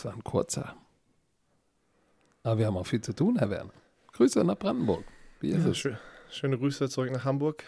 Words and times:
Das 0.00 0.06
war 0.06 0.14
ein 0.14 0.24
kurzer. 0.24 0.74
Aber 2.42 2.56
wir 2.56 2.66
haben 2.66 2.78
auch 2.78 2.86
viel 2.86 3.02
zu 3.02 3.12
tun, 3.12 3.36
Herr 3.36 3.50
Werner. 3.50 3.74
Grüße 4.14 4.42
nach 4.44 4.56
Brandenburg. 4.56 5.04
Wie 5.40 5.50
ist 5.50 5.62
Ja, 5.62 5.70
es? 5.72 5.76
schön, 5.76 5.98
schöne 6.30 6.56
Grüße 6.56 6.88
zurück 6.88 7.10
nach 7.12 7.26
Hamburg. 7.26 7.62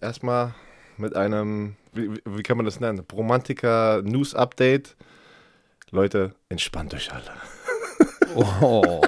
Erstmal 0.00 0.54
mit 0.96 1.14
einem, 1.14 1.76
wie, 1.92 2.10
wie- 2.14 2.22
wie 2.24 2.42
kann 2.42 2.56
man 2.56 2.64
das 2.64 2.80
nennen? 2.80 3.04
Romantiker 3.12 4.00
News 4.00 4.34
Update. 4.34 4.96
Leute, 5.90 6.34
entspannt 6.48 6.94
euch 6.94 7.10
alle. 7.12 7.32
Oh. 8.34 9.02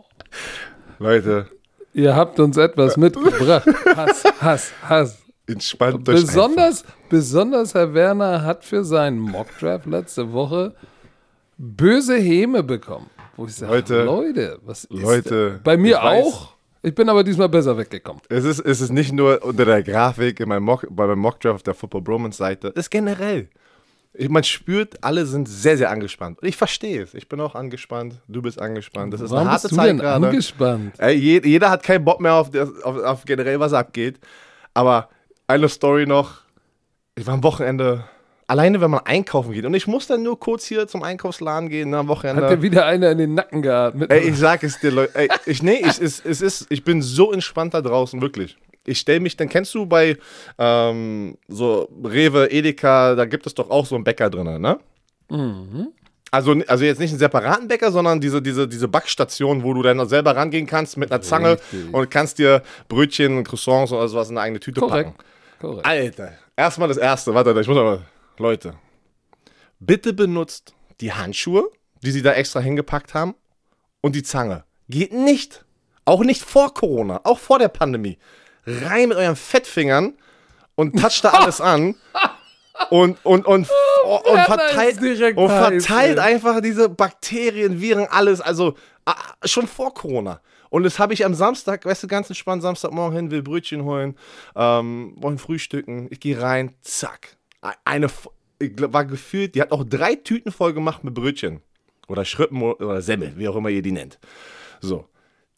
Leute, 0.98 1.48
Ihr 1.92 2.16
habt 2.16 2.40
uns 2.40 2.56
etwas 2.56 2.96
mitgebracht. 2.96 3.68
Hass, 3.94 4.24
Hass, 4.40 4.72
Hass. 4.82 5.18
entspannt 5.46 6.08
euch. 6.08 6.16
Besonders, 6.16 6.84
besonders 7.08 7.74
Herr 7.74 7.94
Werner 7.94 8.42
hat 8.42 8.64
für 8.64 8.84
seinen 8.84 9.20
Mockdraft 9.20 9.86
letzte 9.86 10.32
Woche 10.32 10.74
böse 11.56 12.16
Häme 12.16 12.62
bekommen. 12.62 13.10
Wo 13.36 13.46
ich 13.46 13.54
sage, 13.54 13.72
Leute, 13.72 14.04
Leute, 14.04 14.58
was 14.64 14.84
ist 14.84 15.02
Leute, 15.02 15.50
denn? 15.52 15.62
Bei 15.62 15.76
mir 15.76 15.96
ich 15.96 16.02
auch. 16.02 16.54
Ich 16.82 16.94
bin 16.94 17.08
aber 17.08 17.24
diesmal 17.24 17.48
besser 17.48 17.76
weggekommen. 17.76 18.22
Es 18.28 18.44
ist, 18.44 18.60
es 18.60 18.80
ist 18.80 18.90
nicht 18.92 19.12
nur 19.12 19.44
unter 19.44 19.64
der 19.64 19.82
Grafik 19.82 20.38
in 20.40 20.48
meinem 20.48 20.62
Mock, 20.62 20.86
bei 20.88 21.06
meinem 21.06 21.18
Mockdraft 21.18 21.56
auf 21.56 21.62
der 21.62 21.74
Football 21.74 22.02
Bromance 22.02 22.38
Seite. 22.38 22.68
Es 22.68 22.84
ist 22.84 22.90
generell. 22.90 23.48
Ich, 24.14 24.28
man 24.28 24.44
spürt, 24.44 25.02
alle 25.02 25.26
sind 25.26 25.48
sehr, 25.48 25.76
sehr 25.76 25.90
angespannt. 25.90 26.40
Und 26.40 26.48
ich 26.48 26.56
verstehe 26.56 27.02
es. 27.02 27.12
Ich 27.12 27.28
bin 27.28 27.40
auch 27.40 27.54
angespannt. 27.54 28.14
Du 28.28 28.40
bist 28.40 28.60
angespannt. 28.60 29.12
Das 29.12 29.20
ist 29.20 29.30
Warum 29.30 29.42
eine 29.48 29.50
harte 29.52 29.62
bist 29.68 29.72
du 29.72 29.76
Zeit 29.76 29.88
denn 29.90 29.98
gerade. 29.98 30.26
angespannt? 30.28 30.94
Ey, 30.98 31.14
je, 31.16 31.40
jeder 31.44 31.70
hat 31.70 31.82
keinen 31.82 32.04
Bock 32.04 32.20
mehr 32.20 32.34
auf, 32.34 32.50
das, 32.50 32.70
auf, 32.82 32.96
auf 32.96 33.24
generell, 33.24 33.60
was 33.60 33.72
abgeht. 33.72 34.18
Aber 34.72 35.10
eine 35.48 35.68
Story 35.68 36.06
noch. 36.06 36.40
Ich 37.14 37.26
war 37.26 37.34
am 37.34 37.42
Wochenende 37.42 38.04
alleine, 38.46 38.80
wenn 38.80 38.90
man 38.90 39.00
einkaufen 39.04 39.52
geht. 39.52 39.64
Und 39.64 39.74
ich 39.74 39.86
muss 39.86 40.06
dann 40.06 40.22
nur 40.22 40.38
kurz 40.38 40.66
hier 40.66 40.86
zum 40.86 41.02
Einkaufsladen 41.02 41.68
gehen 41.68 41.90
ne, 41.90 41.98
am 41.98 42.08
Wochenende. 42.08 42.44
Hat 42.44 42.50
dir 42.50 42.62
wieder 42.62 42.86
einer 42.86 43.10
in 43.10 43.18
den 43.18 43.34
Nacken 43.34 43.62
geatmet? 43.62 44.10
Ey, 44.10 44.28
ich 44.28 44.36
sag 44.36 44.62
es 44.62 44.78
dir, 44.78 44.90
Leute. 44.90 45.14
Ey, 45.14 45.28
ich, 45.46 45.62
nee, 45.62 45.80
ich, 45.80 46.00
es, 46.00 46.20
es 46.20 46.40
ist, 46.40 46.66
ich 46.70 46.84
bin 46.84 47.02
so 47.02 47.32
entspannt 47.32 47.74
da 47.74 47.80
draußen, 47.82 48.20
wirklich. 48.20 48.56
Ich 48.84 49.00
stelle 49.00 49.20
mich, 49.20 49.36
dann 49.36 49.48
kennst 49.48 49.74
du 49.74 49.86
bei 49.86 50.16
ähm, 50.58 51.36
so 51.48 51.88
Rewe, 52.04 52.50
Edeka, 52.50 53.16
da 53.16 53.24
gibt 53.24 53.46
es 53.46 53.54
doch 53.54 53.68
auch 53.68 53.84
so 53.84 53.96
einen 53.96 54.04
Bäcker 54.04 54.30
drin, 54.30 54.60
ne? 54.60 54.78
Also, 56.30 56.54
also 56.68 56.84
jetzt 56.84 57.00
nicht 57.00 57.10
einen 57.10 57.18
separaten 57.18 57.66
Bäcker, 57.66 57.90
sondern 57.90 58.20
diese, 58.20 58.40
diese, 58.40 58.68
diese 58.68 58.86
Backstation, 58.86 59.64
wo 59.64 59.74
du 59.74 59.82
dann 59.82 60.08
selber 60.08 60.36
rangehen 60.36 60.66
kannst 60.66 60.96
mit 60.96 61.10
einer 61.10 61.20
Zange 61.20 61.52
Richtig. 61.52 61.92
und 61.92 62.10
kannst 62.10 62.38
dir 62.38 62.62
Brötchen, 62.88 63.42
Croissants 63.42 63.90
oder 63.92 64.06
sowas 64.06 64.30
in 64.30 64.36
eine 64.36 64.44
eigene 64.44 64.60
Tüte 64.60 64.80
Korrekt. 64.80 65.16
packen. 65.16 65.24
Korrekt. 65.60 65.86
Alter, 65.86 66.32
erstmal 66.56 66.88
das 66.88 66.96
erste, 66.96 67.34
warte, 67.34 67.58
ich 67.60 67.66
muss 67.66 67.76
aber, 67.76 68.02
Leute, 68.38 68.74
bitte 69.80 70.12
benutzt 70.12 70.74
die 71.00 71.12
Handschuhe, 71.12 71.70
die 72.02 72.10
sie 72.10 72.22
da 72.22 72.32
extra 72.32 72.60
hingepackt 72.60 73.14
haben 73.14 73.34
und 74.00 74.14
die 74.14 74.22
Zange. 74.22 74.64
Geht 74.88 75.12
nicht, 75.12 75.64
auch 76.04 76.22
nicht 76.22 76.42
vor 76.42 76.74
Corona, 76.74 77.20
auch 77.24 77.38
vor 77.38 77.58
der 77.58 77.68
Pandemie, 77.68 78.18
rein 78.66 79.08
mit 79.08 79.18
euren 79.18 79.36
Fettfingern 79.36 80.14
und 80.74 81.00
toucht 81.00 81.24
da 81.24 81.30
alles 81.30 81.60
an 81.60 81.94
und, 82.90 83.24
und, 83.24 83.46
und, 83.46 83.46
und, 83.46 83.68
Werner 83.68 84.44
verteilt, 84.44 85.36
und 85.36 85.48
verteilt 85.48 86.18
einfach 86.18 86.60
diese 86.60 86.88
Bakterien, 86.88 87.80
Viren, 87.80 88.06
alles, 88.08 88.40
also 88.40 88.74
ah, 89.06 89.16
schon 89.44 89.66
vor 89.66 89.94
Corona. 89.94 90.40
Und 90.68 90.82
das 90.82 90.98
habe 90.98 91.14
ich 91.14 91.24
am 91.24 91.34
Samstag, 91.34 91.84
weißt 91.84 92.02
du, 92.02 92.06
ganz 92.06 92.28
entspannt, 92.28 92.62
Samstagmorgen 92.62 93.16
hin, 93.16 93.30
will 93.30 93.42
Brötchen 93.42 93.84
holen, 93.84 94.16
ähm, 94.54 95.14
wollen 95.16 95.38
frühstücken. 95.38 96.08
Ich 96.10 96.20
gehe 96.20 96.40
rein, 96.40 96.74
zack. 96.82 97.36
Eine, 97.84 98.08
war 98.60 99.04
gefühlt, 99.04 99.54
die 99.54 99.60
hat 99.62 99.72
auch 99.72 99.84
drei 99.84 100.14
Tüten 100.14 100.52
voll 100.52 100.72
gemacht 100.72 101.04
mit 101.04 101.14
Brötchen. 101.14 101.60
Oder 102.08 102.24
Schrippen 102.24 102.62
oder 102.62 103.02
Semmel, 103.02 103.32
wie 103.36 103.48
auch 103.48 103.56
immer 103.56 103.68
ihr 103.68 103.82
die 103.82 103.92
nennt. 103.92 104.18
So. 104.80 105.06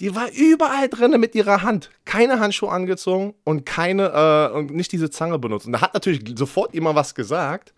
Die 0.00 0.14
war 0.14 0.30
überall 0.32 0.88
drin 0.88 1.18
mit 1.20 1.34
ihrer 1.34 1.62
Hand. 1.62 1.90
Keine 2.04 2.38
Handschuhe 2.38 2.70
angezogen 2.70 3.34
und 3.44 3.66
keine, 3.66 4.50
äh, 4.52 4.56
und 4.56 4.70
nicht 4.70 4.92
diese 4.92 5.10
Zange 5.10 5.38
benutzt. 5.40 5.66
Und 5.66 5.72
da 5.72 5.80
hat 5.80 5.92
natürlich 5.92 6.22
sofort 6.38 6.72
jemand 6.72 6.94
was 6.96 7.14
gesagt. 7.16 7.74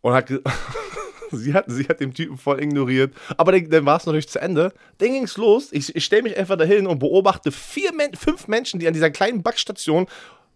Und 0.00 0.14
hat, 0.14 0.26
ge- 0.26 0.40
sie, 1.30 1.52
hat, 1.52 1.66
sie 1.68 1.84
hat 1.86 2.00
den 2.00 2.14
Typen 2.14 2.38
voll 2.38 2.62
ignoriert. 2.62 3.14
Aber 3.36 3.52
dann, 3.52 3.68
dann 3.68 3.84
war 3.84 3.98
es 3.98 4.06
natürlich 4.06 4.30
zu 4.30 4.40
Ende. 4.40 4.72
Dann 4.96 5.12
ging 5.12 5.24
es 5.24 5.36
los. 5.36 5.68
Ich, 5.72 5.94
ich 5.94 6.04
stelle 6.06 6.22
mich 6.22 6.36
einfach 6.38 6.56
dahin 6.56 6.86
und 6.86 6.98
beobachte 6.98 7.52
vier, 7.52 7.92
fünf 8.18 8.48
Menschen, 8.48 8.80
die 8.80 8.88
an 8.88 8.94
dieser 8.94 9.10
kleinen 9.10 9.42
Backstation 9.42 10.06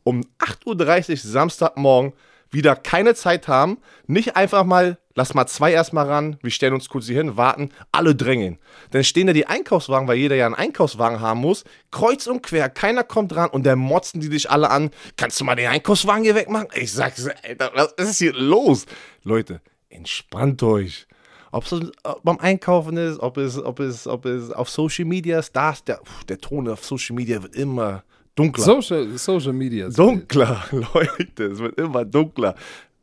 um 0.02 0.22
8.30 0.38 1.10
Uhr 1.10 1.16
Samstagmorgen 1.18 2.14
wieder 2.54 2.76
keine 2.76 3.14
Zeit 3.14 3.48
haben. 3.48 3.78
Nicht 4.06 4.36
einfach 4.36 4.64
mal, 4.64 4.98
lass 5.14 5.34
mal 5.34 5.46
zwei 5.46 5.72
erstmal 5.72 6.06
ran, 6.06 6.38
wir 6.42 6.50
stellen 6.50 6.74
uns 6.74 6.88
kurz 6.88 7.06
hier 7.06 7.16
hin, 7.16 7.36
warten, 7.36 7.70
alle 7.92 8.14
drängeln. 8.14 8.58
Dann 8.90 9.04
stehen 9.04 9.26
da 9.26 9.32
die 9.32 9.46
Einkaufswagen, 9.46 10.08
weil 10.08 10.16
jeder 10.16 10.36
ja 10.36 10.46
einen 10.46 10.54
Einkaufswagen 10.54 11.20
haben 11.20 11.40
muss, 11.40 11.64
kreuz 11.90 12.26
und 12.26 12.42
quer, 12.42 12.68
keiner 12.70 13.04
kommt 13.04 13.32
dran 13.32 13.50
und 13.50 13.64
dann 13.64 13.78
motzen 13.78 14.20
die 14.20 14.28
dich 14.28 14.50
alle 14.50 14.70
an. 14.70 14.90
Kannst 15.16 15.40
du 15.40 15.44
mal 15.44 15.56
den 15.56 15.68
Einkaufswagen 15.68 16.24
hier 16.24 16.34
wegmachen? 16.34 16.68
Ich 16.74 16.92
sag, 16.92 17.14
Alter, 17.42 17.72
was 17.74 18.10
ist 18.10 18.18
hier 18.18 18.32
los? 18.32 18.86
Leute, 19.22 19.60
entspannt 19.88 20.62
euch. 20.62 21.06
Ob 21.52 21.70
es 21.70 21.92
beim 22.24 22.38
Einkaufen 22.38 22.96
ist, 22.96 23.20
ob 23.20 23.36
es, 23.36 23.56
ob 23.62 23.78
es, 23.78 24.08
ob 24.08 24.24
es 24.24 24.50
auf 24.50 24.68
Social 24.68 25.04
Media 25.04 25.38
ist, 25.38 25.54
da 25.54 25.70
ist 25.70 25.86
der, 25.86 26.00
der 26.28 26.38
Ton 26.38 26.68
auf 26.68 26.84
Social 26.84 27.14
Media 27.14 27.40
wird 27.42 27.54
immer 27.54 28.02
dunkler. 28.34 28.64
Social, 28.64 29.18
Social 29.18 29.52
Media. 29.52 29.88
Dunkler, 29.88 30.64
Leute, 30.70 31.44
es 31.46 31.58
wird 31.58 31.78
immer 31.78 32.04
dunkler. 32.04 32.54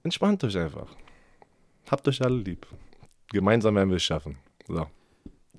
Entspannt 0.03 0.43
euch 0.43 0.57
einfach. 0.57 0.87
Habt 1.89 2.07
euch 2.07 2.21
alle 2.21 2.37
lieb. 2.37 2.65
Gemeinsam 3.29 3.75
werden 3.75 3.89
wir 3.89 3.97
es 3.97 4.03
schaffen. 4.03 4.37
So. 4.67 4.85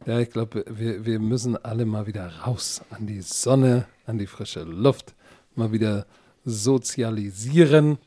Ja, 0.07 0.19
ich 0.19 0.31
glaube, 0.31 0.65
wir, 0.69 1.05
wir 1.05 1.21
müssen 1.21 1.57
alle 1.57 1.85
mal 1.85 2.07
wieder 2.07 2.27
raus 2.45 2.83
an 2.91 3.07
die 3.07 3.21
Sonne, 3.21 3.87
an 4.07 4.19
die 4.19 4.27
frische 4.27 4.63
Luft, 4.63 5.15
mal 5.55 5.71
wieder 5.73 6.07
sozialisieren. 6.45 7.99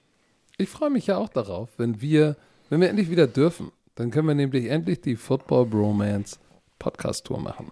Ich 0.57 0.69
freue 0.69 0.89
mich 0.89 1.07
ja 1.07 1.17
auch 1.17 1.29
darauf, 1.29 1.69
wenn 1.77 2.01
wir, 2.01 2.35
wenn 2.69 2.81
wir 2.81 2.89
endlich 2.89 3.09
wieder 3.09 3.27
dürfen. 3.27 3.71
Dann 3.95 4.11
können 4.11 4.27
wir 4.27 4.35
nämlich 4.35 4.69
endlich 4.69 5.01
die 5.01 5.15
Football 5.15 5.67
Bromance 5.67 6.37
Podcast 6.79 7.25
Tour 7.25 7.39
machen. 7.39 7.71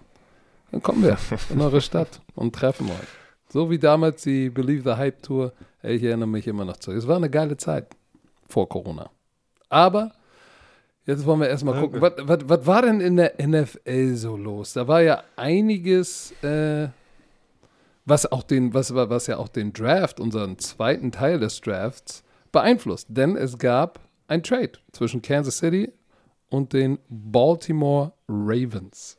Dann 0.71 0.81
kommen 0.81 1.03
wir 1.03 1.17
in 1.49 1.59
eure 1.59 1.81
Stadt 1.81 2.21
und 2.35 2.55
treffen 2.55 2.87
euch. 2.89 3.22
So 3.53 3.69
wie 3.69 3.77
damals 3.77 4.23
die 4.23 4.49
Believe 4.49 4.81
the 4.81 4.97
Hype 4.97 5.21
Tour. 5.21 5.53
Ich 5.83 6.01
erinnere 6.01 6.27
mich 6.27 6.47
immer 6.47 6.65
noch 6.65 6.77
zurück. 6.77 6.97
Es 6.97 7.07
war 7.07 7.17
eine 7.17 7.29
geile 7.29 7.55
Zeit 7.55 7.85
vor 8.49 8.67
Corona. 8.67 9.11
Aber 9.69 10.11
Jetzt 11.05 11.25
wollen 11.25 11.41
wir 11.41 11.49
erstmal 11.49 11.77
gucken, 11.81 11.99
was, 11.99 12.13
was, 12.19 12.39
was 12.45 12.65
war 12.65 12.81
denn 12.81 13.01
in 13.01 13.17
der 13.17 13.33
NFL 13.45 14.15
so 14.15 14.37
los? 14.37 14.71
Da 14.71 14.87
war 14.87 15.01
ja 15.01 15.21
einiges, 15.35 16.31
äh, 16.41 16.87
was 18.05 18.31
auch 18.31 18.41
den, 18.41 18.73
was, 18.73 18.95
was 18.95 19.27
ja 19.27 19.35
auch 19.37 19.49
den 19.49 19.73
Draft, 19.73 20.21
unseren 20.21 20.57
zweiten 20.59 21.11
Teil 21.11 21.39
des 21.39 21.59
Drafts, 21.59 22.23
beeinflusst. 22.53 23.07
Denn 23.09 23.35
es 23.35 23.57
gab 23.57 23.99
ein 24.27 24.43
Trade 24.43 24.71
zwischen 24.93 25.21
Kansas 25.21 25.57
City 25.57 25.91
und 26.47 26.71
den 26.71 26.99
Baltimore 27.09 28.13
Ravens. 28.29 29.17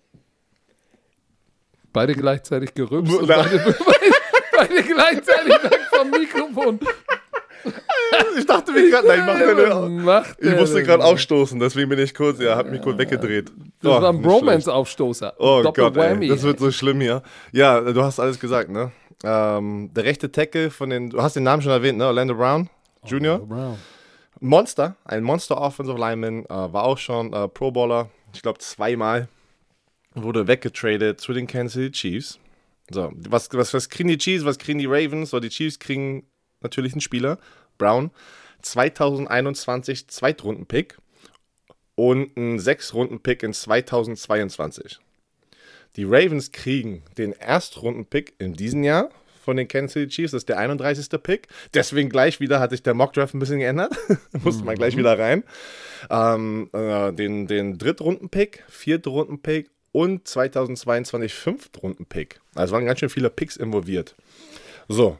Beide 1.92 2.14
gleichzeitig 2.14 2.72
gerübst 2.74 3.14
beide, 3.20 3.58
beide, 3.58 4.23
beide 4.56 4.82
gleichzeitig 4.82 5.52
weg 5.64 5.80
vom 5.90 6.10
Mikrofon. 6.10 6.80
Ich 8.36 8.46
dachte 8.46 8.72
mir 8.72 8.90
gerade, 8.90 9.08
nein, 9.08 9.24
mach 9.26 9.38
deine, 9.38 9.88
macht 10.02 10.36
ich 10.40 10.54
musste 10.54 10.82
gerade 10.82 11.02
aufstoßen, 11.02 11.58
deswegen 11.58 11.88
bin 11.88 11.98
ich 11.98 12.14
kurz, 12.14 12.38
ja, 12.38 12.56
hab 12.56 12.70
mich 12.70 12.82
kurz 12.82 12.98
weggedreht. 12.98 13.50
Das 13.80 13.90
Oh, 13.98 14.02
war 14.02 14.10
ein. 14.10 14.20
Bromance-Aufstoßer. 14.22 15.34
Oh 15.38 15.60
Doppel 15.62 15.84
Gott, 15.90 15.96
ey, 15.96 16.28
das 16.28 16.42
wird 16.42 16.58
so 16.58 16.70
schlimm 16.70 17.00
hier. 17.00 17.22
Ja, 17.52 17.80
du 17.80 18.02
hast 18.02 18.20
alles 18.20 18.38
gesagt, 18.38 18.70
ne? 18.70 18.92
Ähm, 19.24 19.90
der 19.94 20.04
rechte 20.04 20.30
Tackle 20.30 20.70
von 20.70 20.90
den, 20.90 21.10
du 21.10 21.22
hast 21.22 21.36
den 21.36 21.42
Namen 21.44 21.62
schon 21.62 21.72
erwähnt, 21.72 21.96
ne? 21.98 22.06
Orlando 22.06 22.34
Brown 22.34 22.68
Jr. 23.06 23.38
Brown. 23.38 23.78
Monster, 24.40 24.96
ein 25.06 25.22
Monster 25.22 25.58
Offensive 25.58 25.98
Lineman, 25.98 26.44
äh, 26.44 26.48
war 26.50 26.84
auch 26.84 26.98
schon 26.98 27.32
äh, 27.32 27.48
Pro 27.48 27.70
Bowler, 27.70 28.10
ich 28.34 28.42
glaube 28.42 28.58
zweimal, 28.58 29.28
wurde 30.14 30.46
weggetradet 30.46 31.18
zu 31.20 31.32
den 31.32 31.46
Kansas 31.46 31.72
City 31.74 31.90
Chiefs. 31.92 32.38
So, 32.90 33.12
was, 33.14 33.48
was, 33.52 33.72
was 33.72 33.88
kriegen 33.88 34.08
die 34.08 34.18
Chiefs, 34.18 34.44
was 34.44 34.58
kriegen 34.58 34.78
die 34.78 34.86
Ravens? 34.86 35.30
So, 35.30 35.40
die 35.40 35.48
Chiefs 35.48 35.78
kriegen 35.78 36.26
natürlich 36.60 36.92
einen 36.92 37.00
Spieler, 37.00 37.38
Brown, 37.78 38.10
2021 38.62 40.08
Zweitrunden-Pick 40.08 40.98
und 41.94 42.36
einen 42.36 42.58
Sechs-Runden-Pick 42.58 43.42
in 43.42 43.52
2022. 43.52 44.98
Die 45.96 46.04
Ravens 46.04 46.50
kriegen 46.50 47.02
den 47.16 47.32
Erstrunden-Pick 47.32 48.34
in 48.38 48.54
diesem 48.54 48.82
Jahr 48.82 49.10
von 49.44 49.56
den 49.56 49.68
Kansas 49.68 49.92
City 49.92 50.08
Chiefs. 50.08 50.32
Das 50.32 50.42
ist 50.42 50.48
der 50.48 50.58
31. 50.58 51.08
Pick. 51.22 51.48
Deswegen 51.72 52.08
gleich 52.08 52.40
wieder 52.40 52.58
hat 52.58 52.70
sich 52.70 52.82
der 52.82 52.94
Mockdraft 52.94 53.34
ein 53.34 53.38
bisschen 53.38 53.60
geändert. 53.60 53.94
Musste 54.42 54.64
man 54.64 54.74
gleich 54.74 54.96
wieder 54.96 55.18
rein. 55.18 55.44
Ähm, 56.10 56.70
äh, 56.72 57.12
den, 57.12 57.46
den 57.46 57.78
Drittrunden-Pick, 57.78 58.64
Viertrunden-Pick 58.68 59.70
und 59.94 60.26
2022 60.26 61.32
Fünftrunden-Pick. 61.32 62.40
Also 62.56 62.74
waren 62.74 62.84
ganz 62.84 62.98
schön 62.98 63.08
viele 63.08 63.30
Picks 63.30 63.56
involviert. 63.56 64.16
So, 64.88 65.18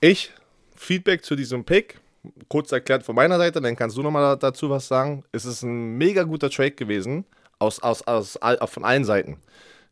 ich, 0.00 0.30
Feedback 0.76 1.24
zu 1.24 1.34
diesem 1.34 1.64
Pick. 1.64 1.98
Kurz 2.48 2.70
erklärt 2.70 3.02
von 3.02 3.16
meiner 3.16 3.38
Seite, 3.38 3.62
dann 3.62 3.76
kannst 3.76 3.96
du 3.96 4.02
nochmal 4.02 4.36
dazu 4.36 4.68
was 4.68 4.86
sagen. 4.86 5.24
Es 5.32 5.46
ist 5.46 5.62
ein 5.62 5.96
mega 5.96 6.24
guter 6.24 6.50
Trade 6.50 6.72
gewesen. 6.72 7.24
aus, 7.58 7.82
aus, 7.82 8.02
aus, 8.02 8.38
von 8.66 8.84
allen 8.84 9.04
Seiten. 9.04 9.38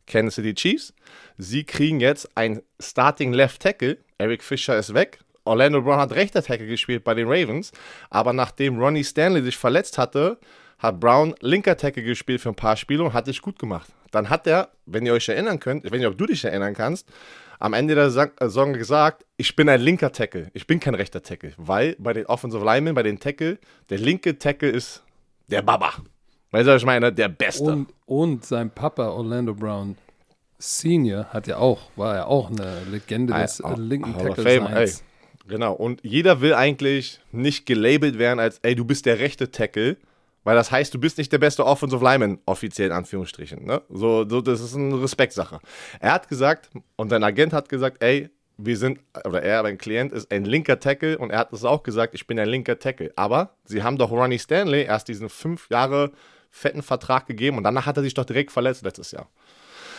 Kansas 0.05 0.35
City 0.35 0.53
Chiefs, 0.53 0.93
sie 1.37 1.63
kriegen 1.63 1.99
jetzt 1.99 2.29
ein 2.35 2.61
Starting 2.79 3.33
Left 3.33 3.61
Tackle. 3.61 3.97
Eric 4.19 4.43
Fischer 4.43 4.77
ist 4.77 4.93
weg. 4.93 5.19
Orlando 5.43 5.81
Brown 5.81 5.99
hat 5.99 6.11
rechter 6.11 6.43
Tackle 6.43 6.67
gespielt 6.67 7.03
bei 7.03 7.15
den 7.15 7.27
Ravens, 7.27 7.71
aber 8.11 8.33
nachdem 8.33 8.77
Ronnie 8.77 9.03
Stanley 9.03 9.41
sich 9.41 9.57
verletzt 9.57 9.97
hatte, 9.97 10.37
hat 10.77 10.99
Brown 10.99 11.33
linker 11.41 11.75
Tackle 11.77 12.03
gespielt 12.03 12.41
für 12.41 12.49
ein 12.49 12.55
paar 12.55 12.77
Spiele 12.77 13.03
und 13.03 13.13
hat 13.13 13.25
sich 13.25 13.41
gut 13.41 13.57
gemacht. 13.57 13.89
Dann 14.11 14.29
hat 14.29 14.47
er, 14.47 14.69
wenn 14.85 15.05
ihr 15.05 15.13
euch 15.13 15.29
erinnern 15.29 15.59
könnt, 15.59 15.89
wenn 15.91 16.01
ihr 16.01 16.09
auch 16.09 16.15
du 16.15 16.25
dich 16.25 16.43
erinnern 16.43 16.73
kannst, 16.73 17.07
am 17.59 17.73
Ende 17.73 17.93
der 17.95 18.09
Saison 18.09 18.73
gesagt, 18.73 19.25
ich 19.37 19.55
bin 19.55 19.67
ein 19.69 19.81
linker 19.81 20.11
Tackle, 20.11 20.49
ich 20.53 20.65
bin 20.65 20.79
kein 20.79 20.95
rechter 20.95 21.21
Tackle, 21.21 21.53
weil 21.57 21.95
bei 21.99 22.13
den 22.13 22.25
Offensive 22.25 22.63
Linemen, 22.63 22.95
bei 22.95 23.03
den 23.03 23.19
Tackle, 23.19 23.59
der 23.89 23.97
linke 23.97 24.39
Tackle 24.39 24.69
ist 24.69 25.03
der 25.47 25.61
Baba. 25.61 25.93
Weißt 26.51 26.67
du, 26.67 26.71
was 26.71 26.81
ich 26.81 26.85
meine? 26.85 27.11
Der 27.11 27.29
Beste. 27.29 27.63
Und, 27.63 27.93
und 28.05 28.45
sein 28.45 28.71
Papa 28.71 29.09
Orlando 29.09 29.53
Brown 29.53 29.97
Senior 30.57 31.25
hat 31.25 31.47
ja 31.47 31.57
auch, 31.57 31.89
war 31.95 32.15
ja 32.15 32.25
auch 32.25 32.49
eine 32.49 32.81
Legende 32.89 33.33
des 33.33 33.59
I, 33.59 33.73
linken 33.77 34.15
Hall 34.15 34.29
of 34.29 34.35
Tackle 34.35 34.59
Fame, 34.61 34.73
ey. 34.73 34.91
Genau, 35.47 35.73
und 35.73 36.01
jeder 36.03 36.41
will 36.41 36.53
eigentlich 36.53 37.19
nicht 37.31 37.65
gelabelt 37.65 38.19
werden 38.19 38.39
als, 38.39 38.59
ey, 38.59 38.75
du 38.75 38.85
bist 38.85 39.05
der 39.05 39.19
rechte 39.19 39.51
Tackle, 39.51 39.97
weil 40.49 40.55
das 40.55 40.71
heißt, 40.71 40.91
du 40.95 40.99
bist 40.99 41.19
nicht 41.19 41.31
der 41.31 41.37
beste 41.37 41.63
Offensive 41.63 42.03
Lineman, 42.03 42.39
offiziell 42.47 42.87
in 42.87 42.93
Anführungsstrichen. 42.93 43.65
Ne? 43.67 43.83
So, 43.87 44.27
so, 44.27 44.41
das 44.41 44.61
ist 44.61 44.75
eine 44.75 44.99
Respektsache. 44.99 45.59
Er 45.99 46.11
hat 46.11 46.27
gesagt, 46.27 46.71
und 46.95 47.09
sein 47.09 47.23
Agent 47.23 47.53
hat 47.53 47.69
gesagt, 47.69 48.01
ey, 48.01 48.31
wir 48.57 48.75
sind, 48.75 48.99
oder 49.25 49.43
er, 49.43 49.61
mein 49.61 49.77
Klient, 49.77 50.11
ist 50.11 50.33
ein 50.33 50.45
linker 50.45 50.79
Tackle 50.79 51.19
und 51.19 51.29
er 51.29 51.37
hat 51.37 51.53
es 51.53 51.63
auch 51.63 51.83
gesagt, 51.83 52.15
ich 52.15 52.25
bin 52.25 52.39
ein 52.39 52.49
linker 52.49 52.79
Tackle. 52.79 53.13
Aber 53.15 53.57
sie 53.63 53.83
haben 53.83 53.99
doch 53.99 54.09
Ronnie 54.09 54.39
Stanley 54.39 54.85
erst 54.85 55.07
diesen 55.07 55.29
fünf 55.29 55.69
Jahre 55.69 56.13
fetten 56.49 56.81
Vertrag 56.81 57.27
gegeben 57.27 57.57
und 57.57 57.63
danach 57.63 57.85
hat 57.85 57.97
er 57.97 58.01
sich 58.01 58.15
doch 58.15 58.25
direkt 58.25 58.51
verletzt 58.51 58.83
letztes 58.83 59.11
Jahr. 59.11 59.29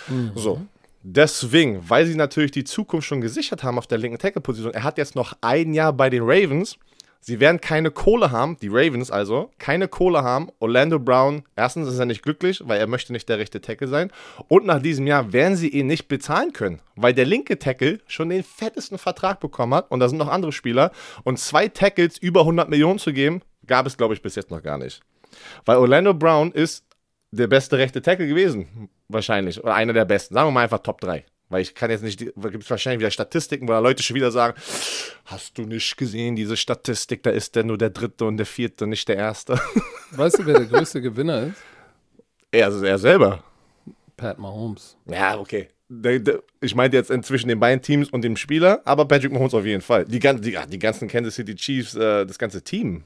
Mhm. 0.09 0.33
So. 0.35 0.61
Deswegen, 1.05 1.89
weil 1.89 2.07
sie 2.07 2.17
natürlich 2.17 2.51
die 2.51 2.65
Zukunft 2.65 3.07
schon 3.07 3.21
gesichert 3.21 3.63
haben 3.63 3.79
auf 3.79 3.87
der 3.87 3.99
linken 3.99 4.19
Tackle-Position, 4.19 4.75
er 4.75 4.83
hat 4.83 4.99
jetzt 4.99 5.15
noch 5.15 5.33
ein 5.43 5.75
Jahr 5.75 5.93
bei 5.93 6.11
den 6.11 6.25
Ravens. 6.25 6.77
Sie 7.23 7.39
werden 7.39 7.61
keine 7.61 7.91
Kohle 7.91 8.31
haben, 8.31 8.57
die 8.63 8.69
Ravens 8.69 9.11
also, 9.11 9.51
keine 9.59 9.89
Kohle 9.89 10.23
haben. 10.23 10.49
Orlando 10.59 10.99
Brown, 10.99 11.43
erstens 11.55 11.87
ist 11.89 11.99
er 11.99 12.07
nicht 12.07 12.23
glücklich, 12.23 12.63
weil 12.65 12.81
er 12.81 12.87
möchte 12.87 13.13
nicht 13.13 13.29
der 13.29 13.39
rechte 13.39 13.61
Tackle 13.61 13.89
sein. 13.89 14.11
Und 14.49 14.65
nach 14.65 14.81
diesem 14.81 15.07
Jahr 15.07 15.33
werden 15.33 15.57
sie 15.57 15.69
ihn 15.69 15.87
nicht 15.87 16.09
bezahlen 16.09 16.55
können, 16.55 16.81
weil 16.97 17.13
der 17.13 17.27
linke 17.27 17.59
Tackle 17.59 18.01
schon 18.07 18.31
den 18.31 18.43
fettesten 18.43 18.97
Vertrag 18.97 19.39
bekommen 19.39 19.75
hat. 19.75 19.91
Und 19.91 20.01
da 20.01 20.09
sind 20.09 20.19
noch 20.19 20.29
andere 20.29 20.53
Spieler. 20.53 20.93
Und 21.23 21.39
zwei 21.39 21.69
Tackles 21.69 22.17
über 22.17 22.41
100 22.41 22.71
Millionen 22.71 22.99
zu 22.99 23.13
geben, 23.13 23.43
gab 23.67 23.87
es, 23.87 23.99
glaube 23.99 24.15
ich, 24.15 24.23
bis 24.23 24.35
jetzt 24.35 24.51
noch 24.51 24.63
gar 24.63 24.79
nicht. 24.79 25.03
Weil 25.67 25.77
Orlando 25.77 26.15
Brown 26.15 26.53
ist 26.53 26.87
der 27.31 27.47
beste 27.47 27.79
rechte 27.79 28.03
Tackle 28.03 28.27
gewesen, 28.27 28.89
wahrscheinlich. 29.09 29.63
Oder 29.63 29.75
einer 29.75 29.93
der 29.93 30.07
besten. 30.07 30.35
Sagen 30.35 30.49
wir 30.49 30.53
mal 30.53 30.63
einfach 30.63 30.81
Top 30.81 31.01
3. 31.03 31.25
Weil 31.51 31.63
ich 31.63 31.75
kann 31.75 31.91
jetzt 31.91 32.03
nicht, 32.03 32.25
da 32.37 32.49
gibt 32.49 32.65
es 32.65 32.71
wahrscheinlich 32.71 33.01
wieder 33.01 33.11
Statistiken, 33.11 33.69
wo 33.69 33.73
Leute 33.73 34.03
schon 34.03 34.15
wieder 34.15 34.31
sagen, 34.31 34.59
hast 35.27 35.59
du 35.59 35.63
nicht 35.63 35.97
gesehen, 35.97 36.37
diese 36.37 36.57
Statistik, 36.57 37.25
da 37.25 37.31
ist 37.31 37.57
der 37.57 37.65
nur 37.65 37.77
der 37.77 37.91
dritte 37.91 38.25
und 38.25 38.37
der 38.37 38.47
vierte, 38.47 38.87
nicht 38.87 39.09
der 39.09 39.17
erste. 39.17 39.61
Weißt 40.13 40.39
du, 40.39 40.47
wer 40.47 40.61
der 40.61 40.67
größte 40.67 41.03
Gewinner 41.03 41.49
ist? 41.49 41.63
Er, 42.53 42.67
also 42.67 42.85
er 42.85 42.99
selber. 42.99 43.43
Pat 44.17 44.39
Mahomes. 44.39 44.97
Ja, 45.07 45.39
okay. 45.39 45.69
Ich 46.61 46.77
meinte 46.77 46.97
jetzt 46.97 47.11
inzwischen 47.11 47.49
den 47.49 47.59
beiden 47.59 47.83
Teams 47.83 48.11
und 48.11 48.23
dem 48.23 48.37
Spieler, 48.37 48.81
aber 48.85 49.07
Patrick 49.07 49.33
Mahomes 49.33 49.55
auf 49.55 49.65
jeden 49.65 49.83
Fall. 49.83 50.05
Die, 50.05 50.21
die, 50.21 50.57
die 50.69 50.79
ganzen 50.79 51.09
Kansas 51.09 51.35
City 51.35 51.57
Chiefs, 51.57 51.97
äh, 51.97 52.27
das 52.27 52.39
ganze 52.39 52.63
Team. 52.63 53.03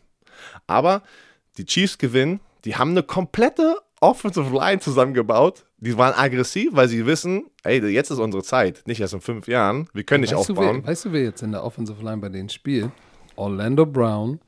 Aber 0.66 1.02
die 1.56 1.64
Chiefs 1.64 1.96
gewinnen, 1.96 2.40
die 2.66 2.76
haben 2.76 2.90
eine 2.90 3.02
komplette 3.02 3.78
Offensive 4.00 4.54
Line 4.54 4.80
zusammengebaut. 4.80 5.64
Die 5.84 5.98
waren 5.98 6.14
aggressiv, 6.14 6.70
weil 6.72 6.88
sie 6.88 7.04
wissen, 7.04 7.50
ey, 7.62 7.84
jetzt 7.88 8.10
ist 8.10 8.18
unsere 8.18 8.42
Zeit, 8.42 8.82
nicht 8.86 9.00
erst 9.00 9.12
in 9.12 9.20
fünf 9.20 9.46
Jahren. 9.46 9.86
Wir 9.92 10.04
können 10.04 10.22
nicht 10.22 10.34
weißt 10.34 10.50
aufbauen. 10.50 10.76
Du, 10.76 10.82
wer, 10.82 10.88
weißt 10.88 11.04
du, 11.04 11.12
wer 11.12 11.22
jetzt 11.22 11.42
in 11.42 11.52
der 11.52 11.62
Offensive 11.62 12.02
Line 12.02 12.18
bei 12.18 12.30
denen 12.30 12.48
spielt? 12.48 12.90
Orlando 13.36 13.84
Brown, 13.84 14.40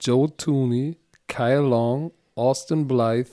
Joe 0.00 0.28
Tooney, 0.36 0.96
Kyle 1.26 1.62
Long, 1.62 2.12
Austin 2.36 2.86
Blythe 2.86 3.30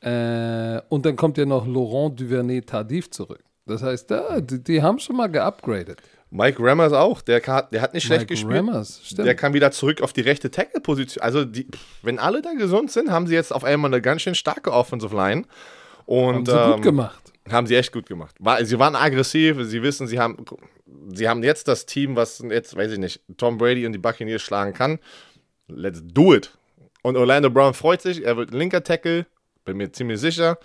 äh, 0.00 0.80
und 0.88 1.04
dann 1.04 1.16
kommt 1.16 1.36
ja 1.36 1.44
noch 1.44 1.66
Laurent 1.66 2.18
Duvernay-Tardif 2.18 3.10
zurück. 3.10 3.42
Das 3.66 3.82
heißt, 3.82 4.10
da, 4.10 4.40
die, 4.40 4.62
die 4.62 4.80
haben 4.80 4.98
schon 4.98 5.16
mal 5.16 5.26
geupgradet. 5.26 6.00
Mike 6.30 6.62
Rammers 6.62 6.92
auch, 6.92 7.20
der, 7.20 7.40
der 7.40 7.82
hat 7.82 7.94
nicht 7.94 8.04
schlecht 8.04 8.22
Mike 8.22 8.34
gespielt. 8.34 8.54
Rammers, 8.54 9.00
stimmt. 9.04 9.26
Der 9.26 9.34
kam 9.34 9.52
wieder 9.52 9.70
zurück 9.70 10.00
auf 10.02 10.12
die 10.12 10.22
rechte 10.22 10.50
Tackle-Position. 10.50 11.22
Also, 11.22 11.44
die, 11.44 11.66
wenn 12.02 12.18
alle 12.18 12.42
da 12.42 12.52
gesund 12.52 12.90
sind, 12.90 13.10
haben 13.10 13.26
sie 13.26 13.34
jetzt 13.34 13.52
auf 13.52 13.64
einmal 13.64 13.92
eine 13.92 14.00
ganz 14.00 14.22
schön 14.22 14.34
starke 14.34 14.72
Offensive 14.72 15.14
Line. 15.14 15.44
Und, 16.06 16.34
haben 16.34 16.46
sie 16.46 16.52
ähm, 16.52 16.72
gut 16.72 16.82
gemacht. 16.82 17.32
Haben 17.50 17.66
sie 17.66 17.76
echt 17.76 17.92
gut 17.92 18.06
gemacht. 18.06 18.34
War, 18.40 18.64
sie 18.64 18.78
waren 18.78 18.96
aggressiv, 18.96 19.56
sie 19.62 19.82
wissen, 19.82 20.06
sie 20.06 20.18
haben, 20.18 20.44
sie 21.12 21.28
haben 21.28 21.42
jetzt 21.42 21.68
das 21.68 21.86
Team, 21.86 22.16
was 22.16 22.42
jetzt, 22.48 22.76
weiß 22.76 22.92
ich 22.92 22.98
nicht, 22.98 23.20
Tom 23.36 23.58
Brady 23.58 23.86
und 23.86 23.92
die 23.92 23.98
Buccaneers 23.98 24.42
schlagen 24.42 24.72
kann. 24.72 24.98
Let's 25.68 26.02
do 26.04 26.34
it. 26.34 26.56
Und 27.02 27.16
Orlando 27.16 27.50
Brown 27.50 27.74
freut 27.74 28.02
sich, 28.02 28.24
er 28.24 28.36
wird 28.36 28.52
linker 28.52 28.82
Tackle, 28.82 29.26
bin 29.64 29.76
mir 29.76 29.92
ziemlich 29.92 30.20
sicher. 30.20 30.58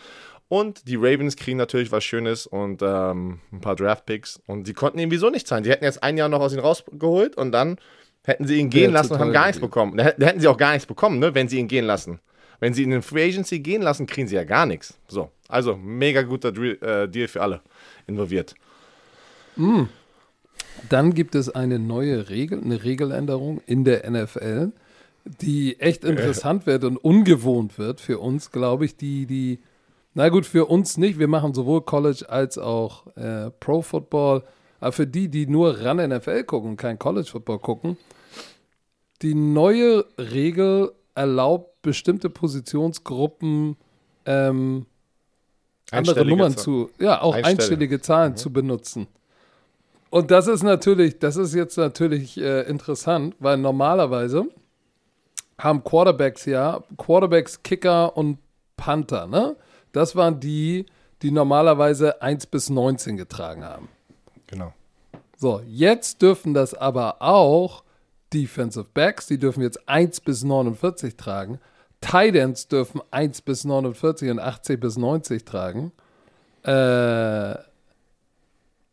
Und 0.47 0.87
die 0.87 0.95
Ravens 0.95 1.37
kriegen 1.37 1.57
natürlich 1.57 1.91
was 1.91 2.03
Schönes 2.03 2.45
und 2.45 2.81
ähm, 2.81 3.39
ein 3.53 3.61
paar 3.61 3.75
Draft-Picks. 3.75 4.41
Und 4.47 4.65
sie 4.65 4.73
konnten 4.73 4.99
ihn 4.99 5.09
wieso 5.09 5.29
nicht 5.29 5.47
zahlen. 5.47 5.63
Sie 5.63 5.69
hätten 5.69 5.85
jetzt 5.85 6.03
ein 6.03 6.17
Jahr 6.17 6.29
noch 6.29 6.41
aus 6.41 6.53
ihm 6.53 6.59
rausgeholt 6.59 7.37
und 7.37 7.51
dann 7.51 7.77
hätten 8.25 8.45
sie 8.45 8.57
ihn 8.57 8.69
gehen 8.69 8.91
Ja, 8.91 8.99
lassen 8.99 9.13
und 9.13 9.19
haben 9.19 9.31
gar 9.31 9.45
nichts 9.45 9.61
bekommen. 9.61 9.95
Da 9.97 10.03
hätten 10.03 10.39
sie 10.39 10.47
auch 10.47 10.57
gar 10.57 10.73
nichts 10.73 10.85
bekommen, 10.85 11.19
ne, 11.19 11.33
wenn 11.33 11.47
sie 11.47 11.57
ihn 11.57 11.67
gehen 11.67 11.85
lassen. 11.85 12.19
Wenn 12.61 12.75
sie 12.75 12.83
in 12.83 13.01
Free 13.01 13.25
Agency 13.25 13.59
gehen 13.59 13.81
lassen, 13.81 14.05
kriegen 14.05 14.27
sie 14.27 14.35
ja 14.35 14.43
gar 14.43 14.67
nichts. 14.67 14.93
So, 15.07 15.31
also 15.49 15.75
mega 15.75 16.21
guter 16.21 16.55
äh, 16.55 17.09
Deal 17.09 17.27
für 17.27 17.41
alle 17.41 17.61
involviert. 18.07 18.53
Dann 20.87 21.13
gibt 21.13 21.33
es 21.33 21.49
eine 21.49 21.79
neue 21.79 22.29
Regel, 22.29 22.61
eine 22.63 22.83
Regeländerung 22.83 23.61
in 23.65 23.83
der 23.83 24.09
NFL, 24.09 24.71
die 25.25 25.79
echt 25.79 26.05
interessant 26.05 26.67
wird 26.67 26.83
und 26.83 26.97
ungewohnt 26.97 27.79
wird 27.79 27.99
für 27.99 28.19
uns, 28.19 28.51
glaube 28.51 28.85
ich, 28.85 28.95
die, 28.95 29.25
die, 29.25 29.59
na 30.13 30.29
gut, 30.29 30.45
für 30.45 30.65
uns 30.65 30.97
nicht. 30.97 31.17
Wir 31.17 31.27
machen 31.27 31.55
sowohl 31.55 31.81
College 31.81 32.25
als 32.29 32.59
auch 32.59 33.07
äh, 33.17 33.49
Pro 33.59 33.81
Football. 33.81 34.43
Aber 34.79 34.91
für 34.91 35.07
die, 35.07 35.29
die 35.29 35.47
nur 35.47 35.81
ran 35.81 35.97
NFL 35.97 36.43
gucken, 36.43 36.77
kein 36.77 36.99
College 36.99 37.29
Football 37.31 37.59
gucken, 37.59 37.97
die 39.23 39.33
neue 39.33 40.05
Regel 40.17 40.91
erlaubt 41.15 41.70
bestimmte 41.81 42.29
Positionsgruppen 42.29 43.75
ähm, 44.25 44.85
andere 45.91 46.25
Nummern 46.25 46.53
Zahl. 46.53 46.63
zu, 46.63 46.89
ja, 46.99 47.21
auch 47.21 47.35
Einstellige. 47.35 47.61
einstellige 47.61 48.01
Zahlen 48.01 48.37
zu 48.37 48.51
benutzen. 48.51 49.07
Und 50.09 50.31
das 50.31 50.47
ist 50.47 50.63
natürlich, 50.63 51.19
das 51.19 51.37
ist 51.37 51.53
jetzt 51.53 51.77
natürlich 51.77 52.37
äh, 52.37 52.61
interessant, 52.63 53.35
weil 53.39 53.57
normalerweise 53.57 54.45
haben 55.57 55.83
Quarterbacks 55.83 56.45
ja, 56.45 56.83
Quarterbacks, 56.97 57.61
Kicker 57.63 58.15
und 58.17 58.39
Panther, 58.77 59.27
ne? 59.27 59.55
Das 59.91 60.15
waren 60.15 60.39
die, 60.39 60.85
die 61.21 61.31
normalerweise 61.31 62.21
1 62.21 62.47
bis 62.47 62.69
19 62.69 63.17
getragen 63.17 63.63
haben. 63.63 63.89
Genau. 64.47 64.73
So, 65.37 65.61
jetzt 65.67 66.21
dürfen 66.21 66.53
das 66.53 66.73
aber 66.73 67.21
auch 67.21 67.83
Defensive 68.33 68.87
Backs, 68.93 69.27
die 69.27 69.37
dürfen 69.37 69.61
jetzt 69.61 69.87
1 69.87 70.21
bis 70.21 70.43
49 70.43 71.15
tragen. 71.17 71.59
Tight 72.01 72.35
Ends 72.35 72.67
dürfen 72.67 72.99
1 73.11 73.41
bis 73.41 73.63
49 73.63 74.29
und 74.31 74.39
80 74.39 74.79
bis 74.79 74.97
90 74.97 75.45
tragen. 75.45 75.91
Äh, 76.63 77.55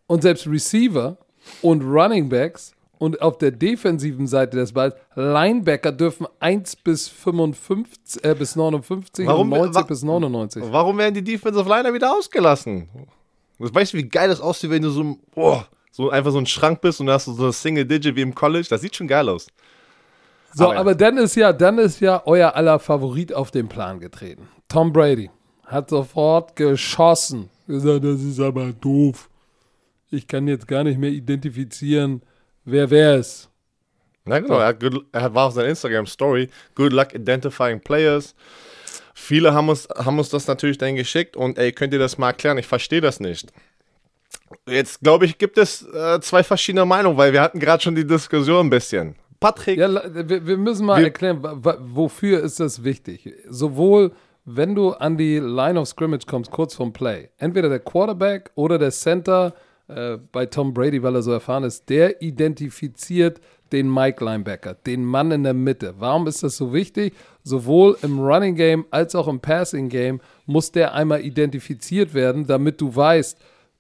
und 0.06 0.22
selbst 0.22 0.46
Receiver 0.46 1.16
und 1.62 1.82
Running 1.82 2.28
Backs 2.28 2.72
und 2.98 3.20
auf 3.22 3.38
der 3.38 3.50
defensiven 3.50 4.26
Seite 4.26 4.56
des 4.56 4.72
Balls 4.72 4.94
Linebacker 5.14 5.92
dürfen 5.92 6.26
1 6.40 6.76
bis 6.76 7.08
55, 7.08 8.24
äh, 8.24 8.34
bis 8.34 8.56
59 8.56 9.26
Warum- 9.26 9.52
und 9.52 9.58
90 9.58 9.74
wa- 9.74 9.82
bis 9.86 10.02
99. 10.02 10.62
Warum 10.70 10.98
werden 10.98 11.14
die 11.14 11.22
Defensive 11.24 11.68
Liner 11.68 11.92
wieder 11.92 12.12
ausgelassen? 12.12 12.88
Weißt 13.58 13.92
du, 13.92 13.98
wie 13.98 14.08
geil 14.08 14.28
das 14.28 14.40
aussieht, 14.40 14.70
wenn 14.70 14.82
du 14.82 14.90
so, 14.90 15.16
boah, 15.34 15.66
so 15.90 16.10
einfach 16.10 16.30
so 16.32 16.38
ein 16.38 16.46
Schrank 16.46 16.80
bist 16.80 17.00
und 17.00 17.10
hast 17.10 17.26
so 17.26 17.42
eine 17.42 17.52
Single 17.52 17.84
Digit 17.84 18.16
wie 18.16 18.22
im 18.22 18.34
College? 18.34 18.66
Das 18.70 18.80
sieht 18.80 18.96
schon 18.96 19.08
geil 19.08 19.28
aus. 19.28 19.48
So, 20.54 20.64
Aber 20.64 20.74
ja. 20.74 20.80
aber 20.80 20.94
dann 20.94 21.18
ist 21.18 21.34
ja, 21.36 21.52
dann 21.52 21.78
ist 21.78 22.00
ja 22.00 22.22
euer 22.24 22.54
aller 22.54 22.78
Favorit 22.78 23.32
auf 23.32 23.50
den 23.50 23.68
Plan 23.68 24.00
getreten. 24.00 24.48
Tom 24.68 24.92
Brady 24.92 25.30
hat 25.66 25.90
sofort 25.90 26.56
geschossen. 26.56 27.50
Gesagt, 27.66 28.04
das 28.04 28.22
ist 28.22 28.40
aber 28.40 28.72
doof. 28.72 29.28
Ich 30.10 30.26
kann 30.26 30.48
jetzt 30.48 30.66
gar 30.66 30.84
nicht 30.84 30.98
mehr 30.98 31.10
identifizieren, 31.10 32.22
wer 32.64 32.90
wer 32.90 33.16
ist. 33.16 33.50
Na 34.24 34.38
genau, 34.40 34.58
er, 34.58 34.66
hat 34.68 34.80
good, 34.80 35.04
er 35.12 35.34
war 35.34 35.46
auf 35.46 35.54
seiner 35.54 35.68
Instagram-Story, 35.68 36.48
good 36.74 36.92
luck 36.92 37.14
identifying 37.14 37.80
players. 37.80 38.34
Viele 39.14 39.52
haben 39.52 39.68
uns, 39.68 39.88
haben 39.96 40.18
uns 40.18 40.28
das 40.28 40.46
natürlich 40.46 40.78
dann 40.78 40.96
geschickt 40.96 41.36
und 41.36 41.58
ey, 41.58 41.72
könnt 41.72 41.92
ihr 41.92 41.98
das 41.98 42.18
mal 42.18 42.28
erklären? 42.28 42.58
Ich 42.58 42.66
verstehe 42.66 43.00
das 43.00 43.20
nicht. 43.20 43.52
Jetzt 44.66 45.00
glaube 45.00 45.24
ich, 45.24 45.38
gibt 45.38 45.58
es 45.58 45.82
äh, 45.82 46.20
zwei 46.20 46.42
verschiedene 46.42 46.84
Meinungen, 46.84 47.16
weil 47.16 47.32
wir 47.32 47.40
hatten 47.40 47.58
gerade 47.58 47.82
schon 47.82 47.94
die 47.94 48.06
Diskussion 48.06 48.66
ein 48.66 48.70
bisschen. 48.70 49.16
Patrick, 49.40 49.78
Ja, 49.78 49.88
wir, 50.28 50.46
wir 50.46 50.56
müssen 50.56 50.86
mal 50.86 50.98
Wir- 50.98 51.04
erklären, 51.06 51.40
wofür 51.42 52.42
ist 52.42 52.60
das 52.60 52.82
wichtig? 52.84 53.32
Sowohl 53.48 54.12
wenn 54.50 54.74
du 54.74 54.92
an 54.92 55.18
die 55.18 55.38
Line 55.38 55.78
of 55.78 55.88
Scrimmage 55.88 56.24
kommst, 56.26 56.50
kurz 56.50 56.74
vorm 56.74 56.92
Play, 56.92 57.28
entweder 57.36 57.68
der 57.68 57.80
Quarterback 57.80 58.50
oder 58.54 58.78
der 58.78 58.90
Center, 58.90 59.52
äh, 59.88 60.16
bei 60.32 60.46
Tom 60.46 60.72
Brady, 60.72 61.02
weil 61.02 61.14
er 61.16 61.22
so 61.22 61.32
erfahren 61.32 61.64
ist, 61.64 61.88
der 61.90 62.22
identifiziert 62.22 63.40
den 63.72 63.92
Mike 63.92 64.24
Linebacker, 64.24 64.72
den 64.74 65.04
Mann 65.04 65.30
in 65.32 65.42
der 65.44 65.52
Mitte. 65.52 65.94
Warum 65.98 66.26
ist 66.26 66.42
das 66.42 66.56
so 66.56 66.72
wichtig? 66.72 67.12
Sowohl 67.42 67.98
im 68.02 68.18
Running 68.18 68.54
Game 68.54 68.86
als 68.90 69.14
auch 69.14 69.28
im 69.28 69.40
Passing 69.40 69.90
Game 69.90 70.20
muss 70.46 70.72
der 70.72 70.94
einmal 70.94 71.20
identifiziert 71.20 72.14
werden, 72.14 72.46
damit 72.46 72.80
du 72.80 72.94
weißt, 72.96 73.38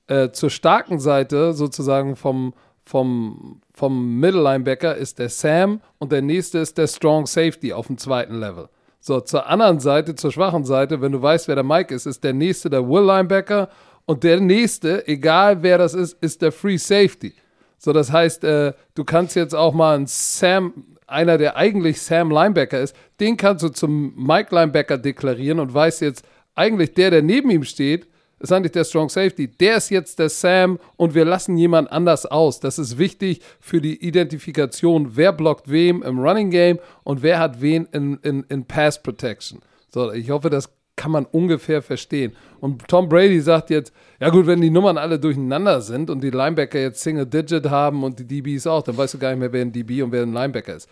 äh, 0.08 0.30
zur 0.32 0.50
starken 0.50 0.98
Seite 1.00 1.54
sozusagen 1.54 2.14
vom, 2.16 2.52
vom, 2.82 3.62
vom 3.78 4.18
Middle 4.18 4.42
Linebacker 4.42 4.96
ist 4.96 5.18
der 5.18 5.28
Sam 5.28 5.80
und 5.98 6.10
der 6.10 6.20
nächste 6.20 6.58
ist 6.58 6.76
der 6.76 6.88
Strong 6.88 7.26
Safety 7.26 7.72
auf 7.72 7.86
dem 7.86 7.96
zweiten 7.96 8.34
Level. 8.34 8.68
So, 9.00 9.20
zur 9.20 9.46
anderen 9.46 9.78
Seite, 9.78 10.16
zur 10.16 10.32
schwachen 10.32 10.64
Seite, 10.64 11.00
wenn 11.00 11.12
du 11.12 11.22
weißt, 11.22 11.46
wer 11.46 11.54
der 11.54 11.64
Mike 11.64 11.94
ist, 11.94 12.06
ist 12.06 12.24
der 12.24 12.32
nächste 12.32 12.68
der 12.68 12.86
Will 12.86 13.04
Linebacker 13.04 13.68
und 14.04 14.24
der 14.24 14.40
nächste, 14.40 15.06
egal 15.06 15.62
wer 15.62 15.78
das 15.78 15.94
ist, 15.94 16.16
ist 16.20 16.42
der 16.42 16.50
Free 16.50 16.76
Safety. 16.76 17.34
So, 17.78 17.92
das 17.92 18.10
heißt, 18.10 18.42
äh, 18.42 18.72
du 18.96 19.04
kannst 19.04 19.36
jetzt 19.36 19.54
auch 19.54 19.72
mal 19.72 19.94
einen 19.94 20.06
Sam, 20.08 20.72
einer, 21.06 21.38
der 21.38 21.56
eigentlich 21.56 22.02
Sam 22.02 22.30
Linebacker 22.32 22.80
ist, 22.80 22.96
den 23.20 23.36
kannst 23.36 23.62
du 23.62 23.68
zum 23.68 24.12
Mike 24.16 24.52
Linebacker 24.52 24.98
deklarieren 24.98 25.60
und 25.60 25.72
weißt 25.72 26.00
jetzt, 26.00 26.24
eigentlich 26.56 26.94
der, 26.94 27.12
der 27.12 27.22
neben 27.22 27.50
ihm 27.50 27.62
steht, 27.62 28.08
ist 28.40 28.52
eigentlich 28.52 28.72
der 28.72 28.84
Strong 28.84 29.08
Safety. 29.08 29.48
Der 29.48 29.76
ist 29.76 29.90
jetzt 29.90 30.18
der 30.18 30.28
Sam 30.28 30.78
und 30.96 31.14
wir 31.14 31.24
lassen 31.24 31.56
jemand 31.56 31.90
anders 31.90 32.26
aus. 32.26 32.60
Das 32.60 32.78
ist 32.78 32.98
wichtig 32.98 33.40
für 33.60 33.80
die 33.80 34.06
Identifikation, 34.06 35.16
wer 35.16 35.32
blockt 35.32 35.70
wem 35.70 36.02
im 36.02 36.18
Running 36.18 36.50
Game 36.50 36.78
und 37.04 37.22
wer 37.22 37.38
hat 37.38 37.60
wen 37.60 37.86
in, 37.92 38.18
in, 38.18 38.44
in 38.44 38.64
Pass 38.64 39.02
Protection. 39.02 39.60
So, 39.88 40.12
ich 40.12 40.30
hoffe, 40.30 40.50
das 40.50 40.70
kann 40.98 41.12
man 41.12 41.24
ungefähr 41.26 41.80
verstehen. 41.80 42.36
Und 42.60 42.86
Tom 42.88 43.08
Brady 43.08 43.40
sagt 43.40 43.70
jetzt, 43.70 43.92
ja 44.20 44.28
gut, 44.30 44.46
wenn 44.46 44.60
die 44.60 44.68
Nummern 44.68 44.98
alle 44.98 45.18
durcheinander 45.18 45.80
sind 45.80 46.10
und 46.10 46.22
die 46.22 46.30
Linebacker 46.30 46.78
jetzt 46.78 47.00
Single 47.00 47.24
Digit 47.24 47.70
haben 47.70 48.02
und 48.02 48.18
die 48.18 48.26
DBs 48.26 48.66
auch, 48.66 48.82
dann 48.82 48.96
weißt 48.96 49.14
du 49.14 49.18
gar 49.18 49.30
nicht 49.30 49.38
mehr, 49.38 49.52
wer 49.52 49.62
ein 49.62 49.72
DB 49.72 50.02
und 50.02 50.12
wer 50.12 50.22
ein 50.22 50.32
Linebacker 50.32 50.74
ist. 50.74 50.88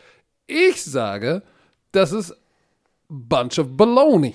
Ich 0.47 0.83
sage, 0.83 1.43
das 1.91 2.13
ist 2.13 2.35
bunch 3.09 3.59
of 3.59 3.77
baloney. 3.77 4.35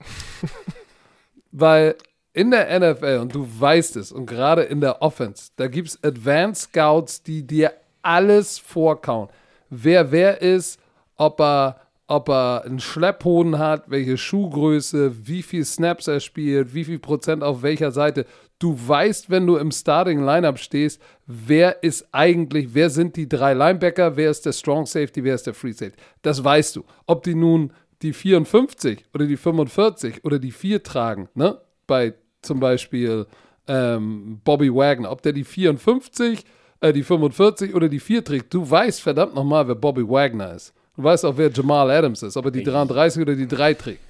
Weil 1.52 1.96
in 2.32 2.50
der 2.50 2.78
NFL, 2.78 3.18
und 3.20 3.34
du 3.34 3.46
weißt 3.58 3.96
es, 3.96 4.12
und 4.12 4.26
gerade 4.26 4.62
in 4.62 4.80
der 4.80 5.02
Offense, 5.02 5.50
da 5.56 5.66
gibt 5.66 5.88
es 5.88 6.04
Advanced 6.04 6.70
Scouts, 6.70 7.22
die 7.22 7.46
dir 7.46 7.72
alles 8.02 8.58
vorkauen. 8.58 9.28
Wer 9.68 10.12
wer 10.12 10.40
ist, 10.40 10.80
ob 11.16 11.40
er, 11.40 11.80
ob 12.06 12.28
er 12.28 12.64
einen 12.64 12.80
Schlepphoden 12.80 13.58
hat, 13.58 13.90
welche 13.90 14.16
Schuhgröße, 14.16 15.26
wie 15.26 15.42
viel 15.42 15.64
Snaps 15.64 16.08
er 16.08 16.20
spielt, 16.20 16.74
wie 16.74 16.84
viel 16.84 16.98
Prozent 16.98 17.42
auf 17.42 17.62
welcher 17.62 17.90
Seite. 17.90 18.26
Du 18.58 18.76
weißt, 18.76 19.30
wenn 19.30 19.46
du 19.46 19.56
im 19.56 19.70
Starting 19.70 20.24
Lineup 20.24 20.58
stehst, 20.58 21.00
wer 21.26 21.82
ist 21.82 22.08
eigentlich, 22.12 22.74
wer 22.74 22.90
sind 22.90 23.16
die 23.16 23.28
drei 23.28 23.54
Linebacker, 23.54 24.16
wer 24.16 24.30
ist 24.30 24.44
der 24.44 24.52
Strong 24.52 24.86
Safety, 24.86 25.24
wer 25.24 25.34
ist 25.34 25.46
der 25.46 25.54
Free 25.54 25.72
Safety. 25.72 25.96
Das 26.22 26.42
weißt 26.42 26.76
du. 26.76 26.84
Ob 27.06 27.22
die 27.22 27.34
nun 27.34 27.72
die 28.02 28.12
54 28.12 29.04
oder 29.14 29.26
die 29.26 29.36
45 29.36 30.24
oder 30.24 30.38
die 30.38 30.52
4 30.52 30.82
tragen, 30.82 31.28
ne? 31.34 31.58
Bei 31.90 32.14
zum 32.40 32.60
Beispiel 32.60 33.26
ähm, 33.66 34.40
Bobby 34.44 34.72
Wagner, 34.72 35.10
ob 35.10 35.22
der 35.22 35.32
die 35.32 35.42
54, 35.42 36.44
äh, 36.80 36.92
die 36.92 37.02
45 37.02 37.74
oder 37.74 37.88
die 37.88 37.98
4 37.98 38.24
trägt, 38.24 38.54
du 38.54 38.70
weißt 38.70 39.02
verdammt 39.02 39.34
nochmal, 39.34 39.66
wer 39.66 39.74
Bobby 39.74 40.08
Wagner 40.08 40.54
ist. 40.54 40.72
Du 40.96 41.02
weißt 41.02 41.24
auch, 41.24 41.36
wer 41.36 41.50
Jamal 41.50 41.90
Adams 41.90 42.22
ist, 42.22 42.36
ob 42.36 42.44
er 42.44 42.50
die 42.52 42.62
33 42.62 43.22
oder 43.22 43.34
die 43.34 43.48
3 43.48 43.74
trägt. 43.74 44.00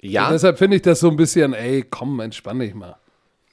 Ja. 0.00 0.26
Und 0.26 0.32
deshalb 0.32 0.58
finde 0.58 0.76
ich 0.76 0.82
das 0.82 0.98
so 0.98 1.10
ein 1.10 1.16
bisschen, 1.16 1.54
ey, 1.54 1.84
komm, 1.88 2.18
entspann 2.18 2.58
dich 2.58 2.74
mal. 2.74 2.96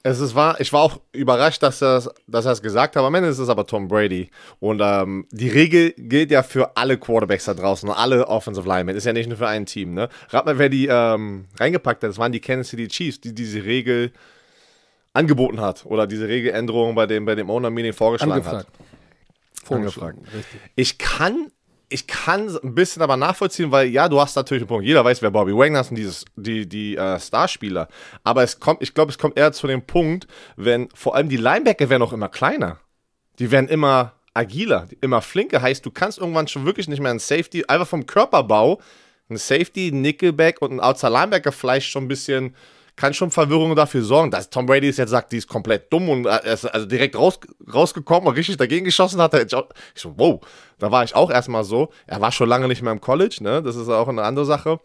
Es 0.03 0.19
ist 0.19 0.35
wahr, 0.35 0.59
ich 0.59 0.71
war 0.71 0.81
auch 0.81 1.01
überrascht, 1.11 1.61
dass 1.63 1.81
er 1.81 2.03
dass 2.27 2.45
es 2.45 2.61
gesagt 2.61 2.95
hat. 2.95 3.03
Am 3.03 3.13
Ende 3.15 3.29
ist 3.29 3.39
es 3.39 3.49
aber 3.49 3.65
Tom 3.65 3.87
Brady. 3.87 4.29
Und 4.59 4.79
ähm, 4.81 5.27
die 5.31 5.49
Regel 5.49 5.93
gilt 5.97 6.31
ja 6.31 6.43
für 6.43 6.77
alle 6.77 6.97
Quarterbacks 6.97 7.45
da 7.45 7.53
draußen 7.53 7.89
und 7.89 7.95
alle 7.95 8.27
Offensive 8.27 8.67
Linemen. 8.67 8.95
Ist 8.95 9.05
ja 9.05 9.13
nicht 9.13 9.27
nur 9.27 9.37
für 9.37 9.47
ein 9.47 9.65
Team. 9.65 9.93
Ne? 9.93 10.07
Rat 10.29 10.45
mal, 10.45 10.57
wer 10.57 10.69
die 10.69 10.87
ähm, 10.87 11.45
reingepackt 11.59 12.03
hat. 12.03 12.09
Das 12.11 12.17
waren 12.17 12.31
die 12.31 12.39
Kansas 12.39 12.69
City 12.69 12.87
Chiefs, 12.87 13.19
die 13.19 13.33
diese 13.33 13.63
Regel 13.65 14.11
angeboten 15.13 15.59
hat. 15.59 15.85
Oder 15.85 16.07
diese 16.07 16.27
Regeländerung 16.27 16.95
bei 16.95 17.05
dem, 17.05 17.25
bei 17.25 17.35
dem 17.35 17.49
Owner-Meeting 17.49 17.93
vorgeschlagen 17.93 18.33
Angefragt. 18.33 18.67
hat. 18.67 19.65
Vorgeschlagen. 19.65 20.23
Richtig. 20.33 20.61
Ich 20.75 20.97
kann 20.97 21.51
ich 21.89 22.05
kann 22.05 22.49
ein 22.63 22.75
bisschen 22.75 23.01
aber 23.01 23.15
nachvollziehen, 23.15 23.71
weil 23.71 23.87
ja, 23.87 24.09
du 24.09 24.19
hast 24.19 24.35
natürlich 24.35 24.63
einen 24.63 24.67
Punkt. 24.67 24.85
Jeder 24.85 25.05
weiß, 25.05 25.21
wer 25.21 25.31
Bobby 25.31 25.55
Wagner 25.55 25.81
ist 25.81 25.89
und 25.89 25.95
dieses, 25.95 26.25
die, 26.35 26.67
die 26.67 26.97
äh, 26.97 27.19
Starspieler. 27.19 27.87
Aber 28.23 28.43
es 28.43 28.59
kommt, 28.59 28.81
ich 28.81 28.93
glaube, 28.93 29.11
es 29.11 29.17
kommt 29.17 29.37
eher 29.37 29.53
zu 29.53 29.67
dem 29.67 29.81
Punkt, 29.81 30.27
wenn 30.57 30.89
vor 30.93 31.15
allem 31.15 31.29
die 31.29 31.37
Linebacker 31.37 31.89
werden 31.89 32.03
auch 32.03 32.13
immer 32.13 32.29
kleiner. 32.29 32.79
Die 33.39 33.51
werden 33.51 33.69
immer 33.69 34.13
agiler, 34.33 34.87
immer 35.01 35.21
flinker. 35.21 35.61
Heißt, 35.61 35.85
du 35.85 35.91
kannst 35.91 36.17
irgendwann 36.17 36.47
schon 36.47 36.65
wirklich 36.65 36.89
nicht 36.89 36.99
mehr 36.99 37.11
ein 37.11 37.19
Safety, 37.19 37.63
einfach 37.67 37.87
vom 37.87 38.05
Körperbau, 38.05 38.81
ein 39.29 39.37
Safety, 39.37 39.91
Nickelback 39.91 40.61
und 40.61 40.73
ein 40.73 40.79
Outside 40.81 41.13
Linebacker 41.13 41.51
vielleicht 41.51 41.89
schon 41.89 42.05
ein 42.05 42.07
bisschen 42.09 42.55
kann 42.97 43.13
schon 43.13 43.31
Verwirrung 43.31 43.75
dafür 43.75 44.03
sorgen, 44.03 44.31
dass 44.31 44.49
Tom 44.49 44.65
Brady 44.65 44.89
jetzt 44.89 45.09
sagt, 45.09 45.31
die 45.31 45.37
ist 45.37 45.47
komplett 45.47 45.93
dumm 45.93 46.09
und 46.09 46.25
er 46.25 46.43
ist 46.43 46.65
also 46.65 46.85
direkt 46.85 47.15
raus, 47.15 47.39
rausgekommen 47.71 48.27
und 48.27 48.35
richtig 48.35 48.57
dagegen 48.57 48.83
geschossen 48.85 49.21
hat. 49.21 49.33
Ich 49.35 49.51
so, 50.01 50.13
wow, 50.17 50.41
da 50.79 50.91
war 50.91 51.03
ich 51.03 51.15
auch 51.15 51.29
erstmal 51.31 51.63
so. 51.63 51.89
Er 52.07 52.19
war 52.19 52.31
schon 52.31 52.49
lange 52.49 52.67
nicht 52.67 52.81
mehr 52.81 52.91
im 52.91 52.99
College, 52.99 53.37
ne? 53.41 53.61
Das 53.61 53.75
ist 53.75 53.87
auch 53.87 54.07
eine 54.07 54.23
andere 54.23 54.45
Sache. 54.45 54.79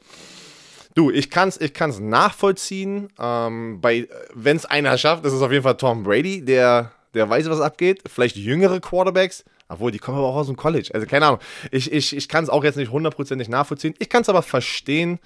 Du, 0.94 1.10
ich 1.10 1.30
kann 1.30 1.48
es 1.48 1.58
ich 1.58 1.72
kann's 1.72 2.00
nachvollziehen. 2.00 3.08
Ähm, 3.18 3.80
Wenn 3.82 4.56
es 4.56 4.66
einer 4.66 4.98
schafft, 4.98 5.24
das 5.24 5.32
ist 5.32 5.40
auf 5.40 5.50
jeden 5.50 5.64
Fall 5.64 5.78
Tom 5.78 6.02
Brady, 6.02 6.44
der, 6.44 6.92
der 7.14 7.30
weiß, 7.30 7.48
was 7.48 7.60
abgeht. 7.60 8.02
Vielleicht 8.06 8.36
jüngere 8.36 8.78
Quarterbacks, 8.78 9.42
obwohl 9.68 9.90
die 9.90 9.98
kommen 9.98 10.18
aber 10.18 10.26
auch 10.26 10.36
aus 10.36 10.48
dem 10.48 10.56
College. 10.56 10.90
Also 10.92 11.06
keine 11.06 11.26
Ahnung. 11.26 11.40
Ich, 11.70 11.90
ich, 11.90 12.14
ich 12.14 12.28
kann 12.28 12.44
es 12.44 12.50
auch 12.50 12.62
jetzt 12.62 12.76
nicht 12.76 12.90
hundertprozentig 12.90 13.48
nachvollziehen. 13.48 13.94
Ich 13.98 14.10
kann 14.10 14.20
es 14.20 14.28
aber 14.28 14.42
verstehen, 14.42 15.18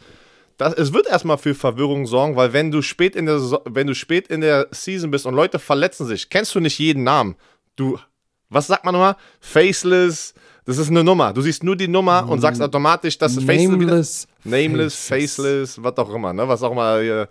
das, 0.56 0.74
es 0.74 0.92
wird 0.92 1.06
erstmal 1.06 1.38
für 1.38 1.54
Verwirrung 1.54 2.06
sorgen, 2.06 2.36
weil 2.36 2.52
wenn 2.52 2.70
du 2.70 2.82
spät 2.82 3.14
in 3.14 3.26
der 3.26 3.40
wenn 3.64 3.86
du 3.86 3.94
spät 3.94 4.28
in 4.28 4.40
der 4.40 4.68
Season 4.70 5.10
bist 5.10 5.26
und 5.26 5.34
Leute 5.34 5.58
verletzen 5.58 6.06
sich, 6.06 6.30
kennst 6.30 6.54
du 6.54 6.60
nicht 6.60 6.78
jeden 6.78 7.04
Namen. 7.04 7.36
Du, 7.76 7.98
was 8.48 8.66
sagt 8.66 8.84
man 8.84 8.94
nochmal? 8.94 9.16
Faceless. 9.40 10.34
Das 10.64 10.78
ist 10.78 10.88
eine 10.88 11.04
Nummer. 11.04 11.32
Du 11.32 11.42
siehst 11.42 11.62
nur 11.62 11.76
die 11.76 11.86
Nummer 11.86 12.28
und 12.28 12.40
sagst 12.40 12.60
automatisch, 12.60 13.16
dass 13.18 13.36
es 13.36 13.44
Nameless, 13.44 14.26
Nameless, 14.42 14.96
faceless. 14.96 15.74
faceless, 15.76 15.82
was 15.82 15.96
auch 15.98 16.12
immer, 16.12 16.32
ne? 16.32 16.48
Was 16.48 16.62
auch 16.62 16.72
immer, 16.72 17.00
hier, 17.00 17.28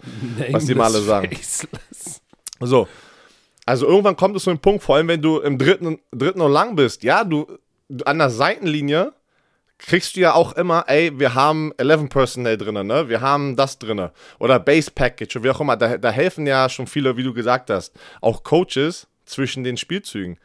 was 0.52 0.66
die 0.66 0.74
mal 0.74 0.86
alle 0.86 1.02
sagen. 1.02 1.30
Faceless. 1.36 2.22
So. 2.62 2.88
Also 3.66 3.88
irgendwann 3.88 4.16
kommt 4.16 4.38
es 4.38 4.44
zu 4.44 4.52
einem 4.52 4.60
Punkt, 4.60 4.84
vor 4.84 4.96
allem 4.96 5.08
wenn 5.10 5.22
du 5.22 5.40
im 5.40 5.58
dritten, 5.58 6.00
dritten 6.12 6.40
und 6.40 6.52
lang 6.52 6.76
bist. 6.76 7.04
Ja, 7.04 7.24
du 7.24 7.48
an 8.06 8.20
der 8.20 8.30
Seitenlinie 8.30 9.12
kriegst 9.78 10.16
du 10.16 10.22
ja 10.22 10.34
auch 10.34 10.54
immer, 10.54 10.86
ey, 10.88 11.18
wir 11.20 11.36
haben 11.36 11.72
11 11.78 12.10
Personnel 12.10 12.58
drin, 12.58 12.88
ne? 12.88 13.10
Wir 13.10 13.22
haben 13.22 13.56
das 13.56 13.78
drin. 13.78 14.10
Oder 14.40 14.60
Base 14.60 14.90
Package, 14.92 15.44
wie 15.44 15.50
auch 15.50 15.60
immer. 15.60 15.78
Da, 15.78 15.98
da 15.98 16.10
helfen 16.12 16.48
ja 16.48 16.70
schon 16.70 16.88
viele, 16.88 17.18
wie 17.18 17.24
du 17.24 17.34
gesagt 17.34 17.70
hast, 17.70 17.94
auch 18.22 18.44
Coaches 18.44 19.08
zwischen 19.26 19.64
den 19.64 19.78
Spielzügen. 19.78 20.38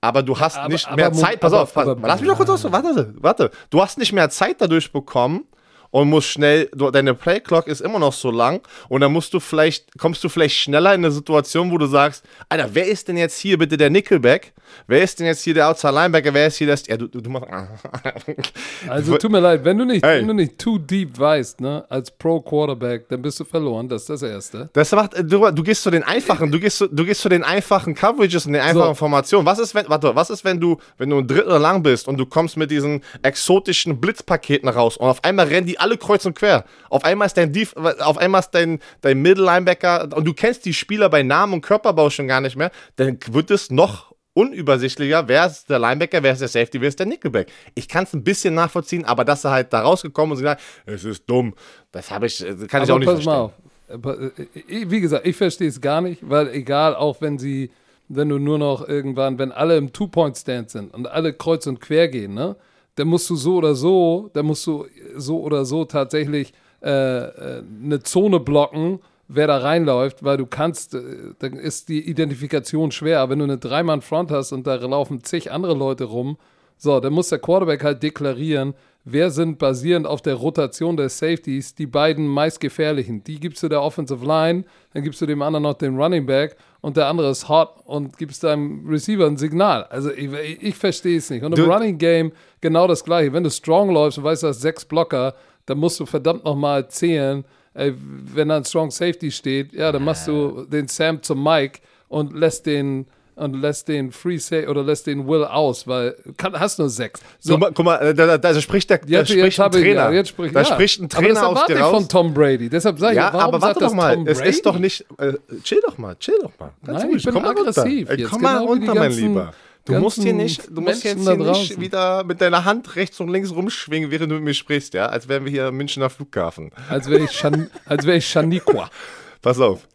Aber 0.00 0.22
du 0.22 0.38
hast 0.38 0.58
aber, 0.58 0.68
nicht 0.68 0.94
mehr 0.94 1.06
aber, 1.06 1.16
Zeit. 1.16 1.40
Pass 1.40 1.52
auf, 1.52 1.74
pass, 1.74 1.96
lass 2.00 2.20
mich 2.20 2.30
doch 2.30 2.36
kurz 2.36 2.50
aus. 2.50 2.70
Warte, 2.70 3.14
warte. 3.16 3.50
Du 3.70 3.82
hast 3.82 3.98
nicht 3.98 4.12
mehr 4.12 4.30
Zeit 4.30 4.60
dadurch 4.60 4.92
bekommen, 4.92 5.46
und 5.90 6.08
musst 6.08 6.28
schnell, 6.28 6.70
deine 6.92 7.14
Playclock 7.14 7.66
ist 7.66 7.80
immer 7.80 7.98
noch 7.98 8.12
so 8.12 8.30
lang 8.30 8.60
und 8.88 9.00
dann 9.00 9.12
musst 9.12 9.32
du 9.34 9.40
vielleicht, 9.40 9.98
kommst 9.98 10.22
du 10.24 10.28
vielleicht 10.28 10.56
schneller 10.56 10.94
in 10.94 11.04
eine 11.04 11.12
Situation, 11.12 11.70
wo 11.70 11.78
du 11.78 11.86
sagst, 11.86 12.24
Alter, 12.48 12.70
wer 12.72 12.86
ist 12.86 13.08
denn 13.08 13.16
jetzt 13.16 13.38
hier 13.38 13.58
bitte 13.58 13.76
der 13.76 13.90
Nickelback? 13.90 14.52
Wer 14.86 15.02
ist 15.02 15.18
denn 15.18 15.26
jetzt 15.26 15.42
hier 15.42 15.54
der 15.54 15.68
Outside 15.68 15.92
Linebacker? 15.92 16.32
Wer 16.34 16.48
ist 16.48 16.56
hier 16.56 16.66
das? 16.66 16.86
Ja, 16.86 16.96
du, 16.96 17.06
du, 17.06 17.20
du 17.20 17.30
machst. 17.30 17.48
also 18.88 19.16
tut 19.16 19.30
mir 19.30 19.40
leid, 19.40 19.64
wenn 19.64 19.78
du 19.78 19.84
nicht, 19.84 20.04
hey. 20.04 20.20
wenn 20.20 20.28
du 20.28 20.34
nicht 20.34 20.58
too 20.58 20.78
deep 20.78 21.18
weißt, 21.18 21.60
ne, 21.60 21.84
als 21.88 22.10
Pro 22.10 22.40
Quarterback, 22.40 23.08
dann 23.08 23.22
bist 23.22 23.40
du 23.40 23.44
verloren. 23.44 23.88
Das 23.88 24.02
ist 24.02 24.10
das 24.10 24.22
Erste. 24.22 24.68
Das 24.72 24.92
macht, 24.92 25.12
du, 25.18 25.50
du 25.50 25.62
gehst 25.62 25.82
zu 25.82 25.90
den 25.90 26.02
einfachen, 26.02 26.50
du 26.50 26.60
gehst 26.60 26.78
zu, 26.78 26.88
du 26.88 27.04
gehst 27.04 27.20
zu 27.20 27.28
den 27.28 27.42
einfachen 27.42 27.94
Coverages 27.94 28.46
und 28.46 28.52
den 28.52 28.62
einfachen 28.62 28.88
so. 28.88 28.94
Formationen. 28.94 29.46
Was 29.46 29.58
ist, 29.58 29.74
wenn, 29.74 29.88
warte, 29.88 30.14
was 30.14 30.30
ist, 30.30 30.44
wenn 30.44 30.60
du, 30.60 30.78
wenn 30.98 31.10
du 31.10 31.18
ein 31.18 31.26
Drittel 31.26 31.58
lang 31.58 31.82
bist 31.82 32.08
und 32.08 32.16
du 32.18 32.26
kommst 32.26 32.56
mit 32.56 32.70
diesen 32.70 33.02
exotischen 33.22 34.00
Blitzpaketen 34.00 34.68
raus 34.68 34.96
und 34.96 35.06
auf 35.06 35.24
einmal 35.24 35.46
rennen 35.46 35.66
die 35.66 35.75
alle 35.80 35.96
kreuz 35.96 36.24
und 36.26 36.36
quer. 36.36 36.64
Auf 36.90 37.04
einmal 37.04 37.26
ist 37.26 37.36
dein, 37.36 37.52
Def 37.52 37.74
auf 37.76 38.18
einmal 38.18 38.40
ist 38.40 38.50
dein, 38.50 38.80
dein 39.00 39.20
Middle-Linebacker 39.22 40.16
und 40.16 40.24
du 40.24 40.34
kennst 40.34 40.64
die 40.64 40.74
Spieler 40.74 41.08
bei 41.08 41.22
Namen 41.22 41.54
und 41.54 41.60
Körperbau 41.62 42.10
schon 42.10 42.28
gar 42.28 42.40
nicht 42.40 42.56
mehr, 42.56 42.70
dann 42.96 43.18
wird 43.30 43.50
es 43.50 43.70
noch 43.70 44.14
unübersichtlicher, 44.36 45.26
wer 45.28 45.46
ist 45.46 45.70
der 45.70 45.78
Linebacker, 45.78 46.22
wer 46.22 46.32
ist 46.32 46.40
der 46.40 46.48
Safety, 46.48 46.80
wer 46.80 46.88
ist 46.88 46.98
der 46.98 47.06
Nickelback. 47.06 47.50
Ich 47.74 47.88
kann 47.88 48.04
es 48.04 48.12
ein 48.12 48.22
bisschen 48.22 48.54
nachvollziehen, 48.54 49.04
aber 49.06 49.24
dass 49.24 49.44
er 49.44 49.52
halt 49.52 49.72
da 49.72 49.80
rausgekommen 49.80 50.34
ist 50.34 50.40
und 50.40 50.44
gesagt, 50.44 50.62
es 50.84 51.04
ist 51.04 51.24
dumm, 51.26 51.54
das 51.90 52.10
habe 52.10 52.26
ich, 52.26 52.38
kann 52.68 52.82
aber 52.82 52.84
ich 52.84 52.92
auch 52.92 52.98
nicht 52.98 53.08
verstehen. 53.08 53.32
Mal 53.32 53.38
auf. 53.38 53.52
Äh, 53.88 54.90
wie 54.90 55.00
gesagt, 55.00 55.26
ich 55.26 55.36
verstehe 55.36 55.68
es 55.68 55.80
gar 55.80 56.02
nicht, 56.02 56.28
weil 56.28 56.48
egal, 56.48 56.94
auch 56.94 57.20
wenn 57.20 57.38
sie, 57.38 57.70
wenn 58.08 58.28
du 58.28 58.38
nur 58.38 58.58
noch 58.58 58.86
irgendwann, 58.86 59.38
wenn 59.38 59.52
alle 59.52 59.76
im 59.76 59.92
Two-Point-Stand 59.92 60.70
sind 60.70 60.94
und 60.94 61.06
alle 61.06 61.32
kreuz 61.32 61.66
und 61.66 61.80
quer 61.80 62.08
gehen, 62.08 62.34
ne? 62.34 62.56
Dann 62.96 63.08
musst 63.08 63.30
du 63.30 63.36
so 63.36 63.56
oder 63.56 63.74
so, 63.74 64.30
dann 64.32 64.46
musst 64.46 64.66
du 64.66 64.86
so 65.16 65.40
oder 65.40 65.64
so 65.64 65.84
tatsächlich 65.84 66.52
äh, 66.82 66.88
äh, 66.90 67.62
eine 67.82 68.02
Zone 68.02 68.40
blocken, 68.40 69.00
wer 69.28 69.46
da 69.46 69.58
reinläuft, 69.58 70.24
weil 70.24 70.36
du 70.36 70.46
kannst, 70.46 70.94
äh, 70.94 71.00
dann 71.38 71.54
ist 71.54 71.88
die 71.88 72.08
Identifikation 72.08 72.90
schwer. 72.90 73.20
Aber 73.20 73.32
wenn 73.32 73.38
du 73.38 73.44
eine 73.44 73.58
Dreimann-Front 73.58 74.30
hast 74.30 74.52
und 74.52 74.66
da 74.66 74.74
laufen 74.76 75.22
zig 75.24 75.52
andere 75.52 75.74
Leute 75.74 76.04
rum, 76.04 76.36
so, 76.78 77.00
dann 77.00 77.12
muss 77.12 77.30
der 77.30 77.38
Quarterback 77.38 77.84
halt 77.84 78.02
deklarieren, 78.02 78.74
wer 79.08 79.30
sind 79.30 79.58
basierend 79.58 80.04
auf 80.06 80.20
der 80.20 80.34
Rotation 80.34 80.96
der 80.96 81.08
Safeties 81.08 81.74
die 81.76 81.86
beiden 81.86 82.26
meistgefährlichen. 82.26 83.22
Die 83.22 83.38
gibst 83.38 83.62
du 83.62 83.68
der 83.68 83.80
Offensive 83.80 84.24
Line, 84.26 84.64
dann 84.92 85.02
gibst 85.04 85.20
du 85.20 85.26
dem 85.26 85.40
anderen 85.42 85.62
noch 85.62 85.74
den 85.74 85.96
Running 85.96 86.26
Back 86.26 86.56
und 86.80 86.96
der 86.96 87.06
andere 87.06 87.30
ist 87.30 87.48
hot 87.48 87.70
und 87.84 88.18
gibst 88.18 88.42
deinem 88.42 88.84
Receiver 88.88 89.24
ein 89.26 89.36
Signal. 89.36 89.84
Also 89.84 90.10
ich, 90.10 90.28
ich 90.60 90.74
verstehe 90.74 91.18
es 91.18 91.30
nicht. 91.30 91.44
Und 91.44 91.56
im 91.56 91.64
Du- 91.64 91.70
Running 91.72 91.96
Game 91.98 92.32
genau 92.60 92.86
das 92.88 93.04
gleiche. 93.04 93.32
Wenn 93.32 93.44
du 93.44 93.50
strong 93.50 93.90
läufst 93.90 94.18
und 94.18 94.24
weißt, 94.24 94.42
du 94.42 94.48
hast 94.48 94.60
sechs 94.60 94.84
Blocker, 94.84 95.34
dann 95.66 95.78
musst 95.78 96.00
du 96.00 96.06
verdammt 96.06 96.44
nochmal 96.44 96.88
zählen. 96.88 97.44
Ey, 97.74 97.94
wenn 97.96 98.48
da 98.48 98.56
ein 98.56 98.64
Strong 98.64 98.90
Safety 98.90 99.30
steht, 99.30 99.72
ja, 99.72 99.92
dann 99.92 100.02
machst 100.04 100.26
du 100.26 100.64
den 100.64 100.88
Sam 100.88 101.22
zum 101.22 101.42
Mike 101.44 101.80
und 102.08 102.32
lässt 102.32 102.66
den 102.66 103.06
und 103.36 103.54
lässt 103.60 103.88
den 103.88 104.10
Free 104.10 104.38
Say 104.38 104.66
oder 104.66 104.82
lässt 104.82 105.06
den 105.06 105.28
Will 105.28 105.44
aus, 105.44 105.86
weil 105.86 106.16
kann, 106.36 106.58
hast 106.58 106.78
nur 106.78 106.88
sechs. 106.88 107.20
So, 107.38 107.52
Guck 107.52 107.60
mal, 107.60 107.72
guck 107.72 107.84
mal, 107.84 108.14
da, 108.14 108.26
da, 108.26 108.38
da 108.38 108.60
spricht 108.60 108.90
der, 108.90 108.98
da 108.98 109.06
Jetzt, 109.06 109.28
spricht 109.28 109.44
jetzt 109.44 109.60
ein 109.60 109.70
Trainer. 109.70 109.94
ja, 109.94 110.12
jetzt 110.12 110.28
sprich, 110.30 110.52
da 110.52 110.60
ja. 110.60 110.64
spricht 110.66 111.00
ein 111.00 111.04
Aber 111.04 111.22
Trainer 111.22 111.40
erwarte 111.40 111.72
dir 111.72 111.78
ich 111.78 111.84
raus. 111.84 111.90
von 111.92 112.08
Tom 112.08 112.34
Brady. 112.34 112.68
Deshalb 112.68 112.98
sage 112.98 113.12
ich, 113.12 113.16
ja, 113.18 113.32
warum 113.32 113.54
aber 113.54 113.62
warte 113.62 113.80
doch 113.80 113.94
mal, 113.94 114.26
es 114.26 114.40
ist 114.40 114.64
doch 114.66 114.78
nicht. 114.78 115.04
Äh, 115.18 115.34
chill 115.62 115.80
doch 115.86 115.98
mal, 115.98 116.16
chill 116.16 116.38
doch 116.42 116.52
mal. 116.58 116.72
Ganz 116.84 116.98
Nein, 116.98 117.08
ruhig, 117.08 117.16
ich 117.18 117.24
bin 117.24 117.34
komm 117.34 117.42
mal 117.42 117.50
aggressiv 117.50 117.84
runter. 117.84 118.10
Ey, 118.12 118.20
jetzt, 118.20 118.30
komm 118.30 118.42
mal 118.42 118.58
genau 118.58 118.66
runter, 118.66 118.94
mein 118.94 119.12
Lieber. 119.12 119.52
Du 119.84 119.94
musst 120.00 120.20
hier 120.20 120.32
nicht, 120.32 120.66
du 120.68 120.80
musst 120.80 121.04
Menschen 121.04 121.24
jetzt 121.24 121.36
hier 121.36 121.52
nicht 121.52 121.80
wieder 121.80 122.24
mit 122.24 122.40
deiner 122.40 122.64
Hand 122.64 122.96
rechts 122.96 123.20
und 123.20 123.28
links 123.28 123.52
rumschwingen, 123.52 124.10
während 124.10 124.32
du 124.32 124.34
mit 124.36 124.44
mir 124.44 124.54
sprichst, 124.54 124.94
ja, 124.94 125.06
als 125.06 125.28
wären 125.28 125.44
wir 125.44 125.52
hier 125.52 125.66
am 125.66 125.76
Münchner 125.76 126.10
Flughafen. 126.10 126.72
Als 126.88 127.08
wäre 127.08 127.22
ich, 127.22 127.30
Shan, 127.30 127.70
als 127.84 128.04
ich 128.04 128.26
Shaniqua. 128.26 128.90
Pass 129.42 129.60
auf. 129.60 129.86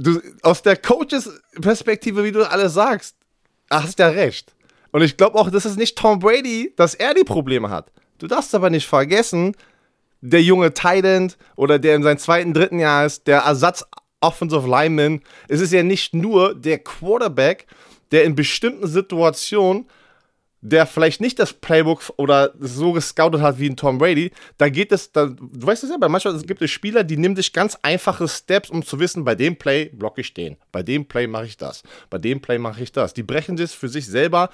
Du, 0.00 0.20
aus 0.42 0.62
der 0.62 0.76
Coaches-Perspektive, 0.76 2.22
wie 2.22 2.30
du 2.30 2.48
alles 2.48 2.74
sagst, 2.74 3.16
hast 3.68 3.98
ja 3.98 4.08
recht. 4.08 4.54
Und 4.92 5.02
ich 5.02 5.16
glaube 5.16 5.36
auch, 5.38 5.50
das 5.50 5.66
ist 5.66 5.76
nicht 5.76 5.98
Tom 5.98 6.20
Brady, 6.20 6.72
dass 6.76 6.94
er 6.94 7.14
die 7.14 7.24
Probleme 7.24 7.68
hat. 7.68 7.90
Du 8.18 8.26
darfst 8.26 8.54
aber 8.54 8.70
nicht 8.70 8.86
vergessen, 8.86 9.56
der 10.20 10.42
junge 10.42 10.72
Titan 10.72 11.32
oder 11.56 11.78
der 11.78 11.96
in 11.96 12.02
seinem 12.02 12.18
zweiten, 12.18 12.54
dritten 12.54 12.78
Jahr 12.78 13.06
ist, 13.06 13.26
der 13.26 13.40
Ersatz 13.40 13.84
Offensive 14.20 14.68
Lineman. 14.68 15.20
Es 15.48 15.60
ist 15.60 15.72
ja 15.72 15.82
nicht 15.82 16.14
nur 16.14 16.54
der 16.54 16.78
Quarterback, 16.78 17.66
der 18.10 18.24
in 18.24 18.34
bestimmten 18.34 18.86
Situationen 18.86 19.86
der 20.60 20.86
vielleicht 20.86 21.20
nicht 21.20 21.38
das 21.38 21.52
Playbook 21.52 22.12
oder 22.16 22.52
so 22.58 22.92
gescoutet 22.92 23.40
hat 23.40 23.58
wie 23.58 23.68
ein 23.68 23.76
Tom 23.76 23.98
Brady, 23.98 24.32
da 24.56 24.68
geht 24.68 24.90
es, 24.90 25.12
da, 25.12 25.26
du 25.26 25.66
weißt 25.66 25.84
es 25.84 25.90
ja, 25.90 25.96
bei 25.98 26.08
manchmal 26.08 26.38
gibt 26.42 26.62
es 26.62 26.70
Spieler, 26.70 27.04
die 27.04 27.16
nehmen 27.16 27.36
sich 27.36 27.52
ganz 27.52 27.78
einfache 27.82 28.26
Steps, 28.26 28.70
um 28.70 28.84
zu 28.84 28.98
wissen, 28.98 29.24
bei 29.24 29.34
dem 29.34 29.56
Play 29.56 29.86
blocke 29.86 30.20
ich 30.20 30.34
den, 30.34 30.56
bei 30.72 30.82
dem 30.82 31.06
Play 31.06 31.26
mache 31.26 31.46
ich 31.46 31.56
das, 31.56 31.82
bei 32.10 32.18
dem 32.18 32.40
Play 32.40 32.58
mache 32.58 32.82
ich 32.82 32.92
das. 32.92 33.14
Die 33.14 33.22
brechen 33.22 33.56
das 33.56 33.72
für 33.72 33.88
sich 33.88 34.06
selber 34.06 34.50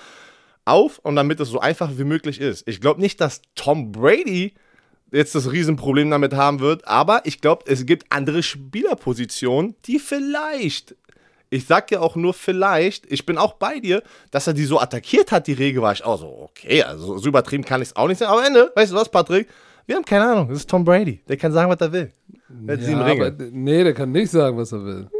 auf 0.64 0.98
und 0.98 1.16
damit 1.16 1.40
es 1.40 1.48
so 1.48 1.60
einfach 1.60 1.90
wie 1.96 2.04
möglich 2.04 2.40
ist. 2.40 2.66
Ich 2.68 2.80
glaube 2.80 3.00
nicht, 3.00 3.20
dass 3.20 3.42
Tom 3.54 3.92
Brady 3.92 4.54
jetzt 5.12 5.34
das 5.34 5.50
Riesenproblem 5.50 6.10
damit 6.10 6.34
haben 6.34 6.60
wird, 6.60 6.86
aber 6.86 7.22
ich 7.24 7.40
glaube, 7.40 7.64
es 7.66 7.86
gibt 7.86 8.10
andere 8.10 8.42
Spielerpositionen, 8.42 9.76
die 9.86 9.98
vielleicht 9.98 10.96
ich 11.54 11.66
sag 11.66 11.90
ja 11.92 12.00
auch 12.00 12.16
nur 12.16 12.34
vielleicht, 12.34 13.10
ich 13.10 13.24
bin 13.24 13.38
auch 13.38 13.54
bei 13.54 13.78
dir, 13.78 14.02
dass 14.32 14.46
er 14.48 14.54
die 14.54 14.64
so 14.64 14.80
attackiert 14.80 15.30
hat, 15.30 15.46
die 15.46 15.52
Regel 15.52 15.82
war 15.82 15.92
ich 15.92 16.04
auch 16.04 16.18
so, 16.18 16.26
okay, 16.50 16.82
also 16.82 17.16
so 17.18 17.28
übertrieben 17.28 17.64
kann 17.64 17.80
ich 17.80 17.88
es 17.88 17.96
auch 17.96 18.08
nicht 18.08 18.18
sein. 18.18 18.28
Aber 18.28 18.40
am 18.40 18.46
Ende, 18.46 18.72
weißt 18.74 18.92
du 18.92 18.96
was, 18.96 19.08
Patrick? 19.08 19.48
Wir 19.86 19.96
haben 19.96 20.04
keine 20.04 20.24
Ahnung, 20.24 20.48
das 20.48 20.58
ist 20.58 20.70
Tom 20.70 20.84
Brady. 20.84 21.20
Der 21.28 21.36
kann 21.36 21.52
sagen, 21.52 21.70
was 21.70 21.80
er 21.80 21.92
will. 21.92 22.10
Der 22.48 22.76
Ja, 22.76 22.98
aber, 22.98 23.32
nee, 23.52 23.84
der 23.84 23.94
kann 23.94 24.10
nicht 24.10 24.30
sagen, 24.30 24.56
was 24.56 24.72
er 24.72 24.84
will. 24.84 25.08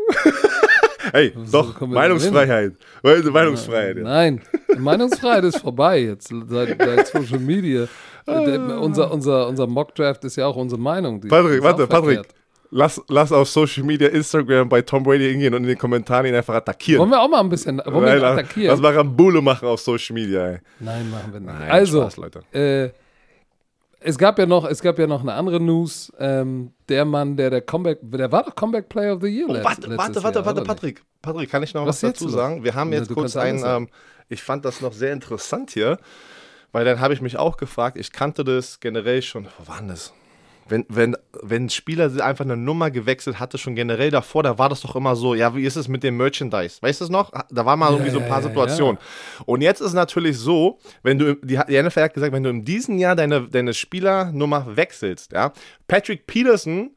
Hey, 1.13 1.33
doch, 1.53 1.77
kommen 1.77 1.93
wir 1.93 2.01
Meinungsfreiheit. 2.01 2.73
Meinungsfreiheit. 3.03 3.99
Ja. 3.99 4.03
Nein, 4.03 4.41
die 4.75 4.79
Meinungsfreiheit 4.81 5.45
ist 5.45 5.59
vorbei 5.59 6.01
jetzt 6.01 6.33
seit, 6.49 6.77
seit 6.77 7.07
Social 7.07 7.39
Media. 7.39 7.87
Der, 8.27 8.81
unser, 8.81 9.13
unser, 9.13 9.47
unser 9.47 9.67
Mock-Draft 9.67 10.25
ist 10.25 10.37
ja 10.37 10.47
auch 10.47 10.57
unsere 10.57 10.81
Meinung. 10.81 11.21
Patrick, 11.21 11.63
warte, 11.63 11.87
Patrick. 11.87 12.15
verkehrt. 12.17 12.35
Lass, 12.77 13.01
lass 13.09 13.31
auf 13.31 13.49
Social 13.49 13.85
Media, 13.85 14.09
Instagram 14.09 14.69
bei 14.69 14.83
Tom 14.83 15.05
Brady 15.05 15.31
hingehen 15.31 15.55
und 15.55 15.63
in 15.63 15.69
den 15.69 15.79
Kommentaren 15.79 16.27
ihn 16.27 16.35
einfach 16.35 16.55
attackieren. 16.55 16.99
Wollen 17.03 17.11
wir 17.11 17.21
auch 17.21 17.29
mal 17.29 17.39
ein 17.39 17.49
bisschen 17.49 17.79
wollen 17.79 17.87
wir 17.87 18.01
ihn 18.01 18.05
Nein, 18.07 18.19
lass, 18.21 18.33
attackieren? 18.39 18.71
lass 18.73 18.81
mal 18.81 18.95
Rambule 18.97 19.41
machen 19.41 19.69
auf 19.69 19.79
Social 19.81 20.13
Media, 20.15 20.45
ey. 20.49 20.59
Nein, 20.81 21.09
machen 21.09 21.33
wir 21.33 21.39
nicht. 21.39 21.57
Nein, 21.57 21.71
also, 21.71 22.01
Spaß, 22.03 22.17
Leute. 22.17 22.43
Äh, 22.53 22.91
es 24.01 24.19
gab 24.19 24.41
ja 24.41 24.47
noch, 24.47 24.65
es 24.69 24.83
gab 24.83 24.99
ja 24.99 25.07
noch 25.07 25.21
eine 25.21 25.35
andere 25.35 25.61
News. 25.61 26.13
Ähm, 26.19 26.73
der 26.89 27.05
Mann, 27.05 27.37
der 27.37 27.51
der 27.51 27.61
Comeback, 27.61 28.01
der 28.03 28.33
war 28.33 28.43
doch 28.43 28.57
Comeback 28.57 28.89
Player 28.89 29.15
of 29.15 29.23
the 29.23 29.29
Year. 29.29 29.47
Oh, 29.49 29.53
letzt- 29.53 29.65
warte, 29.65 29.81
letztes 29.83 29.97
warte, 29.97 30.15
Jahr, 30.19 30.25
warte, 30.25 30.45
warte, 30.47 30.63
Patrick. 30.65 31.03
Patrick, 31.23 31.51
kann 31.51 31.63
ich 31.63 31.75
noch 31.75 31.87
Was 31.87 32.03
was, 32.03 32.11
dazu 32.15 32.29
sagen? 32.29 32.65
Wir 32.65 32.75
haben 32.75 32.93
Ja, 32.93 32.99
jetzt 32.99 33.09
du 33.11 33.15
kurz 33.15 33.35
kannst 33.35 33.37
alles 33.37 33.53
ein, 33.55 33.59
sagen. 33.61 33.85
ähm, 33.85 33.91
ich 34.29 34.43
fand 34.43 34.65
das 34.65 34.81
noch 34.81 34.93
sehr 34.93 35.13
interessant 35.13 35.71
hier, 35.71 35.99
weil 36.73 36.85
dann 36.85 36.99
habe 36.99 37.15
ich 37.15 37.21
mich 37.23 37.37
auch 37.39 37.57
gefragt, 37.57 37.97
ich 37.97 38.11
kannte 38.11 38.43
das 38.43 38.81
generell 38.81 39.23
schon, 39.23 39.47
wo 39.59 39.69
war 39.69 39.79
denn 39.79 39.89
das? 39.89 40.13
Wenn, 40.69 40.87
wenn, 40.89 41.17
wenn 41.43 41.67
ein 41.67 41.71
Spieler 41.71 42.11
einfach 42.25 42.45
eine 42.45 42.57
Nummer 42.57 42.91
gewechselt 42.91 43.39
hatte, 43.39 43.59
schon 43.59 43.75
generell 43.75 44.11
davor, 44.11 44.43
da 44.43 44.59
war 44.59 44.69
das 44.69 44.81
doch 44.81 44.97
immer 44.97 45.15
so, 45.17 45.35
ja, 45.35 45.55
wie 45.55 45.65
ist 45.65 45.77
es 45.77 45.89
mit 45.89 46.03
dem 46.03 46.17
Merchandise? 46.17 46.79
Weißt 46.81 47.01
du 47.01 47.05
es 47.05 47.11
noch? 47.11 47.33
Da 47.51 47.67
waren 47.67 47.79
mal 47.79 47.93
irgendwie 47.93 48.11
so 48.11 48.19
ein 48.19 48.25
ja, 48.25 48.31
paar 48.31 48.43
ja, 48.43 48.49
Situationen. 48.49 48.99
Und 49.47 49.61
jetzt 49.61 49.81
ist 49.81 49.89
es 49.89 49.95
natürlich 49.95 50.39
so, 50.39 50.79
wenn 51.03 51.19
du, 51.19 51.35
die, 51.37 51.59
die 51.69 51.83
NFL 51.83 52.03
hat 52.03 52.15
gesagt, 52.15 52.33
wenn 52.33 52.43
du 52.43 52.51
in 52.51 52.65
diesem 52.65 52.99
Jahr 52.99 53.17
deine, 53.17 53.49
deine 53.49 53.75
Spielernummer 53.75 54.77
wechselst, 54.77 55.33
ja, 55.33 55.53
Patrick 55.87 56.27
Peterson, 56.27 56.91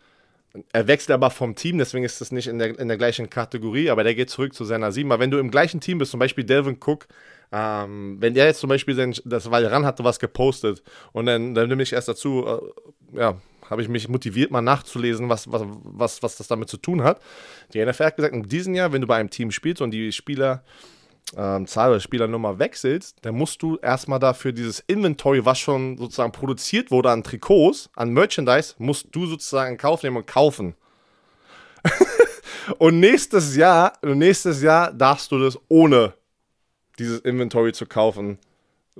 er 0.73 0.87
wechselt 0.87 1.11
aber 1.11 1.29
vom 1.29 1.55
Team, 1.55 1.77
deswegen 1.77 2.03
ist 2.03 2.21
das 2.21 2.31
nicht 2.31 2.47
in 2.47 2.59
der, 2.59 2.79
in 2.79 2.87
der 2.87 2.97
gleichen 2.97 3.29
Kategorie, 3.29 3.89
aber 3.89 4.03
der 4.03 4.15
geht 4.15 4.29
zurück 4.29 4.53
zu 4.53 4.63
seiner 4.63 4.91
7. 4.91 5.11
Aber 5.11 5.21
wenn 5.21 5.31
du 5.31 5.37
im 5.37 5.51
gleichen 5.51 5.79
Team 5.81 5.97
bist, 5.97 6.11
zum 6.11 6.19
Beispiel 6.19 6.43
Delvin 6.43 6.77
Cook, 6.83 7.07
ähm, 7.51 8.17
wenn 8.19 8.33
der 8.33 8.45
jetzt 8.45 8.59
zum 8.59 8.69
Beispiel 8.69 8.95
sein, 8.95 9.15
das, 9.25 9.49
weil 9.51 9.65
Ran 9.65 9.85
hatte 9.85 10.03
was 10.03 10.19
gepostet 10.19 10.83
und 11.13 11.27
dann, 11.27 11.55
dann 11.55 11.69
nehme 11.69 11.83
ich 11.83 11.93
erst 11.93 12.07
dazu, 12.07 12.45
äh, 12.45 13.19
ja, 13.19 13.35
habe 13.69 13.81
ich 13.81 13.89
mich 13.89 14.07
motiviert, 14.07 14.51
mal 14.51 14.61
nachzulesen, 14.61 15.29
was, 15.29 15.51
was, 15.51 15.63
was, 15.65 16.23
was 16.23 16.37
das 16.37 16.47
damit 16.47 16.69
zu 16.69 16.77
tun 16.77 17.03
hat. 17.03 17.21
Die 17.73 17.83
NFL 17.83 18.05
hat 18.05 18.15
gesagt, 18.15 18.33
in 18.33 18.43
diesem 18.43 18.75
Jahr, 18.75 18.91
wenn 18.91 19.01
du 19.01 19.07
bei 19.07 19.17
einem 19.17 19.29
Team 19.29 19.51
spielst 19.51 19.81
und 19.81 19.91
die 19.91 20.11
Spieler 20.11 20.63
ähm, 21.35 21.67
Zahl 21.67 21.91
oder 21.91 21.99
Spielernummer 21.99 22.59
wechselst, 22.59 23.17
dann 23.21 23.35
musst 23.35 23.61
du 23.61 23.77
erstmal 23.77 24.19
dafür 24.19 24.53
dieses 24.53 24.79
Inventory, 24.79 25.45
was 25.45 25.59
schon 25.59 25.97
sozusagen 25.97 26.31
produziert 26.31 26.91
wurde 26.91 27.11
an 27.11 27.23
Trikots, 27.23 27.89
an 27.95 28.11
Merchandise, 28.11 28.75
musst 28.77 29.07
du 29.11 29.25
sozusagen 29.25 29.73
in 29.73 29.77
Kauf 29.77 30.03
nehmen 30.03 30.17
und 30.17 30.27
kaufen. 30.27 30.75
und 32.77 32.99
nächstes 32.99 33.55
Jahr, 33.55 33.93
nächstes 34.01 34.61
Jahr 34.61 34.93
darfst 34.93 35.31
du 35.31 35.39
das 35.39 35.57
ohne 35.67 36.13
dieses 36.97 37.19
Inventory 37.19 37.73
zu 37.73 37.85
kaufen 37.85 38.39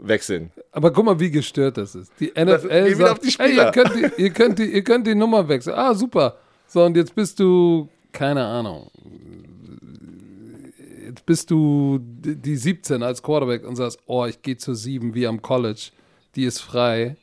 wechseln. 0.02 0.52
Aber 0.72 0.92
guck 0.92 1.06
mal, 1.06 1.20
wie 1.20 1.32
gestört 1.32 1.78
das 1.78 1.96
ist. 1.96 2.12
Die 2.20 2.32
NFL 2.36 2.94
auf 2.94 2.98
sagt, 2.98 3.26
die 3.26 3.32
Spieler." 3.32 3.66
ihr 3.66 3.72
könnt, 3.72 3.96
die, 3.96 4.22
ihr, 4.22 4.30
könnt 4.30 4.60
die, 4.60 4.66
ihr 4.66 4.84
könnt 4.84 5.08
die 5.08 5.16
Nummer 5.16 5.48
wechseln. 5.48 5.76
Ah, 5.76 5.94
super. 5.94 6.38
So, 6.68 6.84
und 6.84 6.96
jetzt 6.96 7.16
bist 7.16 7.40
du, 7.40 7.88
keine 8.12 8.46
Ahnung, 8.46 8.92
jetzt 11.06 11.26
bist 11.26 11.50
du 11.50 12.00
die 12.02 12.36
die 12.36 12.58
17 12.58 13.02
als 13.04 13.22
Quarterback 13.22 13.66
und 13.66 13.76
sagst, 13.76 14.00
oh, 14.06 14.26
ich 14.26 14.42
gehe 14.42 14.58
zur 14.58 14.76
7 14.76 15.14
wie 15.14 15.28
am 15.28 15.42
College, 15.42 15.92
die 16.36 16.44
ist 16.44 16.60
frei. 16.60 17.16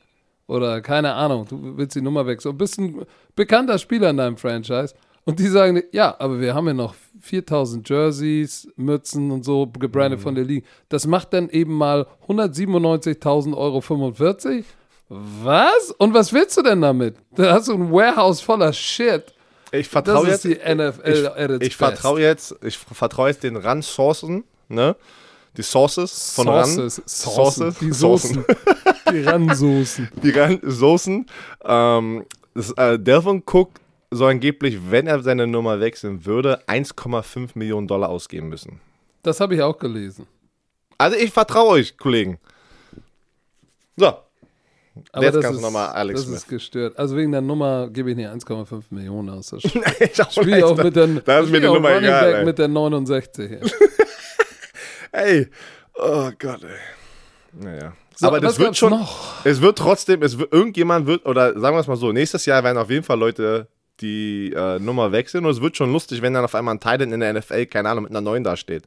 Oder 0.47 0.81
keine 0.81 1.13
Ahnung, 1.13 1.47
du 1.47 1.77
willst 1.77 1.95
die 1.95 2.01
Nummer 2.01 2.27
wechseln. 2.27 2.51
Und 2.51 2.57
bist 2.57 2.77
ein 2.77 3.05
bekannter 3.35 3.79
Spieler 3.79 4.11
in 4.11 4.17
deinem 4.17 4.37
Franchise. 4.37 4.93
Und 5.25 5.39
die 5.39 5.47
sagen, 5.47 5.81
ja, 5.91 6.15
aber 6.19 6.39
wir 6.39 6.53
haben 6.53 6.67
ja 6.67 6.73
noch 6.73 6.93
4000 7.19 7.87
Jerseys, 7.89 8.67
Mützen 8.75 9.31
und 9.31 9.43
so 9.43 9.65
gebrandet 9.67 10.21
von 10.21 10.35
der 10.35 10.43
Liga. 10.43 10.67
Das 10.89 11.07
macht 11.07 11.33
dann 11.33 11.49
eben 11.49 11.73
mal 11.73 12.05
197.000 12.27 13.57
Euro 13.57 13.81
45. 13.81 14.65
Was? 15.09 15.91
Und 15.97 16.13
was 16.13 16.31
willst 16.31 16.57
du 16.57 16.61
denn 16.61 16.81
damit? 16.81 17.15
Da 17.35 17.53
hast 17.53 17.67
du 17.67 17.73
ein 17.73 17.91
Warehouse 17.91 18.41
voller 18.41 18.71
Shit. 18.71 19.33
Ich 19.71 19.87
vertraue 19.87 20.27
jetzt. 20.27 20.43
die 20.43 20.55
NFL 20.55 21.57
ich, 21.61 21.67
ich 21.67 21.75
vertraue 21.75 22.21
jetzt, 22.21 22.55
ich 22.61 22.77
vertraue 22.77 23.29
jetzt 23.29 23.43
den 23.43 23.55
Run-Sourcen, 23.55 24.43
ne? 24.69 24.95
Die 25.57 25.63
Sources 25.63 26.33
von 26.35 26.45
Sauces, 26.45 26.99
Ran. 26.99 27.03
Sauces, 27.05 27.79
die 27.79 27.91
Soßen, 27.91 28.45
die 29.11 29.21
Ransoßen. 29.21 30.09
Die 30.23 30.29
Ran-Soßen. 30.31 31.25
Ähm, 31.63 32.25
das, 32.53 32.71
äh, 32.71 32.99
Delvin 32.99 33.41
Cook 33.45 33.71
soll 34.15 34.31
angeblich, 34.31 34.79
wenn 34.89 35.07
er 35.07 35.21
seine 35.21 35.47
Nummer 35.47 35.79
wechseln 35.79 36.25
würde, 36.25 36.61
1,5 36.67 37.51
Millionen 37.55 37.87
Dollar 37.87 38.09
ausgeben 38.09 38.49
müssen. 38.49 38.79
Das 39.23 39.39
habe 39.39 39.55
ich 39.55 39.61
auch 39.61 39.77
gelesen. 39.77 40.27
Also 40.97 41.17
ich 41.17 41.31
vertraue 41.31 41.69
euch, 41.69 41.97
Kollegen. 41.97 42.39
So. 43.97 44.13
Aber 45.11 45.25
Jetzt 45.25 45.35
das 45.35 45.43
kannst 45.43 45.55
ist, 45.57 45.61
du 45.61 45.65
nochmal 45.67 45.89
Alex 45.89 46.21
das 46.21 46.27
Smith. 46.27 46.37
ist 46.39 46.47
gestört. 46.47 46.97
Also 46.97 47.17
wegen 47.17 47.31
der 47.31 47.41
Nummer 47.41 47.89
gebe 47.89 48.11
ich 48.11 48.15
nicht 48.15 48.29
1,5 48.29 48.83
Millionen 48.91 49.29
aus. 49.29 49.47
Das 49.47 49.63
ich 49.99 50.21
auch 50.21 50.31
Spiel 50.31 50.63
auch 50.63 50.77
mit 50.77 50.95
der, 50.95 51.07
da 51.07 51.39
ist 51.39 51.43
mir 51.43 51.47
spiel 51.47 51.61
die 51.61 51.67
auch 51.67 51.73
Nummer 51.73 51.89
Running 51.89 52.05
egal. 52.05 52.31
Back 52.31 52.35
ey. 52.39 52.45
mit 52.45 52.57
der 52.59 52.67
69. 52.69 53.51
ey. 53.51 53.59
Ey. 55.11 55.47
Oh 55.95 56.29
Gott, 56.37 56.63
ey. 56.63 56.77
Naja. 57.53 57.93
So, 58.15 58.27
aber 58.27 58.39
das 58.39 58.59
wird 58.59 58.77
schon. 58.77 58.91
noch? 58.91 59.45
Es 59.45 59.61
wird 59.61 59.77
trotzdem, 59.77 60.21
es 60.21 60.37
wird, 60.37 60.51
irgendjemand 60.53 61.07
wird, 61.07 61.25
oder 61.25 61.57
sagen 61.59 61.75
wir 61.75 61.81
es 61.81 61.87
mal 61.87 61.95
so, 61.97 62.11
nächstes 62.11 62.45
Jahr 62.45 62.63
werden 62.63 62.77
auf 62.77 62.89
jeden 62.89 63.03
Fall 63.03 63.19
Leute 63.19 63.67
die 64.01 64.53
äh, 64.53 64.79
Nummer 64.79 65.11
wechseln 65.11 65.45
und 65.45 65.51
es 65.51 65.61
wird 65.61 65.77
schon 65.77 65.91
lustig, 65.91 66.21
wenn 66.21 66.33
dann 66.33 66.43
auf 66.43 66.55
einmal 66.55 66.75
ein 66.75 66.79
Titan 66.79 67.11
in 67.11 67.19
der 67.19 67.33
NFL, 67.33 67.65
keine 67.67 67.89
Ahnung, 67.89 68.03
mit 68.03 68.11
einer 68.11 68.21
neuen 68.21 68.43
dasteht. 68.43 68.83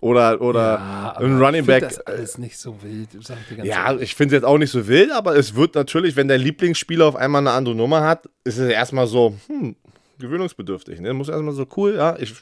Oder, 0.00 0.40
oder 0.42 0.78
aber 0.80 1.24
ein 1.24 1.36
ich 1.36 1.40
Running 1.42 1.64
find 1.64 1.66
Back. 1.66 1.82
Das 1.84 2.00
alles 2.00 2.36
nicht 2.36 2.58
so 2.58 2.76
wild, 2.82 3.08
ich 3.14 3.64
Ja, 3.64 3.86
ehrlich. 3.86 4.02
ich 4.02 4.14
finde 4.14 4.34
es 4.36 4.42
jetzt 4.42 4.46
auch 4.46 4.58
nicht 4.58 4.70
so 4.70 4.86
wild, 4.86 5.10
aber 5.12 5.34
es 5.36 5.54
wird 5.54 5.74
natürlich, 5.74 6.14
wenn 6.14 6.28
dein 6.28 6.42
Lieblingsspieler 6.42 7.06
auf 7.06 7.16
einmal 7.16 7.40
eine 7.40 7.52
andere 7.52 7.74
Nummer 7.74 8.02
hat, 8.02 8.28
ist 8.44 8.58
es 8.58 8.70
erstmal 8.70 9.06
so, 9.06 9.34
hm, 9.46 9.76
gewöhnungsbedürftig. 10.18 11.00
Ne? 11.00 11.14
Muss 11.14 11.28
erstmal 11.28 11.54
so 11.54 11.66
cool, 11.76 11.94
ja. 11.96 12.16
Ich, 12.18 12.34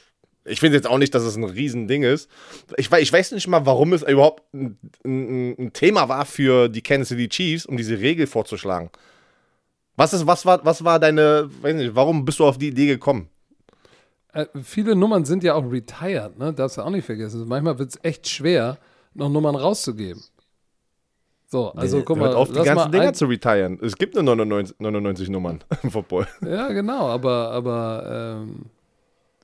ich 0.45 0.59
finde 0.59 0.75
jetzt 0.77 0.87
auch 0.87 0.97
nicht, 0.97 1.15
dass 1.15 1.23
es 1.23 1.37
ein 1.37 1.43
Riesending 1.45 2.03
ist. 2.03 2.29
Ich, 2.75 2.91
ich 2.91 3.13
weiß 3.13 3.31
nicht 3.31 3.47
mal, 3.47 3.65
warum 3.65 3.93
es 3.93 4.03
überhaupt 4.03 4.43
ein, 4.53 4.77
ein, 5.05 5.55
ein 5.57 5.73
Thema 5.73 6.09
war 6.09 6.25
für 6.25 6.67
die 6.67 6.81
Kansas 6.81 7.09
City 7.09 7.29
Chiefs, 7.29 7.65
um 7.65 7.77
diese 7.77 7.99
Regel 7.99 8.27
vorzuschlagen. 8.27 8.89
Was, 9.95 10.13
ist, 10.13 10.25
was, 10.25 10.45
war, 10.45 10.63
was 10.65 10.83
war 10.83 10.99
deine, 10.99 11.49
weiß 11.61 11.75
nicht, 11.75 11.95
warum 11.95 12.25
bist 12.25 12.39
du 12.39 12.45
auf 12.45 12.57
die 12.57 12.69
Idee 12.69 12.87
gekommen? 12.87 13.29
Äh, 14.33 14.47
viele 14.63 14.95
Nummern 14.95 15.25
sind 15.25 15.43
ja 15.43 15.53
auch 15.53 15.71
retired, 15.71 16.37
ne? 16.39 16.53
Darfst 16.53 16.77
du 16.77 16.81
auch 16.81 16.89
nicht 16.89 17.05
vergessen. 17.05 17.47
Manchmal 17.47 17.77
wird 17.77 17.91
es 17.91 17.99
echt 18.01 18.27
schwer, 18.27 18.77
noch 19.13 19.29
Nummern 19.29 19.55
rauszugeben. 19.55 20.23
So, 21.53 21.71
also 21.73 22.01
guck 22.01 22.17
mal, 22.17 22.29
Hört 22.29 22.35
auf, 22.35 22.51
die 22.51 22.63
ganzen 22.63 22.91
Dinger 22.91 23.13
zu 23.13 23.25
retiren. 23.25 23.77
Es 23.79 23.95
gibt 23.95 24.15
nur 24.15 24.23
99, 24.23 24.75
99 24.79 25.29
Nummern 25.29 25.63
im 25.83 25.91
Football. 25.91 26.25
Ja, 26.43 26.69
genau, 26.69 27.07
aber, 27.09 27.51
aber 27.51 28.39
ähm, 28.41 28.65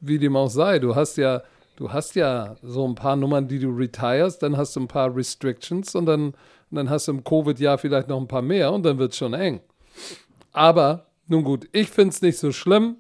wie 0.02 0.18
dem 0.18 0.36
auch 0.36 0.50
sei, 0.50 0.80
du 0.80 0.96
hast 0.96 1.18
ja, 1.18 1.44
du 1.76 1.94
hast 1.94 2.16
ja 2.16 2.56
so 2.64 2.88
ein 2.88 2.96
paar 2.96 3.16
Nummern, 3.16 3.48
die 3.48 3.60
du 3.60 3.70
retirest, 3.70 4.42
dann 4.42 4.58
hast 4.58 4.76
du 4.76 4.80
ein 4.80 4.88
paar 4.88 5.16
Restrictions 5.16 5.94
und 5.94 6.08
dann, 6.08 6.30
und 6.30 6.36
dann 6.72 6.90
hast 6.90 7.08
du 7.08 7.12
im 7.12 7.24
Covid-Jahr 7.24 7.78
vielleicht 7.78 8.08
noch 8.08 8.20
ein 8.20 8.28
paar 8.28 8.42
mehr 8.42 8.74
und 8.74 8.82
dann 8.82 8.98
wird 8.98 9.12
es 9.12 9.18
schon 9.20 9.36
eng. 9.36 9.60
Aber, 10.60 11.06
nun 11.28 11.46
gut, 11.46 11.70
ich 11.72 11.90
finde 11.90 12.10
es 12.10 12.22
nicht 12.22 12.38
so 12.38 12.52
schlimm. 12.52 12.98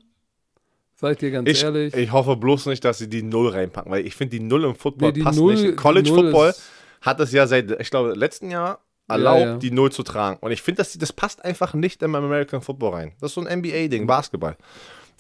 Sag 0.96 1.12
ich 1.12 1.18
dir 1.18 1.30
ganz 1.32 1.50
Ich, 1.50 1.62
ehrlich. 1.62 1.94
ich 1.94 2.10
hoffe 2.10 2.38
bloß 2.38 2.68
nicht, 2.68 2.86
dass 2.86 3.00
sie 3.00 3.10
die 3.10 3.22
Null 3.22 3.50
reinpacken, 3.50 3.92
weil 3.92 4.08
ich 4.08 4.16
finde, 4.16 4.38
die 4.38 4.44
Null 4.44 4.64
im 4.64 4.76
Football 4.76 5.12
Nee, 5.12 5.24
passt 5.24 5.38
Null- 5.38 5.56
nicht. 5.56 5.76
College 5.76 6.10
Football 6.10 6.54
hat 7.02 7.20
es 7.20 7.34
ja 7.34 7.48
seit, 7.48 7.70
ich 7.82 7.90
glaube, 7.90 8.14
letzten 8.14 8.50
Jahr 8.50 8.80
erlaubt, 9.10 9.42
ja. 9.42 9.58
die 9.58 9.72
Null 9.72 9.92
zu 9.92 10.04
tragen. 10.04 10.38
Und 10.40 10.52
ich 10.52 10.62
finde, 10.62 10.78
das, 10.78 10.98
das 10.98 11.12
passt 11.12 11.44
einfach 11.44 11.74
nicht 11.74 12.02
im 12.02 12.16
American 12.16 12.62
Football 12.62 12.94
rein. 12.94 13.12
Das 13.20 13.32
ist 13.32 13.36
so 13.36 13.42
ein 13.46 13.60
NBA-Ding, 13.60 14.08
Basketball. 14.08 14.56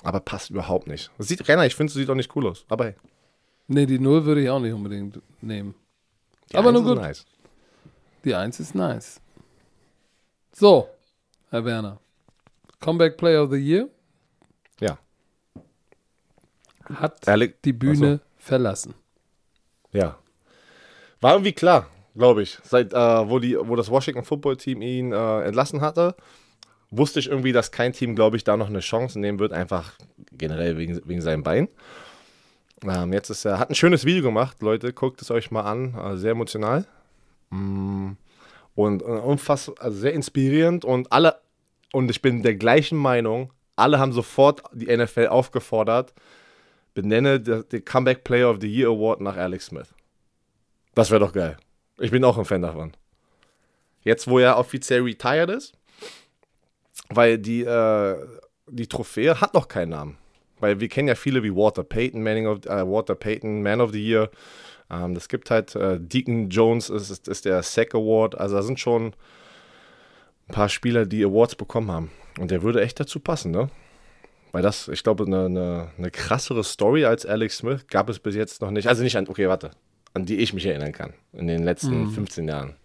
Aber 0.03 0.21
passt 0.21 0.49
überhaupt 0.49 0.87
nicht. 0.87 1.11
Das 1.17 1.27
sieht, 1.27 1.45
Renner, 1.45 1.65
ich 1.65 1.75
finde, 1.75 1.91
es 1.91 1.95
sieht 1.95 2.09
auch 2.09 2.15
nicht 2.15 2.33
cool 2.37 2.47
aus. 2.47 2.63
Aber 2.69 2.85
hey. 2.85 2.93
nee, 3.67 3.85
die 3.85 3.99
Null 3.99 4.23
würde 4.23 4.41
ich 4.43 4.49
auch 4.49 4.61
nicht 4.61 4.71
unbedingt 4.73 5.19
nehmen. 5.41 5.75
die 6.53 6.55
Aber 6.55 6.73
ist 6.73 6.83
gut. 6.83 6.95
Nice. 6.99 7.25
Die 8.23 8.33
Eins 8.33 8.61
ist 8.61 8.75
nice. 8.75 9.19
So, 10.53 10.87
Herr 11.49 11.65
Werner. 11.65 11.99
Comeback 12.79 13.17
Player 13.17 13.43
of 13.43 13.51
the 13.51 13.57
Year 13.57 13.87
Ja. 14.79 14.97
hat 16.93 17.27
Ehrlich, 17.27 17.55
die 17.63 17.73
Bühne 17.73 18.21
verlassen. 18.37 18.93
Ja. 19.91 20.17
War 21.21 21.33
irgendwie 21.33 21.53
klar, 21.53 21.87
glaube 22.15 22.43
ich. 22.43 22.57
Seit, 22.63 22.93
äh, 22.93 22.97
wo, 23.29 23.39
die, 23.39 23.57
wo 23.57 23.75
das 23.75 23.89
Washington 23.89 24.23
Football 24.23 24.57
Team 24.57 24.81
ihn 24.81 25.11
äh, 25.11 25.41
entlassen 25.43 25.81
hatte, 25.81 26.15
wusste 26.91 27.19
ich 27.19 27.27
irgendwie, 27.27 27.51
dass 27.51 27.71
kein 27.71 27.93
Team, 27.93 28.15
glaube 28.15 28.37
ich, 28.37 28.43
da 28.43 28.55
noch 28.57 28.67
eine 28.67 28.79
Chance 28.79 29.19
nehmen 29.19 29.39
wird, 29.39 29.51
einfach 29.53 29.93
generell 30.31 30.77
wegen, 30.77 31.01
wegen 31.05 31.21
seinem 31.21 31.43
Bein. 31.43 31.67
Ähm, 32.83 33.11
jetzt 33.11 33.29
ist 33.29 33.45
er, 33.45 33.59
hat 33.59 33.69
ein 33.69 33.75
schönes 33.75 34.05
Video 34.05 34.23
gemacht, 34.23 34.61
Leute, 34.61 34.93
guckt 34.93 35.21
es 35.21 35.29
euch 35.31 35.51
mal 35.51 35.63
an, 35.63 35.93
äh, 35.95 36.17
sehr 36.17 36.31
emotional. 36.31 36.85
Mm, 37.49 38.11
und 38.75 39.01
äh, 39.01 39.05
unfassbar, 39.05 39.75
also 39.79 39.97
sehr 39.99 40.13
inspirierend 40.13 40.85
und 40.85 41.11
alle, 41.11 41.41
und 41.93 42.11
ich 42.11 42.21
bin 42.21 42.43
der 42.43 42.55
gleichen 42.55 42.97
Meinung, 42.97 43.53
alle 43.75 43.99
haben 43.99 44.11
sofort 44.11 44.63
die 44.73 44.95
NFL 44.95 45.27
aufgefordert, 45.27 46.13
benenne 46.93 47.39
den 47.39 47.85
Comeback 47.85 48.23
Player 48.23 48.49
of 48.49 48.57
the 48.61 48.67
Year 48.67 48.89
Award 48.89 49.21
nach 49.21 49.37
Alex 49.37 49.67
Smith. 49.67 49.93
Das 50.95 51.11
wäre 51.11 51.19
doch 51.19 51.33
geil. 51.33 51.57
Ich 51.99 52.11
bin 52.11 52.23
auch 52.23 52.37
ein 52.37 52.45
Fan 52.45 52.61
davon. 52.61 52.91
Jetzt, 54.03 54.27
wo 54.27 54.39
er 54.39 54.57
offiziell 54.57 55.01
retired 55.01 55.49
ist, 55.49 55.73
weil 57.09 57.37
die, 57.37 57.63
äh, 57.63 58.15
die 58.67 58.87
Trophäe 58.87 59.39
hat 59.39 59.53
noch 59.53 59.67
keinen 59.67 59.89
Namen. 59.89 60.17
Weil 60.59 60.79
wir 60.79 60.89
kennen 60.89 61.07
ja 61.07 61.15
viele 61.15 61.43
wie 61.43 61.55
Walter 61.55 61.83
Payton, 61.83 62.21
Manning 62.21 62.47
of, 62.47 62.65
äh, 62.65 62.85
Walter 62.85 63.15
Payton, 63.15 63.61
Man 63.61 63.81
of 63.81 63.91
the 63.91 64.05
Year. 64.05 64.29
Ähm, 64.89 65.13
das 65.13 65.29
gibt 65.29 65.51
halt 65.51 65.75
äh, 65.75 65.99
Deacon 65.99 66.49
Jones 66.49 66.89
ist, 66.89 67.27
ist 67.27 67.45
der 67.45 67.63
Sack 67.63 67.95
Award. 67.95 68.37
Also 68.37 68.55
da 68.55 68.61
sind 68.61 68.79
schon 68.79 69.13
ein 70.49 70.53
paar 70.53 70.69
Spieler, 70.69 71.05
die 71.05 71.23
Awards 71.23 71.55
bekommen 71.55 71.91
haben. 71.91 72.11
Und 72.39 72.51
der 72.51 72.63
würde 72.63 72.81
echt 72.81 72.99
dazu 72.99 73.19
passen, 73.19 73.51
ne? 73.51 73.69
Weil 74.51 74.63
das, 74.63 74.87
ich 74.87 75.03
glaube, 75.03 75.25
eine, 75.25 75.45
eine, 75.45 75.91
eine 75.97 76.09
krassere 76.09 76.63
Story 76.63 77.05
als 77.05 77.25
Alex 77.25 77.57
Smith 77.57 77.85
gab 77.87 78.09
es 78.09 78.19
bis 78.19 78.33
jetzt 78.35 78.61
noch 78.61 78.71
nicht. 78.71 78.87
Also 78.87 79.03
nicht 79.03 79.15
an, 79.15 79.27
okay, 79.27 79.47
warte, 79.47 79.71
an 80.15 80.25
die 80.25 80.37
ich 80.37 80.53
mich 80.53 80.65
erinnern 80.65 80.91
kann 80.91 81.13
in 81.33 81.45
den 81.47 81.63
letzten 81.63 82.09
15 82.09 82.47
Jahren. 82.47 82.75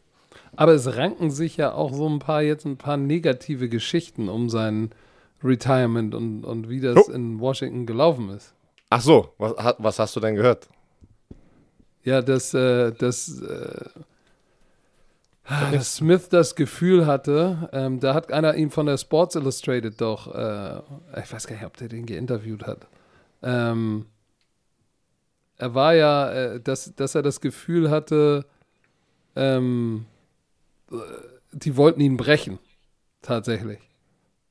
Aber 0.56 0.72
es 0.72 0.94
ranken 0.96 1.30
sich 1.30 1.56
ja 1.56 1.72
auch 1.72 1.92
so 1.94 2.06
ein 2.08 2.18
paar 2.18 2.42
jetzt 2.42 2.66
ein 2.66 2.76
paar 2.76 2.96
negative 2.98 3.68
Geschichten 3.70 4.28
um 4.28 4.50
sein 4.50 4.90
Retirement 5.42 6.14
und, 6.14 6.44
und 6.44 6.68
wie 6.68 6.80
das 6.80 7.08
Oh. 7.08 7.12
in 7.12 7.40
Washington 7.40 7.86
gelaufen 7.86 8.28
ist. 8.30 8.54
Ach 8.90 9.00
so, 9.00 9.30
was, 9.38 9.74
was 9.78 9.98
hast 9.98 10.14
du 10.16 10.20
denn 10.20 10.34
gehört? 10.36 10.68
Ja, 12.02 12.20
dass, 12.20 12.52
äh, 12.52 12.92
dass, 12.92 13.40
äh, 13.40 13.84
dass 15.48 15.96
Smith 15.96 16.28
das 16.30 16.54
Gefühl 16.54 17.06
hatte, 17.06 17.68
ähm, 17.72 18.00
da 18.00 18.14
hat 18.14 18.32
einer 18.32 18.54
ihn 18.54 18.70
von 18.70 18.86
der 18.86 18.96
Sports 18.96 19.34
Illustrated 19.34 20.00
doch, 20.00 20.34
äh, 20.34 20.78
ich 21.20 21.32
weiß 21.32 21.46
gar 21.46 21.56
nicht, 21.56 21.66
ob 21.66 21.76
der 21.76 21.88
den 21.88 22.06
geinterviewt 22.06 22.66
hat. 22.66 22.86
Ähm, 23.42 24.06
er 25.56 25.74
war 25.74 25.94
ja, 25.94 26.32
äh, 26.32 26.60
dass, 26.60 26.94
dass 26.96 27.14
er 27.14 27.22
das 27.22 27.40
Gefühl 27.40 27.90
hatte, 27.90 28.46
ähm, 29.36 30.06
äh, 30.90 30.96
die 31.52 31.76
wollten 31.76 32.00
ihn 32.00 32.16
brechen. 32.16 32.58
Tatsächlich. 33.22 33.78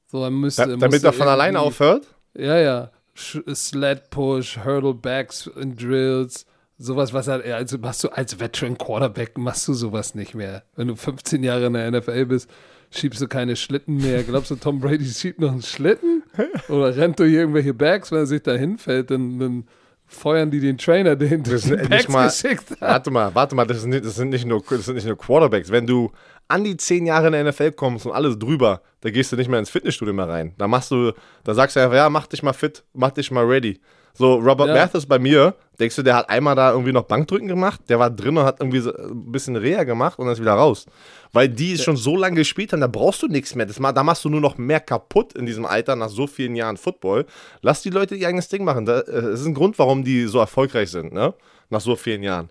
So, 0.08 0.24
er 0.24 0.32
müsste. 0.32 0.68
Da, 0.68 0.76
damit 0.78 1.04
er 1.04 1.14
von 1.14 1.28
alleine 1.28 1.60
aufhört? 1.60 2.08
ja, 2.36 2.58
ja. 2.58 2.92
Sch 3.16 3.40
Sled 3.54 4.10
Push, 4.10 4.58
Hurdle 4.64 4.96
Backs 4.96 5.46
in 5.46 5.76
Drills, 5.76 6.48
sowas, 6.78 7.14
was 7.14 7.28
halt, 7.28 7.46
also 7.46 7.78
machst 7.78 8.04
du 8.04 8.10
als 8.10 8.40
Veteran 8.40 8.78
Quarterback, 8.78 9.38
machst 9.38 9.68
du 9.68 9.74
sowas 9.74 10.16
nicht 10.16 10.34
mehr. 10.36 10.64
Wenn 10.76 10.88
du 10.88 10.96
15 10.96 11.44
Jahre 11.44 11.68
in 11.68 11.74
der 11.74 11.92
NFL 11.92 12.26
bist, 12.26 12.50
schiebst 12.92 13.22
du 13.22 13.28
keine 13.28 13.56
Schlitten 13.56 13.98
mehr. 13.98 14.24
Glaubst 14.24 14.52
du, 14.52 14.56
Tom 14.56 14.80
Brady 14.80 15.06
schiebt 15.10 15.40
noch 15.40 15.52
einen 15.52 15.62
Schlitten? 15.62 16.24
Oder 16.70 16.96
rennt 16.96 17.20
durch 17.20 17.32
irgendwelche 17.32 17.74
Bags, 17.74 18.12
wenn 18.12 18.20
er 18.20 18.26
sich 18.26 18.42
da 18.44 18.54
hinfällt, 18.54 19.12
dann, 19.12 19.40
dann 19.40 19.68
feuern 20.06 20.52
die 20.52 20.60
den 20.60 20.78
Trainer, 20.78 21.16
den 21.16 21.44
Das 21.44 21.64
den 21.64 21.80
mal- 22.10 22.28
geschickt 22.28 22.72
hat. 22.72 22.82
Warte 22.82 23.12
mal, 23.12 23.34
warte 23.34 23.56
mal, 23.56 23.66
das 23.66 23.82
sind, 23.82 23.92
nicht, 23.92 24.06
das, 24.06 24.16
sind 24.16 24.30
nicht 24.30 24.46
nur, 24.46 24.62
das 24.70 24.86
sind 24.86 24.96
nicht 24.96 25.08
nur 25.08 25.18
Quarterbacks. 25.18 25.72
Wenn 25.72 25.88
du 25.88 26.12
an 26.48 26.64
die 26.64 26.76
10 26.78 27.06
Jahre 27.06 27.28
in 27.28 27.34
der 27.34 27.46
NFL 27.46 27.72
kommst 27.72 28.06
und 28.06 28.12
alles 28.12 28.38
drüber, 28.38 28.82
da 29.02 29.10
gehst 29.10 29.32
du 29.32 29.38
nicht 29.38 29.48
mehr 29.50 29.60
ins 29.60 29.70
Fitnessstudio 29.70 30.14
mehr 30.14 30.28
rein. 30.28 30.54
Da 30.58 30.68
machst 30.68 30.92
du, 30.92 31.14
da 31.44 31.54
sagst 31.54 31.76
du 31.76 31.80
einfach, 31.80 31.96
ja, 31.96 32.10
mach 32.10 32.28
dich 32.28 32.44
mal 32.44 32.54
fit, 32.54 32.84
mach 32.94 33.12
dich 33.12 33.32
mal 33.32 33.46
ready. 33.46 33.80
So, 34.16 34.36
Robert 34.36 34.68
Ja. 34.68 34.76
Mathis 34.76 35.08
bei 35.08 35.18
mir, 35.18 35.56
denkst 35.80 35.96
du, 35.96 36.04
der 36.04 36.16
hat 36.16 36.30
einmal 36.30 36.56
da 36.56 36.72
irgendwie 36.72 36.92
noch 36.92 37.04
Bankdrücken 37.04 37.48
gemacht, 37.48 37.82
der 37.90 37.98
war 37.98 38.12
drin 38.12 38.38
und 38.38 38.46
hat 38.46 38.60
irgendwie 38.60 38.80
so 38.80 38.94
ein 38.96 39.32
bisschen 39.32 39.56
Reha 39.56 39.84
gemacht 39.84 40.20
und 40.20 40.26
dann 40.26 40.34
ist 40.34 40.42
wieder 40.42 40.54
raus. 40.54 40.86
Weil 41.32 41.50
die 41.50 41.78
schon 41.80 41.98
so 41.98 42.16
lange 42.16 42.36
gespielt 42.36 42.74
haben, 42.74 42.82
da 42.82 42.88
brauchst 42.88 43.24
du 43.24 43.28
nichts 43.28 43.56
mehr. 43.56 43.66
Das, 43.66 43.78
da 43.78 44.04
machst 44.04 44.24
du 44.24 44.30
nur 44.30 44.42
noch 44.42 44.58
mehr 44.60 44.80
kaputt 44.80 45.34
in 45.34 45.48
diesem 45.48 45.66
Alter 45.66 45.96
nach 45.96 46.10
so 46.10 46.28
vielen 46.28 46.56
Jahren 46.56 46.78
Football. 46.78 47.26
Lass 47.62 47.82
die 47.82 47.90
Leute 47.90 48.16
ihr 48.16 48.28
eigenes 48.28 48.50
Ding 48.50 48.64
machen. 48.64 48.86
Da, 48.86 49.00
äh, 49.00 49.34
ist 49.34 49.46
ein 49.46 49.56
Grund, 49.56 49.80
warum 49.80 50.04
die 50.04 50.26
so 50.26 50.38
erfolgreich 50.38 50.92
sind, 50.92 51.12
ne? 51.12 51.34
Nach 51.72 51.82
so 51.82 51.96
vielen 51.96 52.22
Jahren. 52.22 52.50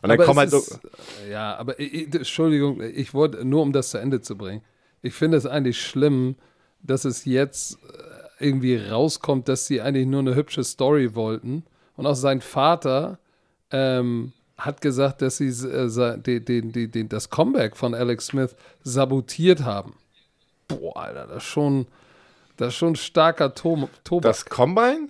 Und 0.00 0.08
dann 0.08 0.12
Aber 0.12 0.24
kommen 0.24 0.38
halt 0.38 0.52
ist, 0.52 0.80
ja, 1.30 1.54
aber 1.56 1.78
ich, 1.78 2.12
Entschuldigung, 2.12 2.80
ich 2.80 3.12
wollte 3.12 3.44
nur 3.44 3.62
um 3.62 3.72
das 3.72 3.90
zu 3.90 3.98
Ende 3.98 4.22
zu 4.22 4.36
bringen. 4.36 4.62
Ich 5.02 5.14
finde 5.14 5.36
es 5.36 5.46
eigentlich 5.46 5.80
schlimm, 5.80 6.36
dass 6.80 7.04
es 7.04 7.24
jetzt 7.24 7.74
äh, 7.74 8.11
irgendwie 8.42 8.76
rauskommt, 8.76 9.48
dass 9.48 9.66
sie 9.66 9.80
eigentlich 9.80 10.06
nur 10.06 10.20
eine 10.20 10.34
hübsche 10.34 10.64
Story 10.64 11.14
wollten. 11.14 11.64
Und 11.96 12.06
auch 12.06 12.14
sein 12.14 12.40
Vater 12.40 13.18
ähm, 13.70 14.32
hat 14.56 14.80
gesagt, 14.80 15.22
dass 15.22 15.38
sie 15.38 15.48
äh, 15.48 16.18
den, 16.18 16.72
den, 16.72 16.90
den, 16.90 17.08
das 17.08 17.30
Comeback 17.30 17.76
von 17.76 17.94
Alex 17.94 18.26
Smith 18.26 18.54
sabotiert 18.82 19.64
haben. 19.64 19.94
Boah, 20.68 20.96
Alter, 20.96 21.26
das 21.26 21.38
ist 21.38 21.48
schon, 21.48 21.86
das 22.56 22.68
ist 22.68 22.74
schon 22.76 22.96
starker 22.96 23.54
to 23.54 23.88
Tobak. 24.04 24.22
Das 24.22 24.44
Combine? 24.44 25.08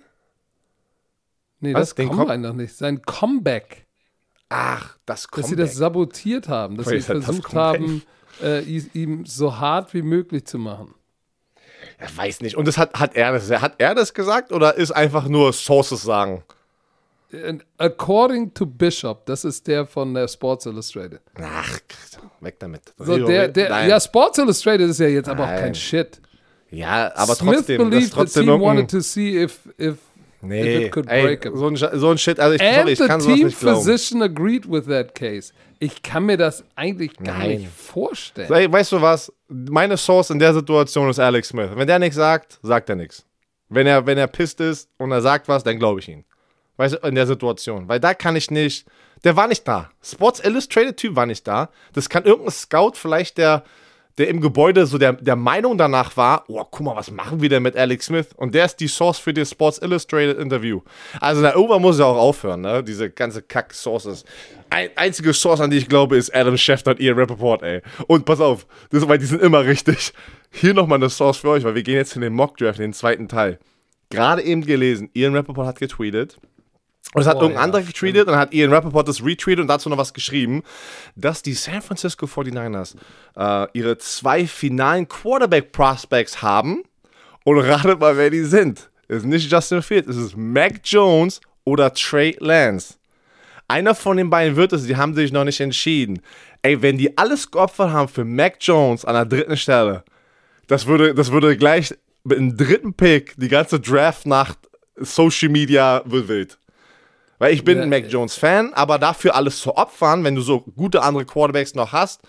nee, 1.61 1.75
was? 1.75 1.91
das 1.91 1.95
Den 1.95 2.09
Comeback 2.09 2.29
Com- 2.29 2.41
noch 2.43 2.55
nicht. 2.55 2.75
Sein 2.75 3.03
Comeback. 3.03 3.87
Ach, 4.49 4.97
das 5.07 5.23
dass 5.23 5.29
Comeback. 5.31 5.49
sie 5.51 5.57
das 5.57 5.75
sabotiert 5.75 6.49
haben, 6.49 6.77
dass 6.77 6.87
Was 6.87 6.93
sie 6.93 7.01
versucht 7.01 7.55
haben, 7.55 8.03
äh, 8.43 8.61
ihm 8.63 9.25
so 9.25 9.59
hart 9.59 9.95
wie 9.95 10.03
möglich 10.03 10.45
zu 10.47 10.59
machen. 10.59 10.95
Ich 12.05 12.17
weiß 12.17 12.41
nicht. 12.41 12.57
Und 12.57 12.69
das 12.69 12.79
hat, 12.79 12.99
hat, 12.99 13.15
er 13.15 13.33
das, 13.33 13.51
hat 13.51 13.75
er 13.79 13.95
das 13.95 14.15
gesagt 14.15 14.53
oder 14.53 14.77
ist 14.77 14.93
einfach 14.93 15.29
nur 15.29 15.53
Sources 15.53 16.03
sagen? 16.03 16.45
according 17.79 18.53
to 18.53 18.67
Bishop, 18.67 19.25
das 19.27 19.45
ist 19.45 19.67
der 19.67 19.87
von 19.87 20.13
der 20.15 20.29
Sports 20.29 20.67
Illustrated. 20.67 21.21
Ach, 21.41 21.79
weg 22.41 22.57
damit. 22.59 22.93
So, 22.99 23.27
der, 23.27 23.49
der, 23.49 23.71
Nein. 23.71 23.89
ja, 23.89 24.01
Sports 24.01 24.39
Illustrated 24.39 24.91
ist 24.91 25.01
ja 25.01 25.09
jetzt 25.09 25.29
aber 25.29 25.45
auch 25.45 25.49
kein 25.49 25.63
Nein. 25.63 25.75
Shit. 25.75 26.21
ja, 26.71 27.11
aber 27.15 27.35
Smith 27.35 27.57
trotzdem, 27.57 27.79
das 27.79 27.89
believed 27.89 28.05
ist 28.05 28.13
trotzdem 28.13 28.45
the 28.45 28.51
team 28.51 28.61
wanted 28.61 28.91
to 28.91 29.01
see 29.01 29.43
if, 29.43 29.61
if, 29.79 29.97
Nee, 30.45 30.91
ey, 31.07 31.39
so 31.55 31.69
ein, 31.69 31.77
so 31.77 32.11
ein 32.11 32.19
Shit, 32.19 32.41
also 32.41 32.55
ich, 32.57 32.61
sorry, 32.61 32.81
And 32.81 32.89
ich 32.91 32.99
the 32.99 33.07
kann 33.07 33.21
sowas 33.21 33.37
team 33.37 33.47
nicht 33.47 33.61
glauben. 33.61 33.77
physician 33.81 34.23
agreed 34.23 34.69
with 34.71 34.87
that 34.87 35.15
case. 35.15 35.53
Ich 35.79 36.03
kann 36.03 36.25
mir 36.27 36.37
das 36.37 36.65
eigentlich 36.75 37.17
gar 37.17 37.39
Nein. 37.39 37.61
nicht 37.61 37.69
vorstellen. 37.71 38.53
Ey, 38.53 38.71
weißt 38.71 38.93
du 38.93 39.01
was? 39.01 39.33
Meine 39.49 39.97
Source 39.97 40.31
in 40.31 40.39
der 40.41 40.53
Situation 40.53 41.09
ist 41.11 41.19
Alex 41.21 41.49
Smith. 41.49 41.71
Wenn 41.75 41.87
der 41.87 41.99
nichts 41.99 42.17
sagt, 42.17 42.59
sagt 42.63 42.89
er 42.89 42.97
nichts. 42.97 43.25
Wenn 43.69 43.87
er, 43.87 44.05
wenn 44.05 44.19
er 44.19 44.27
pisst 44.27 44.61
ist 44.61 44.89
und 44.99 45.13
er 45.13 45.21
sagt 45.23 45.49
was, 45.49 45.63
dann 45.65 45.79
glaube 45.79 46.01
ich 46.01 46.09
ihn. 46.09 46.25
Weißt 46.77 46.95
du, 46.95 47.07
in 47.07 47.15
der 47.15 47.27
Situation. 47.27 47.89
Weil 47.89 48.01
da 48.01 48.13
kann 48.15 48.35
ich 48.37 48.51
nicht. 48.51 48.87
Der 49.25 49.37
war 49.37 49.47
nicht 49.47 49.67
da. 49.69 49.91
Sports 50.03 50.41
Illustrated 50.45 50.97
Typ 50.97 51.15
war 51.15 51.27
nicht 51.27 51.47
da. 51.47 51.71
Das 51.93 52.09
kann 52.09 52.25
irgendein 52.25 52.51
Scout 52.53 52.93
vielleicht, 52.95 53.39
der, 53.39 53.63
der 54.19 54.29
im 54.29 54.41
Gebäude 54.41 54.87
so 54.87 54.99
der, 54.99 55.15
der 55.15 55.37
Meinung 55.37 55.79
danach 55.79 56.17
war, 56.17 56.45
oh, 56.49 56.63
guck 56.71 56.81
mal, 56.81 56.97
was 56.97 57.11
machen 57.11 57.41
wir 57.41 57.49
denn 57.49 57.63
mit 57.63 57.77
Alex 57.77 58.07
Smith? 58.07 58.29
Und 58.37 58.55
der 58.55 58.67
ist 58.67 58.77
die 58.77 58.89
Source 58.89 59.19
für 59.19 59.33
das 59.33 59.51
Sports 59.51 59.79
Illustrated 59.79 60.39
Interview. 60.39 60.81
Also 61.21 61.43
da 61.43 61.55
irgendwann 61.55 61.83
muss 61.83 61.99
er 61.99 62.07
auch 62.07 62.19
aufhören, 62.19 62.61
ne? 62.61 62.83
Diese 62.85 63.11
ganze 63.11 63.43
Kack-Sources. 63.43 64.25
Ein, 64.71 64.91
einzige 64.97 65.33
Source, 65.33 65.61
an 65.61 65.71
die 65.71 65.79
ich 65.79 65.89
glaube, 65.89 66.17
ist 66.17 66.35
Adam 66.35 66.57
Schefter 66.57 66.93
und 66.93 67.01
Ian 67.01 67.19
Rappaport, 67.19 67.63
ey. 67.63 67.81
Und 68.07 68.25
pass 68.25 68.41
auf, 68.41 68.67
das, 68.91 69.07
weil 69.09 69.19
die 69.19 69.27
sind 69.27 69.43
immer 69.43 69.65
richtig. 69.65 70.13
Hier 70.51 70.75
nochmal 70.75 70.99
eine 70.99 71.11
Source 71.11 71.39
für 71.39 71.49
euch, 71.51 71.65
weil 71.65 71.75
wir 71.75 71.83
gehen 71.83 71.97
jetzt 71.97 72.15
in 72.15 72.23
den 72.23 72.35
Mock-Draft, 72.35 72.79
in 72.79 72.87
den 72.87 72.93
zweiten 72.93 73.29
Teil. 73.29 73.59
Gerade 74.11 74.43
eben 74.43 74.65
gelesen, 74.67 75.09
Ian 75.15 75.35
Rappaport 75.35 75.67
hat 75.67 75.79
getweetet. 75.79 76.39
Und 77.15 77.21
es 77.23 77.29
hat 77.29 77.37
Oh, 77.37 77.41
irgendein 77.41 77.61
ja, 77.61 77.65
anderer 77.65 77.83
getweetet 77.83 78.29
und 78.29 78.37
hat 78.37 78.55
Ian 78.55 78.73
Rappaport 78.73 79.07
das 79.07 79.23
retweetet 79.23 79.61
und 79.61 79.69
dazu 79.69 79.89
noch 79.89 79.99
was 79.99 80.15
geschrieben, 80.15 80.63
dass 81.15 81.43
die 81.43 81.53
San 81.53 81.83
Francisco 81.83 82.27
49ers 82.27 82.95
äh, 83.37 83.67
ihre 83.75 83.99
zwei 83.99 84.47
finalen 84.47 85.07
Quarterback-Prospects 85.09 86.41
haben. 86.41 86.85
Und 87.45 87.59
ratet 87.59 87.99
mal, 87.99 88.17
wer 88.17 88.31
die 88.31 88.45
sind. 88.45 88.89
Es 89.09 89.19
ist 89.19 89.27
nicht 89.27 89.51
Justin 89.51 89.83
Fields, 89.83 90.09
es 90.09 90.17
ist 90.17 90.37
Mac 90.37 90.81
Jones 90.85 91.41
oder 91.65 91.93
Trey 91.93 92.37
Lance. 92.39 92.95
Einer 93.69 93.95
von 93.95 94.17
den 94.17 94.31
beiden 94.31 94.57
wird 94.57 94.73
es, 94.73 94.87
die 94.87 94.97
haben 94.97 95.15
sich 95.15 95.33
noch 95.33 95.45
nicht 95.45 95.61
entschieden. 95.61 96.23
Ey, 96.63 96.81
wenn 96.81 96.99
die 96.99 97.19
alles 97.19 97.51
geopfert 97.51 97.91
haben 97.91 98.09
für 98.09 98.25
Mac 98.25 98.57
Jones 98.61 99.05
an 99.05 99.15
der 99.15 99.25
dritten 99.25 99.57
Stelle, 99.57 100.05
das 100.69 100.87
würde, 100.87 101.15
das 101.15 101.33
würde 101.33 101.57
gleich 101.57 101.93
mit 102.25 102.39
einem 102.39 102.57
dritten 102.57 102.95
Pick 102.95 103.35
die 103.37 103.49
ganze 103.49 103.81
Draft-Nacht 103.81 104.59
Social 104.97 105.49
Media 105.49 106.03
wird 106.05 106.29
wild. 106.29 106.59
Weil 107.43 107.55
ich 107.55 107.65
bin 107.65 107.79
Ja, 107.79 107.83
ein 107.83 107.89
Mac 107.89 108.05
Jones 108.09 108.37
Fan, 108.37 108.73
aber 108.73 109.01
dafür 109.01 109.35
alles 109.35 109.59
zu 109.61 109.77
opfern, 109.77 110.23
wenn 110.23 110.37
du 110.37 110.43
so 110.43 110.61
gute 110.61 111.03
andere 111.03 111.25
Quarterbacks 111.25 111.75
noch 111.75 111.91
hast, 111.91 112.21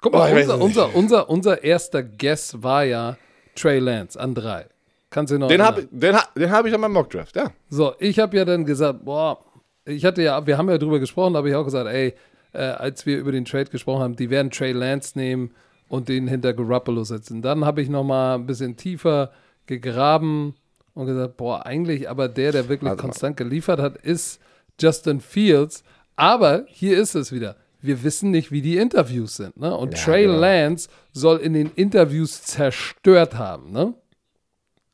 Guck 0.00 0.14
Oh, 0.14 0.16
mal, 0.16 0.34
weiß 0.34 0.48
unser, 0.48 0.62
unser, 0.62 0.94
unser, 0.94 1.28
unser 1.28 1.62
erster 1.62 2.02
Guess 2.02 2.62
war 2.62 2.84
ja 2.84 3.18
Trey 3.54 3.80
Lance 3.80 4.18
an 4.18 4.34
drei. 4.34 4.64
Kannst 5.10 5.30
du 5.30 5.38
noch 5.38 5.48
den 5.48 5.60
habe 5.60 5.84
den, 5.84 6.16
den 6.36 6.50
hab 6.50 6.64
ich 6.64 6.72
an 6.72 6.80
meinem 6.80 6.94
Mock 6.94 7.10
Draft, 7.10 7.36
ja. 7.36 7.50
So, 7.68 7.94
ich 7.98 8.18
habe 8.18 8.34
ja 8.34 8.46
dann 8.46 8.64
gesagt, 8.64 9.04
boah, 9.04 9.44
ich 9.84 10.06
hatte 10.06 10.22
ja, 10.22 10.46
wir 10.46 10.56
haben 10.56 10.70
ja 10.70 10.78
drüber 10.78 10.98
gesprochen, 10.98 11.34
da 11.34 11.38
habe 11.40 11.50
ich 11.50 11.54
auch 11.54 11.64
gesagt, 11.64 11.86
ey, 11.86 12.14
äh, 12.54 12.60
als 12.62 13.04
wir 13.04 13.18
über 13.18 13.32
den 13.32 13.44
Trade 13.44 13.66
gesprochen 13.66 14.00
haben, 14.04 14.16
die 14.16 14.30
werden 14.30 14.50
Trey 14.50 14.72
Lance 14.72 15.18
nehmen 15.18 15.50
und 15.90 16.08
den 16.08 16.28
hinter 16.28 16.54
Garoppolo 16.54 17.04
setzen. 17.04 17.42
Dann 17.42 17.66
habe 17.66 17.82
ich 17.82 17.90
noch 17.90 18.04
mal 18.04 18.36
ein 18.36 18.46
bisschen 18.46 18.78
tiefer 18.78 19.32
gegraben 19.66 20.54
und 20.98 21.06
gesagt, 21.06 21.36
boah, 21.36 21.64
eigentlich, 21.64 22.10
aber 22.10 22.28
der, 22.28 22.52
der 22.52 22.68
wirklich 22.68 22.90
mal. 22.90 22.96
konstant 22.96 23.36
geliefert 23.36 23.80
hat, 23.80 23.96
ist 23.98 24.40
Justin 24.80 25.20
Fields. 25.20 25.84
Aber 26.16 26.64
hier 26.68 26.98
ist 26.98 27.14
es 27.14 27.30
wieder. 27.32 27.56
Wir 27.80 28.02
wissen 28.02 28.32
nicht, 28.32 28.50
wie 28.50 28.60
die 28.62 28.76
Interviews 28.76 29.36
sind. 29.36 29.56
Ne? 29.56 29.74
Und 29.76 29.96
Ja, 29.96 30.04
Trey 30.04 30.24
genau. 30.24 30.40
Lance 30.40 30.88
soll 31.12 31.38
in 31.38 31.52
den 31.52 31.70
Interviews 31.76 32.42
zerstört 32.42 33.36
haben. 33.36 33.70
Ne? 33.70 33.94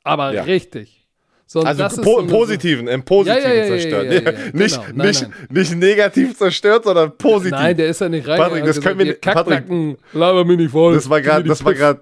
Aber 0.03 0.33
Ja. 0.35 0.43
richtig. 0.43 1.01
So, 1.47 1.61
Also 1.61 1.83
das 1.83 1.95
ist 1.99 2.03
po 2.03 2.21
im 2.21 2.27
Positiven, 2.27 2.89
im 2.89 3.03
Positiven 3.05 3.43
Ja, 3.43 3.55
ja, 3.55 3.61
ja, 3.63 3.67
zerstört. 3.69 4.05
ja, 4.07 4.13
ja, 4.13 4.21
ja, 4.21 4.31
ja. 4.33 4.39
nicht, 4.53 4.75
Genau. 4.75 4.87
Nein, 4.95 5.07
nicht, 5.09 5.23
nein. 5.23 5.33
nicht 5.51 5.75
negativ 5.77 6.37
zerstört, 6.37 6.85
sondern 6.85 7.17
positiv. 7.17 7.53
Nein, 7.53 7.77
der 7.77 7.89
ist 7.89 8.01
ja 8.01 8.09
nicht 8.09 8.27
rein. 8.27 8.39
Patrick, 8.39 8.65
das 8.65 8.81
können 8.81 8.99
wir 8.99 9.07
nicht- 9.07 9.21
Patrick, 9.21 9.65
laber 10.13 10.45
mich 10.45 10.57
nicht 10.59 10.71
voll. 10.73 10.95
das 10.95 11.09
war 11.09 11.21
mir 11.21 11.43
das 11.45 11.63
gerade, 11.65 12.01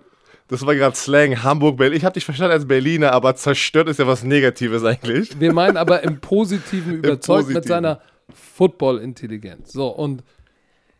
das 0.52 0.66
war 0.66 0.74
gerade 0.74 0.94
Slang, 0.94 1.42
Hamburg, 1.42 1.78
Berlin. 1.78 1.96
Ich 1.96 2.04
habe 2.04 2.12
dich 2.12 2.26
verstanden 2.26 2.52
als 2.52 2.68
Berliner, 2.68 3.12
aber 3.12 3.34
zerstört 3.34 3.88
ist 3.88 3.98
ja 3.98 4.06
was 4.06 4.22
Negatives 4.22 4.84
eigentlich. 4.84 5.40
Wir 5.40 5.52
meinen 5.52 5.78
aber 5.78 6.02
im 6.02 6.20
Positiven 6.20 6.92
überzeugt 6.98 7.48
mit 7.48 7.56
Positiven. 7.56 7.68
seiner 7.68 8.00
Football-Intelligenz. 8.34 9.72
So, 9.72 9.88
und 9.88 10.22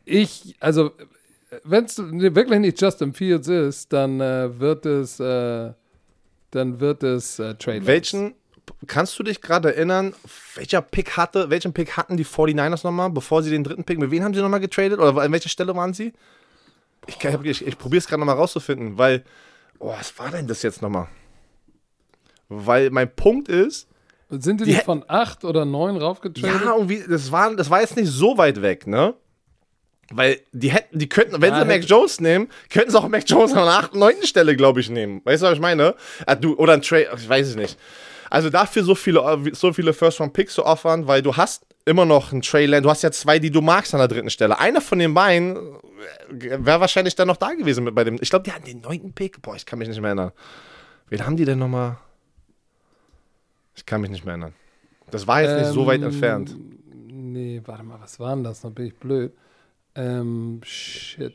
ich, 0.06 0.56
also, 0.58 0.92
wenn 1.64 1.84
es 1.84 1.98
wirklich 1.98 2.60
nicht 2.60 2.80
Justin 2.80 3.12
Fields 3.12 3.48
ist, 3.48 3.92
dann 3.92 4.20
äh, 4.22 4.58
wird 4.58 4.86
es, 4.86 5.20
äh, 5.20 5.72
dann 6.50 6.80
wird 6.80 7.02
es 7.02 7.38
äh, 7.38 7.54
Lance. 7.64 7.86
Welchen, 7.86 8.34
kannst 8.86 9.18
du 9.18 9.22
dich 9.22 9.42
gerade 9.42 9.74
erinnern, 9.74 10.14
welcher 10.54 10.80
Pick 10.80 11.18
hatte, 11.18 11.50
welchen 11.50 11.74
Pick 11.74 11.98
hatten 11.98 12.16
die 12.16 12.24
49ers 12.24 12.84
nochmal, 12.84 13.10
bevor 13.10 13.42
sie 13.42 13.50
den 13.50 13.64
dritten 13.64 13.84
Pick, 13.84 13.98
mit 13.98 14.10
wem 14.10 14.24
haben 14.24 14.32
sie 14.32 14.40
nochmal 14.40 14.60
getradet 14.60 14.98
oder 14.98 15.20
an 15.20 15.32
welcher 15.32 15.50
Stelle 15.50 15.76
waren 15.76 15.92
sie? 15.92 16.14
Ich, 17.06 17.16
ich, 17.22 17.66
ich 17.66 17.78
probiere 17.78 17.98
es 17.98 18.06
gerade 18.06 18.20
nochmal 18.20 18.36
rauszufinden, 18.36 18.96
weil, 18.98 19.24
oh, 19.78 19.88
was 19.98 20.16
war 20.18 20.30
denn 20.30 20.46
das 20.46 20.62
jetzt 20.62 20.82
nochmal? 20.82 21.08
Weil 22.48 22.90
mein 22.90 23.14
Punkt 23.14 23.48
ist, 23.48 23.88
Sind 24.30 24.60
die, 24.60 24.64
Die 24.64 24.72
nicht 24.72 24.84
von 24.84 25.04
8 25.08 25.44
oder 25.44 25.64
9 25.64 25.96
raufgetradet? 25.96 26.62
Ja, 26.64 26.72
und 26.72 26.88
wie, 26.88 27.02
das, 27.08 27.32
war, 27.32 27.54
das 27.56 27.70
war 27.70 27.80
jetzt 27.80 27.96
nicht 27.96 28.10
so 28.10 28.38
weit 28.38 28.62
weg, 28.62 28.86
ne? 28.86 29.14
Weil 30.10 30.40
die 30.52 30.70
hätten, 30.70 30.98
die 30.98 31.08
könnten, 31.08 31.40
wenn 31.40 31.52
Ja, 31.54 31.60
sie 31.60 31.66
Mac 31.66 31.84
Jones 31.84 32.20
nehmen, 32.20 32.48
könnten 32.68 32.90
sie 32.90 32.98
auch 32.98 33.08
Mac 33.08 33.24
Jones 33.26 33.52
an 33.52 33.64
der 33.64 33.74
8., 33.74 33.94
9. 33.94 34.14
Stelle, 34.24 34.54
glaube 34.56 34.80
ich, 34.80 34.90
nehmen. 34.90 35.22
Weißt 35.24 35.42
du, 35.42 35.46
was 35.46 35.54
ich 35.54 35.60
meine? 35.60 35.94
Ah, 36.26 36.34
du, 36.34 36.54
oder 36.56 36.74
ein 36.74 36.82
Trade, 36.82 37.08
ich 37.16 37.28
weiß 37.28 37.48
es 37.48 37.56
nicht. 37.56 37.78
Also 38.28 38.50
dafür 38.50 38.84
so 38.84 38.94
viele, 38.94 39.22
so 39.52 39.72
viele 39.72 39.92
First-Round-Picks 39.92 40.54
zu 40.54 40.64
offern, 40.66 41.06
weil 41.06 41.22
du 41.22 41.36
hast 41.36 41.64
immer 41.84 42.04
noch 42.04 42.32
einen 42.32 42.42
Trey 42.42 42.66
Lance, 42.66 42.82
du 42.82 42.90
hast 42.90 43.02
ja 43.02 43.10
zwei, 43.10 43.38
die 43.38 43.50
du 43.50 43.60
magst 43.60 43.94
an 43.94 43.98
der 43.98 44.08
dritten 44.08 44.30
Stelle. 44.30 44.58
Einer 44.58 44.80
von 44.80 44.98
den 44.98 45.14
beiden 45.14 45.56
wäre 46.30 46.80
wahrscheinlich 46.80 47.14
dann 47.14 47.28
noch 47.28 47.36
da 47.36 47.52
gewesen 47.52 47.84
mit 47.84 47.94
bei 47.94 48.04
dem. 48.04 48.18
Ich 48.20 48.30
glaube, 48.30 48.44
die 48.44 48.52
hatten 48.52 48.64
den 48.64 48.80
neunten 48.80 49.12
Pick. 49.12 49.42
Boah, 49.42 49.56
ich 49.56 49.66
kann 49.66 49.78
mich 49.78 49.88
nicht 49.88 50.00
mehr 50.00 50.08
erinnern. 50.10 50.32
Wen 51.08 51.24
haben 51.26 51.36
die 51.36 51.44
denn 51.44 51.58
nochmal? 51.58 51.98
Ich 53.74 53.86
kann 53.86 54.00
mich 54.00 54.10
nicht 54.10 54.24
mehr 54.24 54.32
erinnern. 54.32 54.54
Das 55.10 55.26
war 55.26 55.42
jetzt 55.42 55.58
nicht 55.60 55.72
so 55.72 55.86
weit 55.86 56.00
Ähm, 56.00 56.06
entfernt. 56.08 56.56
Nee, 57.06 57.60
warte 57.64 57.82
mal, 57.82 58.00
was 58.00 58.18
war 58.18 58.34
denn 58.34 58.44
das? 58.44 58.60
Da 58.60 58.68
bin 58.68 58.86
ich 58.86 58.94
blöd. 58.96 59.32
Ähm, 59.94 60.60
shit. 60.64 61.34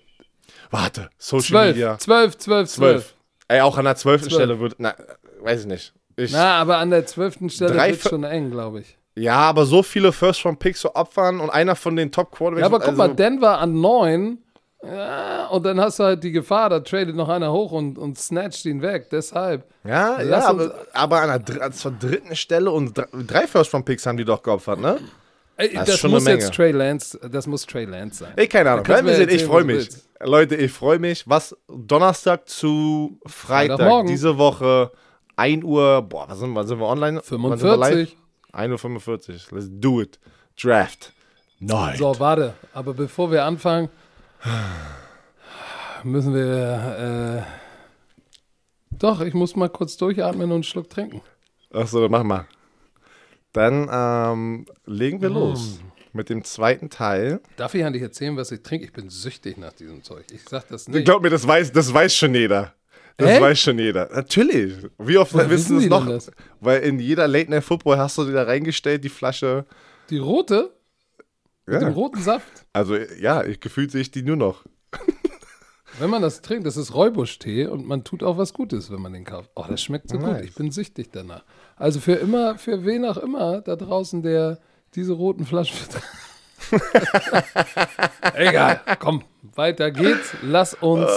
Warte, 0.71 1.09
Social 1.17 1.73
12, 1.73 1.75
Media. 1.75 1.97
12, 1.97 2.37
12, 2.37 2.69
12. 2.69 3.01
12. 3.03 3.15
Ey, 3.49 3.61
auch 3.61 3.77
an 3.77 3.85
der 3.85 3.95
12. 3.95 4.21
Zwölf. 4.21 4.33
Stelle 4.33 4.59
würde. 4.59 4.75
Na, 4.79 4.95
weiß 5.41 5.61
ich 5.61 5.65
nicht. 5.67 5.93
Ich, 6.15 6.31
Na, 6.31 6.55
aber 6.59 6.77
an 6.77 6.89
der 6.89 7.05
12. 7.05 7.37
Stelle 7.49 7.75
wird 7.75 8.01
schon 8.01 8.23
eng, 8.23 8.49
glaube 8.51 8.79
ich. 8.81 8.96
Ja, 9.17 9.35
aber 9.35 9.65
so 9.65 9.81
viele 9.81 10.11
First-Round-Picks 10.11 10.81
zu 10.81 10.95
opfern 10.95 11.39
und 11.39 11.49
einer 11.49 11.75
von 11.75 11.95
den 11.95 12.11
Top-Quarterbacks. 12.11 12.61
Ja, 12.61 12.65
aber 12.67 12.79
guck 12.79 12.89
also, 12.89 12.97
mal, 12.97 13.15
Denver 13.15 13.57
an 13.57 13.81
9. 13.81 14.37
Ja, 14.83 15.47
und 15.47 15.65
dann 15.65 15.81
hast 15.81 15.99
du 15.99 16.03
halt 16.03 16.23
die 16.23 16.31
Gefahr, 16.31 16.69
da 16.69 16.79
tradet 16.79 17.15
noch 17.15 17.27
einer 17.27 17.51
hoch 17.51 17.71
und, 17.71 17.97
und 17.97 18.17
snatcht 18.19 18.65
ihn 18.65 18.83
weg. 18.83 19.09
Deshalb. 19.09 19.65
Ja, 19.83 20.21
ja 20.21 20.47
aber, 20.47 20.75
aber 20.93 21.21
an 21.21 21.29
der 21.29 21.39
dr 21.39 21.71
zur 21.71 21.91
dritten 21.93 22.35
Stelle 22.35 22.69
und 22.69 22.95
dr 22.95 23.23
drei 23.23 23.47
First-Round-Picks 23.47 24.05
haben 24.05 24.17
die 24.17 24.25
doch 24.25 24.43
geopfert, 24.43 24.79
ne? 24.79 24.99
Ey, 25.57 25.73
Das 25.73 25.85
das, 25.85 25.95
ist 25.95 26.01
schon 26.01 26.11
muss 26.11 26.27
jetzt. 26.27 26.53
Trey 26.53 26.71
Lance, 26.71 27.19
das 27.31 27.47
muss 27.47 27.65
Trey 27.65 27.85
Lance 27.85 28.19
sein. 28.19 28.33
Ey, 28.35 28.47
keine 28.47 28.69
Ahnung. 28.69 28.87
Werden 28.87 29.07
wir 29.07 29.15
sehen. 29.15 29.29
Ich 29.29 29.43
freue 29.43 29.63
mich. 29.63 29.89
Leute, 30.19 30.55
ich 30.55 30.71
freue 30.71 30.99
mich. 30.99 31.27
Was 31.27 31.57
Donnerstag 31.67 32.47
zu 32.47 33.19
Freitag, 33.25 34.05
diese 34.05 34.37
Woche, 34.37 34.91
1 35.35 35.63
Uhr, 35.63 36.03
boah, 36.03 36.29
was 36.29 36.37
sind, 36.37 36.53
wann 36.53 36.67
sind 36.67 36.79
wir 36.79 36.87
online? 36.87 37.21
Wann 37.27 37.57
sind 37.57 37.67
wir 37.67 37.77
live? 37.77 38.09
45. 38.09 38.17
1.45 38.53 39.51
Uhr. 39.51 39.57
Let's 39.59 39.67
do 39.71 40.01
it. 40.01 40.19
Draft. 40.61 41.13
Nein. 41.59 41.97
So, 41.97 42.19
warte. 42.19 42.53
Aber 42.73 42.93
bevor 42.93 43.31
wir 43.31 43.43
anfangen, 43.45 43.89
müssen 46.03 46.33
wir. 46.33 47.45
Äh, 47.45 48.95
doch, 48.97 49.21
ich 49.21 49.33
muss 49.33 49.55
mal 49.55 49.69
kurz 49.69 49.97
durchatmen 49.97 50.45
und 50.45 50.51
einen 50.53 50.63
Schluck 50.63 50.89
trinken. 50.89 51.21
Achso, 51.71 52.01
dann 52.01 52.11
mach 52.11 52.23
mal. 52.23 52.47
Dann 53.53 53.87
ähm, 53.91 54.65
legen 54.85 55.19
Mm. 55.19 55.21
wir 55.21 55.29
los 55.29 55.79
mit 56.13 56.29
dem 56.29 56.43
zweiten 56.43 56.89
Teil. 56.89 57.39
Darf 57.57 57.75
ich 57.75 57.83
eigentlich 57.85 58.01
erzählen, 58.03 58.35
was 58.37 58.51
ich 58.51 58.61
trinke? 58.63 58.85
Ich 58.85 58.93
bin 58.93 59.09
süchtig 59.09 59.57
nach 59.57 59.73
diesem 59.73 60.03
Zeug. 60.03 60.25
Ich 60.31 60.41
sag 60.47 60.67
das 60.69 60.87
nicht. 60.87 61.05
Glaub 61.05 61.21
mir, 61.21 61.29
das 61.29 61.47
weiß, 61.47 61.71
das 61.71 61.93
weiß 61.93 62.15
schon 62.15 62.33
jeder. 62.33 62.73
Das 63.17 63.31
Echt? 63.31 63.41
weiß 63.41 63.59
schon 63.59 63.79
jeder. 63.79 64.09
Natürlich. 64.13 64.75
Wie 64.99 65.17
oft 65.17 65.33
wissen 65.33 65.49
wissen 65.49 65.77
es 65.79 65.85
noch? 65.87 66.07
das? 66.07 66.31
Weil 66.59 66.81
in 66.83 66.99
jeder 66.99 67.27
Late 67.27 67.49
Night 67.49 67.63
Football 67.63 67.97
hast 67.97 68.17
du 68.19 68.25
die 68.25 68.31
da 68.31 68.43
reingestellt, 68.43 69.03
die 69.03 69.09
Flasche. 69.09 69.65
Die 70.11 70.19
rote? 70.19 70.71
Mit 71.65 71.81
Ja. 71.81 71.89
dem 71.89 71.93
roten 71.93 72.21
Saft? 72.21 72.65
Also 72.73 72.95
ja, 72.95 73.43
ich, 73.43 73.59
gefühlt 73.59 73.91
sehe 73.91 74.01
ich 74.01 74.11
die 74.11 74.21
nur 74.21 74.35
noch. 74.35 74.63
wenn 75.99 76.09
man 76.11 76.21
das 76.21 76.41
trinkt, 76.41 76.67
das 76.67 76.77
ist 76.77 76.93
Räubusch-Tee 76.93 77.65
und 77.65 77.87
man 77.87 78.03
tut 78.03 78.21
auch 78.21 78.37
was 78.37 78.53
Gutes, 78.53 78.91
wenn 78.91 79.01
man 79.01 79.13
den 79.13 79.23
kauft. 79.25 79.49
Oh, 79.55 79.65
das 79.67 79.81
schmeckt 79.81 80.09
so 80.09 80.17
Nice. 80.17 80.37
gut. 80.41 80.49
Ich 80.49 80.55
bin 80.55 80.69
süchtig 80.71 81.09
danach. 81.11 81.43
Also 81.75 81.99
für 81.99 82.13
immer, 82.13 82.57
für 82.59 82.85
wen 82.85 83.03
auch 83.03 83.17
immer 83.17 83.61
da 83.61 83.75
draußen, 83.75 84.21
der 84.21 84.59
diese 84.93 85.13
roten 85.13 85.45
Flaschen 85.45 85.75
Egal, 88.35 88.81
komm, 88.99 89.23
weiter 89.55 89.91
geht's. 89.91 90.33
Lass 90.41 90.73
uns. 90.73 91.09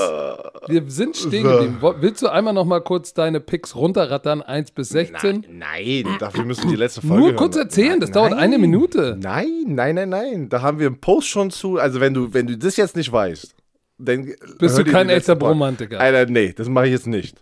Wir 0.66 0.83
sind 0.88 1.16
stehen 1.16 1.42
geblieben. 1.42 1.79
Willst 2.00 2.22
du 2.22 2.29
einmal 2.29 2.53
noch 2.55 2.64
mal 2.64 2.81
kurz 2.81 3.14
deine 3.14 3.40
Picks 3.40 3.74
runterrattern, 3.74 4.42
1 4.42 4.70
bis 4.72 4.90
16? 4.90 5.46
Nein, 5.50 6.05
dafür 6.18 6.44
müssen 6.44 6.64
wir 6.64 6.70
die 6.70 6.76
letzte 6.76 7.00
Folge 7.00 7.16
Nur 7.16 7.29
hören. 7.29 7.37
kurz 7.37 7.57
erzählen, 7.57 8.00
das 8.00 8.11
Nein, 8.11 8.14
dauert 8.14 8.33
eine 8.35 8.59
Minute. 8.59 9.16
Nein, 9.20 9.64
nein, 9.66 9.94
nein, 9.94 10.09
nein. 10.09 10.48
Da 10.48 10.62
haben 10.62 10.79
wir 10.79 10.87
einen 10.87 11.00
Post 11.00 11.29
schon 11.29 11.50
zu. 11.50 11.79
Also 11.79 12.00
wenn 12.00 12.14
du, 12.14 12.33
wenn 12.33 12.46
du 12.46 12.57
das 12.57 12.76
jetzt 12.76 12.96
nicht 12.96 13.11
weißt, 13.11 13.55
dann 13.98 14.33
Bist 14.59 14.79
du 14.79 14.85
kein 14.85 15.09
echter 15.09 15.37
Bromantiker? 15.37 16.00
Alter, 16.00 16.31
nee, 16.31 16.53
das 16.57 16.68
mache 16.68 16.87
ich 16.87 16.92
jetzt 16.92 17.07
nicht. 17.07 17.37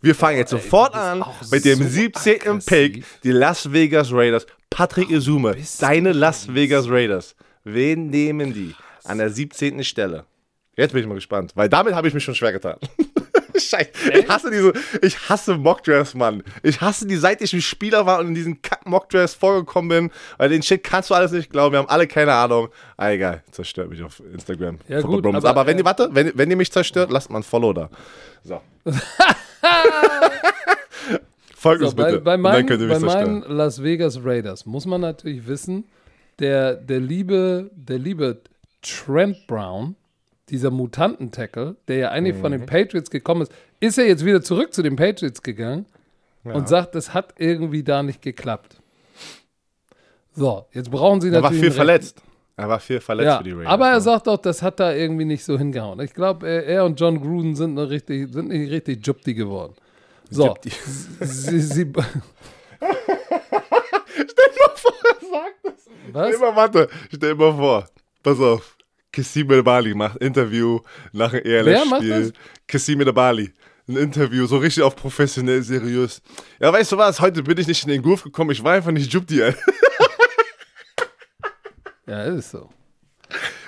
Wir 0.00 0.14
fangen 0.16 0.36
jetzt 0.38 0.50
sofort 0.50 0.92
bist 0.92 1.04
an 1.04 1.24
mit 1.50 1.64
dem 1.64 1.78
so 1.78 1.84
17. 1.88 2.38
Pick, 2.38 2.46
aggressiv. 2.48 3.18
die 3.22 3.30
Las 3.30 3.72
Vegas 3.72 4.12
Raiders. 4.12 4.46
Patrick 4.72 5.10
Isume, 5.10 5.54
deine 5.80 6.12
Las 6.12 6.52
Vegas 6.52 6.88
Raiders. 6.88 7.36
Wen 7.62 8.08
nehmen 8.08 8.54
die 8.54 8.74
an 9.04 9.18
der 9.18 9.28
17. 9.28 9.84
Stelle? 9.84 10.24
Jetzt 10.76 10.92
bin 10.92 11.02
ich 11.02 11.06
mal 11.06 11.14
gespannt, 11.14 11.52
weil 11.54 11.68
damit 11.68 11.94
habe 11.94 12.08
ich 12.08 12.14
mich 12.14 12.24
schon 12.24 12.34
schwer 12.34 12.52
getan. 12.52 12.78
Scheiße. 13.54 13.90
Ich 14.14 14.28
hasse 14.28 14.50
diese, 14.50 14.72
ich 15.02 15.28
hasse 15.28 15.58
Mockdrafts, 15.58 16.14
Mann. 16.14 16.42
Ich 16.62 16.80
hasse 16.80 17.06
die, 17.06 17.16
seit 17.16 17.42
ich 17.42 17.52
ein 17.52 17.60
Spieler 17.60 18.06
war 18.06 18.20
und 18.20 18.28
in 18.28 18.34
diesen 18.34 18.62
kack 18.62 18.86
Mockdrafts 18.86 19.34
vorgekommen 19.34 19.88
bin, 19.90 20.10
weil 20.38 20.48
den 20.48 20.62
Shit 20.62 20.82
kannst 20.82 21.10
du 21.10 21.14
alles 21.14 21.32
nicht 21.32 21.50
glauben. 21.50 21.74
Wir 21.74 21.78
haben 21.80 21.88
alle 21.90 22.06
keine 22.06 22.32
Ahnung. 22.32 22.68
Ah, 22.96 23.10
egal, 23.10 23.42
zerstört 23.50 23.90
mich 23.90 24.02
auf 24.02 24.22
Instagram. 24.32 24.78
Ja, 24.88 25.02
gut, 25.02 25.26
aber, 25.26 25.46
aber, 25.46 25.66
wenn 25.66 25.76
äh, 25.76 25.80
ihr, 25.80 25.84
warte, 25.84 26.08
wenn, 26.12 26.32
wenn 26.34 26.50
ihr 26.50 26.56
mich 26.56 26.72
zerstört, 26.72 27.10
lasst 27.10 27.28
mal 27.30 27.40
ein 27.40 27.42
Follow 27.42 27.74
da. 27.74 27.90
So. 28.42 28.62
Folgt 31.62 31.80
So, 31.80 31.86
uns 31.86 31.94
bei, 31.94 32.04
bitte. 32.10 32.20
bei, 32.20 32.32
dann 32.32 32.40
meinen, 32.40 32.66
bei 32.88 32.98
meinen 32.98 33.42
Las 33.42 33.82
Vegas 33.82 34.18
Raiders 34.24 34.66
muss 34.66 34.84
man 34.84 35.00
natürlich 35.00 35.46
wissen, 35.46 35.84
der, 36.40 36.74
der 36.74 36.98
liebe, 36.98 37.70
der 37.74 37.98
liebe 37.98 38.40
Trent 38.82 39.46
Brown, 39.46 39.94
dieser 40.48 40.70
Mutanten-Tackle, 40.72 41.76
der 41.86 41.96
ja 41.96 42.08
eigentlich 42.10 42.36
von 42.36 42.52
Mhm. 42.52 42.58
den 42.58 42.66
Patriots 42.66 43.10
gekommen 43.10 43.42
ist, 43.42 43.52
ist 43.78 43.96
er 43.96 44.06
jetzt 44.08 44.24
wieder 44.24 44.42
zurück 44.42 44.74
zu 44.74 44.82
den 44.82 44.96
Patriots 44.96 45.42
gegangen 45.42 45.86
und 46.42 46.68
sagt, 46.68 46.96
es 46.96 47.14
hat 47.14 47.34
irgendwie 47.38 47.84
da 47.84 48.02
nicht 48.02 48.20
geklappt. 48.22 48.80
So, 50.34 50.66
jetzt 50.72 50.90
brauchen 50.90 51.20
sie 51.20 51.28
Er 51.28 51.34
war 51.34 51.42
natürlich. 51.42 51.60
viel 51.64 51.70
verletzt. 51.72 52.22
Er 52.56 52.68
war 52.68 52.80
viel 52.80 53.00
verletzt 53.00 53.26
Ja, 53.26 53.38
für 53.38 53.44
die 53.44 53.52
Raiders. 53.52 53.68
aber 53.72 53.88
er 53.88 54.00
sagt 54.00 54.28
auch, 54.28 54.36
das 54.38 54.62
hat 54.62 54.80
da 54.80 54.92
irgendwie 54.92 55.24
nicht 55.24 55.44
so 55.44 55.56
hingehauen. 55.58 56.00
Ich 56.00 56.12
glaube, 56.14 56.46
er, 56.48 56.66
er 56.66 56.84
und 56.84 56.98
John 57.00 57.20
Gruden 57.20 57.54
sind, 57.54 57.74
noch 57.74 57.88
richtig, 57.88 58.32
sind 58.32 58.48
nicht 58.48 58.70
richtig 58.70 59.06
Jupti 59.06 59.34
geworden. 59.34 59.74
So, 60.32 60.54
sie, 61.20 61.60
sie, 61.60 61.92
Was? 66.12 66.28
Stell 66.28 66.38
mal, 66.40 66.56
warte, 66.56 66.88
stell 67.14 67.34
mal 67.34 67.54
vor. 67.54 67.88
Pass 68.22 68.38
auf. 68.40 68.76
Kassim 69.12 69.50
El-Bali 69.50 69.94
macht 69.94 70.16
Interview 70.18 70.80
nach 71.12 71.32
dem 71.32 71.44
ELF-Spiel. 71.44 72.32
Kassim 72.66 73.00
El-Bali. 73.00 73.52
Ein 73.88 73.96
Interview, 73.96 74.46
so 74.46 74.58
richtig 74.58 74.82
auf 74.82 74.94
professionell, 74.94 75.62
seriös. 75.62 76.22
Ja, 76.60 76.72
weißt 76.72 76.92
du 76.92 76.98
was? 76.98 77.20
Heute 77.20 77.42
bin 77.42 77.58
ich 77.58 77.66
nicht 77.66 77.82
in 77.84 77.90
den 77.90 78.02
Groove 78.02 78.24
gekommen. 78.24 78.50
Ich 78.50 78.62
war 78.62 78.74
einfach 78.74 78.92
nicht 78.92 79.12
Jupti. 79.12 79.42
Ja, 82.06 82.22
ist 82.24 82.50
so. 82.50 82.70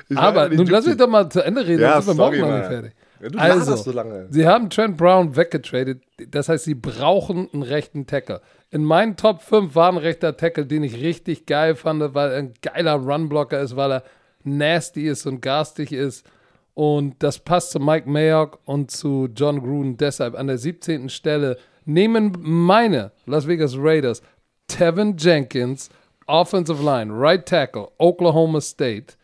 Ich 0.09 0.17
Aber 0.17 0.49
nun 0.49 0.67
lass 0.67 0.87
mich 0.87 0.97
doch 0.97 1.09
mal 1.09 1.29
zu 1.31 1.41
Ende 1.43 1.67
reden, 1.67 1.83
Ja, 1.83 1.95
dann 1.95 2.03
sind 2.03 2.17
wir 2.17 2.25
morgen 2.25 2.41
noch 2.41 2.57
nicht 2.59 2.67
fertig. 2.67 2.93
Ja, 3.21 3.29
du 3.29 3.39
Also, 3.39 3.77
so 3.77 3.93
lange. 3.93 4.27
Sie 4.31 4.47
haben 4.47 4.71
Trent 4.71 4.97
Brown 4.97 5.37
weggetradet. 5.37 6.03
Das 6.29 6.49
heißt, 6.49 6.65
sie 6.65 6.75
brauchen 6.75 7.49
einen 7.53 7.63
rechten 7.63 8.07
Tackle. 8.07 8.41
In 8.71 8.85
meinen 8.85 9.17
Top 9.17 9.41
5 9.43 9.75
war 9.75 9.91
ein 9.91 9.97
rechter 9.99 10.37
Tackle, 10.37 10.67
den 10.67 10.83
ich 10.83 10.97
richtig 11.01 11.47
geil 11.47 11.75
fand, 11.77 12.15
weil 12.15 12.33
er 12.33 12.39
ein 12.39 12.55
geiler 12.61 12.95
Runblocker 12.95 13.61
ist, 13.61 13.77
weil 13.77 13.93
er 13.93 14.03
nasty 14.43 15.07
ist 15.07 15.27
und 15.27 15.41
garstig 15.41 15.93
ist. 15.93 16.27
Und 16.75 17.15
das 17.23 17.39
passt 17.39 17.71
zu 17.71 17.79
Mike 17.79 18.09
Mayock 18.11 18.59
und 18.65 18.91
zu 18.91 19.29
John 19.35 19.61
Gruden. 19.61 19.97
Deshalb 19.97 20.35
an 20.35 20.49
der 20.49 20.59
17. 20.59 21.09
Stelle 21.09 21.57
nehmen 21.85 22.37
meine 22.41 23.13
Las 23.27 23.47
Vegas 23.47 23.77
Raiders 23.77 24.23
Tevin 24.67 25.17
Jenkins, 25.17 25.89
Offensive 26.27 26.83
Line, 26.83 27.13
Right 27.15 27.47
Tackle, 27.47 27.89
Oklahoma 27.99 28.61
State. 28.61 29.15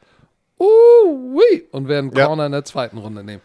Uh, 0.58 1.34
wee, 1.34 1.62
und 1.72 1.88
werden 1.88 2.12
Ja. 2.14 2.26
Corner 2.26 2.46
in 2.46 2.52
der 2.52 2.64
zweiten 2.64 2.98
Runde 2.98 3.24
nehmen. 3.24 3.40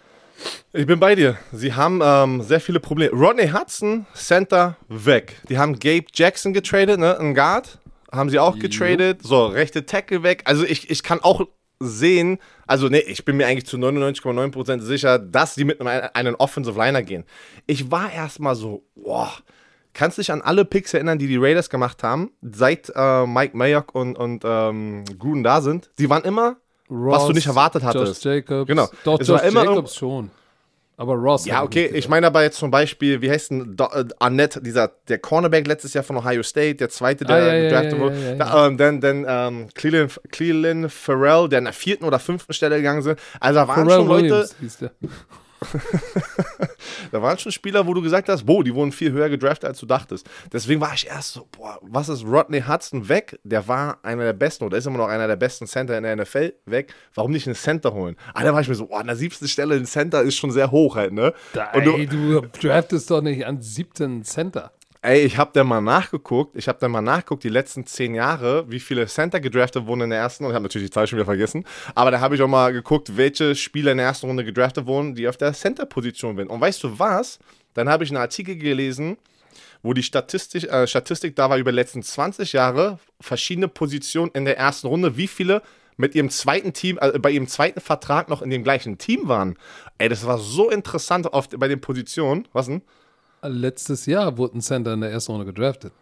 Ich 0.73 0.85
bin 0.85 0.99
bei 0.99 1.15
dir. 1.15 1.37
Sie 1.51 1.73
haben 1.73 2.01
ähm, 2.03 2.41
sehr 2.41 2.59
viele 2.59 2.79
Probleme. 2.79 3.11
Rodney 3.11 3.47
Hudson, 3.47 4.05
Center, 4.13 4.77
weg. 4.87 5.41
Die 5.49 5.57
haben 5.57 5.79
Gabe 5.79 6.05
Jackson 6.13 6.53
getradet, 6.53 6.99
ne? 6.99 7.17
Ein 7.19 7.33
Guard. 7.33 7.79
Haben 8.11 8.29
sie 8.29 8.39
auch 8.39 8.57
getradet. 8.59 9.21
So, 9.23 9.45
rechte 9.47 9.85
Tackle 9.85 10.23
weg. 10.23 10.43
Also 10.45 10.65
ich, 10.65 10.89
ich 10.89 11.03
kann 11.03 11.19
auch 11.21 11.47
sehen, 11.79 12.39
also 12.67 12.87
nee, 12.87 12.99
ich 12.99 13.25
bin 13.25 13.37
mir 13.37 13.47
eigentlich 13.47 13.65
zu 13.65 13.77
99,9% 13.77 14.81
sicher, 14.81 15.19
dass 15.19 15.55
die 15.55 15.65
mit 15.65 15.81
einem, 15.81 16.09
einen 16.13 16.35
Offensive 16.35 16.77
Liner 16.77 17.03
gehen. 17.03 17.25
Ich 17.67 17.91
war 17.91 18.11
erstmal 18.11 18.55
so, 18.55 18.85
boah, 18.95 19.31
kannst 19.93 20.17
dich 20.17 20.31
an 20.31 20.41
alle 20.41 20.65
Picks 20.65 20.93
erinnern, 20.93 21.19
die 21.19 21.27
die 21.27 21.37
Raiders 21.37 21.69
gemacht 21.69 22.03
haben, 22.03 22.31
seit 22.41 22.91
äh, 22.95 23.25
Mike 23.25 23.57
Mayock 23.57 23.93
und, 23.93 24.17
und 24.17 24.43
ähm, 24.45 25.03
Gruden 25.17 25.43
da 25.43 25.61
sind? 25.61 25.89
Sie 25.97 26.09
waren 26.09 26.23
immer, 26.23 26.57
was 26.87 27.25
du 27.27 27.33
nicht 27.33 27.47
erwartet 27.47 27.83
hattest. 27.83 28.23
Josh 28.23 28.33
Jacobs. 28.33 28.67
Genau. 28.67 28.87
Doch, 29.03 29.19
Es 29.19 29.27
Josh 29.27 29.41
war 29.41 29.47
immer 29.47 29.63
Jacobs 29.65 29.95
schon. 29.95 30.31
Aber 30.97 31.15
Ross. 31.15 31.45
Ja, 31.45 31.61
okay. 31.61 31.87
Ich 31.93 32.07
meine 32.07 32.27
aber 32.27 32.43
jetzt 32.43 32.57
zum 32.57 32.71
Beispiel, 32.71 33.21
wie 33.21 33.29
heißt 33.29 33.51
denn 33.51 33.75
Do 33.75 33.83
äh, 33.93 34.05
Annette, 34.19 34.61
dieser, 34.61 34.91
der 35.09 35.19
Cornerback 35.19 35.67
letztes 35.67 35.93
Jahr 35.93 36.05
von 36.05 36.15
Ohio 36.15 36.41
State, 36.41 36.75
der 36.75 36.87
zweite, 36.87 37.25
der 37.25 37.35
Ah, 37.35 37.53
ja, 37.53 37.61
gedraftet 37.63 37.91
ja, 37.93 37.99
wurde. 37.99 38.15
ja, 38.15 38.29
ja, 38.29 38.35
Da, 38.35 38.67
ähm, 38.67 38.77
dann 38.77 39.01
dann 39.01 39.25
ähm, 39.27 39.67
Cleveland, 39.73 40.21
Cleveland 40.31 40.89
Farrell, 40.89 41.49
der 41.49 41.57
an 41.57 41.65
der 41.65 41.73
vierten 41.73 42.05
oder 42.05 42.17
fünften 42.17 42.53
Stelle 42.53 42.77
gegangen 42.77 43.01
sind. 43.01 43.19
Also 43.41 43.59
da 43.59 43.67
waren 43.67 43.75
Pharrell 43.89 43.97
schon 43.97 44.07
Leute, 44.07 44.47
Williams. 44.61 44.79
da 47.11 47.21
waren 47.21 47.37
schon 47.37 47.51
Spieler, 47.51 47.85
wo 47.87 47.93
du 47.93 48.01
gesagt 48.01 48.29
hast, 48.29 48.45
boah, 48.45 48.63
die 48.63 48.73
wurden 48.73 48.91
viel 48.91 49.11
höher 49.11 49.29
gedraftet, 49.29 49.69
als 49.69 49.79
du 49.79 49.85
dachtest. 49.85 50.27
Deswegen 50.51 50.81
war 50.81 50.93
ich 50.93 51.07
erst 51.07 51.33
so, 51.33 51.47
boah, 51.51 51.79
was 51.81 52.09
ist 52.09 52.23
Rodney 52.25 52.61
Hudson 52.61 53.07
weg? 53.09 53.39
Der 53.43 53.67
war 53.67 53.99
einer 54.03 54.23
der 54.23 54.33
besten 54.33 54.63
oder 54.65 54.77
ist 54.77 54.87
immer 54.87 54.97
noch 54.97 55.07
einer 55.07 55.27
der 55.27 55.35
besten 55.35 55.67
Center 55.67 55.97
in 55.97 56.03
der 56.03 56.15
NFL 56.15 56.53
weg. 56.65 56.93
Warum 57.13 57.31
nicht 57.31 57.47
einen 57.47 57.55
Center 57.55 57.93
holen? 57.93 58.15
Ah, 58.33 58.43
da 58.43 58.53
war 58.53 58.61
ich 58.61 58.67
mir 58.67 58.75
so, 58.75 58.87
boah, 58.87 58.99
an 58.99 59.07
der 59.07 59.15
siebten 59.15 59.47
Stelle 59.47 59.75
ein 59.75 59.85
Center 59.85 60.21
ist 60.21 60.35
schon 60.35 60.51
sehr 60.51 60.71
hoch 60.71 60.95
halt, 60.95 61.13
ne? 61.13 61.33
Da, 61.53 61.71
Und 61.71 61.85
du- 61.85 61.93
ey, 61.95 62.07
du 62.07 62.41
draftest 62.61 63.09
doch 63.11 63.21
nicht 63.21 63.45
an 63.45 63.61
17 63.61 64.23
Center. 64.23 64.71
Ey, 65.05 65.23
ich 65.23 65.37
habe 65.37 65.51
da 65.53 65.63
mal 65.63 65.81
nachgeguckt. 65.81 66.55
Ich 66.55 66.67
habe 66.67 66.79
da 66.81 66.87
mal 66.87 66.99
nachgeguckt, 66.99 67.43
die 67.43 67.49
letzten 67.49 67.85
zehn 67.85 68.15
Jahre, 68.15 68.65
wie 68.71 68.79
viele 68.79 69.05
Center 69.05 69.39
gedraftet 69.39 69.85
wurden 69.85 70.01
in 70.01 70.09
der 70.09 70.17
ersten. 70.17 70.45
Und 70.45 70.49
ich 70.49 70.55
habe 70.55 70.63
natürlich 70.63 70.87
die 70.87 70.91
Zahl 70.91 71.05
schon 71.05 71.17
wieder 71.17 71.27
vergessen. 71.27 71.63
Aber 71.93 72.09
da 72.09 72.19
habe 72.19 72.33
ich 72.33 72.41
auch 72.41 72.47
mal 72.47 72.73
geguckt, 72.73 73.15
welche 73.15 73.53
Spieler 73.53 73.91
in 73.91 73.99
der 73.99 74.07
ersten 74.07 74.25
Runde 74.25 74.43
gedraftet 74.43 74.87
wurden, 74.87 75.13
die 75.13 75.27
auf 75.27 75.37
der 75.37 75.53
Center-Position 75.53 76.37
sind. 76.37 76.49
Und 76.49 76.59
weißt 76.59 76.83
du 76.83 76.97
was? 76.97 77.37
Dann 77.75 77.87
habe 77.87 78.03
ich 78.03 78.09
einen 78.09 78.17
Artikel 78.17 78.55
gelesen, 78.55 79.17
wo 79.83 79.93
die 79.93 80.01
Statistik, 80.01 80.63
äh, 80.63 80.87
Statistik 80.87 81.35
da 81.35 81.51
war 81.51 81.59
über 81.59 81.71
die 81.71 81.75
letzten 81.75 82.01
20 82.01 82.53
Jahre, 82.53 82.97
verschiedene 83.21 83.67
Positionen 83.67 84.31
in 84.33 84.45
der 84.45 84.57
ersten 84.57 84.87
Runde, 84.87 85.17
wie 85.17 85.27
viele 85.27 85.61
mit 85.97 86.15
ihrem 86.15 86.31
zweiten 86.31 86.73
Team, 86.73 86.97
äh, 86.99 87.19
bei 87.19 87.29
ihrem 87.29 87.47
zweiten 87.47 87.79
Vertrag 87.79 88.27
noch 88.27 88.41
in 88.41 88.49
dem 88.49 88.63
gleichen 88.63 88.97
Team 88.97 89.27
waren. 89.27 89.55
Ey, 89.99 90.09
das 90.09 90.25
war 90.25 90.39
so 90.39 90.71
interessant 90.71 91.31
auf, 91.31 91.47
bei 91.49 91.67
den 91.67 91.79
Positionen. 91.79 92.47
Was 92.53 92.65
denn? 92.65 92.81
Letztes 93.47 94.05
Jahr 94.05 94.37
wurde 94.37 94.57
ein 94.57 94.61
Center 94.61 94.93
in 94.93 95.01
der 95.01 95.11
ersten 95.11 95.31
Runde 95.31 95.45
gedraftet. 95.45 95.93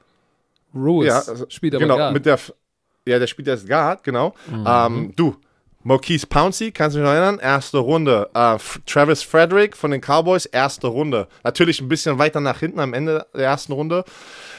Ruiz 0.76 1.08
Ja, 1.08 1.18
also, 1.20 1.46
spielt 1.50 1.76
aber 1.76 1.84
genau, 1.84 1.98
gar 1.98 2.12
mit 2.12 2.26
der, 2.26 2.40
ja, 3.08 3.20
der 3.20 3.28
spielt 3.28 3.48
jetzt 3.48 3.68
Guard, 3.68 4.04
genau. 4.04 4.34
Ähm, 4.66 5.14
du, 5.16 5.36
Marquise 5.86 6.26
Pouncey, 6.26 6.72
kannst 6.72 6.96
du 6.96 7.00
dich 7.00 7.06
noch 7.06 7.14
erinnern? 7.14 7.40
Erste 7.40 7.78
Runde. 7.78 8.30
Äh, 8.34 8.58
Travis 8.86 9.22
Frederick 9.22 9.76
von 9.76 9.92
den 9.92 10.00
Cowboys, 10.02 10.46
erste 10.46 10.88
Runde. 10.88 11.28
Natürlich 11.44 11.82
ein 11.82 11.90
bisschen 11.90 12.18
weiter 12.18 12.40
nach 12.40 12.60
hinten 12.60 12.80
am 12.80 12.94
Ende 12.94 13.26
der 13.36 13.46
ersten 13.48 13.74
Runde. 13.74 14.06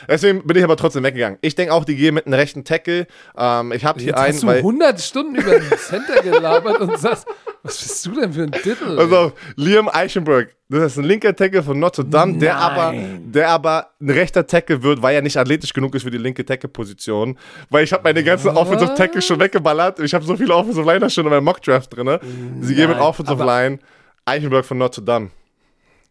Deswegen 0.06 0.46
bin 0.46 0.56
ich 0.58 0.64
aber 0.64 0.76
trotzdem 0.76 1.02
weggegangen. 1.02 1.38
Ich 1.40 1.54
denke 1.54 1.72
auch, 1.72 1.86
die 1.86 1.96
gehen 1.96 2.14
mit 2.14 2.26
einem 2.26 2.34
rechten 2.34 2.64
Tackle. 2.64 3.06
Ähm, 3.38 3.72
ich 3.72 3.86
habe 3.86 4.00
hier 4.00 4.08
Jetzt 4.08 4.18
einen, 4.18 4.34
hast 4.34 4.42
du 4.42 4.46
weil. 4.48 4.56
100 4.58 5.00
Stunden 5.00 5.34
über 5.36 5.58
den 5.58 5.78
Center 5.78 6.22
gelabert 6.22 6.80
und 6.80 6.98
sagst, 6.98 7.26
was 7.64 7.78
bist 7.82 8.06
du 8.06 8.20
denn 8.20 8.32
für 8.32 8.42
ein? 8.42 8.50
Pass 8.50 9.12
auf, 9.12 9.32
Liam 9.56 9.88
Eichenberg, 9.88 10.54
das 10.68 10.92
ist 10.92 10.98
ein 10.98 11.04
linker 11.04 11.34
Tackle 11.34 11.62
von 11.62 11.78
Notre 11.80 12.04
Dame, 12.04 12.38
der 12.38 12.56
aber, 12.56 12.92
Nein. 12.92 13.32
der 13.32 13.48
aber 13.48 13.88
ein 14.00 14.10
rechter 14.10 14.46
Tackle 14.46 14.82
wird, 14.82 15.02
weil 15.02 15.14
er 15.16 15.22
nicht 15.22 15.36
athletisch 15.36 15.72
genug 15.72 15.94
ist 15.94 16.02
für 16.02 16.10
die 16.10 16.18
linke 16.18 16.44
Tackle-Position. 16.44 17.36
Weil 17.70 17.84
ich 17.84 17.92
habe 17.92 18.02
meine 18.04 18.22
ganzen 18.22 18.50
Offensive 18.50 18.94
Tackle 18.94 19.20
schon 19.22 19.40
weggeballert. 19.40 19.98
Ich 20.00 20.14
habe 20.14 20.24
so 20.24 20.36
viele 20.36 20.54
Offensive 20.54 20.84
Liner 20.90 21.10
schon 21.10 21.24
in 21.24 21.30
meinem 21.30 21.44
Mock-Draft 21.44 21.96
drin. 21.96 22.18
Sie 22.60 22.74
gehen 22.74 22.88
mit 22.88 22.98
Nein, 22.98 23.06
Offensive 23.06 23.42
aber- 23.42 23.44
Line 23.46 23.78
Eichenberg 24.26 24.64
von 24.64 24.78
Notre 24.78 25.02
Dame. 25.02 25.30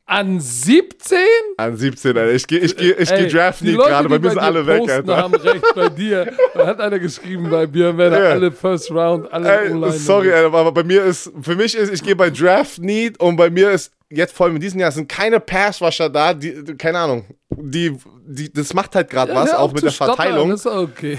An 0.06 0.40
17? 0.42 1.18
An 1.58 1.78
17, 1.78 2.18
Alter. 2.18 2.34
Ich 2.34 2.46
gehe 2.46 2.60
ich 2.60 2.76
geh, 2.76 2.92
ich 2.92 3.08
geh 3.10 3.16
Ey, 3.16 3.28
Draft 3.30 3.62
die 3.62 3.68
League 3.68 3.78
Leute, 3.78 3.90
gerade, 3.90 4.10
bei 4.10 4.20
mir 4.20 4.30
sind 4.32 4.40
alle 4.40 4.68
weg, 4.68 4.90
Alter. 4.90 5.18
haben 5.18 5.36
recht 5.36 5.64
bei 5.76 5.90
dir. 5.90 6.32
Da 6.54 6.68
hat 6.68 6.80
einer 6.82 7.00
geschrieben 7.00 7.50
bei 7.50 7.66
mir, 7.66 7.98
er 7.98 8.12
Ja. 8.24 8.30
alle 8.32 8.52
First 8.52 8.92
Round, 8.92 9.32
alle 9.32 9.50
Ey, 9.66 9.72
online. 9.72 9.94
sorry, 9.94 10.32
Alter, 10.32 10.54
aber 10.56 10.72
bei 10.72 10.84
mir 10.84 11.04
ist, 11.04 11.32
für 11.42 11.56
mich 11.56 11.76
ist, 11.76 11.92
ich 11.92 12.04
gehe 12.04 12.16
bei 12.16 12.30
Draft 12.30 12.80
Need 12.80 13.20
und 13.20 13.38
bei 13.38 13.50
mir 13.50 13.72
ist 13.72 13.92
jetzt 14.10 14.36
vor 14.36 14.46
allem 14.46 14.56
in 14.56 14.62
diesem 14.62 14.80
Jahr 14.80 14.92
sind 14.92 15.08
keine 15.10 15.40
Pass-Rusher 15.40 16.10
da, 16.10 16.34
die, 16.34 16.64
keine 16.78 17.00
Ahnung, 17.00 17.26
die, 17.50 17.98
die, 18.28 18.52
das 18.54 18.74
macht 18.74 18.94
halt 18.96 19.10
gerade 19.10 19.32
Ja, 19.32 19.38
was, 19.42 19.54
auch 19.54 19.72
mit 19.74 19.84
der 19.84 19.90
stottern, 19.90 20.16
Verteilung. 20.16 20.52
ist 20.52 20.68
okay. 20.68 21.18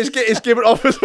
Ich 0.00 0.12
gehe 0.12 0.22
ich 0.22 0.40
geh 0.42 0.54
mit 0.54 0.64
Office 0.64 0.98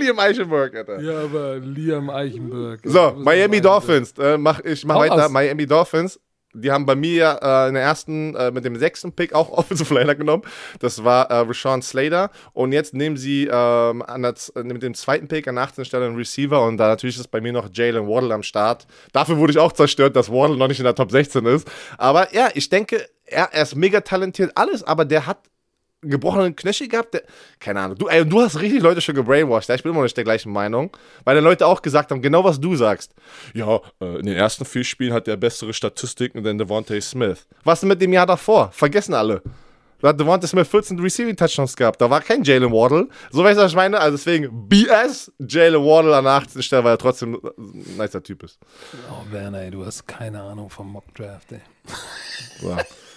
Liam 0.00 0.18
Eichenberg, 0.18 0.74
Alter. 0.76 1.00
Ja, 1.00 1.22
aber 1.22 1.56
Liam 1.56 2.08
Eichenberg. 2.10 2.80
So, 2.84 3.14
Miami 3.16 3.60
Dolphins. 3.60 4.12
Äh, 4.18 4.38
mach, 4.38 4.60
ich 4.60 4.84
mach 4.84 4.94
Hau 4.94 5.00
weiter. 5.00 5.28
Miami 5.28 5.66
Dolphins. 5.66 6.20
Die 6.54 6.70
haben 6.70 6.86
bei 6.86 6.96
mir 6.96 7.40
äh, 7.42 7.68
in 7.68 7.74
der 7.74 7.82
ersten, 7.82 8.34
äh, 8.34 8.50
mit 8.50 8.64
dem 8.64 8.76
sechsten 8.76 9.12
Pick 9.12 9.34
auch 9.34 9.50
Offensive 9.58 9.92
Liner 9.92 10.14
genommen. 10.14 10.42
Das 10.80 11.04
war 11.04 11.30
äh, 11.30 11.40
Rashawn 11.40 11.82
Slater. 11.82 12.30
Und 12.52 12.72
jetzt 12.72 12.94
nehmen 12.94 13.16
sie 13.16 13.48
ähm, 13.50 14.02
der, 14.06 14.34
mit 14.64 14.82
dem 14.82 14.94
zweiten 14.94 15.28
Pick 15.28 15.46
an 15.46 15.56
der 15.56 15.64
18. 15.64 15.84
Stelle 15.84 16.06
einen 16.06 16.16
Receiver. 16.16 16.62
Und 16.62 16.78
da 16.78 16.88
natürlich 16.88 17.18
ist 17.18 17.30
bei 17.30 17.40
mir 17.40 17.52
noch 17.52 17.68
Jalen 17.72 18.08
Waddle 18.08 18.32
am 18.32 18.42
Start. 18.42 18.86
Dafür 19.12 19.36
wurde 19.36 19.52
ich 19.52 19.58
auch 19.58 19.72
zerstört, 19.72 20.16
dass 20.16 20.30
Waddle 20.30 20.56
noch 20.56 20.68
nicht 20.68 20.80
in 20.80 20.84
der 20.84 20.94
Top 20.94 21.10
16 21.10 21.44
ist. 21.46 21.70
Aber 21.98 22.34
ja, 22.34 22.48
ich 22.54 22.68
denke, 22.68 23.06
er, 23.24 23.50
er 23.52 23.62
ist 23.62 23.76
mega 23.76 24.00
talentiert, 24.00 24.52
alles. 24.54 24.82
Aber 24.82 25.04
der 25.04 25.26
hat 25.26 25.38
gebrochenen 26.02 26.54
Knöchel 26.54 26.88
gehabt. 26.88 27.14
Der, 27.14 27.22
keine 27.58 27.80
Ahnung. 27.80 27.98
Du, 27.98 28.06
ey, 28.08 28.24
du 28.24 28.40
hast 28.40 28.60
richtig 28.60 28.82
Leute 28.82 29.00
schon 29.00 29.14
gebrainwashed. 29.14 29.68
Ja? 29.68 29.74
Ich 29.74 29.82
bin 29.82 29.90
immer 29.90 30.00
noch 30.00 30.04
nicht 30.04 30.16
der 30.16 30.24
gleichen 30.24 30.52
Meinung. 30.52 30.96
Weil 31.24 31.34
dann 31.34 31.44
Leute 31.44 31.66
auch 31.66 31.82
gesagt 31.82 32.10
haben, 32.10 32.22
genau 32.22 32.44
was 32.44 32.60
du 32.60 32.76
sagst. 32.76 33.14
Ja, 33.54 33.80
äh, 34.00 34.18
in 34.18 34.26
den 34.26 34.36
ersten 34.36 34.64
vier 34.64 34.84
Spielen 34.84 35.12
hat 35.12 35.28
er 35.28 35.36
bessere 35.36 35.72
Statistiken 35.72 36.42
denn 36.42 36.58
Devontae 36.58 37.00
Smith. 37.00 37.46
Was 37.64 37.80
denn 37.80 37.88
mit 37.88 38.00
dem 38.00 38.12
Jahr 38.12 38.26
davor? 38.26 38.70
Vergessen 38.72 39.14
alle. 39.14 39.42
Da 40.00 40.08
hat 40.08 40.20
Devontae 40.20 40.46
Smith 40.46 40.68
14 40.68 41.00
Receiving 41.00 41.36
Touchdowns 41.36 41.74
gehabt. 41.74 42.00
Da 42.00 42.08
war 42.08 42.20
kein 42.20 42.44
Jalen 42.44 42.70
Waddle. 42.70 43.08
So 43.32 43.42
weißt 43.42 43.58
du, 43.58 43.64
was 43.64 43.72
ich 43.72 43.76
meine? 43.76 43.98
Also 43.98 44.16
deswegen 44.16 44.68
BS. 44.68 45.32
Jalen 45.40 45.82
Waddle 45.82 46.16
an 46.16 46.24
der 46.24 46.34
18. 46.34 46.62
Stelle, 46.62 46.84
weil 46.84 46.94
er 46.94 46.98
trotzdem 46.98 47.34
ein 47.34 47.96
nicer 47.96 48.22
Typ 48.22 48.44
ist. 48.44 48.60
Oh, 49.10 49.32
Werner, 49.32 49.62
ey, 49.62 49.70
du 49.72 49.84
hast 49.84 50.06
keine 50.06 50.40
Ahnung 50.40 50.70
vom 50.70 50.92
Mock 50.92 51.12
Draft, 51.14 51.50
ey. 51.50 51.60
So. 52.60 52.76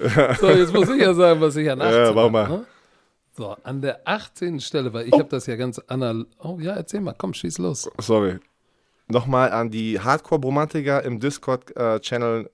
So, 0.40 0.50
jetzt 0.50 0.72
muss 0.72 0.88
ich 0.88 1.00
ja 1.00 1.14
sagen, 1.14 1.40
was 1.40 1.56
ich 1.56 1.70
an 1.70 1.80
18 1.80 2.04
Ja, 2.04 2.12
mach 2.12 2.30
mal. 2.30 2.48
Ne? 2.48 2.66
So, 3.36 3.56
an 3.62 3.80
der 3.80 4.00
18. 4.04 4.60
Stelle, 4.60 4.92
weil 4.92 5.06
ich 5.06 5.12
habe 5.12 5.28
das 5.28 5.46
ja 5.46 5.56
ganz 5.56 5.78
anal... 5.86 6.26
Oh 6.38 6.58
ja, 6.60 6.74
erzähl 6.74 7.00
mal, 7.00 7.14
komm, 7.16 7.34
schieß 7.34 7.58
los. 7.58 7.90
Sorry. 7.98 8.38
Nochmal 9.08 9.52
an 9.52 9.70
die 9.70 10.00
Hardcore-Bromantiker 10.00 11.02
im 11.04 11.20
Discord-Channel. 11.20 12.50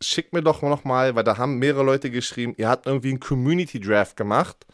Schickt 0.00 0.32
mir 0.32 0.42
doch 0.42 0.62
nochmal, 0.62 1.14
weil 1.14 1.24
da 1.24 1.36
haben 1.36 1.58
mehrere 1.58 1.84
Leute 1.84 2.10
geschrieben, 2.10 2.54
ihr 2.56 2.68
habt 2.68 2.86
irgendwie 2.86 3.10
einen 3.10 3.20
Community-Draft 3.20 4.16
gemacht. 4.16 4.66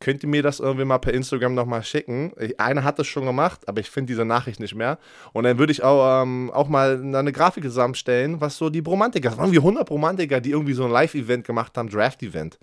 Könnt 0.00 0.22
ihr 0.22 0.28
mir 0.28 0.42
das 0.42 0.60
irgendwie 0.60 0.84
mal 0.84 0.98
per 0.98 1.14
Instagram 1.14 1.54
nochmal 1.54 1.82
schicken? 1.82 2.32
Ich- 2.38 2.60
Einer 2.60 2.84
hat 2.84 2.98
das 2.98 3.06
schon 3.06 3.24
gemacht, 3.24 3.66
aber 3.68 3.80
ich 3.80 3.88
finde 3.90 4.08
diese 4.12 4.24
Nachricht 4.24 4.60
nicht 4.60 4.74
mehr. 4.74 4.98
Und 5.32 5.44
dann 5.44 5.58
würde 5.58 5.72
ich 5.72 5.82
auch, 5.82 6.22
ähm, 6.22 6.50
auch 6.52 6.68
mal 6.68 7.00
eine 7.02 7.32
Grafik 7.32 7.64
zusammenstellen, 7.64 8.40
was 8.40 8.58
so 8.58 8.68
die 8.68 8.82
Bromantiker, 8.82 9.30
das 9.30 9.38
waren 9.38 9.46
irgendwie 9.46 9.60
100 9.62 9.86
Bromantiker, 9.86 10.40
die 10.40 10.50
irgendwie 10.50 10.74
so 10.74 10.84
ein 10.84 10.90
Live-Event 10.90 11.46
gemacht 11.46 11.78
haben, 11.78 11.88
Draft-Event. 11.88 12.58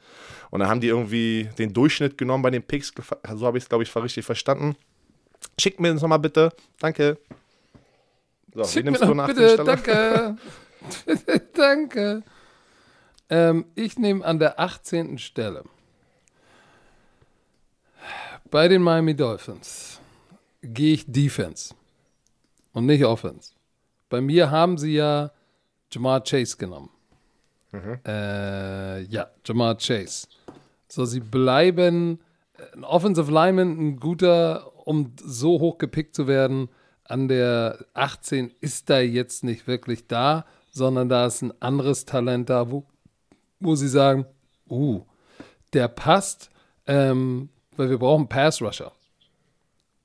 Und 0.52 0.60
dann 0.60 0.70
haben 0.70 0.82
die 0.82 0.88
irgendwie 0.90 1.50
den 1.58 1.74
Durchschnitt 1.74 2.18
genommen 2.18 2.44
bei 2.44 2.52
den 2.52 2.62
Picks, 2.64 2.94
so 3.34 3.46
habe 3.48 3.58
ich 3.58 3.64
es, 3.64 3.70
glaube 3.70 3.84
ich, 3.84 3.96
richtig 3.96 4.26
verstanden. 4.26 4.76
Schickt 5.60 5.80
mir 5.80 5.94
das 5.94 6.02
nochmal 6.02 6.20
bitte. 6.20 6.52
Danke. 6.80 7.18
So, 8.54 8.66
Schick 8.66 8.74
wie 8.86 8.92
mir 8.92 8.92
nimmst 8.92 9.04
du 9.04 9.14
nach 9.16 9.28
bitte, 9.28 9.56
danke. 9.64 10.36
danke. 11.56 12.24
Ähm, 13.30 13.66
ich 13.76 13.98
nehme 13.98 14.24
an 14.26 14.38
der 14.40 14.60
18. 14.60 15.18
Stelle 15.18 15.64
bei 18.52 18.68
den 18.68 18.84
Miami 18.84 19.16
Dolphins 19.16 20.00
gehe 20.62 20.94
ich 20.94 21.06
Defense 21.12 21.74
und 22.74 22.86
nicht 22.86 23.04
Offense. 23.04 23.54
Bei 24.10 24.22
mir 24.22 24.52
haben 24.52 24.78
sie 24.78 24.96
ja 24.96 25.32
Jamar 25.92 26.22
Chase 26.24 26.58
genommen. 26.58 26.90
Äh, 28.06 29.04
ja, 29.04 29.28
Jamar 29.46 29.78
Chase. 29.78 30.28
So, 30.90 31.06
sie 31.06 31.22
bleiben 31.22 32.20
äh, 32.58 32.76
ein 32.76 32.84
Offensive 32.84 33.32
Lineman, 33.32 33.80
ein 33.80 34.00
guter, 34.00 34.70
um 34.86 35.14
so 35.16 35.60
hoch 35.60 35.78
gepickt 35.78 36.14
zu 36.14 36.28
werden. 36.28 36.68
An 37.06 37.30
der 37.30 37.86
18 37.94 38.52
ist 38.60 38.90
da 38.90 39.00
jetzt 39.00 39.46
nicht 39.46 39.68
wirklich 39.68 40.08
da, 40.08 40.46
sondern 40.72 41.08
da 41.08 41.26
ist 41.26 41.42
ein 41.42 41.54
anderes 41.62 42.06
Talent 42.06 42.50
da, 42.50 42.70
wo, 42.70 42.86
wo 43.62 43.76
sie 43.76 43.88
sagen, 43.88 44.26
uh, 44.70 45.04
der 45.74 45.88
passt, 45.88 46.52
ähm, 46.86 47.50
weil 47.82 47.90
wir 47.90 47.98
brauchen 47.98 48.30
Pass 48.30 48.62
Rusher. 48.62 48.92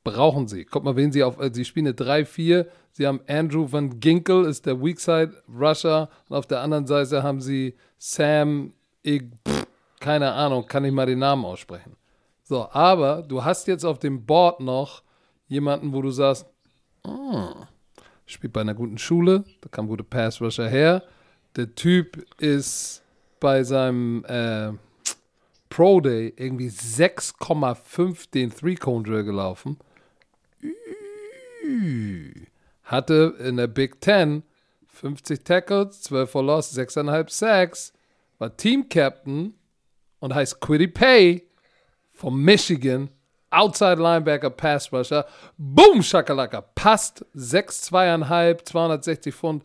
Brauchen 0.03 0.49
sie. 0.49 0.65
Guck 0.65 0.83
mal, 0.83 0.97
wen 0.97 1.13
sie 1.13 1.23
auf, 1.23 1.39
äh, 1.39 1.51
sie 1.53 1.67
spielen 1.67 1.89
eine 1.89 1.95
3-4. 1.95 2.67
Sie 2.93 3.07
haben 3.07 3.21
Andrew 3.29 3.71
Van 3.71 4.01
Ginkel, 4.01 4.47
ist 4.47 4.65
der 4.65 4.83
Weakside 4.83 5.43
Rusher. 5.47 6.09
Und 6.31 6.37
auf 6.37 6.47
der 6.47 6.63
anderen 6.63 6.87
Seite 6.87 7.23
haben 7.23 7.43
sie 7.43 7.77
Sam, 7.99 8.73
ich, 9.03 9.25
pff, 9.47 9.67
keine 10.01 10.33
Ahnung, 10.33 10.67
kann 10.67 10.87
ich 10.87 10.93
mal 10.93 11.05
den 11.05 11.19
Namen 11.19 11.45
aussprechen. 11.45 11.97
So, 12.45 12.67
aber 12.71 13.21
du 13.21 13.45
hast 13.45 13.67
jetzt 13.67 13.85
auf 13.85 13.99
dem 13.99 14.25
Board 14.25 14.61
noch 14.61 15.03
jemanden, 15.49 15.93
wo 15.93 16.01
du 16.01 16.11
sagst, 16.11 16.47
"Ah, 17.03 17.69
spielt 18.25 18.55
bei 18.55 18.63
einer 18.63 18.75
guten 18.75 18.97
Schule, 18.97 19.45
da 19.61 19.69
kam 19.69 19.87
gute 19.87 20.05
Pass 20.05 20.41
Rusher 20.41 20.69
her. 20.69 21.03
Der 21.57 21.75
Typ 21.75 22.25
ist 22.41 23.03
bei 23.39 23.65
seinem 23.65 24.25
äh, 24.25 24.73
Pro 25.77 26.01
Day 26.01 26.33
irgendwie 26.39 26.69
6,5 26.69 28.31
den 28.31 28.51
Three-Cone-Drill 28.51 29.25
gelaufen. 29.25 29.77
Hatte 32.83 33.37
in 33.41 33.59
der 33.59 33.67
Big 33.67 34.01
Ten 34.01 34.43
50 34.87 35.45
Tackles, 35.45 36.01
12 36.01 36.31
for 36.31 36.43
Loss, 36.43 36.75
6,5 36.75 37.29
Sacks, 37.29 37.93
war 38.39 38.57
Team-Captain 38.57 39.53
und 40.21 40.35
heißt 40.35 40.63
Quiddy 40.63 40.89
Pay 40.89 41.47
von 42.11 42.35
Michigan. 42.35 43.11
Outside 43.51 43.97
Linebacker, 44.01 44.49
Pass 44.49 44.91
Rusher. 44.91 45.27
Boom, 45.59 46.03
Shakalaka. 46.03 46.63
Passt 46.63 47.23
6,2,5, 47.37 48.65
260 48.65 49.35
Pfund. 49.35 49.63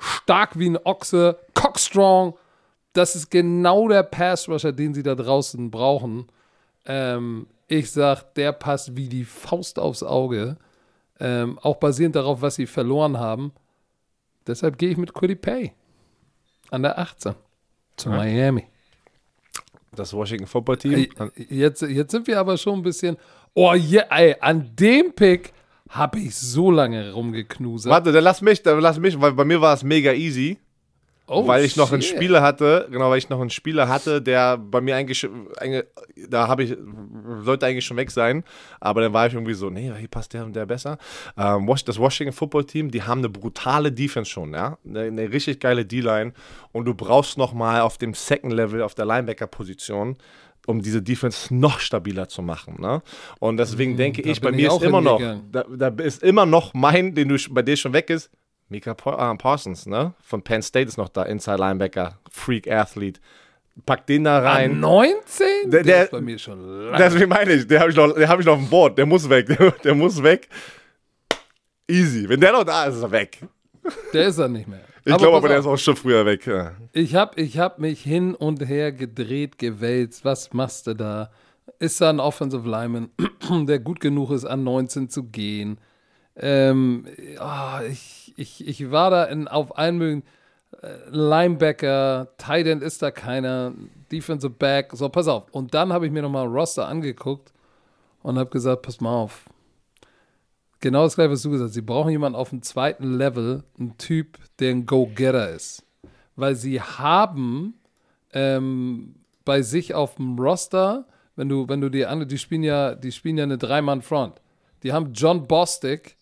Stark 0.00 0.58
wie 0.58 0.70
ein 0.70 0.78
Ochse. 0.84 1.38
Cockstrong. 1.54 2.36
Das 2.94 3.14
ist 3.16 3.30
genau 3.30 3.88
der 3.88 4.02
Pass 4.04 4.48
Rusher, 4.48 4.72
den 4.72 4.94
sie 4.94 5.02
da 5.02 5.14
draußen 5.14 5.70
brauchen. 5.70 6.26
Ähm, 6.86 7.46
ich 7.68 7.90
sag, 7.90 8.34
der 8.34 8.52
passt 8.52 8.96
wie 8.96 9.08
die 9.08 9.24
Faust 9.24 9.78
aufs 9.78 10.02
Auge. 10.02 10.56
Ähm, 11.20 11.58
auch 11.60 11.76
basierend 11.76 12.16
darauf, 12.16 12.40
was 12.40 12.54
sie 12.54 12.66
verloren 12.66 13.18
haben. 13.18 13.52
Deshalb 14.46 14.78
gehe 14.78 14.90
ich 14.90 14.96
mit 14.96 15.12
Quiddy 15.12 15.36
Pay. 15.36 15.72
An 16.70 16.82
der 16.82 16.98
18. 16.98 17.34
Zu 17.96 18.10
Miami. 18.10 18.66
Das 19.94 20.12
Washington 20.12 20.46
Football 20.46 20.76
Team. 20.78 20.92
Ey, 20.94 21.10
Jetzt, 21.48 21.82
jetzt 21.82 22.10
sind 22.10 22.26
wir 22.26 22.38
aber 22.38 22.56
schon 22.58 22.80
ein 22.80 22.82
bisschen. 22.82 23.16
Oh 23.54 23.72
ja, 23.74 24.02
ey, 24.10 24.36
an 24.40 24.74
dem 24.74 25.12
Pick 25.12 25.52
habe 25.88 26.18
ich 26.18 26.34
so 26.34 26.70
lange 26.70 27.12
rumgeknusert. 27.12 27.90
Warte, 27.92 28.12
dann 28.12 28.24
lass 28.24 28.40
mich, 28.42 28.62
dann 28.62 28.80
lass 28.80 28.98
mich, 28.98 29.20
weil 29.20 29.32
bei 29.32 29.44
mir 29.44 29.60
war 29.60 29.74
es 29.74 29.84
mega 29.84 30.12
easy, 30.12 30.58
Oh, 31.26 31.46
weil 31.46 31.64
ich 31.64 31.76
noch 31.76 31.90
einen 31.90 32.02
shit. 32.02 32.16
Spieler 32.16 32.42
hatte, 32.42 32.86
genau, 32.90 33.08
weil 33.08 33.16
ich 33.16 33.30
noch 33.30 33.40
einen 33.40 33.48
Spieler 33.48 33.88
hatte, 33.88 34.20
der 34.20 34.58
bei 34.58 34.82
mir 34.82 34.94
eigentlich, 34.94 35.26
da 36.28 36.48
habe 36.48 36.64
ich, 36.64 36.76
sollte 37.40 37.64
eigentlich 37.64 37.86
schon 37.86 37.96
weg 37.96 38.10
sein, 38.10 38.44
aber 38.78 39.00
dann 39.00 39.14
war 39.14 39.26
ich 39.26 39.32
irgendwie 39.32 39.54
so, 39.54 39.70
nee, 39.70 39.90
hier 39.98 40.08
passt 40.08 40.34
der 40.34 40.44
und 40.44 40.54
der 40.54 40.66
besser. 40.66 40.98
Ähm, 41.38 41.66
das 41.86 41.98
Washington 41.98 42.34
Football 42.34 42.66
Team, 42.66 42.90
die 42.90 43.02
haben 43.02 43.20
eine 43.20 43.30
brutale 43.30 43.90
Defense 43.90 44.30
schon, 44.30 44.52
ja, 44.52 44.76
eine, 44.86 45.00
eine 45.00 45.32
richtig 45.32 45.60
geile 45.60 45.86
D-Line 45.86 46.34
und 46.72 46.84
du 46.84 46.92
brauchst 46.92 47.38
noch 47.38 47.54
mal 47.54 47.80
auf 47.80 47.96
dem 47.96 48.12
Second 48.12 48.52
Level, 48.52 48.82
auf 48.82 48.94
der 48.94 49.06
Linebacker-Position, 49.06 50.18
um 50.66 50.82
diese 50.82 51.00
Defense 51.00 51.54
noch 51.54 51.80
stabiler 51.80 52.28
zu 52.28 52.42
machen. 52.42 52.76
Ne? 52.80 53.02
Und 53.40 53.56
deswegen 53.56 53.96
denke 53.96 54.20
da 54.20 54.28
ich, 54.28 54.42
bei 54.42 54.52
mir 54.52 54.68
ist 54.68 54.82
immer 54.82 55.00
noch, 55.00 55.20
da, 55.50 55.64
da 55.68 55.88
ist 56.02 56.22
immer 56.22 56.44
noch 56.44 56.74
mein, 56.74 57.14
den 57.14 57.28
du 57.28 57.36
bei 57.50 57.62
dir 57.62 57.76
schon 57.76 57.94
weg 57.94 58.10
ist, 58.10 58.30
Mika 58.74 58.90
äh, 58.92 59.36
Parsons, 59.36 59.86
ne? 59.86 60.14
Von 60.22 60.42
Penn 60.42 60.62
State 60.62 60.88
ist 60.88 60.96
noch 60.98 61.08
da, 61.08 61.22
Inside 61.22 61.58
Linebacker, 61.58 62.18
Freak 62.30 62.70
Athlete. 62.70 63.20
Pack 63.86 64.06
den 64.06 64.24
da 64.24 64.38
An 64.38 64.44
rein. 64.46 64.80
19? 64.80 65.46
Der- 65.70 65.82
Der, 65.82 66.04
ist 66.04 66.10
bei 66.12 66.20
mir 66.20 66.38
schon 66.38 66.60
lange. 66.86 66.96
Deswegen 66.98 67.28
meine 67.28 67.52
ich, 67.52 67.66
den 67.66 67.80
habe 67.80 67.90
ich, 67.90 67.96
noch- 67.96 68.12
den 68.14 68.28
hab 68.28 68.38
ich 68.40 68.46
noch 68.46 68.54
auf 68.54 68.58
dem 68.60 68.68
Board. 68.70 68.98
Der 68.98 69.06
muss 69.06 69.28
weg. 69.28 69.46
Der, 69.46 69.70
der 69.84 69.94
muss 69.94 70.22
weg. 70.22 70.48
Easy. 71.88 72.28
Wenn 72.28 72.40
der 72.40 72.52
noch 72.52 72.64
da 72.64 72.84
ist, 72.86 72.96
ist 72.96 73.02
er 73.02 73.10
weg. 73.10 73.38
Der 74.12 74.26
ist 74.28 74.38
er 74.38 74.48
nicht 74.48 74.66
mehr. 74.68 74.80
Ich 75.04 75.16
glaube 75.18 75.36
aber, 75.36 75.48
der 75.48 75.58
ist 75.58 75.66
auch 75.66 75.76
schon 75.76 75.96
früher 75.96 76.24
weg. 76.24 76.46
Ja. 76.46 76.72
Ich 76.92 77.14
habe 77.14 77.38
ich 77.40 77.58
hab 77.58 77.78
mich 77.78 78.02
hin 78.02 78.34
und 78.34 78.66
her 78.66 78.90
gedreht, 78.90 79.58
gewälzt. 79.58 80.24
Was 80.24 80.52
machst 80.54 80.86
du 80.86 80.94
da? 80.94 81.30
Ist 81.78 82.00
da 82.00 82.08
ein 82.08 82.20
Offensive 82.20 82.66
Lineman, 82.68 83.10
der 83.66 83.80
gut 83.80 84.00
genug 84.00 84.30
ist, 84.30 84.44
an 84.46 84.64
19 84.64 85.10
zu 85.10 85.24
gehen? 85.24 85.78
Ähm, 86.36 87.06
ah, 87.38 87.82
ich, 87.88 88.23
ich, 88.36 88.66
ich 88.66 88.90
war 88.90 89.10
da 89.10 89.24
in, 89.24 89.48
auf 89.48 89.76
allen 89.78 89.98
möglichen. 89.98 90.24
äh, 90.82 90.96
Linebacker, 91.10 92.28
Tight 92.38 92.66
End 92.66 92.82
ist 92.82 93.02
da 93.02 93.10
keiner, 93.10 93.72
Defensive 94.10 94.52
Back. 94.52 94.92
So, 94.94 95.08
pass 95.08 95.28
auf. 95.28 95.50
Und 95.50 95.74
dann 95.74 95.92
habe 95.92 96.06
ich 96.06 96.12
mir 96.12 96.22
nochmal 96.22 96.46
Roster 96.46 96.86
angeguckt 96.86 97.52
und 98.22 98.38
habe 98.38 98.50
gesagt, 98.50 98.82
pass 98.82 99.00
mal 99.00 99.14
auf. 99.14 99.48
Genau 100.80 101.04
das 101.04 101.14
gleiche, 101.14 101.30
was 101.30 101.42
du 101.42 101.50
gesagt 101.50 101.68
hast. 101.68 101.74
Sie 101.74 101.82
brauchen 101.82 102.10
jemanden 102.10 102.36
auf 102.36 102.50
dem 102.50 102.62
zweiten 102.62 103.14
Level, 103.14 103.64
einen 103.78 103.96
Typ, 103.96 104.38
der 104.58 104.70
ein 104.70 104.86
Go-Getter 104.86 105.50
ist. 105.50 105.82
Weil 106.36 106.56
sie 106.56 106.80
haben 106.80 107.74
ähm, 108.32 109.14
bei 109.44 109.62
sich 109.62 109.94
auf 109.94 110.16
dem 110.16 110.38
Roster, 110.38 111.06
wenn 111.36 111.48
du, 111.48 111.68
wenn 111.68 111.80
du 111.80 111.88
die 111.88 112.04
andere, 112.04 112.26
die 112.26 112.38
spielen 112.38 112.62
ja, 112.62 112.94
die 112.94 113.12
spielen 113.12 113.38
ja 113.38 113.44
eine 113.44 113.56
Dreimann-Front. 113.56 114.40
Die 114.82 114.92
haben 114.92 115.12
John 115.14 115.46
Bostic, 115.46 116.16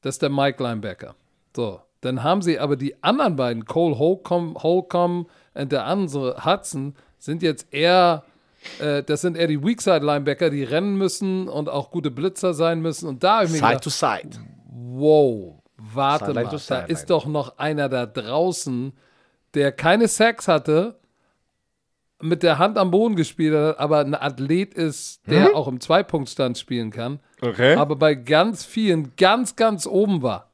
das 0.00 0.16
ist 0.16 0.22
der 0.22 0.30
Mike 0.30 0.60
Linebacker. 0.62 1.14
So, 1.54 1.80
dann 2.00 2.22
haben 2.22 2.42
sie 2.42 2.58
aber 2.58 2.76
die 2.76 3.02
anderen 3.02 3.36
beiden, 3.36 3.64
Cole 3.64 3.98
Holcomb, 3.98 4.62
Holcomb 4.62 5.28
und 5.54 5.72
der 5.72 5.84
andere 5.86 6.44
Hudson, 6.44 6.94
sind 7.18 7.42
jetzt 7.42 7.66
eher, 7.72 8.24
äh, 8.78 9.02
das 9.02 9.22
sind 9.22 9.36
eher 9.36 9.48
die 9.48 9.62
Weakside-Linebacker, 9.62 10.50
die 10.50 10.62
rennen 10.62 10.96
müssen 10.96 11.48
und 11.48 11.68
auch 11.68 11.90
gute 11.90 12.10
Blitzer 12.12 12.54
sein 12.54 12.80
müssen. 12.80 13.08
Und 13.08 13.24
da 13.24 13.36
habe 13.36 13.46
ich 13.46 13.50
mir 13.52 13.58
Side 13.58 13.68
gedacht, 13.68 13.84
to 13.84 13.90
side. 13.90 14.30
wow, 14.70 15.54
warte 15.76 16.26
Sideline 16.26 16.46
mal, 16.46 16.56
to 16.58 16.64
da 16.68 16.80
ist 16.82 17.10
doch 17.10 17.26
noch 17.26 17.58
einer 17.58 17.88
da 17.88 18.06
draußen, 18.06 18.92
der 19.54 19.72
keine 19.72 20.06
Sex 20.06 20.46
hatte, 20.46 20.98
mit 22.20 22.42
der 22.42 22.58
Hand 22.58 22.78
am 22.78 22.90
Boden 22.90 23.16
gespielt 23.16 23.54
hat, 23.54 23.78
aber 23.78 24.00
ein 24.00 24.14
Athlet 24.14 24.74
ist, 24.74 25.20
der 25.28 25.54
auch 25.54 25.68
im 25.68 25.80
Zweipunktstand 25.80 26.58
spielen 26.58 26.90
kann, 26.90 27.20
Okay. 27.40 27.74
aber 27.76 27.94
bei 27.96 28.14
ganz 28.16 28.64
vielen 28.64 29.14
ganz, 29.16 29.54
ganz 29.54 29.86
oben 29.86 30.22
war. 30.22 30.47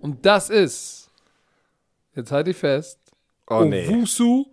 Und 0.00 0.24
das 0.24 0.50
ist, 0.50 1.10
jetzt 2.14 2.32
halte 2.32 2.50
ich 2.50 2.56
fest, 2.56 2.98
oh 3.48 3.64
nee. 3.64 3.86
Owusu 3.88 4.46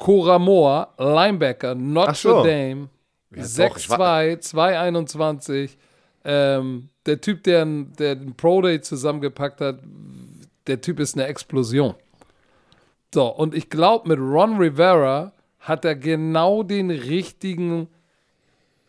Koramoa, 0.00 0.94
Linebacker, 0.98 1.74
Notre 1.74 2.14
so. 2.14 2.42
Dame, 2.42 2.88
Ja, 3.34 3.42
doch, 3.42 3.76
ich 3.76 3.86
6'2, 3.86 4.40
221. 4.40 5.76
Ähm, 6.24 6.88
der 7.06 7.20
Typ, 7.20 7.42
der, 7.44 7.64
der 7.66 8.16
den 8.16 8.34
Pro 8.34 8.62
Day 8.62 8.80
zusammengepackt 8.80 9.60
hat, 9.60 9.80
der 10.66 10.80
Typ 10.80 11.00
ist 11.00 11.16
eine 11.16 11.26
Explosion. 11.26 11.94
So, 13.12 13.26
und 13.26 13.54
ich 13.54 13.68
glaube, 13.68 14.08
mit 14.08 14.18
Ron 14.18 14.56
Rivera 14.56 15.32
hat 15.58 15.84
er 15.84 15.96
genau 15.96 16.62
den 16.62 16.90
richtigen 16.90 17.88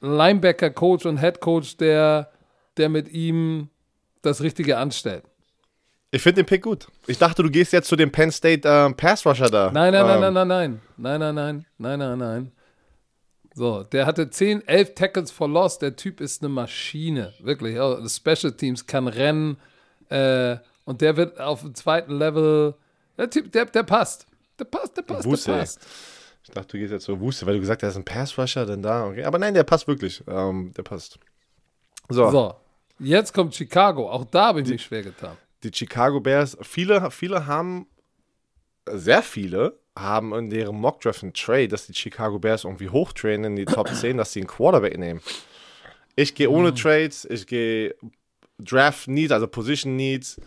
Linebacker-Coach 0.02 1.06
und 1.06 1.18
Head-Coach, 1.18 1.78
der, 1.78 2.32
der 2.78 2.89
mit 2.89 3.12
ihm 3.12 3.70
das 4.22 4.41
Richtige 4.41 4.78
anstellt. 4.78 5.24
Ich 6.14 6.22
finde 6.22 6.43
den 6.43 6.45
Pick 6.45 6.64
gut. 6.64 6.88
Ich 7.07 7.18
dachte, 7.18 7.41
du 7.41 7.49
gehst 7.49 7.72
jetzt 7.72 7.88
zu 7.88 7.95
dem 7.95 8.12
Penn 8.12 8.32
State 8.32 8.68
ähm, 8.68 8.95
Pass 8.95 9.26
Rusher 9.26 9.49
da. 9.49 9.72
Nein, 9.72 9.93
nein, 9.93 10.05
nein, 10.05 10.16
ähm, 10.24 10.34
nein, 10.34 10.34
nein, 10.34 10.47
nein. 10.47 10.82
Nein, 10.97 11.20
nein, 11.20 11.36
nein. 11.36 11.66
Nein, 11.78 11.99
nein, 11.99 12.18
nein. 12.20 12.51
So, 13.53 13.84
der 13.84 14.05
hatte 14.05 14.30
10, 14.30 14.68
11 14.68 14.93
Tackles 14.95 15.32
for 15.32 15.47
Loss. 15.47 15.80
Der 15.80 15.95
Typ 15.95 16.20
ist 16.20 16.41
eine 16.41 16.49
Maschine. 16.49 17.34
Wirklich. 17.39 17.76
Das 17.76 18.18
Special 18.18 18.51
Teams 18.53 18.86
kann 18.86 19.07
rennen. 19.07 19.57
Äh, 20.09 20.57
und 20.84 20.99
der 20.99 21.16
wird 21.16 21.39
auf 21.39 21.62
dem 21.62 21.74
zweiten 21.76 22.18
Level. 22.18 22.76
Der 23.18 23.30
Typ, 23.30 23.49
der, 23.53 23.66
der 23.66 23.84
passt. 23.84 24.28
Der 24.59 24.66
passt, 24.66 24.97
der 24.97 25.03
passt, 25.03 25.26
Wusse, 25.26 25.51
der 25.51 25.59
passt. 25.59 25.80
Ich 26.43 26.49
dachte, 26.51 26.68
du 26.68 26.78
gehst 26.78 26.91
jetzt 26.91 27.05
zur 27.05 27.20
Wuste, 27.22 27.45
weil 27.45 27.53
du 27.53 27.62
gesagt 27.62 27.84
hast, 27.84 27.88
er 27.88 27.91
ist 27.91 27.97
ein 27.97 28.05
Pass 28.05 28.38
Rusher, 28.38 28.66
denn 28.66 28.82
da, 28.82 29.05
okay. 29.05 29.24
Aber 29.24 29.39
nein, 29.39 29.53
der 29.53 29.64
passt 29.64 29.88
wirklich. 29.88 30.22
Ähm, 30.28 30.74
der 30.76 30.84
passt. 30.84 31.20
So, 32.09 32.30
So, 32.32 32.55
jetzt 32.99 33.34
kommt 33.34 33.55
Chicago. 33.55 34.09
Auch 34.09 34.26
da 34.26 34.47
habe 34.47 34.62
ich 34.62 34.68
mich 34.68 34.84
schwer 34.84 35.03
getan. 35.03 35.38
Die 35.64 35.72
Chicago 35.74 36.20
Bears, 36.20 36.57
viele, 36.62 37.12
viele 37.12 37.45
haben, 37.45 37.88
sehr 38.89 39.22
viele 39.22 39.80
haben 39.97 40.34
in 40.34 40.49
deren 40.49 40.76
Mock 40.76 41.01
Draft 41.01 41.24
einen 41.24 41.34
Trade, 41.34 41.68
dass 41.68 41.88
die 41.88 41.93
Chicago 41.93 42.39
Bears 42.39 42.64
irgendwie 42.64 42.89
hochtrainen 42.89 43.51
in 43.51 43.55
die 43.55 43.66
Top 43.66 43.89
10, 43.93 44.18
dass 44.18 44.34
sie 44.34 44.39
einen 44.39 44.47
Quarterback 44.47 44.97
nehmen. 44.97 45.22
Ich 46.16 46.36
gehe 46.36 46.49
ohne 46.49 46.74
Trades, 46.74 47.26
ich 47.26 47.47
gehe 47.47 47.95
Draft 48.59 49.07
Needs, 49.07 49.32
also 49.32 49.47
Position 49.47 49.95
Needs. 49.95 50.39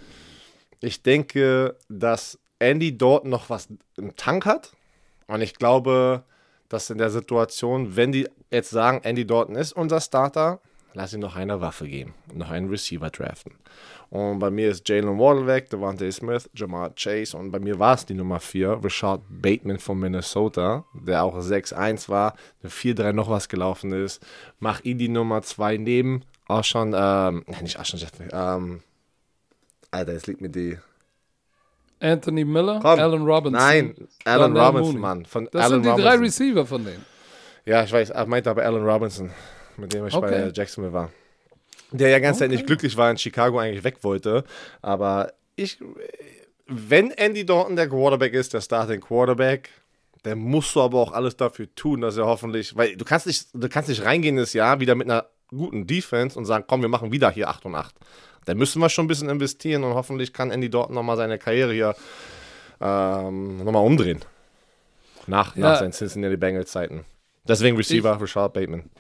Ich 0.81 1.03
denke, 1.03 1.77
dass 1.89 2.39
Andy 2.59 2.97
dort 2.97 3.25
noch 3.25 3.51
was 3.51 3.69
im 3.97 4.15
Tank 4.17 4.47
hat. 4.47 4.73
Und 5.27 5.41
ich 5.41 5.55
glaube, 5.55 6.25
dass 6.69 6.91
in 6.91 6.99
der 6.99 7.11
Situation, 7.11 7.97
wenn 7.97 8.13
die 8.13 8.29
jetzt 8.51 8.71
sagen, 8.71 9.01
Andy 9.03 9.27
Dalton 9.27 9.57
ist 9.57 9.73
unser 9.73 10.01
Starter, 10.01 10.61
lass 10.95 11.13
ihn 11.13 11.21
noch 11.21 11.37
eine 11.37 11.61
Waffe 11.61 11.87
geben 11.89 12.15
noch 12.33 12.51
einen 12.51 12.69
Receiver 12.69 13.11
draften. 13.11 13.53
Und 14.11 14.39
bei 14.39 14.51
mir 14.51 14.71
ist 14.71 14.89
Jalen 14.89 15.19
Waddle 15.19 15.47
weg, 15.47 15.69
Devontae 15.71 16.11
Smith, 16.13 16.49
Jamar 16.55 16.95
Chase 16.95 17.37
und 17.37 17.51
bei 17.51 17.59
mir 17.59 17.79
war 17.79 17.95
es 17.95 18.07
die 18.07 18.15
Nummer 18.15 18.39
4, 18.41 18.81
Rashad 18.83 19.21
Bateman 19.29 19.79
von 19.79 19.99
Minnesota, 19.99 20.85
der 20.95 21.25
auch 21.25 21.37
6-1 21.37 22.09
war, 22.09 22.35
eine 22.63 22.71
4-3 22.71 23.13
noch 23.13 23.29
was 23.29 23.49
gelaufen 23.49 23.93
ist. 23.93 24.25
Mach 24.61 24.81
ihn 24.85 24.99
die 24.99 25.09
Nummer 25.09 25.43
2 25.43 25.79
neben 25.79 26.23
Ashon, 26.49 26.95
ähm, 26.97 27.45
nicht 27.61 27.79
Ashon 27.79 27.99
Jeffrey, 27.99 28.29
ähm, 28.33 28.83
Alter, 29.91 30.13
jetzt 30.13 30.27
liegt 30.27 30.41
mir 30.41 30.51
die. 30.51 30.79
Anthony 32.01 32.45
Miller, 32.45 32.81
Komm. 32.83 32.99
Allen 33.01 33.23
Robinson. 33.25 33.53
Nein, 33.61 33.95
Alan 34.25 34.57
Robinson. 34.57 34.99
Mann. 35.01 35.25
Von 35.25 35.49
Das 35.53 35.63
Allen 35.63 35.73
sind 35.75 35.85
die 35.85 35.89
Robinson. 35.89 36.11
drei 36.13 36.19
Receiver 36.19 36.67
von 36.67 36.85
denen. 36.85 37.05
Ja, 37.65 37.83
ich 37.85 37.93
weiß, 37.93 38.11
er 38.11 38.27
meinte 38.27 38.51
aber 38.51 38.63
Alan 38.65 38.85
Robinson, 38.85 39.31
mit 39.77 39.93
dem 39.93 40.07
ich 40.07 40.15
Okay. 40.15 40.45
bei 40.47 40.53
Jacksonville 40.55 40.93
war. 40.93 41.11
Der 41.93 42.09
ja 42.09 42.19
ganz 42.19 42.39
Okay. 42.41 42.49
nicht 42.49 42.67
glücklich 42.67 42.97
war, 42.97 43.11
in 43.11 43.19
Chicago 43.19 43.59
eigentlich 43.59 43.85
weg 43.85 43.99
wollte. 44.03 44.45
Aber 44.83 45.33
ich, 45.57 45.79
wenn 46.67 47.11
Andy 47.13 47.45
Dalton 47.47 47.77
der 47.77 47.89
Quarterback 47.89 48.33
ist, 48.35 48.53
der 48.55 48.61
Starting 48.61 49.01
Quarterback, 49.01 49.71
dann 50.23 50.39
musst 50.39 50.75
du 50.75 50.81
aber 50.81 50.99
auch 50.99 51.13
alles 51.13 51.37
dafür 51.37 51.73
tun, 51.75 52.01
dass 52.01 52.17
er 52.17 52.27
hoffentlich, 52.27 52.75
weil 52.77 52.97
du 52.97 53.05
kannst 53.05 53.27
nicht, 53.27 53.49
du 53.53 53.69
kannst 53.69 53.89
nicht 53.91 54.05
reingehen 54.05 54.37
das 54.37 54.55
Jahr 54.55 54.81
wieder 54.81 54.95
mit 54.95 55.09
einer 55.09 55.27
guten 55.49 55.87
Defense 55.87 56.39
und 56.39 56.47
sagen, 56.47 56.65
komm, 56.67 56.81
wir 56.81 56.89
machen 56.89 57.13
wieder 57.13 57.31
hier 57.31 57.49
8 57.49 57.67
und 57.67 57.75
8. 57.75 57.95
Dann 58.47 58.57
müssen 58.59 58.81
wir 58.81 58.89
schon 58.89 59.05
ein 59.05 59.09
bisschen 59.09 59.29
investieren 59.29 59.85
und 59.85 59.95
hoffentlich 59.95 60.33
kann 60.33 60.51
Andy 60.51 60.71
Dalton 60.71 60.95
nochmal 60.95 61.17
seine 61.17 61.39
Karriere 61.39 61.73
hier 61.73 61.95
ähm, 62.81 63.59
nochmal 63.65 63.85
umdrehen. 63.85 64.21
Nach, 65.27 65.55
Ja. 65.57 65.63
nach 65.63 65.79
seinen 65.79 65.93
Cincinnati 65.93 66.37
Bengals 66.37 66.71
Zeiten. 66.71 67.05
Deswegen 67.47 67.77
Receiver 67.77 68.21
Rashad 68.21 68.53
Bateman. 68.55 68.91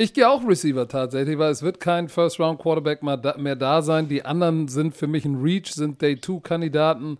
Ich 0.00 0.14
gehe 0.14 0.30
auch 0.30 0.48
Receiver 0.48 0.88
tatsächlich, 0.88 1.36
weil 1.36 1.50
es 1.50 1.60
wird 1.60 1.78
kein 1.78 2.08
First-Round-Quarterback 2.08 3.02
mehr 3.02 3.54
da 3.54 3.82
sein. 3.82 4.08
Die 4.08 4.24
anderen 4.24 4.66
sind 4.66 4.96
für 4.96 5.06
mich 5.06 5.26
ein 5.26 5.42
Reach, 5.42 5.74
sind 5.74 6.00
Day-2-Kandidaten. 6.00 7.18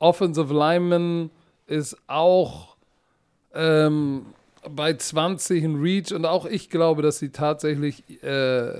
Offensive 0.00 0.52
Lineman 0.52 1.30
ist 1.68 1.96
auch 2.08 2.74
ähm, 3.54 4.26
bei 4.68 4.94
20 4.94 5.62
ein 5.62 5.76
Reach 5.76 6.12
und 6.12 6.26
auch 6.26 6.46
ich 6.46 6.68
glaube, 6.68 7.00
dass 7.00 7.20
sie 7.20 7.30
tatsächlich 7.30 8.02
äh, 8.24 8.72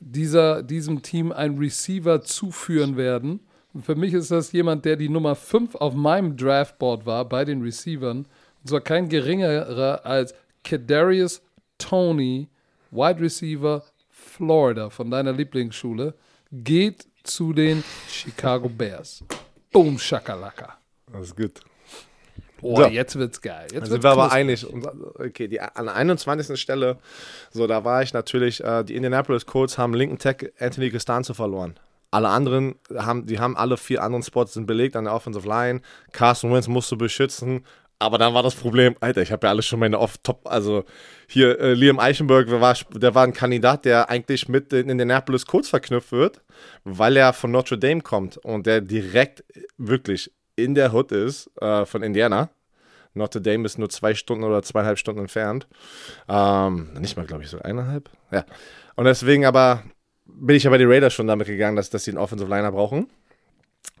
dieser, 0.00 0.62
diesem 0.62 1.02
Team 1.02 1.32
einen 1.32 1.58
Receiver 1.58 2.22
zuführen 2.22 2.96
werden. 2.96 3.40
Und 3.74 3.84
für 3.84 3.94
mich 3.94 4.14
ist 4.14 4.30
das 4.30 4.52
jemand, 4.52 4.86
der 4.86 4.96
die 4.96 5.10
Nummer 5.10 5.34
5 5.34 5.74
auf 5.74 5.92
meinem 5.92 6.38
Draftboard 6.38 7.04
war 7.04 7.28
bei 7.28 7.44
den 7.44 7.60
Receivern. 7.60 8.20
Und 8.62 8.68
zwar 8.70 8.80
kein 8.80 9.10
geringerer 9.10 10.06
als 10.06 10.34
Kadarius 10.62 11.42
Tony, 11.76 12.48
Wide 12.94 13.20
Receiver 13.20 13.82
Florida 14.08 14.88
von 14.88 15.10
deiner 15.10 15.32
Lieblingsschule, 15.32 16.14
geht 16.52 17.06
zu 17.24 17.52
den 17.52 17.82
Chicago 18.08 18.68
Bears. 18.68 19.24
Boom, 19.72 19.98
Shakalaka. 19.98 20.78
Das 21.12 21.26
ist 21.28 21.36
gut. 21.36 21.60
Oh, 22.62 22.76
So. 22.76 22.86
jetzt 22.86 23.16
wird's 23.16 23.40
geil. 23.40 23.66
Jetzt 23.72 23.84
sind 23.84 23.90
wird's 23.90 24.04
wir 24.04 24.10
aber 24.12 24.32
einig. 24.32 24.66
Okay, 25.18 25.48
die, 25.48 25.60
an 25.60 25.86
der 25.86 25.94
21. 25.94 26.58
Stelle, 26.58 26.98
so 27.50 27.66
da 27.66 27.84
war 27.84 28.02
ich 28.02 28.12
natürlich, 28.12 28.62
äh, 28.62 28.84
die 28.84 28.94
Indianapolis 28.94 29.44
Colts 29.44 29.76
haben 29.76 29.92
linken 29.94 30.18
Tech 30.18 30.52
Anthony 30.58 30.90
Costanzo 30.90 31.34
verloren. 31.34 31.74
Alle 32.10 32.28
anderen 32.28 32.76
haben, 32.96 33.26
die 33.26 33.40
haben 33.40 33.56
alle 33.56 33.76
vier 33.76 34.00
anderen 34.02 34.22
Spots 34.22 34.54
sind 34.54 34.66
belegt 34.66 34.94
an 34.94 35.04
der 35.04 35.14
Offensive 35.14 35.48
Line. 35.48 35.80
Carson 36.12 36.52
Wentz 36.52 36.68
musst 36.68 36.90
du 36.92 36.96
beschützen. 36.96 37.66
Aber 38.04 38.18
dann 38.18 38.34
war 38.34 38.42
das 38.42 38.54
Problem, 38.54 38.94
Alter, 39.00 39.22
ich 39.22 39.32
habe 39.32 39.46
ja 39.46 39.50
alles 39.50 39.64
schon 39.64 39.80
meine 39.80 39.98
Off-Top, 39.98 40.42
also 40.44 40.84
hier 41.26 41.58
äh, 41.58 41.72
Liam 41.72 41.98
Eichenberg, 41.98 42.46
der 42.48 42.60
war, 42.60 42.76
der 42.94 43.14
war 43.14 43.24
ein 43.24 43.32
Kandidat, 43.32 43.86
der 43.86 44.10
eigentlich 44.10 44.46
mit 44.46 44.72
den 44.72 44.90
Indianapolis 44.90 45.46
Colts 45.46 45.70
verknüpft 45.70 46.12
wird, 46.12 46.42
weil 46.84 47.16
er 47.16 47.32
von 47.32 47.50
Notre 47.50 47.78
Dame 47.78 48.02
kommt 48.02 48.36
und 48.36 48.66
der 48.66 48.82
direkt 48.82 49.42
wirklich 49.78 50.30
in 50.54 50.74
der 50.74 50.92
Hood 50.92 51.12
ist 51.12 51.50
äh, 51.62 51.86
von 51.86 52.02
Indiana. 52.02 52.50
Notre 53.14 53.40
Dame 53.40 53.64
ist 53.64 53.78
nur 53.78 53.88
zwei 53.88 54.14
Stunden 54.14 54.44
oder 54.44 54.62
zweieinhalb 54.62 54.98
Stunden 54.98 55.22
entfernt. 55.22 55.66
Ähm, 56.28 56.90
nicht 56.98 57.16
mal, 57.16 57.24
glaube 57.24 57.44
ich, 57.44 57.48
so 57.48 57.58
eineinhalb. 57.58 58.10
Ja. 58.30 58.44
Und 58.96 59.06
deswegen 59.06 59.46
aber 59.46 59.82
bin 60.26 60.56
ich 60.56 60.64
ja 60.64 60.70
bei 60.70 60.78
den 60.78 60.90
Raiders 60.90 61.14
schon 61.14 61.26
damit 61.26 61.46
gegangen, 61.46 61.76
dass, 61.76 61.88
dass 61.88 62.04
sie 62.04 62.10
einen 62.10 62.18
Offensive 62.18 62.50
Liner 62.50 62.70
brauchen. 62.70 63.08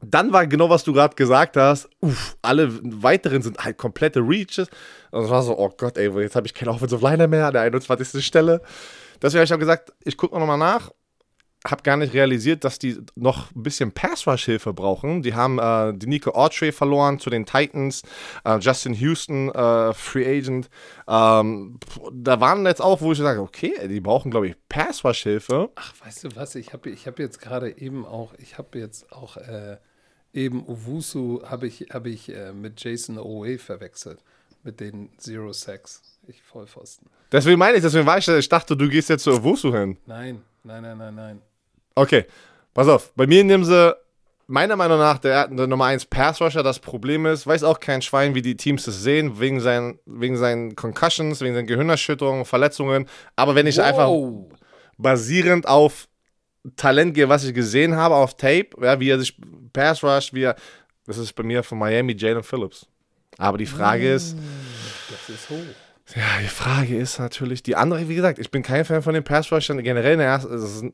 Dann 0.02 0.32
war 0.32 0.46
genau, 0.46 0.68
was 0.68 0.84
du 0.84 0.92
gerade 0.92 1.14
gesagt 1.14 1.56
hast. 1.56 1.88
Uff, 2.00 2.36
alle 2.42 2.78
weiteren 3.02 3.42
sind 3.42 3.64
halt 3.64 3.78
komplette 3.78 4.20
Reaches. 4.20 4.68
Und 5.10 5.24
es 5.24 5.30
war 5.30 5.42
so, 5.42 5.58
oh 5.58 5.72
Gott, 5.76 5.96
ey, 5.96 6.10
jetzt 6.20 6.36
habe 6.36 6.46
ich 6.46 6.54
keinen 6.54 6.68
Offensive 6.68 7.02
Liner 7.02 7.26
mehr 7.26 7.46
an 7.46 7.54
der 7.54 7.62
21. 7.62 8.24
Stelle. 8.24 8.60
Deswegen 9.22 9.40
habe 9.40 9.44
ich 9.46 9.54
auch 9.54 9.58
gesagt, 9.58 9.92
ich 10.04 10.16
gucke 10.16 10.38
nochmal 10.38 10.58
nach. 10.58 10.90
Habe 11.66 11.82
gar 11.82 11.96
nicht 11.96 12.12
realisiert, 12.12 12.64
dass 12.64 12.78
die 12.78 12.98
noch 13.14 13.50
ein 13.54 13.62
bisschen 13.62 13.92
Pass-Rush-Hilfe 13.92 14.74
brauchen. 14.74 15.22
Die 15.22 15.34
haben 15.34 15.58
äh, 15.58 15.96
die 15.96 16.06
Nico 16.06 16.30
Autry 16.32 16.72
verloren 16.72 17.18
zu 17.18 17.30
den 17.30 17.46
Titans, 17.46 18.02
äh, 18.44 18.58
Justin 18.58 18.92
Houston, 18.94 19.48
äh, 19.50 19.94
Free 19.94 20.38
Agent. 20.38 20.68
Ähm, 21.08 21.78
da 22.12 22.40
waren 22.40 22.66
jetzt 22.66 22.82
auch, 22.82 23.00
wo 23.00 23.12
ich 23.12 23.18
sage, 23.18 23.40
okay, 23.40 23.72
die 23.88 24.00
brauchen, 24.00 24.30
glaube 24.30 24.48
ich, 24.48 24.56
Pass-Rush-Hilfe. 24.68 25.70
Ach, 25.74 25.94
weißt 26.04 26.24
du 26.24 26.36
was? 26.36 26.54
Ich 26.54 26.72
habe 26.74 26.90
ich 26.90 27.06
hab 27.06 27.18
jetzt 27.18 27.40
gerade 27.40 27.78
eben 27.78 28.04
auch, 28.04 28.34
ich 28.38 28.58
habe 28.58 28.78
jetzt 28.78 29.10
auch 29.10 29.38
äh, 29.38 29.78
eben 30.34 30.66
Owusu 30.68 31.42
habe 31.44 31.66
ich, 31.66 31.86
hab 31.90 32.06
ich 32.06 32.28
äh, 32.28 32.52
mit 32.52 32.82
Jason 32.82 33.18
Owe 33.18 33.58
verwechselt. 33.58 34.18
Mit 34.62 34.80
den 34.80 35.10
Zero 35.18 35.52
Sacks. 35.52 36.02
Ich 36.26 36.42
Vollpfosten. 36.42 37.08
Deswegen 37.30 37.58
meine 37.58 37.76
ich, 37.76 37.82
deswegen 37.82 38.06
war 38.06 38.16
ich, 38.16 38.26
ich 38.26 38.48
dachte, 38.48 38.76
du 38.76 38.88
gehst 38.88 39.10
jetzt 39.10 39.24
zu 39.24 39.32
Owusu 39.32 39.72
hin. 39.74 39.98
Nein, 40.06 40.42
nein, 40.62 40.82
nein, 40.82 40.96
nein, 40.96 41.14
nein. 41.14 41.42
Okay, 41.94 42.24
pass 42.72 42.88
auf. 42.88 43.12
Bei 43.14 43.26
mir 43.26 43.44
nehmen 43.44 43.64
sie 43.64 43.96
meiner 44.46 44.76
Meinung 44.76 44.98
nach 44.98 45.18
der, 45.18 45.48
der 45.48 45.66
Nummer 45.66 45.86
1 45.86 46.06
Pass 46.06 46.40
Rusher. 46.40 46.62
Das 46.62 46.78
Problem 46.78 47.24
ist, 47.26 47.46
weiß 47.46 47.62
auch 47.64 47.80
kein 47.80 48.02
Schwein, 48.02 48.34
wie 48.34 48.42
die 48.42 48.56
Teams 48.56 48.84
das 48.84 49.02
sehen, 49.02 49.40
wegen 49.40 49.60
seinen, 49.60 49.98
wegen 50.06 50.36
seinen 50.36 50.76
Concussions, 50.76 51.40
wegen 51.40 51.54
seinen 51.54 51.66
Gehirnerschütterungen, 51.66 52.44
Verletzungen. 52.44 53.06
Aber 53.36 53.54
wenn 53.54 53.66
ich 53.66 53.78
Wow. 53.78 53.84
einfach 53.84 54.56
basierend 54.98 55.66
auf 55.68 56.08
Talent 56.76 57.14
gehe, 57.14 57.28
was 57.28 57.44
ich 57.44 57.54
gesehen 57.54 57.96
habe 57.96 58.14
auf 58.14 58.36
Tape, 58.36 58.68
ja, 58.80 58.98
wie 59.00 59.10
er 59.10 59.18
sich 59.18 59.36
Pass 59.72 60.02
Rush, 60.02 60.32
wie 60.32 60.42
er, 60.44 60.56
das 61.06 61.18
ist 61.18 61.32
bei 61.34 61.42
mir 61.42 61.62
von 61.62 61.78
Miami 61.78 62.14
Jalen 62.16 62.42
Phillips. 62.42 62.86
Aber 63.38 63.58
die 63.58 63.66
Frage 63.66 64.12
ist, 64.12 64.36
Das 65.10 65.28
ist 65.28 65.50
hoch. 65.50 66.14
ja, 66.16 66.22
die 66.42 66.48
Frage 66.48 66.96
ist 66.96 67.18
natürlich, 67.18 67.62
die 67.62 67.76
andere, 67.76 68.08
wie 68.08 68.14
gesagt, 68.14 68.38
ich 68.38 68.50
bin 68.50 68.62
kein 68.62 68.84
Fan 68.84 69.02
von 69.02 69.14
den 69.14 69.24
Pass 69.24 69.50
Rushern 69.52 69.82
generell 69.82 70.18
ersten, 70.20 70.52
das 70.52 70.62
ist 70.62 70.84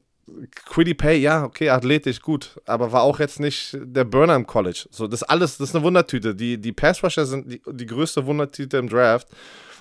Quiddy 0.66 0.94
Pay, 0.94 1.18
ja, 1.18 1.44
okay, 1.44 1.70
athletisch, 1.70 2.20
gut, 2.20 2.60
aber 2.66 2.92
war 2.92 3.02
auch 3.02 3.18
jetzt 3.18 3.40
nicht 3.40 3.76
der 3.80 4.04
Burner 4.04 4.36
im 4.36 4.46
College. 4.46 4.86
So, 4.90 5.06
das 5.06 5.22
alles, 5.22 5.58
das 5.58 5.70
ist 5.70 5.74
eine 5.74 5.84
Wundertüte. 5.84 6.34
Die, 6.34 6.58
die 6.58 6.72
Pass 6.72 7.02
Rusher 7.02 7.26
sind 7.26 7.50
die, 7.50 7.60
die 7.66 7.86
größte 7.86 8.24
Wundertüte 8.24 8.76
im 8.78 8.88
Draft. 8.88 9.28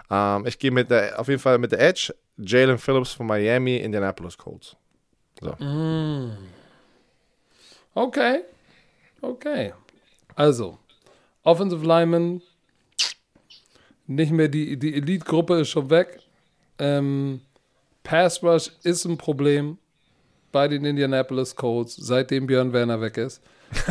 Ähm, 0.09 0.45
ich 0.45 0.57
gehe 0.57 0.71
mit 0.71 0.89
der, 0.89 1.19
auf 1.19 1.27
jeden 1.27 1.39
Fall 1.39 1.57
mit 1.57 1.71
der 1.71 1.81
Edge, 1.81 2.13
Jalen 2.37 2.77
Phillips 2.77 3.13
von 3.13 3.27
Miami, 3.27 3.77
Indianapolis 3.77 4.37
Colts. 4.37 4.75
Okay. 7.93 8.41
Okay. 9.21 9.73
Also, 10.35 10.77
Offensive 11.43 11.85
Lineman, 11.85 12.41
nicht 14.07 14.31
mehr 14.31 14.47
die, 14.47 14.77
die 14.77 14.95
Elite-Gruppe 14.95 15.61
ist 15.61 15.69
schon 15.69 15.89
weg. 15.89 16.19
Ähm, 16.77 17.41
Pass 18.03 18.41
Rush 18.41 18.71
ist 18.83 19.05
ein 19.05 19.17
Problem 19.17 19.77
bei 20.51 20.67
den 20.67 20.85
Indianapolis 20.85 21.55
Colts, 21.55 21.95
seitdem 21.95 22.47
Björn 22.47 22.73
Werner 22.73 23.01
weg 23.01 23.17
ist. 23.17 23.41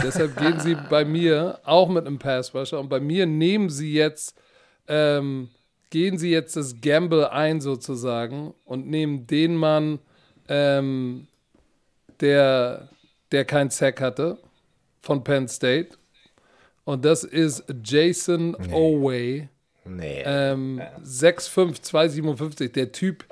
Deshalb 0.02 0.36
gehen 0.36 0.58
sie 0.60 0.76
bei 0.90 1.04
mir 1.04 1.60
auch 1.64 1.88
mit 1.88 2.06
einem 2.06 2.18
Pass 2.18 2.54
Rusher 2.54 2.80
und 2.80 2.88
bei 2.88 3.00
mir 3.00 3.26
nehmen 3.26 3.70
sie 3.70 3.92
jetzt, 3.92 4.36
ähm, 4.86 5.50
gehen 5.90 6.18
sie 6.18 6.30
jetzt 6.30 6.56
das 6.56 6.80
Gamble 6.80 7.30
ein 7.30 7.60
sozusagen 7.60 8.54
und 8.64 8.86
nehmen 8.86 9.26
den 9.26 9.54
Mann, 9.54 10.00
ähm, 10.48 11.28
der, 12.20 12.88
der 13.30 13.44
keinen 13.44 13.70
Sack 13.70 14.00
hatte 14.00 14.38
von 15.00 15.22
Penn 15.22 15.48
State. 15.48 15.96
Und 16.84 17.04
das 17.04 17.22
ist 17.22 17.64
Jason 17.84 18.56
Oway. 18.72 19.48
Nee. 19.84 20.22
Ähm, 20.24 20.80
6'5, 21.02 21.82
257. 21.82 22.72
Der 22.72 22.92
Typ, 22.92 23.24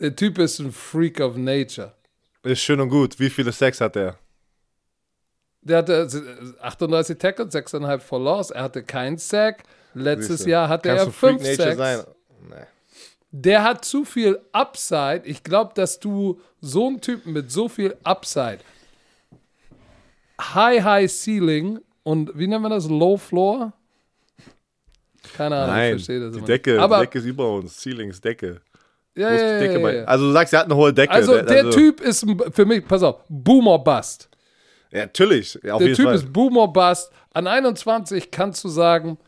der 0.00 0.14
Typ 0.14 0.38
ist 0.38 0.58
ein 0.58 0.72
Freak 0.72 1.20
of 1.20 1.36
Nature. 1.36 1.92
Ist 2.46 2.60
schön 2.60 2.80
und 2.80 2.88
gut. 2.90 3.18
Wie 3.18 3.28
viele 3.28 3.50
Sex 3.52 3.80
hat 3.80 3.96
der? 3.96 4.16
Der 5.62 5.78
hatte 5.78 6.08
38 6.60 7.18
Tackles, 7.18 7.52
6,5 7.52 7.98
for 7.98 8.20
Loss. 8.20 8.50
Er 8.52 8.62
hatte 8.62 8.84
keinen 8.84 9.18
Sack. 9.18 9.64
Letztes 9.94 10.38
Siehste. 10.38 10.50
Jahr 10.50 10.68
hatte 10.68 10.88
Kannst 10.88 11.02
er 11.02 11.06
du 11.06 11.12
Freak 11.12 11.40
5 11.40 11.42
Nature 11.42 11.56
Sacks. 11.56 11.76
sein? 11.76 12.14
Nee. 12.48 12.66
Der 13.32 13.64
hat 13.64 13.84
zu 13.84 14.04
viel 14.04 14.38
Upside. 14.52 15.22
Ich 15.24 15.42
glaube, 15.42 15.72
dass 15.74 15.98
du 15.98 16.40
so 16.60 16.86
einen 16.86 17.00
Typen 17.00 17.32
mit 17.32 17.50
so 17.50 17.68
viel 17.68 17.96
Upside, 18.04 18.60
High, 20.40 20.84
High 20.84 21.10
Ceiling 21.10 21.80
und 22.04 22.30
wie 22.38 22.46
nennen 22.46 22.62
wir 22.62 22.68
das? 22.68 22.88
Low 22.88 23.16
Floor? 23.16 23.72
Keine 25.36 25.56
Ahnung, 25.56 25.68
ich 25.70 25.80
Nein, 25.80 25.92
verstehe 25.94 26.20
das 26.20 26.36
die 26.36 26.42
Decke, 26.42 26.70
nicht. 26.74 26.80
Aber, 26.80 26.98
die 26.98 27.06
Decke 27.06 27.18
ist 27.18 27.24
über 27.24 27.54
uns. 27.54 27.76
Ceiling 27.82 28.10
ist 28.10 28.24
Decke. 28.24 28.60
Ja, 29.16 29.32
ja, 29.32 29.62
ja, 29.62 29.90
ja. 29.90 30.04
Also 30.04 30.26
du 30.26 30.32
sagst, 30.32 30.52
er 30.52 30.60
hat 30.60 30.66
eine 30.66 30.76
hohe 30.76 30.92
Decke. 30.92 31.12
Also 31.12 31.40
der 31.40 31.70
Typ 31.70 32.00
ist 32.00 32.26
für 32.52 32.66
mich, 32.66 32.86
pass 32.86 33.02
auf, 33.02 33.24
Boomer 33.28 33.78
Bust. 33.78 34.28
Ja, 34.90 35.00
natürlich. 35.00 35.58
Der 35.62 35.78
Typ 35.78 36.02
Fall. 36.02 36.14
ist 36.14 36.32
Boomer 36.32 36.68
Bust. 36.68 37.10
An 37.32 37.46
21 37.46 38.30
kannst 38.30 38.62
du 38.64 38.68
sagen, 38.68 39.18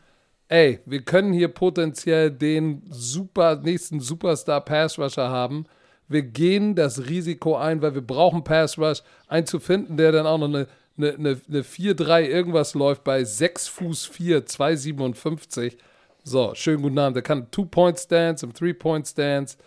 ey, 0.47 0.79
wir 0.85 1.01
können 1.01 1.33
hier 1.33 1.47
potenziell 1.47 2.31
den 2.31 2.83
super, 2.89 3.55
nächsten 3.55 3.99
Superstar 3.99 4.61
Pass 4.61 4.97
Rusher 4.99 5.29
haben. 5.29 5.65
Wir 6.07 6.23
gehen 6.23 6.75
das 6.75 7.07
Risiko 7.07 7.55
ein, 7.55 7.81
weil 7.81 7.93
wir 7.93 8.01
brauchen 8.01 8.43
Pass 8.43 8.77
Rush, 8.79 9.03
einen 9.27 9.45
zu 9.45 9.59
finden, 9.59 9.95
der 9.95 10.11
dann 10.11 10.25
auch 10.25 10.39
noch 10.39 10.47
eine, 10.47 10.67
eine, 10.97 11.13
eine, 11.13 11.41
eine 11.47 11.61
4-3 11.61 12.23
irgendwas 12.23 12.73
läuft 12.73 13.03
bei 13.03 13.23
6 13.23 13.67
Fuß 13.67 14.07
4, 14.07 14.45
2,57. 14.47 15.77
So, 16.23 16.53
schönen 16.55 16.81
guten 16.81 16.97
Abend. 16.97 17.15
Der 17.15 17.23
kann 17.23 17.49
Two-Point-Stance 17.51 18.45
im 18.45 18.53
Three-Point-Stance. 18.53 19.57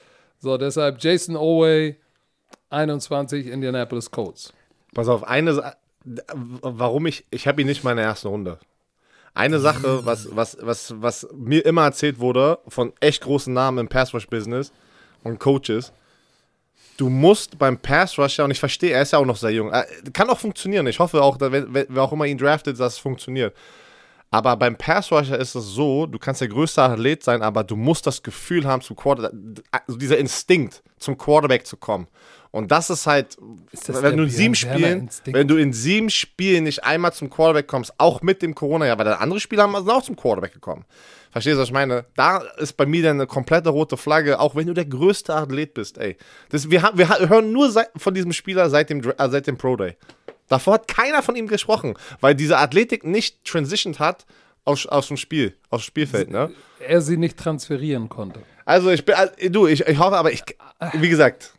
So, 0.42 0.56
deshalb 0.56 1.00
Jason 1.00 1.36
Oway, 1.36 1.94
21 2.70 3.46
Indianapolis 3.46 4.10
Colts. 4.10 4.52
Pass 4.92 5.08
auf, 5.08 5.22
eine 5.22 5.76
warum 6.04 7.06
ich, 7.06 7.24
ich 7.30 7.46
habe 7.46 7.60
ihn 7.60 7.68
nicht 7.68 7.84
mal 7.84 7.92
in 7.92 7.98
der 7.98 8.06
ersten 8.06 8.26
Runde. 8.26 8.58
Eine 9.34 9.60
Sache, 9.60 10.04
was, 10.04 10.34
was, 10.34 10.58
was, 10.60 10.94
was 11.00 11.28
mir 11.32 11.64
immer 11.64 11.84
erzählt 11.84 12.18
wurde 12.18 12.58
von 12.66 12.92
echt 12.98 13.22
großen 13.22 13.54
Namen 13.54 13.78
im 13.78 13.88
Pass-Rush-Business 13.88 14.72
und 15.22 15.38
Coaches, 15.38 15.92
du 16.96 17.08
musst 17.08 17.56
beim 17.56 17.78
Pass-Rusher, 17.78 18.44
und 18.44 18.50
ich 18.50 18.58
verstehe, 18.58 18.90
er 18.90 19.02
ist 19.02 19.12
ja 19.12 19.20
auch 19.20 19.24
noch 19.24 19.36
sehr 19.36 19.52
jung, 19.52 19.72
äh, 19.72 19.84
kann 20.12 20.28
auch 20.28 20.40
funktionieren. 20.40 20.88
Ich 20.88 20.98
hoffe 20.98 21.22
auch, 21.22 21.36
dass, 21.36 21.52
wer 21.52 22.02
auch 22.02 22.12
immer 22.12 22.26
ihn 22.26 22.36
draftet, 22.36 22.80
dass 22.80 22.94
es 22.94 22.98
funktioniert. 22.98 23.54
Aber 24.32 24.56
beim 24.56 24.76
Pass-Rusher 24.76 25.38
ist 25.38 25.54
es 25.54 25.66
so, 25.66 26.06
du 26.06 26.18
kannst 26.18 26.40
der 26.40 26.48
größte 26.48 26.82
Athlet 26.82 27.22
sein, 27.22 27.42
aber 27.42 27.62
du 27.64 27.76
musst 27.76 28.06
das 28.06 28.22
Gefühl 28.22 28.64
haben, 28.66 28.80
zum 28.80 28.96
Quarterback, 28.96 29.32
also 29.70 29.98
dieser 29.98 30.16
Instinkt, 30.16 30.82
zum 30.98 31.18
Quarterback 31.18 31.66
zu 31.66 31.76
kommen. 31.76 32.08
Und 32.50 32.70
das 32.70 32.88
ist 32.88 33.06
halt, 33.06 33.36
Ist 33.72 33.90
das 33.90 34.02
wenn 34.02 34.16
du 34.16 34.22
in 34.24 34.30
sieben 34.30 34.54
Spielen, 34.54 35.10
wenn 35.26 35.48
du 35.48 35.56
in 35.56 35.74
sieben 35.74 36.08
Spielen 36.08 36.64
nicht 36.64 36.82
einmal 36.82 37.12
zum 37.12 37.28
Quarterback 37.28 37.66
kommst, 37.66 37.92
auch 37.98 38.22
mit 38.22 38.40
dem 38.40 38.54
Corona-Jahr, 38.54 38.98
weil 38.98 39.08
andere 39.08 39.38
Spieler 39.38 39.64
haben- 39.64 39.74
auch 39.74 40.02
zum 40.02 40.16
Quarterback 40.16 40.54
gekommen. 40.54 40.86
Verstehst 41.30 41.56
du, 41.56 41.60
was 41.60 41.68
ich 41.68 41.74
meine? 41.74 42.06
Da 42.16 42.38
ist 42.56 42.74
bei 42.78 42.86
mir 42.86 43.02
dann 43.02 43.16
eine 43.18 43.26
komplette 43.26 43.68
rote 43.68 43.98
Flagge, 43.98 44.40
auch 44.40 44.54
wenn 44.54 44.66
du 44.66 44.72
der 44.72 44.86
größte 44.86 45.34
Athlet 45.34 45.74
bist, 45.74 45.98
ey. 45.98 46.16
Das, 46.48 46.70
wir, 46.70 46.90
wir 46.94 47.18
hören 47.28 47.52
nur 47.52 47.70
seit, 47.70 47.90
von 47.96 48.14
diesem 48.14 48.32
Spieler 48.32 48.70
seit 48.70 48.88
dem, 48.88 49.00
äh, 49.02 49.28
seit 49.28 49.46
dem 49.46 49.58
Pro 49.58 49.76
Day. 49.76 49.96
Davor 50.52 50.74
hat 50.74 50.88
keiner 50.88 51.22
von 51.22 51.34
ihm 51.36 51.48
gesprochen, 51.48 51.94
weil 52.20 52.34
diese 52.34 52.58
Athletik 52.58 53.04
nicht 53.04 53.44
transitioned 53.44 53.98
hat 53.98 54.26
aus, 54.64 54.86
aus 54.86 55.08
dem 55.08 55.16
Spiel, 55.16 55.56
aufs 55.70 55.84
Spielfeld, 55.84 56.30
ne? 56.30 56.50
Er 56.78 57.00
sie 57.00 57.16
nicht 57.16 57.36
transferieren 57.38 58.08
konnte. 58.08 58.40
Also 58.64 58.90
ich 58.90 59.04
bin, 59.04 59.14
also, 59.14 59.32
du, 59.50 59.66
ich, 59.66 59.80
ich 59.86 59.98
hoffe, 59.98 60.16
aber 60.16 60.30
ich, 60.32 60.42
wie 60.94 61.08
gesagt, 61.08 61.52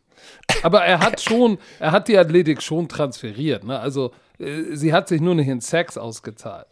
Aber 0.62 0.84
er 0.86 1.00
hat 1.00 1.20
schon, 1.22 1.58
er 1.80 1.92
hat 1.92 2.08
die 2.08 2.18
Athletik 2.18 2.62
schon 2.62 2.88
transferiert. 2.88 3.64
Ne? 3.64 3.78
Also 3.80 4.14
äh, 4.40 4.76
sie 4.76 4.94
hat 4.94 5.08
sich 5.08 5.20
nur 5.22 5.36
nicht 5.36 5.48
in 5.48 5.60
Sex 5.62 5.98
ausgezahlt. 5.98 6.68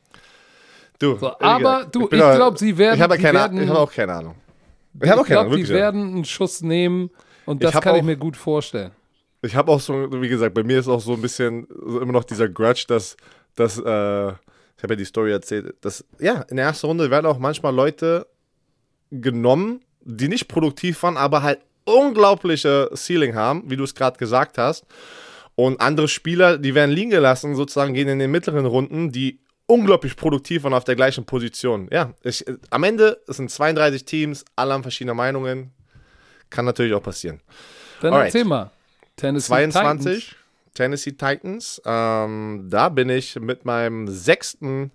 du. 1.00 1.18
So, 1.18 1.38
aber 1.40 1.86
du, 1.92 2.08
ich 2.12 2.22
auch- 2.22 2.36
glaube, 2.36 2.58
sie 2.58 2.78
werden. 2.78 2.96
Ich 2.96 3.02
habe 3.02 3.16
sie 3.16 3.22
keine, 3.22 3.64
ich 3.64 3.70
habe 3.70 3.80
auch 3.80 3.92
keine 3.92 4.14
Ahnung. 4.14 4.36
Ich 5.02 5.10
ich 5.10 5.24
glaube, 5.26 5.56
die 5.56 5.64
ja. 5.64 5.70
werden 5.70 6.02
einen 6.16 6.26
Schuss 6.26 6.62
nehmen 6.62 7.10
und 7.46 7.64
Ich 7.64 7.70
das 7.72 7.82
kann 7.82 7.96
ich 7.96 8.02
auch- 8.02 8.06
mir 8.06 8.18
gut 8.18 8.38
vorstellen. 8.38 8.92
Ich 9.42 9.56
habe 9.56 9.72
auch 9.72 9.80
so, 9.80 10.22
wie 10.22 10.30
gesagt, 10.30 10.54
bei 10.54 10.64
mir 10.64 10.80
ist 10.80 10.88
auch 10.88 11.02
so 11.02 11.14
ein 11.14 11.22
bisschen 11.22 11.66
immer 11.66 12.12
noch 12.12 12.24
dieser 12.24 12.48
Grudge, 12.48 12.86
dass, 12.88 13.18
dass 13.56 13.78
äh, 13.78 14.32
ich 14.82 14.84
habe 14.84 14.94
ja 14.94 14.96
die 14.96 15.06
Story 15.06 15.32
erzählt, 15.32 15.76
dass, 15.82 16.06
ja, 16.20 16.42
in 16.50 16.58
der 16.58 16.66
ersten 16.66 16.88
Runde 16.88 17.10
werden 17.10 17.26
auch 17.26 17.40
manchmal 17.40 17.74
Leute 17.74 18.28
genommen, 19.12 19.82
die 20.02 20.28
nicht 20.28 20.48
produktiv 20.48 21.02
waren, 21.04 21.18
aber 21.18 21.44
halt 21.44 21.60
unglaubliche 21.86 22.90
Ceiling 22.96 23.36
haben, 23.36 23.70
wie 23.70 23.78
du 23.78 23.84
es 23.84 23.96
gerade 23.96 24.18
gesagt 24.18 24.58
hast. 24.58 24.86
Und 25.56 25.82
andere 25.82 26.08
Spieler, 26.08 26.58
die 26.58 26.74
werden 26.74 26.92
liegen 26.92 27.12
gelassen, 27.12 27.56
sozusagen 27.56 27.94
gehen 27.94 28.08
in 28.08 28.20
den 28.20 28.32
mittleren 28.32 28.66
Runden, 28.66 29.12
die 29.12 29.40
unglaublich 29.66 30.16
produktiv 30.16 30.64
waren 30.64 30.74
auf 30.74 30.84
der 30.84 30.96
gleichen 30.96 31.26
Position. 31.26 31.88
Ja, 31.92 32.14
ich, 32.24 32.46
am 32.70 32.84
Ende, 32.84 33.22
es 33.28 33.38
sind 33.38 33.52
32 33.52 34.06
Teams, 34.06 34.46
alle 34.56 34.74
haben 34.74 34.84
verschiedene 34.84 35.14
Meinungen. 35.14 35.72
Kann 36.50 36.66
natürlich 36.66 36.94
auch 36.94 37.04
passieren. 37.04 37.40
Dann 38.02 38.14
Alright. 38.14 38.34
erzähl 38.34 38.46
mal. 38.46 38.72
Tennessee 39.22 39.70
22, 39.70 40.36
Tennessee 40.74 41.12
Titans. 41.12 41.80
Ähm, 41.86 42.68
da 42.72 42.90
bin 42.90 43.08
ich 43.10 43.40
mit 43.40 43.66
meinem 43.66 44.08
sechsten, 44.08 44.92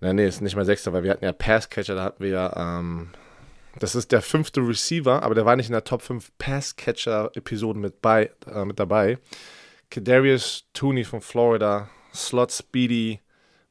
nein, 0.00 0.16
nee, 0.16 0.28
ist 0.28 0.40
nicht 0.40 0.54
mein 0.54 0.64
sechster, 0.64 0.92
weil 0.92 1.02
wir 1.02 1.10
hatten 1.10 1.24
ja 1.24 1.32
Passcatcher, 1.32 1.96
da 1.96 2.04
hatten 2.04 2.22
wir 2.22 2.30
ja, 2.30 2.78
ähm, 2.78 3.10
das 3.80 3.96
ist 3.96 4.12
der 4.12 4.22
fünfte 4.22 4.60
Receiver, 4.60 5.24
aber 5.24 5.34
der 5.34 5.44
war 5.44 5.56
nicht 5.56 5.66
in 5.66 5.72
der 5.72 5.82
Top 5.82 6.02
5 6.02 6.30
Passcatcher-Episoden 6.38 7.82
mit, 7.82 8.00
bei, 8.00 8.30
äh, 8.46 8.64
mit 8.64 8.78
dabei. 8.78 9.18
Kadarius 9.90 10.68
Tooney 10.72 11.02
von 11.02 11.20
Florida, 11.20 11.90
Slot 12.14 12.52
Speedy, 12.52 13.18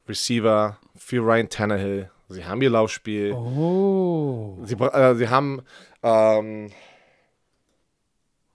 Receiver 0.06 0.78
für 0.94 1.20
Ryan 1.22 1.48
Tannehill. 1.48 2.10
Sie 2.28 2.44
haben 2.44 2.60
ihr 2.60 2.68
Laufspiel. 2.70 3.32
Oh, 3.32 4.58
Sie, 4.64 4.74
äh, 4.74 5.14
sie 5.14 5.28
haben 5.30 5.62
ähm, 6.02 6.70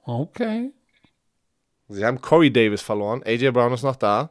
okay. 0.04 0.72
Sie 1.90 2.06
haben 2.06 2.22
Corey 2.22 2.52
Davis 2.52 2.82
verloren. 2.82 3.24
AJ 3.26 3.52
Brown 3.52 3.74
ist 3.74 3.84
noch 3.84 3.96
da. 3.96 4.30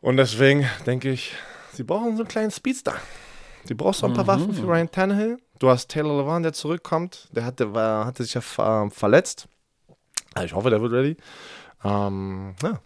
Und 0.00 0.18
deswegen 0.18 0.66
denke 0.86 1.10
ich, 1.10 1.32
sie 1.72 1.82
brauchen 1.82 2.16
so 2.16 2.22
einen 2.22 2.28
kleinen 2.28 2.50
Speedster. 2.50 2.94
Sie 3.64 3.74
brauchst 3.74 4.00
so 4.00 4.06
ein 4.06 4.12
paar 4.14 4.26
Waffen 4.26 4.52
für 4.54 4.62
Ryan 4.66 4.90
Tannehill. 4.90 5.38
Du 5.58 5.68
hast 5.70 5.88
Taylor 5.88 6.18
Levan, 6.20 6.42
der 6.42 6.52
zurückkommt. 6.52 7.28
Der 7.32 7.44
hatte, 7.44 7.74
war, 7.74 8.04
hatte 8.06 8.22
sich 8.22 8.34
ja 8.34 8.40
ver, 8.40 8.88
verletzt. 8.90 9.48
Ah, 10.34 10.44
Ich 10.44 10.52
hoffe, 10.54 10.70
der 10.70 10.80
wird 10.82 10.92
ready. 10.92 11.16
Ähm, 11.82 12.54
ja. 12.62 12.78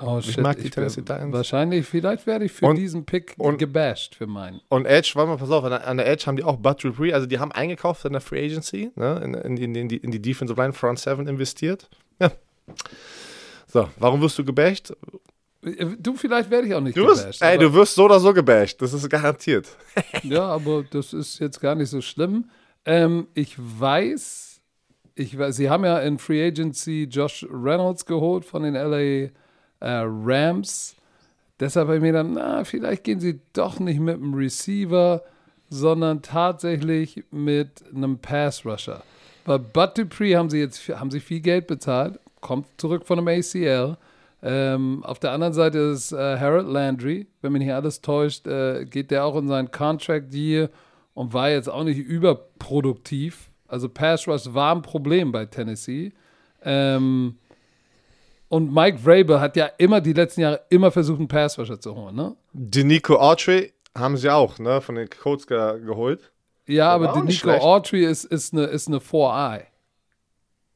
Oh, 0.00 0.18
Ich 0.20 0.26
shit. 0.26 0.40
mag 0.42 0.56
die 0.60 0.70
Tennessee 0.70 1.00
Titans. 1.00 1.32
Wahrscheinlich, 1.32 1.84
vielleicht 1.86 2.26
werde 2.28 2.44
ich 2.44 2.52
für 2.52 2.66
Und- 2.66 2.76
diesen 2.76 3.04
Pick 3.06 3.34
und- 3.38 3.58
gebasht 3.58 4.14
für 4.14 4.28
meinen. 4.28 4.60
Und 4.68 4.84
Edge, 4.86 5.12
warte 5.14 5.30
mal, 5.30 5.36
pass 5.38 5.50
auf, 5.50 5.64
an 5.64 5.70
der, 5.70 5.86
an 5.88 5.96
der 5.96 6.06
Edge 6.06 6.26
haben 6.26 6.36
die 6.36 6.44
auch 6.44 6.58
Bud 6.58 6.84
Dupree, 6.84 7.12
also 7.12 7.26
die 7.26 7.40
haben 7.40 7.50
eingekauft 7.50 8.04
in 8.04 8.12
der 8.12 8.20
Free 8.20 8.44
Agency, 8.44 8.92
ne, 8.94 9.20
in, 9.24 9.34
in, 9.34 9.56
in, 9.56 9.74
in, 9.74 9.88
die, 9.88 9.96
in 9.96 10.12
die 10.12 10.22
Defensive 10.22 10.60
Line 10.60 10.72
Front 10.74 11.00
7 11.00 11.26
investiert. 11.26 11.88
Ja. 12.20 12.30
So, 13.66 13.88
warum 13.98 14.20
wirst 14.20 14.38
du 14.38 14.44
gebasht? 14.44 14.92
Du, 15.98 16.14
vielleicht 16.14 16.50
werde 16.50 16.68
ich 16.68 16.74
auch 16.74 16.80
nicht 16.80 16.96
Du 16.96 17.06
wirst, 17.06 17.22
gebasht. 17.22 17.42
ey, 17.42 17.56
du 17.58 17.72
wirst 17.72 17.94
so 17.94 18.04
oder 18.04 18.20
so 18.20 18.32
gebasht, 18.34 18.80
das 18.82 18.92
ist 18.92 19.08
garantiert. 19.08 19.68
Ja, 20.22 20.46
aber 20.46 20.82
das 20.84 21.12
ist 21.12 21.38
jetzt 21.38 21.60
gar 21.60 21.74
nicht 21.74 21.88
so 21.88 22.00
schlimm. 22.02 22.50
Ähm, 22.84 23.28
ich 23.34 23.54
weiß, 23.58 24.60
ich 25.14 25.38
weiß, 25.38 25.56
sie 25.56 25.70
haben 25.70 25.84
ja 25.84 25.98
in 26.00 26.18
Free 26.18 26.46
Agency 26.46 27.08
Josh 27.10 27.46
Reynolds 27.50 28.04
geholt 28.04 28.44
von 28.44 28.62
den 28.62 28.74
LA 28.74 28.98
äh, 28.98 29.30
Rams. 29.80 30.94
Deshalb 31.60 31.86
habe 31.88 31.96
ich 31.96 32.02
mir 32.02 32.12
dann, 32.12 32.34
na, 32.34 32.64
vielleicht 32.64 33.04
gehen 33.04 33.20
sie 33.20 33.40
doch 33.54 33.78
nicht 33.80 34.00
mit 34.00 34.16
einem 34.16 34.34
Receiver, 34.34 35.22
sondern 35.70 36.20
tatsächlich 36.20 37.24
mit 37.30 37.82
einem 37.94 38.18
Pass 38.18 38.66
Rusher. 38.66 39.02
Bei 39.44 39.58
Bud 39.58 39.98
Dupree 39.98 40.36
haben 40.36 40.50
sie 40.50 40.58
jetzt 40.58 40.88
haben 40.88 41.10
sie 41.10 41.20
viel 41.20 41.40
Geld 41.40 41.66
bezahlt, 41.66 42.18
kommt 42.40 42.66
zurück 42.78 43.06
von 43.06 43.18
einem 43.18 43.28
ACL. 43.28 43.96
Ähm, 44.42 45.02
auf 45.04 45.18
der 45.18 45.32
anderen 45.32 45.54
Seite 45.54 45.78
ist 45.78 46.12
äh, 46.12 46.38
Harold 46.38 46.66
Landry, 46.66 47.26
wenn 47.40 47.52
mich 47.52 47.62
nicht 47.62 47.72
alles 47.72 48.02
täuscht, 48.02 48.46
äh, 48.46 48.84
geht 48.84 49.10
der 49.10 49.24
auch 49.24 49.36
in 49.36 49.48
seinen 49.48 49.70
Contract 49.70 50.34
Year 50.34 50.68
und 51.14 51.32
war 51.32 51.50
jetzt 51.50 51.68
auch 51.68 51.84
nicht 51.84 51.98
überproduktiv. 51.98 53.50
Also 53.68 53.88
Pass 53.88 54.28
Rush 54.28 54.52
war 54.52 54.74
ein 54.74 54.82
Problem 54.82 55.32
bei 55.32 55.46
Tennessee. 55.46 56.12
Ähm, 56.62 57.36
und 58.48 58.72
Mike 58.72 58.98
Vrabel 58.98 59.40
hat 59.40 59.56
ja 59.56 59.66
immer 59.78 60.00
die 60.00 60.12
letzten 60.12 60.42
Jahre 60.42 60.60
immer 60.68 60.90
versucht, 60.90 61.18
einen 61.18 61.28
Pass 61.28 61.58
Rusher 61.58 61.80
zu 61.80 61.94
holen, 61.94 62.14
ne? 62.14 62.36
Denico 62.52 63.16
Autry 63.16 63.72
haben 63.96 64.16
sie 64.16 64.30
auch, 64.30 64.58
ne, 64.58 64.80
von 64.80 64.96
den 64.96 65.08
Colts 65.08 65.46
ge 65.46 65.80
geholt. 65.80 66.30
Ja, 66.66 66.90
aber 66.90 67.14
nicht 67.16 67.24
Nico 67.24 67.50
schlecht. 67.50 67.62
Autry 67.62 68.04
ist, 68.04 68.24
ist 68.24 68.52
eine, 68.52 68.64
ist 68.64 68.88
eine 68.88 68.98
4-Eye. 68.98 69.66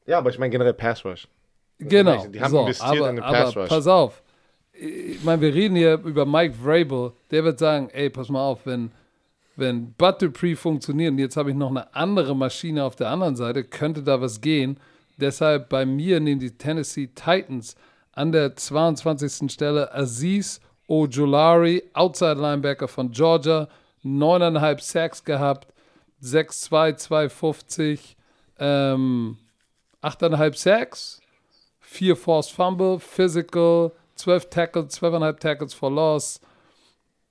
Ja, 0.05 0.19
aber 0.19 0.29
ich 0.29 0.39
meine 0.39 0.51
generell 0.51 0.73
Pass 0.73 1.03
Rush. 1.03 1.27
Genau. 1.79 2.27
Die 2.27 2.41
haben 2.41 2.51
so, 2.51 2.61
investiert 2.61 2.89
aber, 2.89 3.09
in 3.09 3.15
den 3.15 3.23
aber 3.25 3.37
Pass 3.37 3.55
Rush. 3.55 3.69
Pass 3.69 3.87
auf. 3.87 4.21
Ich 4.73 5.23
meine, 5.23 5.41
wir 5.41 5.53
reden 5.53 5.75
hier 5.75 5.93
über 6.03 6.25
Mike 6.25 6.55
Vrabel. 6.63 7.13
Der 7.31 7.43
wird 7.43 7.59
sagen, 7.59 7.89
ey, 7.91 8.09
pass 8.09 8.29
mal 8.29 8.41
auf, 8.41 8.65
wenn, 8.65 8.91
wenn 9.55 9.93
Bud 9.93 10.21
Dupree 10.21 10.55
funktioniert 10.55 11.11
und 11.11 11.19
jetzt 11.19 11.37
habe 11.37 11.49
ich 11.49 11.55
noch 11.55 11.69
eine 11.69 11.93
andere 11.93 12.35
Maschine 12.35 12.83
auf 12.83 12.95
der 12.95 13.09
anderen 13.09 13.35
Seite, 13.35 13.63
könnte 13.63 14.03
da 14.03 14.21
was 14.21 14.41
gehen. 14.41 14.79
Deshalb 15.17 15.69
bei 15.69 15.85
mir 15.85 16.19
nehmen 16.19 16.39
die 16.39 16.57
Tennessee 16.57 17.07
Titans 17.07 17.75
an 18.13 18.31
der 18.31 18.55
22. 18.55 19.51
Stelle 19.51 19.93
Aziz 19.93 20.61
Ojolari, 20.87 21.83
Outside 21.93 22.41
Linebacker 22.41 22.87
von 22.87 23.11
Georgia, 23.11 23.67
9,5 24.03 24.81
Sacks 24.81 25.23
gehabt, 25.23 25.71
6'2, 26.23 26.95
250, 26.95 28.17
ähm, 28.59 29.37
8,5 30.01 30.55
Sacks, 30.55 31.21
4 31.81 32.15
Forced 32.15 32.51
Fumble, 32.51 32.99
Physical, 32.99 33.91
12 34.15 34.49
Tackles, 34.49 35.01
12,5 35.01 35.39
Tackles 35.39 35.73
for 35.73 35.91
Loss. 35.91 36.41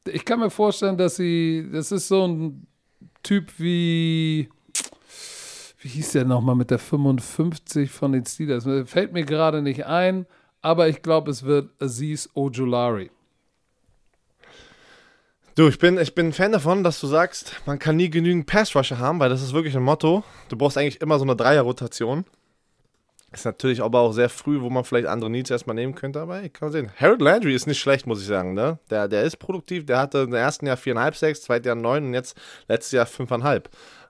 Ich 0.06 0.24
kann 0.24 0.40
mir 0.40 0.50
vorstellen, 0.50 0.96
dass 0.96 1.16
sie, 1.16 1.68
das 1.72 1.92
ist 1.92 2.08
so 2.08 2.26
ein 2.26 2.66
Typ 3.22 3.52
wie, 3.58 4.48
wie 5.80 5.88
hieß 5.88 6.12
der 6.12 6.24
nochmal 6.24 6.54
mit 6.54 6.70
der 6.70 6.78
55 6.78 7.90
von 7.90 8.12
den 8.12 8.24
Steelers? 8.24 8.66
Fällt 8.88 9.12
mir 9.12 9.24
gerade 9.24 9.60
nicht 9.60 9.86
ein, 9.86 10.26
aber 10.62 10.88
ich 10.88 11.02
glaube, 11.02 11.30
es 11.30 11.42
wird 11.42 11.70
Aziz 11.80 12.28
Ojulari. 12.34 13.10
Du, 15.58 15.66
ich 15.66 15.80
bin, 15.80 15.98
ich 15.98 16.14
bin 16.14 16.26
ein 16.26 16.32
Fan 16.32 16.52
davon, 16.52 16.84
dass 16.84 17.00
du 17.00 17.08
sagst, 17.08 17.52
man 17.66 17.80
kann 17.80 17.96
nie 17.96 18.08
genügend 18.10 18.46
Pass 18.46 18.76
Rusher 18.76 19.00
haben, 19.00 19.18
weil 19.18 19.28
das 19.28 19.42
ist 19.42 19.52
wirklich 19.52 19.76
ein 19.76 19.82
Motto. 19.82 20.22
Du 20.48 20.56
brauchst 20.56 20.78
eigentlich 20.78 21.00
immer 21.00 21.18
so 21.18 21.24
eine 21.24 21.34
Dreier-Rotation. 21.34 22.24
Ist 23.32 23.44
natürlich 23.44 23.82
aber 23.82 23.98
auch 23.98 24.12
sehr 24.12 24.28
früh, 24.28 24.60
wo 24.60 24.70
man 24.70 24.84
vielleicht 24.84 25.08
andere 25.08 25.28
Needs 25.28 25.50
erstmal 25.50 25.74
nehmen 25.74 25.96
könnte, 25.96 26.20
aber 26.20 26.44
ich 26.44 26.52
kann 26.52 26.70
sehen. 26.70 26.92
Harold 26.96 27.20
Landry 27.20 27.56
ist 27.56 27.66
nicht 27.66 27.80
schlecht, 27.80 28.06
muss 28.06 28.20
ich 28.20 28.28
sagen, 28.28 28.54
ne? 28.54 28.78
Der, 28.88 29.08
der 29.08 29.24
ist 29.24 29.38
produktiv, 29.38 29.84
der 29.84 29.98
hatte 29.98 30.18
im 30.18 30.32
ersten 30.32 30.64
Jahr 30.64 30.76
4,5 30.76 31.14
Sacks, 31.16 31.42
zweites 31.42 31.66
Jahr 31.66 31.74
9 31.74 32.06
und 32.06 32.14
jetzt 32.14 32.38
letztes 32.68 32.92
Jahr 32.92 33.06
5,5. 33.06 33.64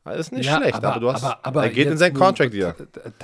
Das 0.05 0.19
ist 0.19 0.33
nicht 0.33 0.51
schlecht, 0.51 0.75
aber, 0.75 1.01
du 1.01 1.11
hast, 1.11 1.25
er 1.25 1.71
geht 1.71 1.89
in 1.89 1.97
sein 1.97 2.13
Contract 2.13 2.53
hier. 2.53 2.75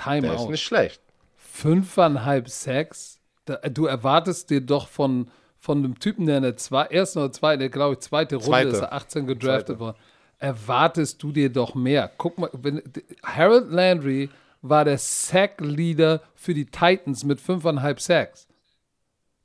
Time 0.03 0.23
Der 0.23 0.33
ist 0.33 0.41
out. 0.41 0.51
nicht 0.51 0.65
schlecht. 0.65 1.03
fünfeinhalb 1.37 2.49
Sacks. 2.49 3.21
Da, 3.45 3.57
du 3.57 3.85
erwartest 3.85 4.49
dir 4.49 4.63
doch 4.63 4.89
von, 4.89 5.29
von 5.65 5.79
einem 5.79 5.99
Typen, 5.99 6.27
der 6.27 6.37
in 6.37 6.43
der 6.43 6.59
zwei, 6.59 6.85
ersten 6.85 7.21
oder 7.21 7.33
zweiten, 7.33 7.71
glaube 7.71 7.95
ich 7.95 8.01
zweite 8.01 8.37
Runde 8.37 8.51
Zweite. 8.51 8.69
ist, 8.69 8.81
er 8.81 8.93
18 8.93 9.27
gedraftet 9.27 9.67
Zweite. 9.67 9.81
worden, 9.81 9.97
erwartest 10.39 11.23
du 11.23 11.33
dir 11.33 11.49
doch 11.49 11.75
mehr. 11.75 12.11
Guck 12.19 12.37
mal, 12.37 12.51
wenn, 12.53 12.83
Harold 13.25 13.71
Landry 13.71 14.29
war 14.61 14.85
der 14.85 14.99
Sack-Leader 14.99 16.21
für 16.35 16.53
die 16.53 16.67
Titans 16.67 17.25
mit 17.25 17.41
fünfeinhalb 17.41 17.99
Sacks. 17.99 18.47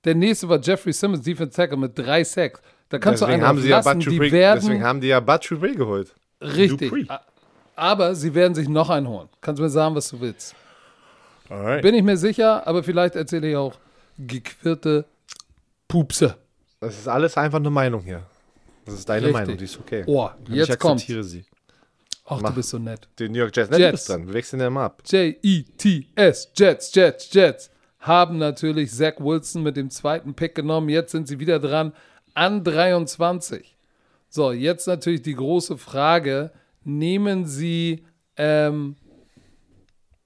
Der 0.03 0.13
nächste 0.13 0.49
war 0.49 0.59
Jeffrey 0.59 0.91
Simmons, 0.91 1.23
Defense 1.23 1.55
Tackle 1.55 1.77
mit 1.77 1.97
drei 1.97 2.25
Sacks. 2.25 2.61
Da 2.89 2.99
kannst 2.99 3.21
Deswegen 3.21 3.39
du 3.39 3.47
haben, 3.47 3.55
einen 3.55 3.63
sie 3.63 3.69
ja 3.69 3.77
lassen, 3.77 3.99
Bud 3.99 4.05
die 4.05 4.17
Dupree, 4.17 4.31
werden 4.33 4.59
deswegen 4.59 4.83
haben 4.83 4.99
die 4.99 5.07
ja 5.07 5.21
Dupree 5.21 5.75
geholt. 5.75 6.13
richtig. 6.41 6.89
Dupree. 6.89 7.05
Aber 7.77 8.13
sie 8.13 8.35
werden 8.35 8.55
sich 8.55 8.67
noch 8.67 8.89
einen 8.89 9.07
holen. 9.07 9.29
Kannst 9.39 9.59
du 9.59 9.63
mir 9.63 9.69
sagen, 9.69 9.95
was 9.95 10.09
du 10.09 10.19
willst. 10.19 10.53
Alright. 11.47 11.81
Bin 11.81 11.95
ich 11.95 12.03
mir 12.03 12.17
sicher, 12.17 12.67
aber 12.67 12.83
vielleicht 12.83 13.15
erzähle 13.15 13.51
ich 13.51 13.55
auch 13.55 13.79
gequirlte 14.17 15.05
Pupse. 15.89 16.37
Das 16.79 16.97
ist 16.97 17.07
alles 17.09 17.35
einfach 17.35 17.59
eine 17.59 17.69
Meinung 17.69 18.01
hier. 18.03 18.23
Das 18.85 18.93
ist 18.93 19.09
deine 19.09 19.27
Richtig. 19.27 19.33
Meinung, 19.41 19.57
die 19.57 19.65
ist 19.65 19.77
okay. 19.77 20.03
Oh, 20.07 20.29
Und 20.47 20.55
jetzt 20.55 20.69
ich 20.69 20.79
kommt. 20.79 20.93
akzeptiere 20.93 21.23
sie. 21.23 21.45
Ach, 22.25 22.39
Mach. 22.41 22.49
du 22.51 22.55
bist 22.55 22.69
so 22.69 22.77
nett. 22.77 23.07
Die 23.17 23.27
New 23.27 23.39
York 23.39 23.55
Jets. 23.55 23.69
Ne, 23.69 23.79
Jets. 23.79 24.05
dran. 24.05 24.25
Wir 24.27 24.33
wechseln 24.35 24.61
ja 24.61 24.69
mal 24.69 24.85
ab. 24.85 25.01
J-E-T-S, 25.05 26.51
Jets, 26.55 26.93
Jets, 26.93 27.33
Jets, 27.33 27.71
haben 27.99 28.37
natürlich 28.37 28.91
Zach 28.91 29.15
Wilson 29.19 29.63
mit 29.63 29.75
dem 29.75 29.89
zweiten 29.89 30.33
Pick 30.35 30.55
genommen. 30.55 30.89
Jetzt 30.89 31.11
sind 31.11 31.27
sie 31.27 31.39
wieder 31.39 31.59
dran 31.59 31.91
an 32.35 32.63
23. 32.63 33.75
So, 34.29 34.51
jetzt 34.51 34.87
natürlich 34.87 35.23
die 35.23 35.33
große 35.35 35.77
Frage: 35.77 36.51
Nehmen 36.83 37.45
sie 37.45 38.05
ähm, 38.37 38.95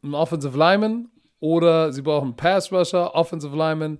einen 0.03 0.13
Offensive 0.13 0.57
Lineman 0.57 1.09
oder 1.39 1.91
sie 1.93 2.01
brauchen 2.01 2.25
einen 2.29 2.35
Pass 2.35 2.71
Rusher, 2.71 3.15
Offensive 3.15 3.55
Lineman 3.55 3.97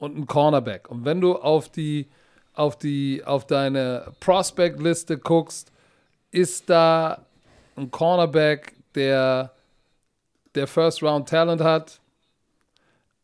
und 0.00 0.16
einen 0.16 0.26
Cornerback? 0.26 0.90
Und 0.90 1.04
wenn 1.04 1.20
du 1.20 1.36
auf 1.36 1.68
die, 1.68 2.08
auf 2.54 2.76
die, 2.76 3.22
auf 3.24 3.46
deine 3.46 4.12
Prospect-Liste 4.18 5.18
guckst, 5.18 5.70
ist 6.32 6.68
da 6.68 7.24
ein 7.76 7.92
Cornerback, 7.92 8.74
der 8.96 9.52
der 10.54 10.66
First 10.66 11.02
Round 11.02 11.28
Talent 11.28 11.60
hat? 11.60 12.00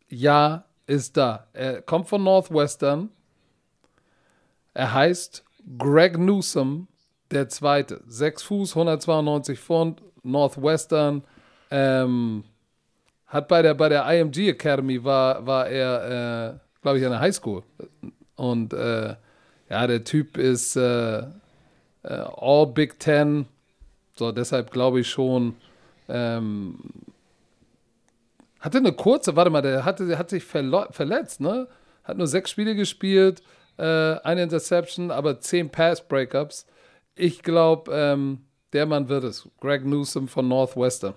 Ja, 0.08 0.64
ist 0.86 1.16
da. 1.16 1.46
Er 1.52 1.82
kommt 1.82 2.08
von 2.08 2.22
Northwestern. 2.22 3.10
Er 4.74 4.92
heißt 4.92 5.44
Greg 5.78 6.18
Newsom, 6.18 6.86
der 7.30 7.48
Zweite. 7.48 8.02
6 8.06 8.42
Fuß, 8.44 8.76
192 8.76 9.58
Pfund, 9.58 10.02
Northwestern. 10.22 11.24
Ähm, 11.70 12.44
hat 13.26 13.48
bei 13.48 13.62
der, 13.62 13.74
bei 13.74 13.88
der 13.88 14.06
IMG 14.08 14.50
Academy 14.50 15.02
war, 15.02 15.44
war 15.44 15.66
er, 15.66 16.52
äh, 16.54 16.65
glaube 16.82 16.98
ich, 16.98 17.04
an 17.04 17.12
der 17.12 17.20
Highschool. 17.20 17.62
Und 18.36 18.72
äh, 18.72 19.16
ja, 19.68 19.86
der 19.86 20.04
Typ 20.04 20.36
ist 20.36 20.76
äh, 20.76 21.18
äh, 21.18 21.24
All 22.02 22.66
Big 22.66 22.98
Ten. 22.98 23.46
So, 24.14 24.32
deshalb 24.32 24.70
glaube 24.70 25.00
ich 25.00 25.08
schon. 25.08 25.56
Ähm, 26.08 26.78
hatte 28.60 28.78
eine 28.78 28.92
kurze, 28.92 29.36
warte 29.36 29.50
mal, 29.50 29.62
der 29.62 29.84
hatte, 29.84 30.06
der 30.06 30.18
hat 30.18 30.30
sich 30.30 30.44
verletzt, 30.44 31.40
ne? 31.40 31.68
Hat 32.04 32.16
nur 32.16 32.26
sechs 32.26 32.50
Spiele 32.50 32.74
gespielt, 32.74 33.42
äh, 33.76 33.82
eine 33.82 34.42
Interception, 34.42 35.10
aber 35.10 35.40
zehn 35.40 35.70
Pass-Breakups. 35.70 36.66
Ich 37.14 37.42
glaube, 37.42 37.92
ähm, 37.92 38.44
der 38.72 38.86
Mann 38.86 39.08
wird 39.08 39.24
es. 39.24 39.48
Greg 39.60 39.84
Newsom 39.84 40.28
von 40.28 40.48
Northwestern. 40.48 41.14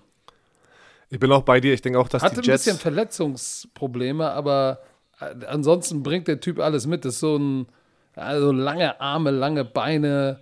Ich 1.10 1.20
bin 1.20 1.32
auch 1.32 1.44
bei 1.44 1.60
dir. 1.60 1.74
Ich 1.74 1.82
denke 1.82 2.00
auch, 2.00 2.08
dass 2.08 2.22
Hatte 2.22 2.42
die 2.42 2.48
Jets. 2.48 2.68
ein 2.68 2.74
bisschen 2.74 2.82
Verletzungsprobleme, 2.82 4.30
aber 4.32 4.80
ansonsten 5.20 6.04
bringt 6.04 6.28
der 6.28 6.40
Typ 6.40 6.60
alles 6.60 6.88
mit. 6.88 7.06
Das 7.06 7.16
ist 7.16 7.20
so 7.20 7.38
ein, 7.38 7.68
also 8.16 8.52
lange 8.52 9.00
Arme, 9.02 9.32
lange 9.32 9.66
Beine. 9.66 10.40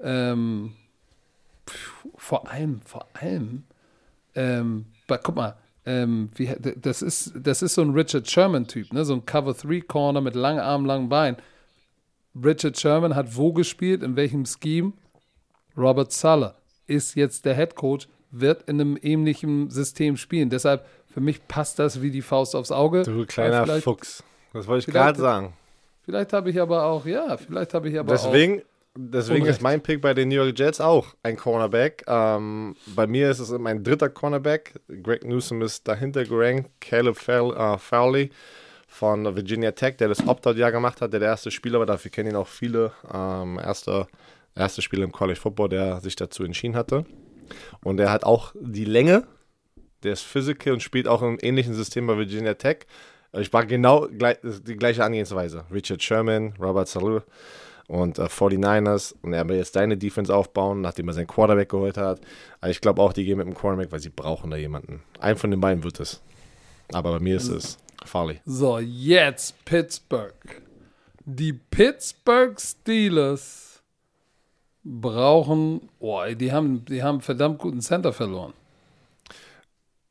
Ähm, 0.00 0.72
vor 2.16 2.50
allem, 2.50 2.80
vor 2.84 3.06
allem, 3.14 3.64
ähm, 4.34 4.86
guck 5.06 5.36
mal, 5.36 5.56
ähm, 5.86 6.30
wie, 6.34 6.54
das, 6.76 7.02
ist, 7.02 7.32
das 7.34 7.62
ist 7.62 7.74
so 7.74 7.82
ein 7.82 7.90
Richard 7.90 8.30
Sherman-Typ, 8.30 8.92
ne? 8.92 9.04
so 9.04 9.14
ein 9.14 9.24
Cover-3-Corner 9.24 10.20
mit 10.20 10.34
langen 10.34 10.60
Armen, 10.60 10.86
langen 10.86 11.08
Beinen. 11.08 11.36
Richard 12.34 12.78
Sherman 12.78 13.14
hat 13.14 13.36
wo 13.36 13.52
gespielt, 13.52 14.02
in 14.02 14.16
welchem 14.16 14.44
Scheme? 14.46 14.92
Robert 15.76 16.12
Suller 16.12 16.56
ist 16.86 17.14
jetzt 17.14 17.44
der 17.44 17.54
Head 17.54 17.74
Coach, 17.74 18.08
wird 18.30 18.68
in 18.68 18.80
einem 18.80 18.98
ähnlichen 19.00 19.70
System 19.70 20.16
spielen. 20.16 20.50
Deshalb, 20.50 20.86
für 21.12 21.20
mich 21.20 21.46
passt 21.48 21.78
das 21.78 22.00
wie 22.02 22.10
die 22.10 22.22
Faust 22.22 22.54
aufs 22.54 22.72
Auge. 22.72 23.02
Du 23.02 23.26
kleiner 23.26 23.66
Fuchs. 23.80 24.22
Das 24.52 24.66
wollte 24.66 24.88
ich 24.88 24.94
gerade 24.94 25.18
sagen. 25.18 25.54
Vielleicht 26.04 26.32
habe 26.32 26.50
ich 26.50 26.60
aber 26.60 26.84
auch, 26.84 27.04
ja, 27.06 27.36
vielleicht 27.36 27.74
habe 27.74 27.88
ich 27.88 27.98
aber 27.98 28.12
deswegen, 28.12 28.60
auch. 28.60 28.64
Deswegen 28.96 29.46
ist 29.46 29.62
mein 29.62 29.80
Pick 29.80 30.00
bei 30.00 30.14
den 30.14 30.28
New 30.28 30.34
York 30.34 30.58
Jets 30.58 30.80
auch 30.80 31.14
ein 31.22 31.36
Cornerback. 31.36 32.04
Ähm, 32.08 32.74
bei 32.86 33.06
mir 33.06 33.30
ist 33.30 33.38
es 33.38 33.50
mein 33.50 33.84
dritter 33.84 34.08
Cornerback. 34.08 34.80
Greg 35.02 35.24
Newsom 35.24 35.62
ist 35.62 35.86
dahinter 35.86 36.24
gerankt. 36.24 36.70
Caleb 36.80 37.16
Fowley 37.16 38.24
äh, 38.24 38.30
von 38.88 39.36
Virginia 39.36 39.70
Tech, 39.70 39.96
der 39.96 40.08
das 40.08 40.26
Opt-out-Jahr 40.26 40.72
gemacht 40.72 41.00
hat, 41.00 41.12
der 41.12 41.20
der 41.20 41.28
erste 41.28 41.52
Spieler 41.52 41.78
war. 41.78 41.86
Dafür 41.86 42.10
kennen 42.10 42.30
ihn 42.30 42.36
auch 42.36 42.48
viele. 42.48 42.92
Ähm, 43.12 43.60
erster, 43.60 44.08
erster 44.56 44.82
Spieler 44.82 45.04
im 45.04 45.12
College 45.12 45.38
Football, 45.38 45.68
der 45.68 46.00
sich 46.00 46.16
dazu 46.16 46.42
entschieden 46.42 46.74
hatte. 46.74 47.04
Und 47.84 48.00
er 48.00 48.10
hat 48.10 48.24
auch 48.24 48.54
die 48.60 48.84
Länge. 48.84 49.24
Der 50.02 50.12
ist 50.12 50.22
Physical 50.22 50.72
und 50.72 50.82
spielt 50.82 51.08
auch 51.08 51.22
im 51.22 51.38
ähnlichen 51.40 51.74
System 51.74 52.06
bei 52.06 52.16
Virginia 52.16 52.54
Tech. 52.54 52.86
Ich 53.32 53.52
war 53.52 53.64
genau 53.64 54.08
gleich, 54.08 54.38
die 54.42 54.76
gleiche 54.76 55.04
Angehensweise. 55.04 55.64
Richard 55.72 56.02
Sherman, 56.02 56.54
Robert 56.58 56.88
Salou 56.88 57.20
und 57.86 58.18
äh, 58.18 58.24
49ers. 58.24 59.14
Und 59.22 59.32
er 59.32 59.48
will 59.48 59.56
jetzt 59.56 59.76
deine 59.76 59.96
Defense 59.96 60.34
aufbauen, 60.34 60.80
nachdem 60.80 61.08
er 61.08 61.14
seinen 61.14 61.26
Quarterback 61.26 61.68
geholt 61.68 61.96
hat. 61.96 62.20
Aber 62.60 62.70
ich 62.70 62.80
glaube 62.80 63.02
auch, 63.02 63.12
die 63.12 63.24
gehen 63.24 63.38
mit 63.38 63.46
dem 63.46 63.54
Quarterback, 63.54 63.92
weil 63.92 64.00
sie 64.00 64.10
brauchen 64.10 64.50
da 64.50 64.56
jemanden. 64.56 65.02
Einen 65.20 65.36
von 65.36 65.50
den 65.50 65.60
beiden 65.60 65.84
wird 65.84 66.00
es. 66.00 66.20
Aber 66.92 67.12
bei 67.12 67.20
mir 67.20 67.36
ist 67.36 67.48
es 67.48 67.78
Farley. 68.04 68.40
So, 68.44 68.78
jetzt 68.78 69.64
Pittsburgh. 69.64 70.62
Die 71.24 71.52
Pittsburgh 71.52 72.60
Steelers 72.60 73.82
brauchen, 74.82 75.88
oh, 75.98 76.22
die 76.34 76.52
haben, 76.52 76.84
die 76.86 77.02
haben 77.02 77.20
verdammt 77.20 77.58
guten 77.58 77.80
Center 77.80 78.12
verloren. 78.12 78.54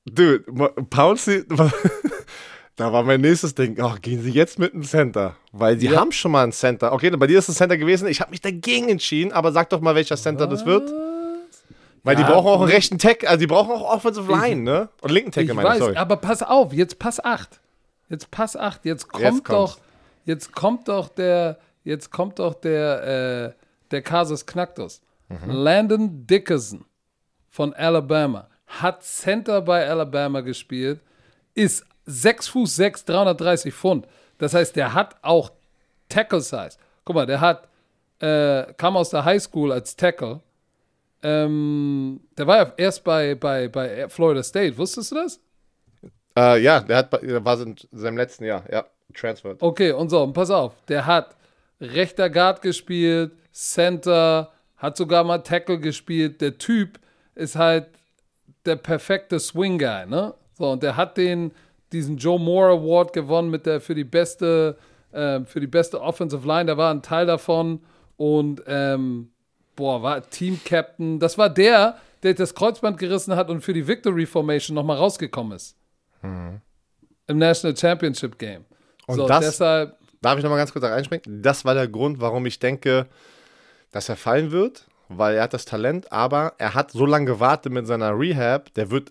Dude, 0.10 0.44
Pouncy, 0.90 1.46
Da 2.80 2.94
war 2.94 3.04
mein 3.04 3.20
nächstes 3.20 3.54
Ding, 3.54 3.78
oh, 3.82 3.96
gehen 4.02 4.22
Sie 4.22 4.32
jetzt 4.32 4.58
mit 4.58 4.74
einem 4.74 4.84
Center, 4.84 5.36
weil 5.52 5.78
Sie 5.78 5.88
ja. 5.88 6.00
haben 6.00 6.14
schon 6.14 6.32
mal 6.32 6.44
einen 6.44 6.54
Center. 6.54 6.94
Okay, 6.94 7.10
bei 7.10 7.28
dir 7.28 7.40
ist 7.40 7.50
ein 7.50 7.54
Center 7.54 7.76
gewesen, 7.76 8.08
ich 8.08 8.22
habe 8.22 8.32
mich 8.32 8.40
dagegen 8.40 8.88
entschieden, 8.88 9.34
aber 9.34 9.52
sag 9.52 9.70
doch 9.70 9.82
mal, 9.82 9.96
welcher 9.96 10.16
Center 10.16 10.50
Was? 10.50 10.60
das 10.60 10.66
wird. 10.66 10.90
Weil 12.04 12.18
ja, 12.18 12.24
die 12.24 12.32
brauchen 12.32 12.48
auch 12.48 12.62
einen 12.62 12.72
rechten 12.72 12.98
Tech, 12.98 13.28
also 13.28 13.38
die 13.38 13.48
brauchen 13.48 13.72
auch 13.74 13.96
Offensive 13.96 14.32
Line, 14.32 14.62
ne? 14.62 14.88
Und 15.02 15.12
linken 15.12 15.34
Tackle, 15.34 15.56
meine 15.56 15.74
ich, 15.74 15.80
sorry. 15.80 15.98
aber 15.98 16.16
pass 16.16 16.42
auf, 16.42 16.72
jetzt 16.72 17.00
pass 17.00 17.22
8. 17.22 17.60
Jetzt 18.08 18.32
pass 18.32 18.56
8, 18.56 18.86
jetzt 18.86 19.10
kommt 19.10 19.26
jetzt 19.26 19.50
doch, 19.50 19.78
jetzt 20.24 20.54
kommt 20.54 20.88
doch 20.88 21.10
der, 21.10 21.60
jetzt 21.84 22.12
kommt 22.12 22.40
doch 22.40 22.54
der, 22.54 23.04
äh, 23.04 23.64
der 23.92 24.02
Kasus 24.02 24.46
Knacktus. 24.46 25.02
Mhm. 25.28 25.52
Landon 25.52 26.28
Dickerson 26.28 26.86
von 27.50 27.74
Alabama 27.74 28.49
hat 28.70 29.04
Center 29.04 29.62
bei 29.62 29.88
Alabama 29.88 30.42
gespielt, 30.42 31.02
ist 31.56 31.86
6 32.06 32.48
Fuß 32.48 32.76
6, 32.76 33.06
330 33.06 33.74
Pfund. 33.74 34.08
Das 34.38 34.54
heißt, 34.54 34.76
der 34.76 34.94
hat 34.94 35.16
auch 35.22 35.52
Tackle 36.08 36.42
Size. 36.42 36.78
Guck 37.04 37.16
mal, 37.16 37.26
der 37.26 37.42
hat, 37.42 37.68
äh, 38.20 38.74
kam 38.74 38.96
aus 38.96 39.10
der 39.10 39.26
High 39.26 39.42
School 39.42 39.72
als 39.72 39.96
Tackle. 39.96 40.42
Ähm, 41.22 42.22
der 42.38 42.48
war 42.48 42.58
ja 42.58 42.74
erst 42.78 43.04
bei, 43.04 43.36
bei, 43.36 43.68
bei 43.68 44.08
Florida 44.08 44.42
State. 44.42 44.78
Wusstest 44.78 45.12
du 45.12 45.16
das? 45.16 45.40
Äh, 46.38 46.62
ja, 46.62 46.80
der, 46.80 46.98
hat, 46.98 47.22
der 47.22 47.44
war 47.44 47.60
in 47.60 47.76
seinem 47.92 48.18
letzten 48.18 48.46
Jahr, 48.46 48.64
ja, 48.72 48.86
transferred. 49.14 49.62
Okay, 49.62 49.92
und 49.92 50.10
so, 50.10 50.24
und 50.24 50.34
pass 50.34 50.50
auf, 50.50 50.76
der 50.88 51.06
hat 51.06 51.36
rechter 51.82 52.30
Guard 52.30 52.62
gespielt, 52.62 53.32
Center, 53.52 54.52
hat 54.78 54.96
sogar 54.96 55.24
mal 55.24 55.40
Tackle 55.40 55.80
gespielt. 55.80 56.40
Der 56.40 56.58
Typ 56.58 57.00
ist 57.36 57.56
halt 57.56 57.88
der 58.70 58.78
perfekte 58.78 59.40
Swing 59.40 59.78
Guy, 59.78 60.06
ne? 60.06 60.34
So, 60.58 60.72
und 60.72 60.84
der 60.84 60.96
hat 60.96 61.18
den 61.18 61.52
diesen 61.92 62.18
Joe 62.18 62.40
Moore 62.40 62.74
Award 62.74 63.14
gewonnen 63.14 63.50
mit 63.50 63.66
der 63.66 63.82
für 63.82 63.96
die 63.96 64.04
beste 64.04 64.78
äh, 65.12 65.42
für 65.46 65.60
die 65.60 65.68
beste 65.68 66.02
Offensive 66.02 66.48
Line. 66.48 66.66
Da 66.66 66.78
war 66.78 66.94
ein 66.94 67.02
Teil 67.02 67.26
davon 67.26 67.82
und 68.18 68.62
ähm, 68.68 69.32
boah, 69.76 70.04
war 70.04 70.30
Team 70.30 70.60
Captain. 70.64 71.20
Das 71.20 71.38
war 71.38 71.50
der, 71.50 71.98
der 72.22 72.34
das 72.34 72.54
Kreuzband 72.54 72.98
gerissen 72.98 73.36
hat 73.36 73.50
und 73.50 73.62
für 73.62 73.74
die 73.74 73.88
Victory 73.88 74.26
Formation 74.26 74.76
nochmal 74.76 74.98
rausgekommen 74.98 75.54
ist. 75.54 75.76
Mhm. 76.22 76.62
Im 77.28 77.38
National 77.38 77.76
Championship 77.76 78.38
Game. 78.38 78.66
Und 79.08 79.16
so, 79.16 79.28
das, 79.28 79.46
deshalb. 79.46 79.98
Darf 80.22 80.38
ich 80.38 80.44
nochmal 80.44 80.60
ganz 80.60 80.72
kurz 80.72 80.84
da 80.84 80.90
reinspringen? 80.90 81.42
Das 81.42 81.64
war 81.64 81.74
der 81.74 81.88
Grund, 81.88 82.20
warum 82.20 82.46
ich 82.46 82.60
denke, 82.60 83.08
dass 83.92 84.10
er 84.10 84.18
fallen 84.18 84.52
wird, 84.52 84.88
weil 85.10 85.36
er 85.36 85.44
hat 85.44 85.54
das 85.54 85.66
Talent, 85.66 86.12
aber 86.12 86.54
er 86.58 86.74
hat 86.74 86.92
so 86.92 87.06
lange 87.06 87.26
gewartet 87.26 87.74
mit 87.74 87.88
seiner 87.88 88.18
Rehab, 88.18 88.74
der 88.76 88.92
wird 88.92 89.10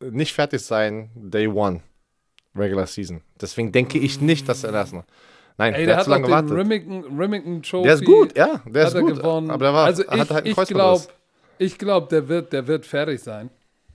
nicht 0.00 0.32
fertig 0.32 0.62
sein, 0.62 1.10
Day 1.14 1.46
One. 1.46 1.82
Regular 2.56 2.86
Season. 2.86 3.20
Deswegen 3.40 3.70
denke 3.70 3.98
ich 3.98 4.20
nicht, 4.20 4.48
dass 4.48 4.64
er 4.64 4.72
das 4.72 4.92
noch. 4.92 5.04
Nein, 5.58 5.74
Ey, 5.74 5.80
der, 5.80 5.86
der 5.86 5.96
hat, 5.96 6.00
hat 6.02 6.08
lange 6.08 6.26
gewartet. 6.26 6.52
Remington, 6.52 7.04
Remington 7.18 7.62
Trophy. 7.62 7.84
Der 7.84 7.94
ist 7.94 8.04
gut, 8.04 8.36
ja, 8.36 8.62
der 8.66 8.88
ist 8.88 8.98
gut. 8.98 9.16
Gewonnen. 9.16 9.50
Aber 9.50 9.64
der 9.64 9.74
war, 9.74 9.84
also 9.86 10.02
ich, 10.02 10.10
hat 10.10 10.30
halt 10.30 10.46
ich 10.46 10.56
glaube, 10.56 11.02
ich 11.58 11.78
glaube, 11.78 12.08
der 12.08 12.26
wird, 12.28 12.52
der 12.52 12.66
wird 12.66 12.86
fertig 12.86 13.20
sein. 13.20 13.50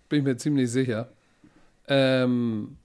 Bin 0.08 0.20
ich 0.20 0.26
mir 0.26 0.38
ziemlich 0.38 0.70
sicher. 0.70 1.10
Ähm, 1.88 2.78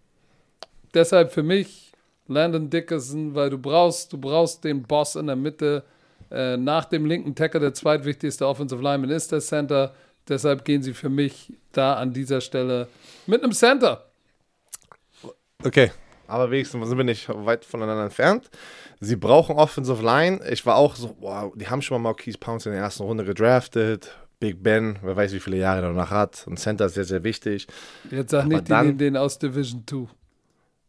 deshalb 0.95 1.33
für 1.33 1.43
mich 1.43 1.93
Landon 2.27 2.71
Dickerson, 2.71 3.35
weil 3.35 3.51
du 3.51 3.59
brauchst, 3.59 4.13
du 4.13 4.19
brauchst 4.19 4.65
den 4.65 4.83
Boss 4.83 5.17
in 5.17 5.27
der 5.27 5.37
Mitte. 5.37 5.85
Äh, 6.31 6.57
nach 6.57 6.85
dem 6.85 7.07
linken 7.07 7.35
Tackle 7.35 7.61
der 7.61 7.75
zweitwichtigste 7.75 8.47
Offensive 8.47 8.83
Lineman 8.83 9.11
ist 9.11 9.33
der 9.33 9.41
Center. 9.41 9.95
Deshalb 10.29 10.65
gehen 10.65 10.83
sie 10.83 10.95
für 10.95 11.09
mich 11.09 11.53
da 11.73 11.95
an 11.95 12.13
dieser 12.13 12.41
Stelle 12.41 12.89
mit 13.27 13.43
einem 13.43 13.53
Center. 13.53 14.05
Okay, 15.65 15.91
aber 16.27 16.51
wenigstens 16.51 16.89
sind 16.89 16.97
wir 16.97 17.05
nicht 17.05 17.29
weit 17.29 17.65
voneinander 17.65 18.05
entfernt. 18.05 18.49
Sie 19.01 19.17
brauchen 19.17 19.57
Offensive 19.57 20.03
Line. 20.05 20.41
Ich 20.49 20.65
war 20.65 20.77
auch 20.77 20.95
so, 20.95 21.17
wow, 21.21 21.53
die 21.57 21.69
haben 21.69 21.83
schon 21.83 22.01
mal 22.01 22.11
Marquise 22.11 22.39
Pounce 22.39 22.67
in 22.67 22.73
der 22.73 22.83
ersten 22.83 23.03
Runde 23.03 23.25
gedraftet. 23.25 24.17
Big 24.39 24.63
Ben, 24.63 24.99
wer 25.03 25.17
weiß, 25.17 25.33
wie 25.33 25.41
viele 25.41 25.59
Jahre 25.59 25.87
er 25.87 25.93
noch 25.93 26.11
hat. 26.11 26.47
Und 26.47 26.59
Center 26.59 26.87
ist 26.87 26.95
sehr, 26.95 27.05
sehr 27.05 27.25
wichtig. 27.25 27.67
Jetzt 28.11 28.31
sag 28.31 28.45
Aber 28.45 28.55
nicht, 28.55 28.71
dann, 28.71 28.97
den 28.97 29.17
aus 29.17 29.39
Division 29.39 29.85
2. 29.87 30.07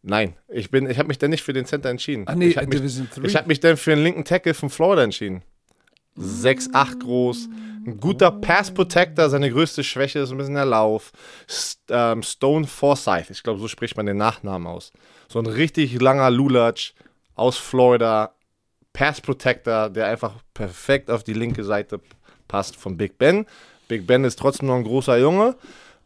Nein, 0.03 0.35
ich, 0.47 0.73
ich 0.73 0.97
habe 0.97 1.07
mich 1.07 1.19
dann 1.19 1.29
nicht 1.29 1.43
für 1.43 1.53
den 1.53 1.65
Center 1.65 1.89
entschieden. 1.89 2.27
Ah, 2.27 2.35
nee, 2.35 2.47
ich 2.47 2.57
habe 2.57 2.67
mich, 2.67 3.35
hab 3.35 3.47
mich 3.47 3.59
dann 3.59 3.77
für 3.77 3.91
den 3.91 4.03
linken 4.03 4.25
Tackle 4.25 4.53
von 4.53 4.69
Florida 4.69 5.03
entschieden. 5.03 5.43
6'8 6.17 6.99
groß, 6.99 7.49
ein 7.85 7.99
guter 7.99 8.31
Pass 8.31 8.71
Protector, 8.71 9.29
seine 9.29 9.49
größte 9.49 9.83
Schwäche 9.83 10.19
ist 10.19 10.31
ein 10.31 10.37
bisschen 10.37 10.55
der 10.55 10.65
Lauf. 10.65 11.11
Ähm, 11.89 12.23
Stone 12.23 12.67
Forsyth, 12.67 13.29
ich 13.29 13.43
glaube, 13.43 13.59
so 13.59 13.67
spricht 13.67 13.95
man 13.95 14.05
den 14.05 14.17
Nachnamen 14.17 14.67
aus. 14.67 14.91
So 15.29 15.39
ein 15.39 15.45
richtig 15.45 15.99
langer 16.01 16.29
Lulatsch 16.29 16.93
aus 17.35 17.57
Florida. 17.57 18.33
Pass 18.93 19.21
Protector, 19.21 19.89
der 19.89 20.07
einfach 20.07 20.33
perfekt 20.53 21.09
auf 21.09 21.23
die 21.23 21.33
linke 21.33 21.63
Seite 21.63 22.01
passt 22.49 22.75
von 22.75 22.97
Big 22.97 23.17
Ben. 23.17 23.45
Big 23.87 24.05
Ben 24.05 24.25
ist 24.25 24.37
trotzdem 24.37 24.67
noch 24.67 24.75
ein 24.75 24.83
großer 24.83 25.17
Junge. 25.17 25.55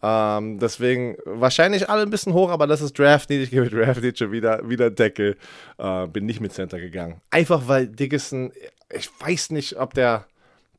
Ähm, 0.08 0.60
deswegen 0.60 1.18
wahrscheinlich 1.26 1.89
alle 1.89 2.03
ein 2.03 2.12
bisschen 2.12 2.34
hoch, 2.34 2.51
aber 2.51 2.68
das 2.68 2.82
ist 2.82 2.99
Draft 2.99 3.30
Need. 3.30 3.41
Ich 3.41 3.49
gebe 3.49 3.70
Draft 3.70 4.01
Need 4.03 4.20
schon 4.20 4.32
wieder, 4.32 4.70
wieder 4.70 4.91
Deckel. 4.91 5.36
Äh, 5.80 6.08
bin 6.08 6.28
nicht 6.28 6.41
mit 6.41 6.53
Center 6.53 6.80
gegangen. 6.80 7.22
Einfach 7.32 7.68
weil 7.68 7.88
Dickinson, 7.88 8.51
ich 8.93 9.10
weiß 9.20 9.49
nicht, 9.49 9.78
ob 9.80 9.95
der 9.95 10.26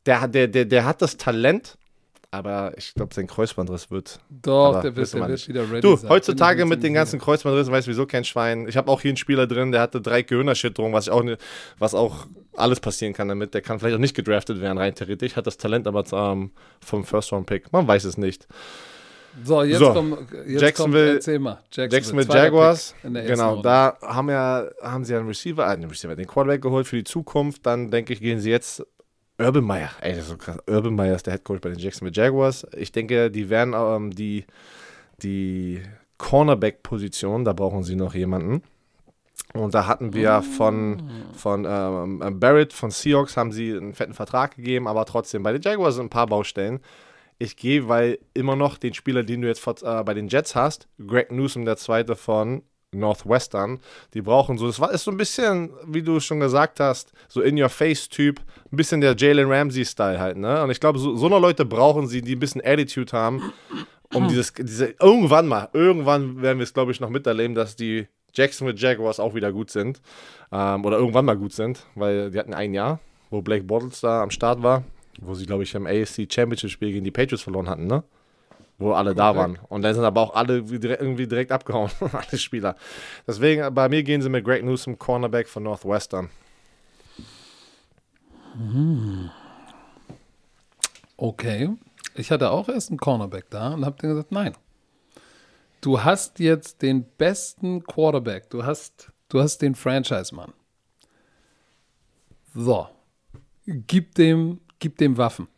der, 0.06 0.28
der, 0.28 0.48
der, 0.48 0.64
der 0.64 0.84
hat 0.84 1.02
das 1.02 1.16
Talent, 1.16 1.76
aber 2.30 2.72
ich 2.76 2.94
glaube, 2.94 3.14
sein 3.14 3.26
Kreuzbandriss 3.26 3.90
wird. 3.90 4.20
Doch, 4.30 4.80
der 4.80 4.94
wird, 4.94 5.12
der 5.12 5.28
wird 5.28 5.48
wieder 5.48 5.70
ready 5.70 5.80
Du, 5.80 5.96
sein. 5.96 6.10
heutzutage 6.10 6.64
mit 6.64 6.82
den 6.82 6.94
ganzen 6.94 7.18
Kreuzbandrissen 7.18 7.72
weiß 7.72 7.86
wieso 7.86 8.06
kein 8.06 8.24
Schwein. 8.24 8.68
Ich 8.68 8.76
habe 8.76 8.90
auch 8.90 9.00
hier 9.00 9.10
einen 9.10 9.16
Spieler 9.16 9.46
drin, 9.46 9.72
der 9.72 9.80
hatte 9.80 10.00
drei 10.00 10.22
Gehirnerschütterungen, 10.22 10.94
was, 10.94 11.08
auch, 11.08 11.24
was 11.78 11.94
auch 11.94 12.26
alles 12.54 12.80
passieren 12.80 13.12
kann 13.14 13.28
damit. 13.28 13.54
Der 13.54 13.62
kann 13.62 13.78
vielleicht 13.78 13.96
auch 13.96 14.00
nicht 14.00 14.14
gedraftet 14.14 14.60
werden, 14.60 14.78
rein 14.78 14.94
theoretisch. 14.94 15.36
Hat 15.36 15.46
das 15.46 15.56
Talent 15.56 15.86
aber 15.86 16.04
ähm, 16.12 16.50
vom 16.80 17.04
First-Round-Pick. 17.04 17.72
Man 17.72 17.86
weiß 17.86 18.04
es 18.04 18.16
nicht. 18.16 18.46
So, 19.44 19.62
jetzt, 19.62 19.78
so, 19.78 19.92
komm, 19.92 20.18
jetzt 20.46 20.62
Jacksonville, 20.62 21.20
kommt, 21.20 21.40
mal. 21.40 21.58
Jacksonville, 21.70 22.24
Jacksonville 22.24 22.38
Jaguars. 22.38 22.94
Genau, 23.02 23.50
Runde. 23.50 23.62
da 23.62 23.98
haben, 24.02 24.30
ja, 24.30 24.66
haben 24.82 25.04
sie 25.04 25.14
einen 25.14 25.26
Receiver, 25.26 25.62
äh, 25.64 25.70
einen 25.70 25.90
Receiver, 25.90 26.16
den 26.16 26.26
Quarterback 26.26 26.62
geholt 26.62 26.86
für 26.86 26.96
die 26.96 27.04
Zukunft. 27.04 27.66
Dann 27.66 27.90
denke 27.90 28.12
ich, 28.12 28.20
gehen 28.20 28.40
sie 28.40 28.50
jetzt 28.50 28.84
Urban 29.38 29.64
Meyer, 29.64 29.90
ey, 30.00 30.12
das 30.12 30.22
ist 30.22 30.28
so 30.28 30.36
krass. 30.38 30.56
Urban 30.66 30.94
Meyer 30.94 31.14
ist 31.14 31.26
der 31.26 31.34
Head 31.34 31.44
Coach 31.44 31.60
bei 31.60 31.68
den 31.68 31.78
Jacksonville 31.78 32.14
Jaguars. 32.14 32.66
Ich 32.74 32.92
denke, 32.92 33.30
die 33.30 33.50
werden 33.50 33.74
ähm, 33.76 34.10
die, 34.10 34.46
die 35.22 35.82
Cornerback-Position, 36.16 37.44
da 37.44 37.52
brauchen 37.52 37.84
sie 37.84 37.96
noch 37.96 38.14
jemanden. 38.14 38.62
Und 39.52 39.74
da 39.74 39.86
hatten 39.86 40.14
wir 40.14 40.42
von, 40.42 41.10
von 41.34 41.66
ähm, 41.68 42.40
Barrett 42.40 42.72
von 42.72 42.90
Seahawks 42.90 43.36
haben 43.36 43.52
sie 43.52 43.72
einen 43.72 43.94
fetten 43.94 44.14
Vertrag 44.14 44.56
gegeben, 44.56 44.88
aber 44.88 45.04
trotzdem 45.04 45.42
bei 45.42 45.52
den 45.52 45.62
Jaguars 45.62 45.96
sind 45.96 46.06
ein 46.06 46.10
paar 46.10 46.26
Baustellen. 46.26 46.80
Ich 47.38 47.56
gehe, 47.56 47.88
weil 47.88 48.18
immer 48.34 48.56
noch 48.56 48.78
den 48.78 48.94
Spieler, 48.94 49.22
den 49.22 49.42
du 49.42 49.48
jetzt 49.48 49.60
vor, 49.60 49.74
äh, 49.82 50.02
bei 50.04 50.14
den 50.14 50.28
Jets 50.28 50.54
hast, 50.54 50.88
Greg 51.04 51.30
Newsom, 51.30 51.64
der 51.64 51.76
zweite 51.76 52.16
von 52.16 52.62
Northwestern, 52.92 53.80
die 54.14 54.22
brauchen 54.22 54.56
so, 54.58 54.66
das 54.66 54.80
war, 54.80 54.90
ist 54.90 55.04
so 55.04 55.10
ein 55.10 55.16
bisschen, 55.16 55.70
wie 55.86 56.02
du 56.02 56.18
schon 56.20 56.40
gesagt 56.40 56.80
hast, 56.80 57.12
so 57.28 57.42
in-your-face-Typ, 57.42 58.40
ein 58.72 58.76
bisschen 58.76 59.00
der 59.00 59.14
Jalen 59.16 59.50
Ramsey-Style 59.50 60.18
halt, 60.18 60.38
ne? 60.38 60.62
Und 60.62 60.70
ich 60.70 60.80
glaube, 60.80 60.98
so, 60.98 61.14
so 61.16 61.26
eine 61.26 61.38
Leute 61.38 61.64
brauchen 61.64 62.06
sie, 62.06 62.22
die 62.22 62.36
ein 62.36 62.40
bisschen 62.40 62.62
Attitude 62.64 63.12
haben, 63.12 63.52
um 64.14 64.28
dieses, 64.28 64.52
diese, 64.54 64.94
irgendwann 65.00 65.46
mal, 65.46 65.68
irgendwann 65.72 66.40
werden 66.40 66.58
wir 66.58 66.64
es, 66.64 66.72
glaube 66.72 66.92
ich, 66.92 67.00
noch 67.00 67.10
miterleben, 67.10 67.54
dass 67.54 67.76
die 67.76 68.06
Jacksonville 68.36 68.78
Jaguars 68.78 69.18
auch 69.18 69.34
wieder 69.34 69.52
gut 69.52 69.70
sind. 69.70 70.00
Ähm, 70.52 70.84
oder 70.84 70.98
irgendwann 70.98 71.24
mal 71.24 71.36
gut 71.36 71.52
sind, 71.52 71.84
weil 71.94 72.30
die 72.30 72.38
hatten 72.38 72.54
ein 72.54 72.74
Jahr, 72.74 73.00
wo 73.30 73.42
Blake 73.42 73.64
Bortles 73.64 74.00
da 74.00 74.22
am 74.22 74.30
Start 74.30 74.62
war, 74.62 74.84
wo 75.20 75.34
sie, 75.34 75.46
glaube 75.46 75.62
ich, 75.62 75.74
im 75.74 75.86
AFC 75.86 76.30
Championship 76.30 76.70
Spiel 76.70 76.92
gegen 76.92 77.04
die 77.04 77.10
Patriots 77.10 77.42
verloren 77.42 77.68
hatten, 77.68 77.86
ne? 77.86 78.04
Wo 78.78 78.92
alle 78.92 79.14
da 79.14 79.34
waren. 79.34 79.58
Und 79.68 79.82
dann 79.82 79.94
sind 79.94 80.04
aber 80.04 80.20
auch 80.20 80.34
alle 80.34 80.58
irgendwie 80.58 81.26
direkt 81.26 81.50
abgehauen, 81.50 81.90
alle 82.12 82.38
Spieler. 82.38 82.76
Deswegen, 83.26 83.74
bei 83.74 83.88
mir 83.88 84.02
gehen 84.02 84.20
sie 84.20 84.28
mit 84.28 84.44
Greg 84.44 84.64
Newsom, 84.64 84.98
Cornerback 84.98 85.48
von 85.48 85.62
Northwestern. 85.62 86.28
Okay. 91.16 91.70
Ich 92.14 92.30
hatte 92.30 92.50
auch 92.50 92.68
erst 92.68 92.90
einen 92.90 92.98
Cornerback 92.98 93.50
da 93.50 93.74
und 93.74 93.84
habe 93.84 93.96
dann 94.00 94.10
gesagt, 94.10 94.32
nein. 94.32 94.54
Du 95.80 96.02
hast 96.02 96.38
jetzt 96.38 96.82
den 96.82 97.04
besten 97.16 97.82
Quarterback. 97.84 98.50
Du 98.50 98.64
hast, 98.64 99.12
du 99.28 99.40
hast 99.40 99.58
den 99.58 99.74
Franchise-Mann. 99.74 100.52
So. 102.54 102.88
Gib 103.66 104.14
dem, 104.14 104.60
gib 104.86 104.98
dem 104.98 105.16
Waffen. 105.16 105.48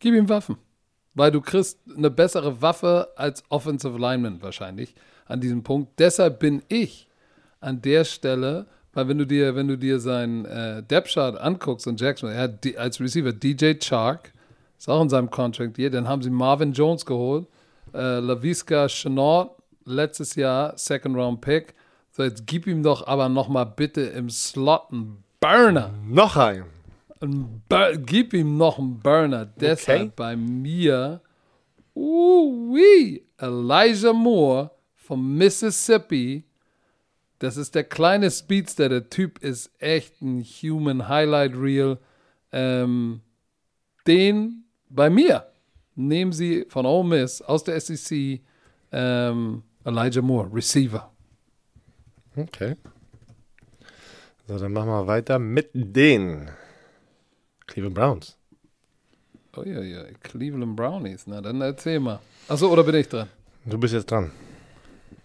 Gib 0.00 0.12
ihm 0.12 0.28
Waffen. 0.28 0.56
Weil 1.14 1.30
du 1.30 1.40
kriegst 1.40 1.78
eine 1.96 2.10
bessere 2.10 2.60
Waffe 2.60 3.10
als 3.14 3.44
Offensive 3.48 3.96
Lineman 3.96 4.42
wahrscheinlich 4.42 4.92
an 5.26 5.40
diesem 5.40 5.62
Punkt. 5.62 6.00
Deshalb 6.00 6.40
bin 6.40 6.64
ich 6.66 7.06
an 7.60 7.80
der 7.80 8.02
Stelle, 8.02 8.66
weil 8.92 9.06
wenn 9.06 9.18
du 9.18 9.24
dir, 9.24 9.54
wenn 9.54 9.68
du 9.68 9.78
dir 9.78 10.00
seinen 10.00 10.46
äh, 10.46 10.82
Depth 10.82 11.12
Chart 11.12 11.40
anguckst 11.40 11.86
und 11.86 12.00
Jackson, 12.00 12.28
er 12.28 12.40
hat 12.40 12.64
die, 12.64 12.76
als 12.76 13.00
Receiver 13.00 13.32
DJ 13.32 13.74
Chark, 13.74 14.32
ist 14.76 14.88
auch 14.88 15.00
in 15.00 15.08
seinem 15.08 15.30
Contract 15.30 15.76
hier, 15.76 15.90
dann 15.90 16.08
haben 16.08 16.22
sie 16.22 16.30
Marvin 16.30 16.72
Jones 16.72 17.06
geholt, 17.06 17.46
äh, 17.94 18.18
Laviska 18.18 18.88
Chenault, 18.88 19.52
letztes 19.84 20.34
Jahr 20.34 20.76
Second 20.76 21.16
Round 21.16 21.40
Pick. 21.40 21.72
So, 22.10 22.24
jetzt 22.24 22.48
gib 22.48 22.66
ihm 22.66 22.82
doch 22.82 23.06
aber 23.06 23.28
noch 23.28 23.48
mal 23.48 23.64
bitte 23.64 24.00
im 24.00 24.28
Slot 24.28 24.90
einen 24.90 25.22
Burner. 25.40 25.92
Noch 26.04 26.36
ein. 26.36 26.75
Gib 28.04 28.34
ihm 28.34 28.56
noch 28.56 28.78
einen 28.78 29.00
Burner. 29.00 29.46
Deshalb 29.46 30.16
bei 30.16 30.36
mir, 30.36 31.20
uh, 31.94 32.76
Elijah 33.38 34.12
Moore 34.12 34.70
vom 34.94 35.36
Mississippi. 35.36 36.44
Das 37.38 37.56
ist 37.56 37.74
der 37.74 37.84
kleine 37.84 38.30
Speedster. 38.30 38.88
Der 38.88 39.08
Typ 39.08 39.38
ist 39.38 39.70
echt 39.78 40.20
ein 40.22 40.42
Human 40.42 41.08
Highlight 41.08 41.54
Reel. 41.54 41.98
Ähm, 42.52 43.20
den 44.06 44.64
bei 44.88 45.10
mir 45.10 45.46
nehmen 45.94 46.32
sie 46.32 46.66
von 46.68 46.86
Ole 46.86 47.08
Miss 47.08 47.42
aus 47.42 47.64
der 47.64 47.80
SEC 47.80 48.40
ähm, 48.92 49.62
Elijah 49.84 50.22
Moore, 50.22 50.50
Receiver. 50.52 51.10
Okay. 52.36 52.76
So, 54.46 54.58
dann 54.58 54.72
machen 54.72 54.88
wir 54.88 55.06
weiter 55.06 55.38
mit 55.38 55.70
den 55.72 56.48
Cleveland 57.66 57.94
Browns. 57.94 58.36
Oh 59.56 59.62
ja, 59.62 59.80
ja, 59.80 60.04
Cleveland 60.22 60.76
Brownies. 60.76 61.26
Na, 61.26 61.40
dann 61.40 61.60
erzähl 61.60 61.98
mal. 62.00 62.20
Achso, 62.48 62.70
oder 62.70 62.84
bin 62.84 62.94
ich 62.96 63.08
dran? 63.08 63.28
Du 63.64 63.78
bist 63.78 63.94
jetzt 63.94 64.10
dran. 64.10 64.30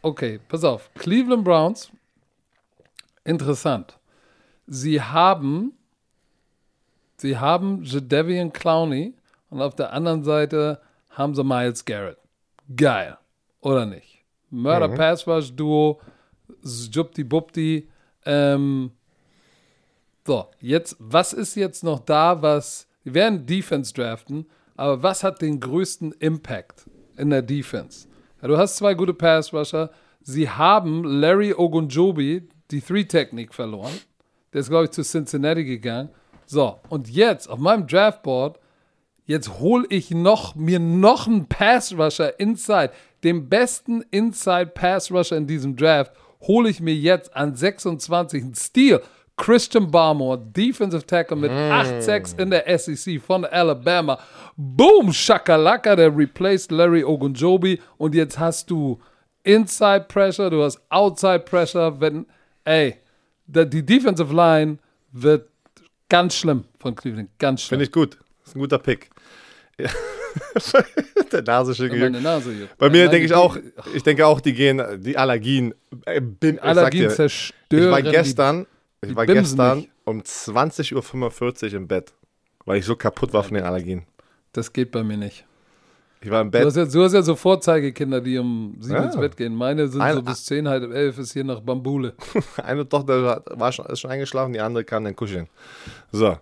Okay, 0.01 0.39
pass 0.47 0.63
auf. 0.63 0.89
Cleveland 0.95 1.43
Browns, 1.43 1.91
interessant. 3.23 3.97
Sie 4.67 5.01
haben, 5.01 5.73
sie 7.17 7.37
haben 7.37 7.83
Jadavian 7.83 8.51
Clowney 8.51 9.13
und 9.49 9.61
auf 9.61 9.75
der 9.75 9.91
anderen 9.93 10.23
Seite 10.23 10.81
haben 11.09 11.35
sie 11.35 11.43
Miles 11.43 11.83
Garrett. 11.85 12.17
Geil, 12.75 13.17
oder 13.59 13.85
nicht? 13.85 14.23
Murder 14.49 14.87
Mhm. 14.87 14.95
Pass 14.95 15.27
Rush 15.27 15.53
Duo, 15.53 15.99
Jupti 16.63 17.23
Bupti. 17.23 17.89
Ähm, 18.25 18.91
so, 20.25 20.45
jetzt, 20.59 20.95
was 20.99 21.33
ist 21.33 21.55
jetzt 21.55 21.83
noch 21.83 21.99
da, 21.99 22.41
was, 22.41 22.87
wir 23.03 23.13
werden 23.13 23.45
Defense 23.45 23.93
draften, 23.93 24.45
aber 24.75 25.03
was 25.03 25.23
hat 25.23 25.41
den 25.41 25.59
größten 25.59 26.13
Impact 26.13 26.89
in 27.17 27.29
der 27.29 27.41
Defense? 27.41 28.07
Ja, 28.41 28.47
du 28.47 28.57
hast 28.57 28.77
zwei 28.77 28.93
gute 28.93 29.13
Pass 29.13 29.53
Rusher. 29.53 29.91
Sie 30.21 30.49
haben 30.49 31.03
Larry 31.03 31.53
Ogunjobi, 31.53 32.47
die 32.71 32.81
Three-Technik, 32.81 33.53
verloren. 33.53 33.93
Der 34.53 34.61
ist, 34.61 34.69
glaube 34.69 34.85
ich, 34.85 34.91
zu 34.91 35.03
Cincinnati 35.03 35.63
gegangen. 35.63 36.09
So, 36.45 36.79
und 36.89 37.09
jetzt 37.09 37.47
auf 37.47 37.59
meinem 37.59 37.87
Draftboard, 37.87 38.59
jetzt 39.25 39.59
hole 39.59 39.85
ich 39.89 40.11
noch, 40.11 40.55
mir 40.55 40.79
noch 40.79 41.27
einen 41.27 41.47
Pass 41.47 41.93
Rusher 41.97 42.39
inside, 42.39 42.91
den 43.23 43.49
besten 43.49 44.03
Inside 44.11 44.71
Pass 44.73 45.11
Rusher 45.11 45.37
in 45.37 45.47
diesem 45.47 45.75
Draft, 45.75 46.13
hole 46.41 46.69
ich 46.69 46.81
mir 46.81 46.95
jetzt 46.95 47.35
an 47.35 47.55
26 47.55 48.43
einen 48.43 48.55
Steal. 48.55 49.01
Christian 49.37 49.89
Barmore, 49.89 50.37
Defensive 50.37 51.05
Tackle 51.05 51.35
mit 51.37 51.51
8 51.51 52.03
Sacks 52.03 52.33
in 52.33 52.51
der 52.51 52.77
SEC 52.77 53.19
von 53.21 53.43
Alabama. 53.45 54.19
Boom, 54.55 55.11
Shakalaka, 55.11 55.95
der 55.95 56.15
replaced 56.15 56.71
Larry 56.71 57.03
Ogunjobi. 57.03 57.79
Und 57.97 58.13
jetzt 58.13 58.37
hast 58.37 58.69
du 58.69 58.99
Inside 59.43 60.05
Pressure, 60.07 60.49
du 60.51 60.63
hast 60.63 60.79
Outside 60.89 61.39
Pressure. 61.39 61.99
Wenn, 61.99 62.27
ey, 62.65 62.97
die 63.47 63.83
Defensive 63.85 64.31
Line 64.33 64.77
wird 65.11 65.49
ganz 66.09 66.35
schlimm 66.35 66.65
von 66.77 66.93
Cleveland. 66.95 67.29
Ganz 67.39 67.61
schlimm. 67.63 67.79
Finde 67.79 67.85
ich 67.85 67.91
gut. 67.91 68.17
ist 68.45 68.55
ein 68.55 68.59
guter 68.59 68.77
Pick. 68.79 69.09
Ja. 69.79 69.89
Der 71.31 71.41
Nase. 71.41 71.87
Meine 71.87 72.21
Nase. 72.21 72.69
Bei 72.77 72.89
mir 72.89 73.07
denke 73.09 73.25
ich 73.25 73.31
die- 73.31 73.35
auch, 73.35 73.57
ich 73.93 74.03
denke 74.03 74.25
auch, 74.27 74.39
die 74.39 74.53
gehen, 74.53 74.81
die 75.01 75.17
Allergien, 75.17 75.73
äh, 76.05 76.19
ich 76.21 76.23
sag 76.59 76.63
Allergien 76.63 77.09
zerstören. 77.09 77.83
Ich 77.85 77.89
war 77.91 78.01
die- 78.01 78.11
gestern, 78.11 78.65
ich 79.01 79.15
war 79.15 79.25
bimsen 79.25 79.57
gestern 79.57 79.77
mich. 79.79 79.89
um 80.05 80.21
20.45 80.21 81.63
Uhr 81.65 81.73
im 81.73 81.87
Bett, 81.87 82.13
weil 82.65 82.77
ich 82.77 82.85
so 82.85 82.95
kaputt 82.95 83.33
war 83.33 83.43
von 83.43 83.55
den 83.55 83.63
Allergien. 83.63 84.03
Das 84.53 84.71
geht 84.71 84.91
bei 84.91 85.03
mir 85.03 85.17
nicht. 85.17 85.45
Ich 86.23 86.29
war 86.29 86.41
im 86.41 86.51
Du 86.51 86.59
Bett, 86.59 86.65
hast, 86.67 86.75
ja, 86.77 86.85
du 86.85 87.03
hast 87.03 87.13
ja 87.13 87.21
so 87.23 87.35
Vorzeigekinder, 87.35 88.21
die 88.21 88.37
um 88.37 88.75
sieben 88.79 88.95
Ja. 88.97 89.05
ins 89.05 89.17
Bett 89.17 89.35
gehen. 89.35 89.55
Meine 89.55 89.87
sind 89.87 90.01
Ein- 90.01 90.15
so 90.17 90.21
bis 90.21 90.45
zehn, 90.45 90.67
halb 90.67 90.91
elf 90.93 91.17
ist 91.17 91.33
hier 91.33 91.43
nach 91.43 91.61
Bambule. 91.61 92.13
eine 92.63 92.87
Tochter 92.87 93.41
war- 93.57 93.71
schon, 93.71 93.85
ist 93.87 94.01
schon 94.01 94.11
eingeschlafen, 94.11 94.53
die 94.53 94.59
andere 94.59 94.83
kann 94.83 95.03
dann 95.03 95.15
kuscheln. 95.15 95.47
So. 96.11 96.37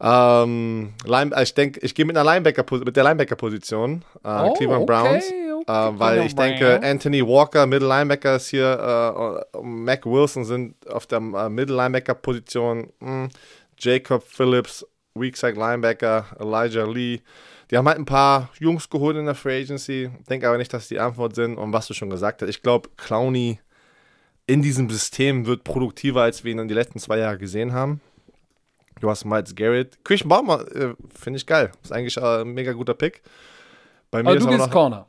Ähm, 0.00 0.94
Line, 1.04 1.30
ich 1.42 1.54
denke, 1.54 1.78
ich 1.80 1.94
gehe 1.94 2.04
mit 2.06 2.16
einer 2.16 2.24
Linebacker 2.28 2.64
mit 2.84 2.96
der 2.96 3.04
Linebacker-Position, 3.04 4.02
äh, 4.24 4.28
Oh, 4.28 4.54
Cleveland 4.54 4.82
okay, 4.82 4.86
Browns, 4.86 5.24
äh, 5.66 5.98
weil 5.98 6.26
ich 6.26 6.34
denke. 6.34 6.80
Anthony 6.82 7.26
Walker, 7.26 7.66
Middle 7.66 7.88
Linebacker 7.88 8.36
ist 8.36 8.48
hier, 8.48 9.44
äh, 9.52 9.56
und 9.58 9.84
Mac 9.84 10.06
Wilson 10.06 10.44
sind 10.44 10.74
auf 10.88 11.06
der 11.06 11.18
äh, 11.18 11.48
Middle 11.48 11.76
Linebacker-Position, 11.76 12.92
mh, 13.00 13.28
Jacob 13.78 14.22
Phillips, 14.26 14.86
Weak 15.14 15.36
Side 15.36 15.54
Linebacker, 15.58 16.26
Elijah 16.38 16.84
Lee. 16.84 17.20
Die 17.70 17.76
haben 17.76 17.86
halt 17.86 17.98
ein 17.98 18.04
paar 18.04 18.50
Jungs 18.58 18.90
geholt 18.90 19.16
in 19.16 19.26
der 19.26 19.34
Free 19.34 19.62
Agency, 19.62 20.10
denke 20.28 20.48
aber 20.48 20.58
nicht, 20.58 20.72
dass 20.72 20.88
die 20.88 20.98
Antwort 20.98 21.34
sind. 21.34 21.56
Und 21.56 21.72
was 21.72 21.86
du 21.86 21.94
schon 21.94 22.10
gesagt 22.10 22.42
hast, 22.42 22.48
ich 22.48 22.62
glaube, 22.62 22.88
Clowney 22.96 23.60
in 24.46 24.62
diesem 24.62 24.90
System 24.90 25.46
wird 25.46 25.62
produktiver, 25.62 26.22
als 26.22 26.42
wir 26.42 26.50
ihn 26.50 26.58
in 26.58 26.68
die 26.68 26.74
letzten 26.74 26.98
zwei 26.98 27.18
Jahre 27.18 27.38
gesehen 27.38 27.72
haben. 27.72 28.00
Du 29.00 29.08
hast 29.08 29.24
Miles 29.24 29.54
Garrett. 29.54 30.04
Christian 30.04 30.28
Baumer 30.28 30.66
äh, 30.74 30.94
finde 31.14 31.38
ich 31.38 31.46
geil. 31.46 31.70
Ist 31.82 31.92
eigentlich 31.92 32.16
äh, 32.16 32.42
ein 32.42 32.48
mega 32.48 32.72
guter 32.72 32.94
Pick. 32.94 33.22
Bei 34.10 34.22
mir 34.22 34.30
Aber 34.30 34.38
ist 34.38 34.44
du 34.44 34.50
gehst 34.50 34.60
noch, 34.60 34.70
Corner. 34.70 35.06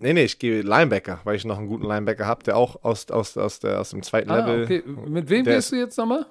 Nee, 0.00 0.12
nee, 0.14 0.24
ich 0.24 0.38
gehe 0.38 0.62
Linebacker, 0.62 1.20
weil 1.24 1.36
ich 1.36 1.44
noch 1.44 1.56
einen 1.58 1.68
guten 1.68 1.86
Linebacker 1.86 2.26
habe, 2.26 2.42
der 2.42 2.56
auch 2.56 2.82
aus, 2.82 3.08
aus, 3.10 3.36
aus, 3.36 3.60
der, 3.60 3.80
aus 3.80 3.90
dem 3.90 4.02
zweiten 4.02 4.30
Ah, 4.30 4.44
Level. 4.44 4.64
okay. 4.64 4.82
Mit 5.06 5.28
wem 5.30 5.44
gehst 5.44 5.70
du 5.70 5.76
jetzt 5.76 5.96
nochmal? 5.96 6.26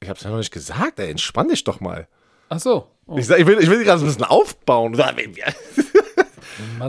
Ich 0.00 0.08
habe 0.08 0.16
es 0.18 0.24
ja 0.24 0.30
noch 0.30 0.38
nicht 0.38 0.50
gesagt, 0.52 0.98
ey, 0.98 1.10
entspann 1.10 1.48
dich 1.48 1.62
doch 1.62 1.78
mal. 1.80 2.08
Ach 2.48 2.58
so. 2.58 2.88
Oh, 3.06 3.18
Ich, 3.18 3.26
sag, 3.26 3.38
ich 3.38 3.46
will, 3.46 3.58
ich 3.60 3.70
will 3.70 3.78
dich 3.78 3.86
gerade 3.86 4.00
so 4.00 4.04
ein 4.04 4.08
bisschen 4.08 4.24
aufbauen. 4.24 4.94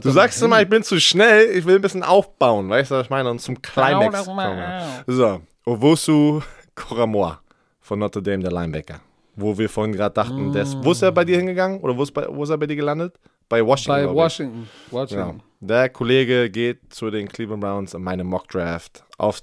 Du 0.01 0.09
sagst 0.11 0.41
immer, 0.41 0.61
ich 0.61 0.67
bin 0.69 0.83
zu 0.83 0.99
schnell, 0.99 1.49
ich 1.55 1.65
will 1.65 1.75
ein 1.75 1.81
bisschen 1.81 2.03
aufbauen, 2.03 2.69
weißt 2.69 2.91
du, 2.91 2.95
was 2.95 3.05
ich 3.05 3.09
meine? 3.09 3.29
Und 3.29 3.39
zum 3.39 3.61
Climax 3.61 4.25
kommen. 4.25 4.81
So, 5.07 5.41
Owusu 5.65 6.41
Koramoa 6.75 7.39
von 7.79 7.99
Notre 7.99 8.21
Dame, 8.21 8.43
der 8.43 8.51
Linebacker. 8.51 8.99
Wo 9.35 9.57
wir 9.57 9.69
vorhin 9.69 9.93
gerade 9.93 10.13
dachten, 10.13 10.51
der 10.51 10.63
ist, 10.63 10.75
wo 10.83 10.91
ist 10.91 11.01
er 11.01 11.11
bei 11.11 11.23
dir 11.25 11.37
hingegangen? 11.37 11.79
Oder 11.81 11.95
wo 11.97 12.03
ist, 12.03 12.11
bei, 12.11 12.27
wo 12.29 12.43
ist 12.43 12.49
er 12.49 12.57
bei 12.57 12.67
dir 12.67 12.75
gelandet? 12.75 13.15
bei 13.49 13.63
Washington. 13.65 14.07
Bei. 14.07 14.13
Washington. 14.13 14.69
Washington. 14.89 15.27
Genau. 15.31 15.43
Der 15.65 15.87
Kollege 15.87 16.49
geht 16.49 16.93
zu 16.93 17.09
den 17.09 17.29
Cleveland 17.29 17.61
Browns 17.61 17.93
in 17.93 18.03
meine 18.03 18.25
Mock 18.25 18.49
Draft 18.49 19.05
auf 19.17 19.41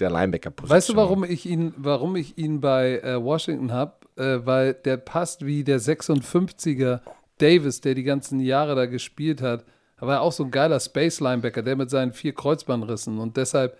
der 0.00 0.08
Linebacker-Position. 0.08 0.74
Weißt 0.74 0.88
du, 0.88 0.96
warum 0.96 1.24
ich 1.24 1.44
ihn, 1.44 1.74
warum 1.76 2.16
ich 2.16 2.38
ihn 2.38 2.62
bei 2.62 3.00
äh, 3.00 3.22
Washington 3.22 3.70
habe? 3.70 3.92
Äh, 4.16 4.46
weil 4.46 4.72
der 4.72 4.96
passt 4.96 5.44
wie 5.44 5.64
der 5.64 5.78
56er 5.78 7.00
Davis, 7.36 7.82
der 7.82 7.94
die 7.94 8.02
ganzen 8.02 8.40
Jahre 8.40 8.76
da 8.76 8.86
gespielt 8.86 9.42
hat. 9.42 9.66
Er 10.00 10.06
war 10.06 10.22
auch 10.22 10.32
so 10.32 10.44
ein 10.44 10.50
geiler 10.50 10.80
Space-Linebacker, 10.80 11.62
der 11.62 11.76
mit 11.76 11.90
seinen 11.90 12.14
vier 12.14 12.34
Kreuzbandrissen. 12.34 13.18
Und 13.18 13.36
deshalb, 13.36 13.76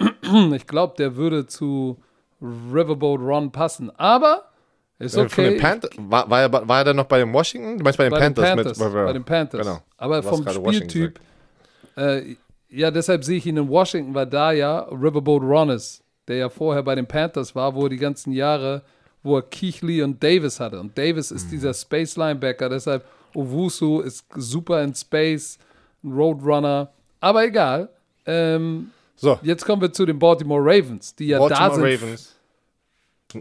ich 0.52 0.66
glaube, 0.66 0.94
der 0.98 1.14
würde 1.14 1.46
zu 1.46 2.02
Riverboat 2.42 3.20
Ron 3.20 3.52
passen. 3.52 3.90
Aber 3.90 4.47
ist 4.98 5.14
Äh, 5.14 5.18
Von 5.18 5.26
okay. 5.26 5.50
den 5.50 5.60
Panthers, 5.60 5.90
war, 5.96 6.28
war, 6.30 6.40
er, 6.42 6.52
war 6.52 6.78
er 6.78 6.84
dann 6.84 6.96
noch 6.96 7.04
bei 7.06 7.18
den 7.18 7.32
Washington? 7.32 7.78
Du 7.78 7.84
meinst 7.84 7.98
bei 7.98 8.04
den 8.04 8.10
bei 8.10 8.18
den 8.20 8.34
Panthers? 8.34 8.54
Panthers. 8.54 8.78
mit, 8.78 8.92
bei 8.92 9.12
den 9.12 9.24
Panthers. 9.24 9.66
Genau. 9.66 9.82
Aber 9.96 10.22
vom 10.22 10.46
Spieltyp, 10.48 11.18
äh, 11.96 12.34
ja, 12.70 12.90
deshalb 12.90 13.24
sehe 13.24 13.38
ich 13.38 13.46
ihn 13.46 13.56
in 13.56 13.68
Washington, 13.68 14.14
weil 14.14 14.26
da 14.26 14.52
ja 14.52 14.80
Riverboat 14.90 15.42
Ron 15.42 15.70
ist, 15.70 16.02
der 16.26 16.36
ja 16.36 16.48
vorher 16.48 16.82
bei 16.82 16.94
den 16.94 17.06
Panthers 17.06 17.54
war, 17.54 17.74
wo 17.74 17.84
er 17.84 17.88
die 17.88 17.96
ganzen 17.96 18.32
Jahre, 18.32 18.82
wo 19.22 19.36
er 19.36 19.42
Keithley 19.42 20.02
und 20.02 20.22
Davis 20.22 20.60
hatte. 20.60 20.78
Und 20.80 20.96
Davis 20.98 21.30
Mhm. 21.30 21.36
ist 21.36 21.50
dieser 21.50 21.72
Space 21.74 22.16
Linebacker, 22.16 22.68
deshalb 22.68 23.04
Owusu 23.34 24.00
ist 24.00 24.24
super 24.36 24.82
in 24.82 24.94
Space, 24.94 25.58
ein 26.02 26.12
Roadrunner. 26.12 26.90
Aber 27.20 27.44
egal. 27.44 27.88
Ähm, 28.26 28.90
So, 29.16 29.38
jetzt 29.42 29.64
kommen 29.64 29.80
wir 29.82 29.92
zu 29.92 30.04
den 30.06 30.18
Baltimore 30.18 30.60
Ravens, 30.62 31.14
die 31.14 31.28
ja 31.28 31.38
da 31.38 31.48
Baltimore 31.48 31.74
sind. 31.96 32.02
Ravens. 32.02 32.34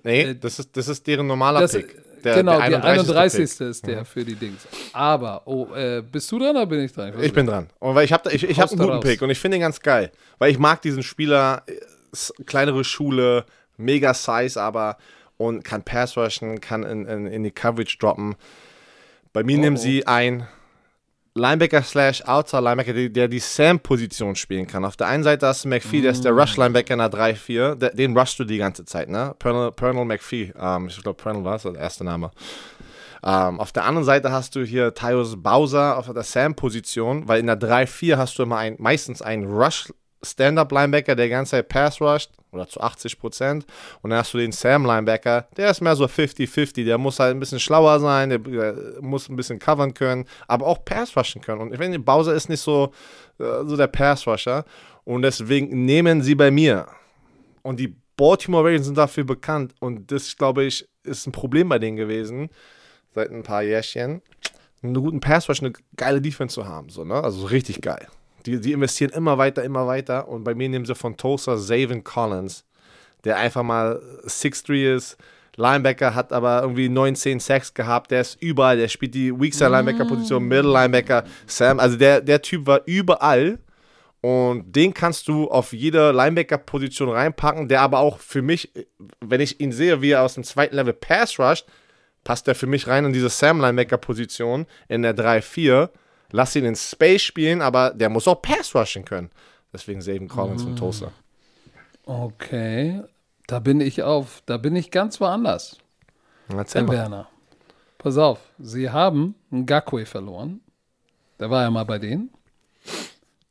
Nee, 0.04 0.22
Äh, 0.22 0.36
das, 0.36 0.60
ist, 0.60 0.76
das 0.76 0.88
ist 0.88 1.06
deren 1.08 1.28
normaler 1.28 1.62
Das, 1.62 1.74
Pick. 1.74 1.96
Der, 2.24 2.36
genau, 2.36 2.60
der 2.60 2.70
der 2.70 2.84
31. 2.84 3.16
31. 3.16 3.62
ist 3.68 3.88
der 3.88 4.04
für 4.04 4.26
die 4.26 4.36
Dings. 4.36 4.68
Aber, 4.92 5.44
oh, 5.46 5.68
äh, 5.76 6.02
bist 6.02 6.32
du 6.32 6.40
dran 6.40 6.50
oder 6.58 6.66
bin 6.66 6.82
ich 6.82 6.92
dran? 6.92 7.14
Ich 7.22 7.32
bin 7.32 7.46
dran. 7.46 7.68
Und 7.80 7.94
weil 7.96 8.06
ich 8.06 8.12
habe 8.12 8.32
ich, 8.34 8.44
ich 8.44 8.60
hab 8.60 8.70
einen 8.72 8.80
guten 8.80 8.92
raus. 8.94 9.04
Pick 9.04 9.22
und 9.22 9.30
ich 9.30 9.40
finde 9.40 9.58
ihn 9.58 9.62
ganz 9.62 9.80
geil. 9.80 10.12
Weil 10.40 10.52
ich 10.52 10.58
mag 10.58 10.82
diesen 10.82 11.04
Spieler, 11.04 11.64
äh, 11.68 11.74
kleinere 12.46 12.84
Schule, 12.84 13.46
mega 13.78 14.14
Size 14.14 14.60
aber 14.62 14.98
und 15.38 15.64
kann 15.64 15.84
Pass 15.84 16.18
rushen, 16.18 16.60
kann 16.60 16.84
in, 16.84 17.06
in, 17.06 17.28
in 17.28 17.44
die 17.44 17.52
Coverage 17.52 17.98
droppen. 18.00 18.36
Bei 19.32 19.44
mir 19.44 19.58
Oh, 19.58 19.62
nehmen 19.62 19.78
sie 19.78 20.08
ein 20.08 20.48
Linebacker 21.38 21.82
slash 21.84 22.22
Outside 22.26 22.62
Linebacker, 22.64 22.94
der, 22.94 23.10
der 23.10 23.28
die 23.28 23.40
Sam-Position 23.40 24.36
spielen 24.36 24.68
kann. 24.68 24.84
Auf 24.86 24.96
der 24.98 25.08
einen 25.08 25.24
Seite 25.24 25.48
hast 25.48 25.64
du 25.66 25.70
McPhee, 25.70 26.02
der 26.02 26.12
ist 26.12 26.20
Mm. 26.20 26.24
der 26.24 26.32
Rush-Linebacker 26.34 26.94
in 26.94 27.00
der 27.00 27.10
3-4. 27.10 27.76
Der- 27.76 27.92
Den 27.94 28.18
rushst 28.18 28.40
du 28.40 28.44
die 28.44 28.58
ganze 28.58 28.86
Zeit, 28.86 29.10
ne? 29.10 29.36
Pernell, 29.40 29.72
Pernell 29.72 30.06
McPhee. 30.06 30.54
Ähm, 30.60 30.88
ich 30.88 31.02
glaube, 31.02 31.22
Pernell 31.22 31.44
war 31.44 31.56
es, 31.56 31.64
der 31.64 31.76
erste 31.76 32.04
Name. 32.04 32.32
Ähm, 33.24 33.60
auf 33.60 33.72
der 33.72 33.84
anderen 33.86 34.06
Seite 34.06 34.32
hast 34.32 34.56
du 34.56 34.64
hier 34.64 34.94
Tyus 34.94 35.42
Bowser 35.42 35.98
auf 35.98 36.12
der 36.12 36.24
Sam-Position, 36.24 37.28
weil 37.28 37.40
in 37.40 37.48
der 37.48 37.56
3-4 37.60 38.18
hast 38.18 38.38
du 38.38 38.44
immer 38.44 38.58
ein, 38.58 38.76
meistens 38.80 39.22
einen 39.22 39.46
Rush 39.46 39.92
Stand-Up-Linebacker, 40.22 41.16
der 41.16 41.26
die 41.26 41.32
ganze 41.32 41.52
Zeit 41.52 41.70
Pass 41.70 42.02
rusht, 42.02 42.32
oder 42.52 42.68
zu 42.68 42.82
80 42.82 43.20
Prozent. 43.20 43.66
Und 44.02 44.10
dann 44.10 44.20
hast 44.20 44.34
du 44.34 44.38
den 44.38 44.52
Sam-Linebacker, 44.52 45.48
der 45.56 45.70
ist 45.70 45.82
mehr 45.82 45.96
so 45.96 46.06
50-50, 46.06 46.86
der 46.86 46.98
muss 46.98 47.20
halt 47.20 47.36
ein 47.36 47.40
bisschen 47.40 47.60
schlauer 47.60 48.00
sein, 48.00 48.30
der, 48.30 48.40
der 48.40 48.76
muss 49.02 49.30
ein 49.30 49.36
bisschen 49.36 49.60
covern 49.60 49.94
können, 49.94 50.26
aber 50.48 50.66
auch 50.66 50.84
Pass 50.84 51.16
rushen 51.16 51.42
können. 51.42 51.62
Und 51.62 51.72
ich 51.72 51.80
finde, 51.80 52.00
Bowser 52.00 52.34
ist 52.34 52.50
nicht 52.50 52.62
so, 52.62 52.92
äh, 53.40 53.66
so 53.66 53.78
der 53.78 53.88
Pass-Rusher. 53.88 54.66
Und 55.04 55.22
deswegen 55.22 55.86
nehmen 55.86 56.22
sie 56.22 56.36
bei 56.36 56.52
mir. 56.52 56.88
Und 57.62 57.80
die 57.80 57.96
Baltimore 58.18 58.66
Ravens 58.66 58.88
sind 58.88 58.98
dafür 58.98 59.24
bekannt. 59.24 59.74
Und 59.80 60.12
das, 60.12 60.36
glaube 60.36 60.66
ich, 60.66 60.88
ist 61.04 61.28
ein 61.28 61.32
Problem 61.32 61.70
bei 61.70 61.80
denen 61.80 61.98
gewesen, 61.98 62.50
seit 63.14 63.32
ein 63.32 63.44
paar 63.44 63.64
Jährchen, 63.64 64.22
einen 64.82 64.94
guten 64.96 65.20
Pass 65.20 65.48
Rush, 65.48 65.62
eine 65.62 65.74
geile 65.96 66.22
Defense 66.22 66.56
zu 66.56 66.68
haben. 66.68 66.90
So, 66.90 67.04
ne? 67.04 67.24
Also 67.24 67.40
so 67.40 67.48
richtig 67.48 67.82
geil. 67.82 68.08
Die, 68.48 68.60
die 68.62 68.72
investieren 68.72 69.12
immer 69.12 69.38
weiter, 69.38 69.64
immer 69.64 69.86
weiter. 69.86 70.28
Und 70.28 70.44
bei 70.44 70.56
mir 70.56 70.70
nehmen 70.70 70.86
sie 70.86 70.96
von 70.96 71.18
Tulsa 71.18 71.58
Zaven 71.58 72.04
Collins, 72.04 72.64
der 73.24 73.38
einfach 73.38 73.64
mal 73.64 74.02
6'3 74.26 74.96
ist. 74.96 75.18
Linebacker 75.58 76.16
hat 76.16 76.32
aber 76.32 76.62
irgendwie 76.62 76.88
19 76.88 77.40
Sacks 77.40 77.74
gehabt. 77.74 78.12
Der 78.12 78.22
ist 78.22 78.42
überall. 78.42 78.78
Der 78.78 78.88
spielt 78.88 79.14
die 79.14 79.38
Weak 79.38 79.54
Side 79.54 79.70
Linebacker 79.70 80.06
Position, 80.06 80.44
Middle 80.44 80.72
Linebacker, 80.72 81.26
Sam. 81.46 81.80
Also 81.80 81.98
der, 81.98 82.22
der 82.22 82.42
Typ 82.42 82.66
war 82.66 82.82
überall. 82.86 83.60
Und 84.22 84.76
den 84.76 84.94
kannst 84.94 85.28
du 85.28 85.50
auf 85.50 85.74
jede 85.74 86.12
Linebacker-Position 86.12 87.10
reinpacken, 87.10 87.68
der 87.68 87.82
aber 87.82 88.00
auch 88.00 88.20
für 88.20 88.42
mich, 88.42 88.72
wenn 89.22 89.42
ich 89.42 89.60
ihn 89.60 89.72
sehe, 89.72 90.02
wie 90.02 90.12
er 90.12 90.24
aus 90.24 90.34
dem 90.34 90.44
zweiten 90.44 90.76
Level 90.76 90.94
Pass 90.94 91.38
rusht, 91.38 91.68
passt 92.24 92.48
er 92.48 92.56
für 92.56 92.68
mich 92.68 92.88
rein 92.88 93.06
in 93.06 93.14
diese 93.14 93.30
Sam-Linebacker-Position 93.30 94.66
in 94.88 95.04
der 95.04 95.16
3-4. 95.16 95.90
Lass 96.32 96.56
ihn 96.56 96.66
in 96.66 96.76
Space 96.76 97.22
spielen, 97.22 97.62
aber 97.62 97.92
der 97.92 98.10
muss 98.10 98.28
auch 98.28 98.42
Pass 98.42 98.76
rushen 98.76 99.06
können. 99.06 99.32
Deswegen 99.72 100.02
Saban 100.02 100.28
Collins 100.28 100.64
von 100.64 100.76
Tulsa. 100.76 101.12
Okay, 102.06 103.02
da 103.48 103.60
bin 103.60 103.82
ich 103.82 104.04
auf, 104.04 104.42
da 104.46 104.58
bin 104.58 104.76
ich 104.76 104.92
ganz 104.92 105.20
woanders, 105.20 105.78
Erzähl 106.50 106.84
mal. 106.84 106.94
Werner. 106.94 107.30
Pass 107.98 108.18
auf, 108.18 108.40
sie 108.60 108.90
haben 108.90 109.36
einen 109.52 109.66
Gakwe 109.66 110.06
verloren. 110.06 110.62
Der 111.40 111.50
war 111.50 111.64
ja 111.64 111.70
mal 111.70 111.84
bei 111.84 112.00
denen. 112.00 112.32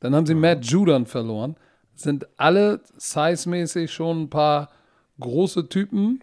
Dann 0.01 0.15
haben 0.15 0.27
sie 0.27 0.35
Matt 0.35 0.65
Judon 0.65 1.07
verloren. 1.07 1.57
Sind 1.95 2.27
alle 2.37 2.81
size-mäßig 2.97 3.93
schon 3.93 4.23
ein 4.23 4.31
paar 4.31 4.71
große 5.21 5.69
Typen. 5.69 6.23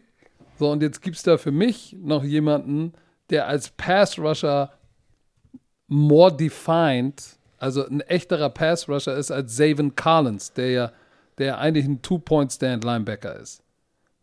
So, 0.58 0.72
und 0.72 0.82
jetzt 0.82 1.02
gibt 1.02 1.18
es 1.18 1.24
da 1.24 1.38
für 1.38 1.52
mich 1.52 1.96
noch 2.00 2.24
jemanden, 2.24 2.94
der 3.30 3.48
als 3.48 3.70
Pass-Rusher 3.70 4.72
more 5.94 6.36
defined, 6.36 7.22
also 7.60 7.86
ein 7.86 8.02
echterer 8.02 8.50
Pass-Rusher 8.50 9.16
ist 9.16 9.32
als 9.32 9.56
Zaven 9.56 9.96
Collins, 9.96 10.54
der 10.54 10.72
ja 10.72 10.92
der 11.38 11.58
eigentlich 11.58 11.86
ein 11.86 12.02
Two-Point-Stand-Linebacker 12.02 13.40
ist. 13.40 13.64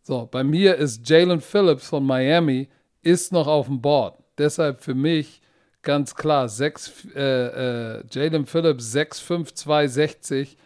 So, 0.02 0.28
bei 0.30 0.44
mir 0.44 0.76
ist 0.76 1.08
Jalen 1.08 1.40
Phillips 1.40 1.88
von 1.88 2.04
Miami 2.04 2.68
ist 3.02 3.32
noch 3.32 3.46
auf 3.46 3.66
dem 3.66 3.80
Board. 3.80 4.18
Deshalb 4.38 4.82
für 4.82 4.94
mich 4.94 5.40
ganz 5.82 6.14
klar, 6.14 6.48
äh, 6.60 7.96
äh, 7.96 8.04
Jalen 8.10 8.46
Phillips 8.46 8.94
6'5", 8.94 9.54
260, 9.54 10.56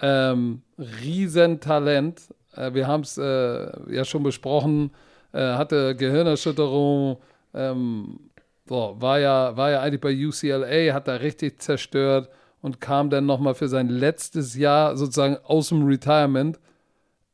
ähm, 0.00 0.62
Riesentalent. 0.78 2.22
Äh, 2.54 2.74
wir 2.74 2.86
haben 2.86 3.02
es 3.02 3.18
äh, 3.18 3.92
ja 3.92 4.04
schon 4.04 4.22
besprochen, 4.22 4.90
äh, 5.32 5.40
hatte 5.40 5.96
Gehirnerschütterung, 5.96 7.18
ähm, 7.54 8.27
so, 8.68 8.96
war, 8.98 9.18
ja, 9.18 9.56
war 9.56 9.70
ja 9.70 9.80
eigentlich 9.80 10.00
bei 10.00 10.14
UCLA, 10.14 10.94
hat 10.94 11.08
da 11.08 11.14
richtig 11.16 11.60
zerstört 11.60 12.28
und 12.60 12.80
kam 12.80 13.10
dann 13.10 13.26
nochmal 13.26 13.54
für 13.54 13.68
sein 13.68 13.88
letztes 13.88 14.56
Jahr 14.56 14.96
sozusagen 14.96 15.36
aus 15.44 15.68
dem 15.68 15.86
Retirement. 15.86 16.58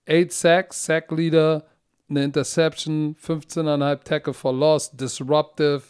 Eight 0.06 0.32
Sacks, 0.32 0.84
Sack 0.84 1.10
Leader, 1.10 1.64
eine 2.08 2.24
Interception, 2.24 3.16
15,5 3.16 4.04
Tackle 4.04 4.34
for 4.34 4.52
Loss, 4.52 4.90
Disruptive. 4.92 5.82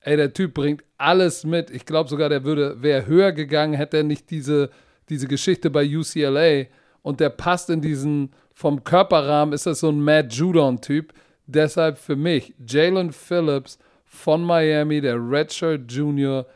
Ey, 0.00 0.16
der 0.16 0.32
Typ 0.32 0.54
bringt 0.54 0.84
alles 0.98 1.44
mit. 1.44 1.70
Ich 1.70 1.84
glaube 1.84 2.08
sogar, 2.08 2.28
der 2.28 2.44
würde, 2.44 2.80
wäre 2.80 3.06
höher 3.06 3.32
gegangen, 3.32 3.74
hätte 3.74 3.98
er 3.98 4.02
nicht 4.04 4.30
diese, 4.30 4.70
diese 5.08 5.26
Geschichte 5.26 5.68
bei 5.68 5.84
UCLA. 5.84 6.66
Und 7.02 7.20
der 7.20 7.30
passt 7.30 7.70
in 7.70 7.80
diesen, 7.80 8.32
vom 8.54 8.84
Körperrahmen 8.84 9.52
ist 9.52 9.66
das 9.66 9.80
so 9.80 9.88
ein 9.88 10.00
Matt 10.00 10.32
Judon-Typ. 10.32 11.12
Deshalb 11.46 11.98
für 11.98 12.16
mich, 12.16 12.54
Jalen 12.66 13.12
Phillips 13.12 13.78
von 14.06 14.42
Miami, 14.42 15.00
der 15.00 15.16
Redshirt 15.16 15.90
Junior 15.90 16.46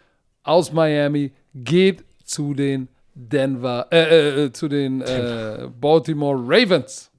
aus 0.42 0.72
Miami, 0.72 1.32
geht 1.54 2.04
zu 2.24 2.54
den 2.54 2.88
Denver, 3.14 3.86
äh, 3.90 3.98
äh, 3.98 4.44
äh, 4.44 4.52
zu 4.52 4.68
den 4.68 5.02
äh, 5.02 5.68
Baltimore 5.80 6.38
Ravens. 6.38 7.10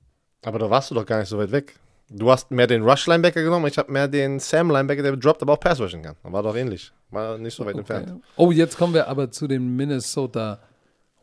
Aber 0.43 0.57
da 0.57 0.69
warst 0.69 0.89
du 0.89 0.95
doch 0.95 1.05
gar 1.05 1.19
nicht 1.19 1.29
so 1.29 1.37
weit 1.37 1.51
weg. 1.51 1.75
Du 2.09 2.29
hast 2.29 2.51
mehr 2.51 2.67
den 2.67 2.83
Rush-Linebacker 2.83 3.41
genommen, 3.41 3.67
ich 3.67 3.77
habe 3.77 3.91
mehr 3.91 4.07
den 4.07 4.39
Sam-Linebacker, 4.39 5.01
der 5.01 5.15
droppt, 5.15 5.43
aber 5.43 5.53
auch 5.53 5.59
Pass 5.59 5.79
rushen 5.79 6.01
kann. 6.01 6.15
War 6.23 6.43
doch 6.43 6.55
ähnlich. 6.55 6.91
War 7.09 7.37
nicht 7.37 7.55
so 7.55 7.65
weit 7.65 7.77
entfernt. 7.77 8.21
Oh, 8.35 8.51
jetzt 8.51 8.77
kommen 8.77 8.93
wir 8.93 9.07
aber 9.07 9.31
zu 9.31 9.47
den 9.47 9.75
Minnesota 9.75 10.59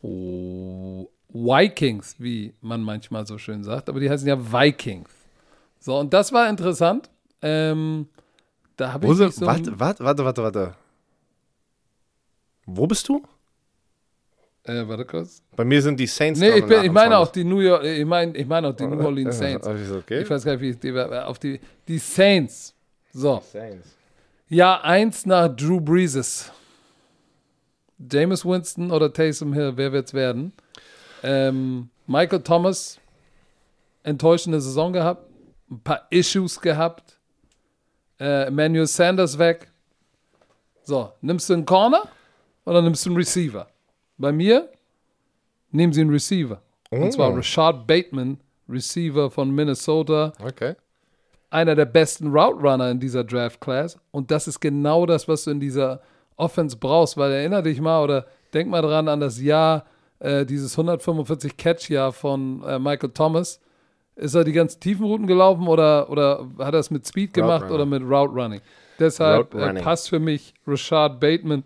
oh, 0.02 1.09
Vikings, 1.28 2.14
wie 2.18 2.55
man 2.60 2.82
manchmal 2.82 3.26
so 3.26 3.36
schön 3.36 3.62
sagt. 3.64 3.89
Aber 3.89 4.01
die 4.01 4.09
heißen 4.09 4.26
ja 4.26 4.39
Vikings. 4.39 5.10
So, 5.78 5.98
und 5.98 6.12
das 6.14 6.32
war 6.32 6.48
interessant. 6.48 7.10
Ähm, 7.43 8.09
da 8.78 8.92
habe 8.92 9.06
ich 9.06 9.12
so 9.34 9.46
warte, 9.46 9.78
warte, 9.78 10.05
warte, 10.05 10.24
warte, 10.24 10.42
warte. 10.42 10.74
Wo 12.64 12.86
bist 12.86 13.09
du? 13.09 13.22
äh, 14.64 14.86
warte 14.86 15.05
kurz. 15.05 15.42
Bei 15.56 15.64
mir 15.64 15.82
sind 15.82 15.98
die 15.98 16.06
Saints 16.06 16.38
Nee, 16.40 16.59
ich, 16.59 16.66
bin, 16.66 16.84
ich 16.84 16.92
meine 16.92 17.16
28. 17.16 17.16
auch 17.16 17.32
die 17.32 17.44
New 17.44 17.60
York, 17.60 17.84
ich 17.84 18.05
meine 18.05 18.36
ich 18.36 18.46
meine 18.46 18.68
auch 18.68 18.76
die 18.76 18.86
New 18.86 19.02
Orleans 19.05 19.36
Äh, 19.36 19.38
Saints. 19.59 19.66
äh, 19.66 19.96
okay. 19.96 20.22
Ich 20.22 20.30
weiß 20.30 20.44
gar 20.44 20.52
nicht, 20.52 20.60
wie 20.60 20.70
ich 20.70 20.78
die, 20.78 20.92
auf 20.98 21.38
die, 21.38 21.60
die 21.86 21.98
Saints. 21.98 22.74
So. 23.12 23.42
Saints. 23.52 23.96
Ja, 24.48 24.80
eins 24.82 25.26
nach 25.26 25.48
Drew 25.48 25.80
Breeses. 25.80 26.52
James 28.10 28.44
Winston 28.44 28.90
oder 28.92 29.12
Taysom 29.12 29.52
Hill, 29.52 29.72
wer 29.76 29.92
wird's 29.92 30.14
werden? 30.14 30.52
Ähm, 31.22 31.90
Michael 32.06 32.42
Thomas, 32.42 33.00
enttäuschende 34.05 34.60
Saison 34.60 34.92
gehabt, 34.92 35.28
ein 35.70 35.80
paar 35.80 36.06
Issues 36.10 36.60
gehabt. 36.60 37.18
Äh, 38.20 38.47
Emmanuel 38.47 38.86
Sanders 38.86 39.39
weg. 39.39 39.70
So, 40.82 41.12
nimmst 41.20 41.49
du 41.51 41.55
einen 41.55 41.65
Corner 41.65 42.03
oder 42.65 42.82
nimmst 42.82 43.05
du 43.05 43.11
einen 43.11 43.16
Receiver? 43.19 43.69
Bei 44.16 44.32
mir 44.32 44.69
nehmen 45.70 45.93
sie 45.93 46.01
einen 46.01 46.11
Receiver. 46.11 46.61
Und 46.90 47.12
zwar 47.12 47.36
Rashad 47.36 47.86
Bateman, 47.86 48.39
Receiver 48.69 49.31
von 49.31 49.51
Minnesota. 49.51 50.32
Okay. 50.43 50.74
Einer 51.51 51.74
der 51.74 51.85
besten 51.85 52.28
Route 52.28 52.61
Runner 52.61 52.90
in 52.90 53.01
dieser 53.01 53.24
Draft 53.24 53.61
Class. 53.61 53.99
Und 54.11 54.31
das 54.31 54.49
ist 54.49 54.61
genau 54.61 55.07
das, 55.07 55.28
was 55.28 55.45
du 55.45 55.51
in 55.51 55.61
dieser 55.61 56.01
Offense 56.36 56.77
brauchst, 56.77 57.16
weil 57.16 57.32
erinner 57.32 57.62
dich 57.62 57.81
mal 57.81 58.03
oder 58.03 58.27
denk 58.53 58.69
mal 58.69 58.82
dran 58.82 59.09
an 59.09 59.20
das 59.20 59.40
Jahr, 59.40 59.85
äh, 60.20 60.45
dieses 60.45 60.73
145 60.73 61.57
Catch-Jahr 61.57 62.12
von 62.12 62.62
äh, 62.65 62.78
Michael 62.78 63.11
Thomas. 63.11 63.61
Ist 64.19 64.35
er 64.35 64.43
die 64.43 64.53
ganzen 64.53 64.81
tiefen 64.81 65.05
Routen 65.05 65.28
gelaufen 65.28 65.69
oder, 65.69 66.11
oder 66.11 66.45
hat 66.59 66.74
er 66.74 66.81
es 66.81 66.90
mit 66.90 67.07
Speed 67.07 67.32
gemacht 67.32 67.70
oder 67.70 67.86
mit 67.86 68.03
Route 68.03 68.35
Running? 68.35 68.61
Deshalb 68.99 69.55
Route 69.55 69.59
äh, 69.59 69.69
Running. 69.69 69.82
passt 69.85 70.09
für 70.09 70.19
mich 70.19 70.53
Rashad 70.66 71.20
Bateman, 71.20 71.62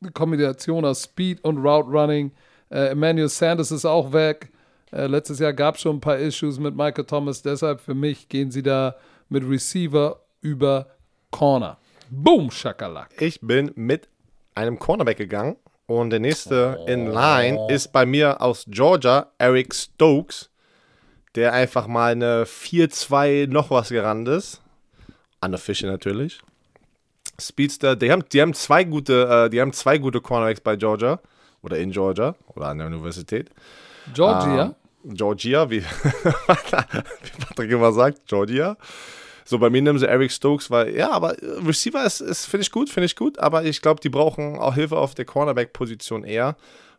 eine 0.00 0.12
Kombination 0.12 0.84
aus 0.84 1.02
Speed 1.02 1.42
und 1.42 1.58
Route 1.58 1.90
Running. 1.90 2.30
Äh, 2.70 2.90
Emmanuel 2.90 3.28
Sanders 3.28 3.72
ist 3.72 3.84
auch 3.84 4.12
weg. 4.12 4.52
Äh, 4.92 5.08
letztes 5.08 5.40
Jahr 5.40 5.52
gab 5.52 5.74
es 5.74 5.80
schon 5.80 5.96
ein 5.96 6.00
paar 6.00 6.18
Issues 6.18 6.60
mit 6.60 6.76
Michael 6.76 7.04
Thomas. 7.04 7.42
Deshalb 7.42 7.80
für 7.80 7.94
mich 7.94 8.28
gehen 8.28 8.52
sie 8.52 8.62
da 8.62 8.94
mit 9.28 9.42
Receiver 9.42 10.20
über 10.40 10.86
Corner. 11.32 11.78
Boom, 12.10 12.50
Schakalak. 12.52 13.10
Ich 13.20 13.40
bin 13.40 13.72
mit 13.74 14.08
einem 14.54 14.78
Cornerback 14.78 15.16
gegangen 15.16 15.56
und 15.86 16.10
der 16.10 16.20
nächste 16.20 16.78
in 16.86 17.06
Line 17.06 17.66
ist 17.68 17.92
bei 17.92 18.06
mir 18.06 18.40
aus 18.40 18.66
Georgia, 18.68 19.32
Eric 19.38 19.74
Stokes, 19.74 20.51
der 21.34 21.52
einfach 21.52 21.86
mal 21.86 22.12
eine 22.12 22.44
4-2 22.44 23.48
noch 23.48 23.70
was 23.70 23.88
gerannt 23.88 24.28
ist. 24.28 24.60
Unofficial 25.40 25.90
natürlich. 25.90 26.40
Speedster, 27.40 27.96
die 27.96 28.12
haben, 28.12 28.24
die 28.32 28.40
haben 28.40 28.54
zwei 28.54 28.84
gute, 28.84 29.46
äh, 29.46 29.50
die 29.50 29.60
haben 29.60 29.72
zwei 29.72 29.98
gute 29.98 30.20
Cornerbacks 30.20 30.60
bei 30.60 30.76
Georgia 30.76 31.20
oder 31.62 31.78
in 31.78 31.90
Georgia 31.90 32.34
oder 32.54 32.66
an 32.66 32.78
der 32.78 32.86
Universität. 32.86 33.50
Georgia. 34.14 34.64
Ähm, 34.64 34.74
Georgia, 35.14 35.68
wie, 35.68 35.82
wie 35.82 37.44
Patrick 37.44 37.70
immer 37.70 37.92
sagt, 37.92 38.26
Georgia. 38.26 38.76
So, 39.44 39.58
bei 39.58 39.70
mir 39.70 39.82
nehmen 39.82 39.98
sie 39.98 40.06
Eric 40.06 40.30
Stokes, 40.30 40.70
weil, 40.70 40.96
ja, 40.96 41.10
aber 41.10 41.42
äh, 41.42 41.58
Receiver 41.66 42.04
ist, 42.04 42.20
ist 42.20 42.46
finde 42.46 42.62
ich 42.62 42.70
gut, 42.70 42.88
finde 42.88 43.06
ich 43.06 43.16
gut, 43.16 43.38
aber 43.38 43.64
ich 43.64 43.82
glaube, 43.82 44.00
die 44.00 44.08
brauchen 44.08 44.58
auch 44.58 44.74
Hilfe 44.74 44.96
auf 44.96 45.14
der 45.14 45.24
Cornerback-Position 45.24 46.24
eher, 46.24 46.56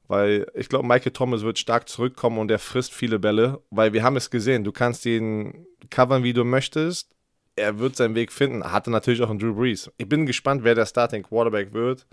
weil 0.07 0.45
ich 0.53 0.69
glaube, 0.69 0.87
Michael 0.87 1.11
Thomas 1.11 1.43
wird 1.43 1.59
stark 1.59 1.87
zurückkommen 1.87 2.37
und 2.37 2.51
er 2.51 2.59
frisst 2.59 2.93
viele 2.93 3.19
Bälle, 3.19 3.61
weil 3.69 3.93
wir 3.93 4.03
haben 4.03 4.15
es 4.15 4.29
gesehen, 4.29 4.63
du 4.63 4.71
kannst 4.71 5.05
ihn 5.05 5.65
covern, 5.89 6.23
wie 6.23 6.33
du 6.33 6.43
möchtest, 6.43 7.09
er 7.55 7.79
wird 7.79 7.95
seinen 7.95 8.15
Weg 8.15 8.31
finden, 8.31 8.63
hatte 8.71 8.91
natürlich 8.91 9.21
auch 9.21 9.29
einen 9.29 9.39
Drew 9.39 9.53
Brees. 9.53 9.91
Ich 9.97 10.09
bin 10.09 10.25
gespannt, 10.25 10.63
wer 10.63 10.75
der 10.75 10.85
Starting 10.85 11.23
Quarterback 11.23 11.73
wird. 11.73 12.07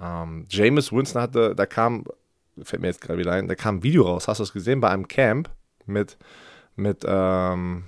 Ähm, 0.00 0.46
Jameis 0.48 0.92
Winston 0.92 1.22
hatte, 1.22 1.54
da 1.54 1.66
kam, 1.66 2.04
fällt 2.62 2.82
mir 2.82 2.88
jetzt 2.88 3.00
gerade 3.00 3.18
wieder 3.18 3.32
ein, 3.32 3.46
da 3.46 3.54
kam 3.54 3.76
ein 3.76 3.82
Video 3.82 4.04
raus, 4.04 4.26
hast 4.26 4.38
du 4.38 4.44
es 4.44 4.52
gesehen, 4.52 4.80
bei 4.80 4.90
einem 4.90 5.06
Camp 5.06 5.50
mit, 5.86 6.16
mit, 6.76 7.04
ähm, 7.06 7.84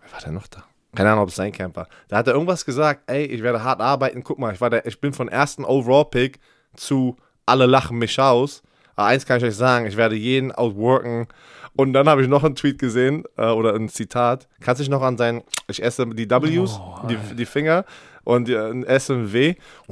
wer 0.00 0.12
war 0.12 0.20
der 0.20 0.32
noch 0.32 0.48
da? 0.48 0.64
Keine 0.94 1.10
Ahnung, 1.10 1.24
ob 1.24 1.28
es 1.28 1.36
sein 1.36 1.52
Camp 1.52 1.76
war. 1.76 1.88
Da 2.08 2.16
hat 2.16 2.26
er 2.26 2.34
irgendwas 2.34 2.64
gesagt, 2.64 3.10
ey, 3.10 3.24
ich 3.24 3.42
werde 3.42 3.62
hart 3.62 3.80
arbeiten, 3.80 4.24
guck 4.24 4.38
mal, 4.38 4.54
ich, 4.54 4.60
war 4.60 4.70
der, 4.70 4.86
ich 4.86 5.00
bin 5.00 5.12
von 5.12 5.28
ersten 5.28 5.64
Overall-Pick 5.64 6.40
zu 6.76 7.16
alle 7.46 7.66
lachen 7.66 7.98
mich 7.98 8.18
aus. 8.18 8.62
Aber 8.96 9.08
eins 9.08 9.26
kann 9.26 9.38
ich 9.38 9.44
euch 9.44 9.56
sagen, 9.56 9.86
ich 9.86 9.96
werde 9.96 10.16
jeden 10.16 10.52
outworken. 10.52 11.28
Und 11.76 11.92
dann 11.92 12.08
habe 12.08 12.22
ich 12.22 12.28
noch 12.28 12.42
einen 12.42 12.54
Tweet 12.54 12.78
gesehen 12.78 13.24
äh, 13.36 13.46
oder 13.46 13.74
ein 13.74 13.88
Zitat. 13.88 14.48
Kannst 14.60 14.80
du 14.80 14.84
dich 14.84 14.90
noch 14.90 15.02
an 15.02 15.18
sein, 15.18 15.42
ich 15.68 15.82
esse 15.82 16.06
die 16.06 16.28
Ws, 16.28 16.80
die, 17.08 17.18
die 17.34 17.44
Finger 17.44 17.84
und 18.24 18.48
die, 18.48 18.56
ein 18.56 18.82
S 18.84 19.10
und 19.10 19.30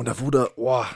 da 0.09 0.19
wurde, 0.19 0.48
boah, 0.56 0.86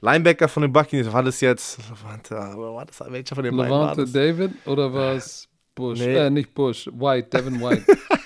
Linebacker 0.00 0.48
von 0.48 0.62
den 0.62 0.72
Buccaneers, 0.72 1.12
war 1.12 1.22
das 1.22 1.40
jetzt, 1.40 1.78
warte, 2.04 2.34
war 2.36 2.86
das, 2.86 3.02
welcher 3.10 3.34
von 3.34 3.44
den 3.44 3.56
beiden 3.56 3.70
war 3.70 3.94
das? 3.94 4.12
David 4.12 4.52
oder 4.64 4.92
war 4.92 5.14
es 5.14 5.48
Bush? 5.74 5.98
Nee. 5.98 6.14
Äh, 6.14 6.30
nicht 6.30 6.54
Bush, 6.54 6.88
White, 6.92 7.28
Devin 7.28 7.60
White. 7.60 7.84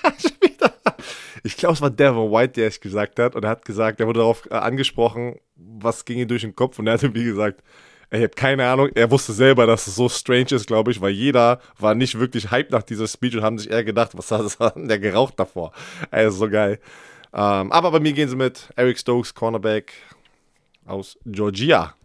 Ich 1.43 1.57
glaube, 1.57 1.73
es 1.73 1.81
war 1.81 1.89
Devin 1.89 2.31
White, 2.31 2.53
der 2.53 2.67
es 2.67 2.79
gesagt 2.79 3.19
hat. 3.19 3.35
Und 3.35 3.43
er 3.43 3.49
hat 3.51 3.65
gesagt, 3.65 3.99
er 3.99 4.07
wurde 4.07 4.19
darauf 4.19 4.45
äh, 4.49 4.55
angesprochen, 4.55 5.35
was 5.55 6.05
ging 6.05 6.19
ihm 6.19 6.27
durch 6.27 6.41
den 6.41 6.55
Kopf. 6.55 6.79
Und 6.79 6.87
er 6.87 6.93
hatte, 6.93 7.13
wie 7.13 7.25
gesagt, 7.25 7.61
er 8.09 8.21
hat 8.21 8.35
keine 8.35 8.67
Ahnung. 8.67 8.89
Er 8.95 9.09
wusste 9.11 9.33
selber, 9.33 9.65
dass 9.65 9.87
es 9.87 9.95
so 9.95 10.07
strange 10.07 10.51
ist, 10.51 10.67
glaube 10.67 10.91
ich, 10.91 11.01
weil 11.01 11.11
jeder 11.11 11.59
war 11.79 11.95
nicht 11.95 12.19
wirklich 12.19 12.51
hyped 12.51 12.71
nach 12.71 12.83
dieser 12.83 13.07
Speech 13.07 13.35
und 13.35 13.43
haben 13.43 13.57
sich 13.57 13.71
eher 13.71 13.83
gedacht, 13.83 14.11
was 14.13 14.31
hat 14.31 14.59
hat 14.59 14.75
der 14.77 14.99
geraucht 14.99 15.39
davor? 15.39 15.73
Ist 16.11 16.37
so 16.37 16.49
geil. 16.49 16.79
Ähm, 17.33 17.71
aber 17.71 17.91
bei 17.91 17.99
mir 17.99 18.13
gehen 18.13 18.29
sie 18.29 18.35
mit 18.35 18.69
Eric 18.75 18.99
Stokes, 18.99 19.33
Cornerback 19.33 19.93
aus 20.85 21.17
Georgia. 21.25 21.95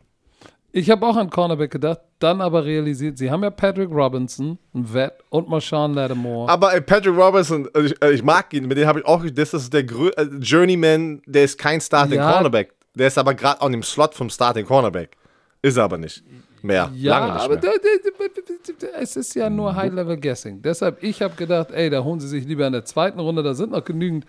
Ich 0.73 0.91
habe 0.91 1.07
auch 1.07 1.17
an 1.17 1.29
Cornerback 1.29 1.71
gedacht, 1.71 2.01
dann 2.19 2.41
aber 2.41 2.65
realisiert, 2.65 3.19
sie 3.19 3.31
haben 3.31 3.43
ja 3.43 3.51
Patrick 3.51 3.91
Robinson, 3.91 4.59
ein 4.75 4.93
Vet, 4.93 5.13
und 5.31 5.49
Marshawn 5.49 5.95
Lattimore. 5.95 6.49
Aber 6.51 6.75
äh, 6.75 6.81
Patrick 6.81 7.17
Robinson, 7.17 7.69
äh, 7.75 7.81
ich, 7.83 8.03
äh, 8.03 8.13
ich 8.13 8.23
mag 8.23 8.53
ihn, 8.55 8.67
mit 8.67 8.77
dem 8.79 8.87
habe 8.87 9.01
ich 9.01 9.07
auch, 9.07 9.25
das 9.33 9.55
ist 9.55 9.73
der 9.73 9.85
Grö 9.85 10.09
äh, 10.17 10.25
Journeyman, 10.41 11.23
der 11.27 11.45
ist 11.45 11.59
kein 11.59 11.81
Starting 11.81 12.19
Ja. 12.19 12.33
Cornerback. 12.33 12.75
Der 12.95 13.07
ist 13.07 13.19
aber 13.19 13.35
gerade 13.35 13.61
an 13.61 13.73
dem 13.73 13.83
Slot 13.83 14.15
vom 14.15 14.29
Starting 14.31 14.67
Cornerback. 14.67 15.17
Ist 15.63 15.77
er 15.77 15.85
aber 15.85 15.99
nicht 15.99 16.23
mehr. 16.63 16.91
ja, 16.95 17.19
Lange 17.19 17.33
nicht 17.35 17.43
aber 17.45 17.55
mehr. 17.55 19.01
es 19.01 19.17
ist 19.17 19.35
ja 19.35 19.49
nur 19.49 19.75
High-Level-Guessing. 19.77 20.63
Deshalb, 20.63 21.03
ich 21.03 21.23
habe 21.23 21.35
gedacht, 21.37 21.71
ey, 21.71 21.91
da 21.91 22.03
holen 22.03 22.21
sie 22.21 22.29
sich 22.29 22.45
lieber 22.45 22.67
in 22.67 22.73
der 22.73 22.85
zweiten 22.85 23.21
Runde, 23.21 23.43
da 23.43 23.55
sind 23.55 23.71
noch 23.73 23.85
genügend 23.85 24.25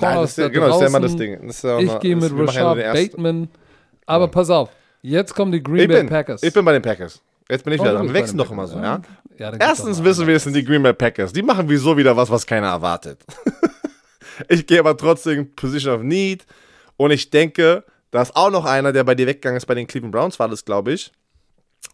Nein, 0.00 0.14
Corners 0.14 0.30
ist 0.30 0.38
ja, 0.38 0.44
da 0.44 0.48
genau, 0.50 0.66
das 0.68 0.76
ist 0.76 0.80
ja 0.82 0.86
immer 0.88 1.00
das 1.00 1.10
draußen. 1.12 1.18
Ding. 1.18 1.86
Ja 1.86 1.94
Ich 1.94 2.00
gehe 2.00 2.16
mit 2.16 2.30
ja 2.30 2.38
Rashad 2.44 2.76
Bateman. 2.94 3.48
Aber 4.06 4.28
pass 4.28 4.48
auf, 4.50 4.70
jetzt 5.02 5.34
kommen 5.34 5.52
die 5.52 5.62
Green 5.62 5.80
Ich 5.80 5.88
Bay 5.88 5.98
bin, 5.98 6.08
Packers. 6.08 6.42
ich 6.42 6.52
bin 6.52 6.64
bei 6.64 6.72
den 6.72 6.82
Packers. 6.82 7.20
Jetzt 7.52 7.64
bin 7.64 7.74
ich 7.74 7.80
Oh, 7.80 7.84
wieder 7.84 7.92
du 7.92 7.98
dran. 7.98 8.06
Wir 8.06 8.14
wechseln 8.14 8.38
doch 8.38 8.50
immer 8.50 8.66
so, 8.66 8.78
ja? 8.78 9.02
Ja, 9.36 9.52
Erstens 9.58 10.02
wissen 10.02 10.26
wir, 10.26 10.36
es 10.36 10.44
sind 10.44 10.56
die 10.56 10.64
Green 10.64 10.82
Bay 10.82 10.94
Packers. 10.94 11.34
Die 11.34 11.42
machen 11.42 11.68
wieso 11.68 11.94
wieder 11.98 12.16
was, 12.16 12.30
was 12.30 12.46
keiner 12.46 12.68
erwartet. 12.68 13.22
ich 14.48 14.66
gehe 14.66 14.80
aber 14.80 14.96
trotzdem 14.96 15.54
Position 15.54 15.94
of 15.94 16.02
Need. 16.02 16.46
Und 16.96 17.10
ich 17.10 17.28
denke, 17.28 17.84
da 18.10 18.22
ist 18.22 18.34
auch 18.34 18.50
noch 18.50 18.64
einer, 18.64 18.90
der 18.90 19.04
bei 19.04 19.14
dir 19.14 19.26
weggegangen 19.26 19.58
ist, 19.58 19.66
bei 19.66 19.74
den 19.74 19.86
Cleveland 19.86 20.12
Browns 20.12 20.38
war 20.38 20.48
das, 20.48 20.64
glaube 20.64 20.94
ich. 20.94 21.12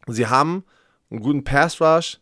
Sie 0.07 0.29
haben 0.29 0.63
einen 1.11 1.21
guten 1.21 1.43
Pass 1.43 1.81
Rush 1.81 2.21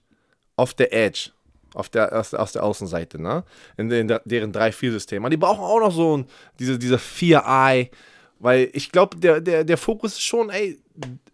auf 0.56 0.72
der 0.72 0.94
Edge. 0.94 1.32
Auf 1.74 1.90
der, 1.90 2.18
aus, 2.18 2.32
aus 2.32 2.52
der 2.52 2.62
Außenseite, 2.62 3.20
ne? 3.20 3.44
In, 3.76 3.90
den, 3.90 4.08
deren 4.24 4.50
3-4-System. 4.50 5.22
Aber 5.22 5.28
die 5.28 5.36
brauchen 5.36 5.60
auch 5.62 5.80
noch 5.80 5.92
so 5.92 6.16
ein, 6.16 6.26
diese, 6.58 6.78
diese 6.78 6.96
4-Eye. 6.96 7.90
Weil 8.38 8.70
ich 8.72 8.92
glaube, 8.92 9.16
der, 9.16 9.40
der, 9.40 9.64
der 9.64 9.78
Fokus 9.78 10.12
ist 10.12 10.22
schon, 10.22 10.50
ey, 10.50 10.78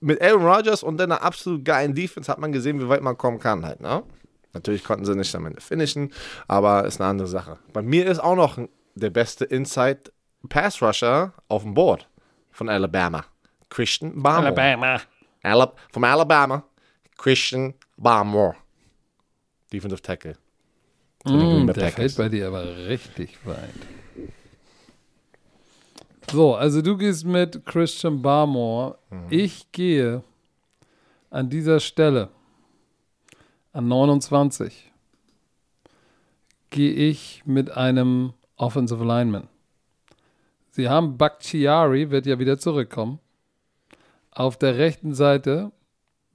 mit 0.01 0.23
Aaron 0.23 0.45
Rodgers 0.45 0.83
und 0.83 1.01
einer 1.01 1.23
absolut 1.23 1.65
geilen 1.65 1.95
Defense 1.95 2.31
hat 2.31 2.39
man 2.39 2.53
gesehen, 2.53 2.81
wie 2.81 2.89
weit 2.89 3.03
man 3.03 3.19
kommen 3.19 3.39
kann 3.39 3.65
halt, 3.65 3.81
ne? 3.81 4.03
Natürlich 4.53 4.85
konnten 4.85 5.05
sie 5.05 5.17
nicht 5.17 5.35
am 5.35 5.47
Ende 5.47 5.61
finishen, 5.61 6.13
aber 6.47 6.85
ist 6.85 7.01
eine 7.01 7.09
andere 7.11 7.29
Sache. 7.29 7.59
Bei 7.73 7.83
mir 7.83 8.07
ist 8.07 8.19
auch 8.19 8.37
noch 8.37 8.59
der 8.95 9.11
beste 9.11 9.45
Inside 9.47 10.13
Pass 10.49 10.83
Rusher 10.83 11.33
auf 11.49 11.63
dem 11.63 11.75
Board 11.75 12.09
von 12.51 12.69
Alabama. 12.69 13.25
Christian 13.71 14.23
Barmore. 14.23 14.49
Alabama. 14.49 15.01
Alab 15.43 15.79
from 15.91 16.05
Alabama. 16.05 16.63
Christian 17.17 17.75
Barmore. 17.97 18.55
Defensive 19.73 20.03
Tackle. 20.03 20.35
Mm, 21.25 21.67
der 21.67 21.75
Packers. 21.75 21.95
fällt 21.95 22.17
bei 22.17 22.29
dir 22.29 22.49
aber 22.49 22.77
richtig 22.89 23.39
weit. 23.47 23.71
So, 26.33 26.55
also 26.55 26.81
du 26.81 26.97
gehst 26.97 27.27
mit 27.27 27.67
Christian 27.67 28.23
Barmore. 28.23 28.99
Mhm. 29.11 29.27
Ich 29.29 29.71
gehe 29.71 30.23
an 31.31 31.51
dieser 31.51 31.79
Stelle 31.79 32.31
an 33.73 33.89
29 33.89 34.91
gehe 36.71 36.93
ich 36.93 37.43
mit 37.45 37.71
einem 37.71 38.33
Offensive 38.57 39.05
Lineman. 39.05 39.49
Sie 40.71 40.89
haben 40.89 41.19
Bakhtiari, 41.19 42.11
wird 42.11 42.25
ja 42.25 42.39
wieder 42.39 42.59
zurückkommen. 42.59 43.19
Auf 44.31 44.57
der 44.57 44.79
rechten 44.79 45.15
Seite 45.15 45.71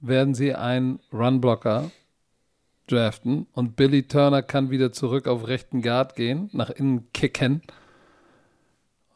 werden 0.00 0.34
sie 0.34 0.54
einen 0.54 1.00
Runblocker 1.12 1.90
draften 2.86 3.48
und 3.52 3.74
Billy 3.74 4.04
Turner 4.04 4.42
kann 4.42 4.70
wieder 4.70 4.92
zurück 4.92 5.26
auf 5.26 5.48
rechten 5.48 5.82
Guard 5.82 6.14
gehen, 6.14 6.50
nach 6.52 6.70
innen 6.70 7.12
kicken. 7.12 7.62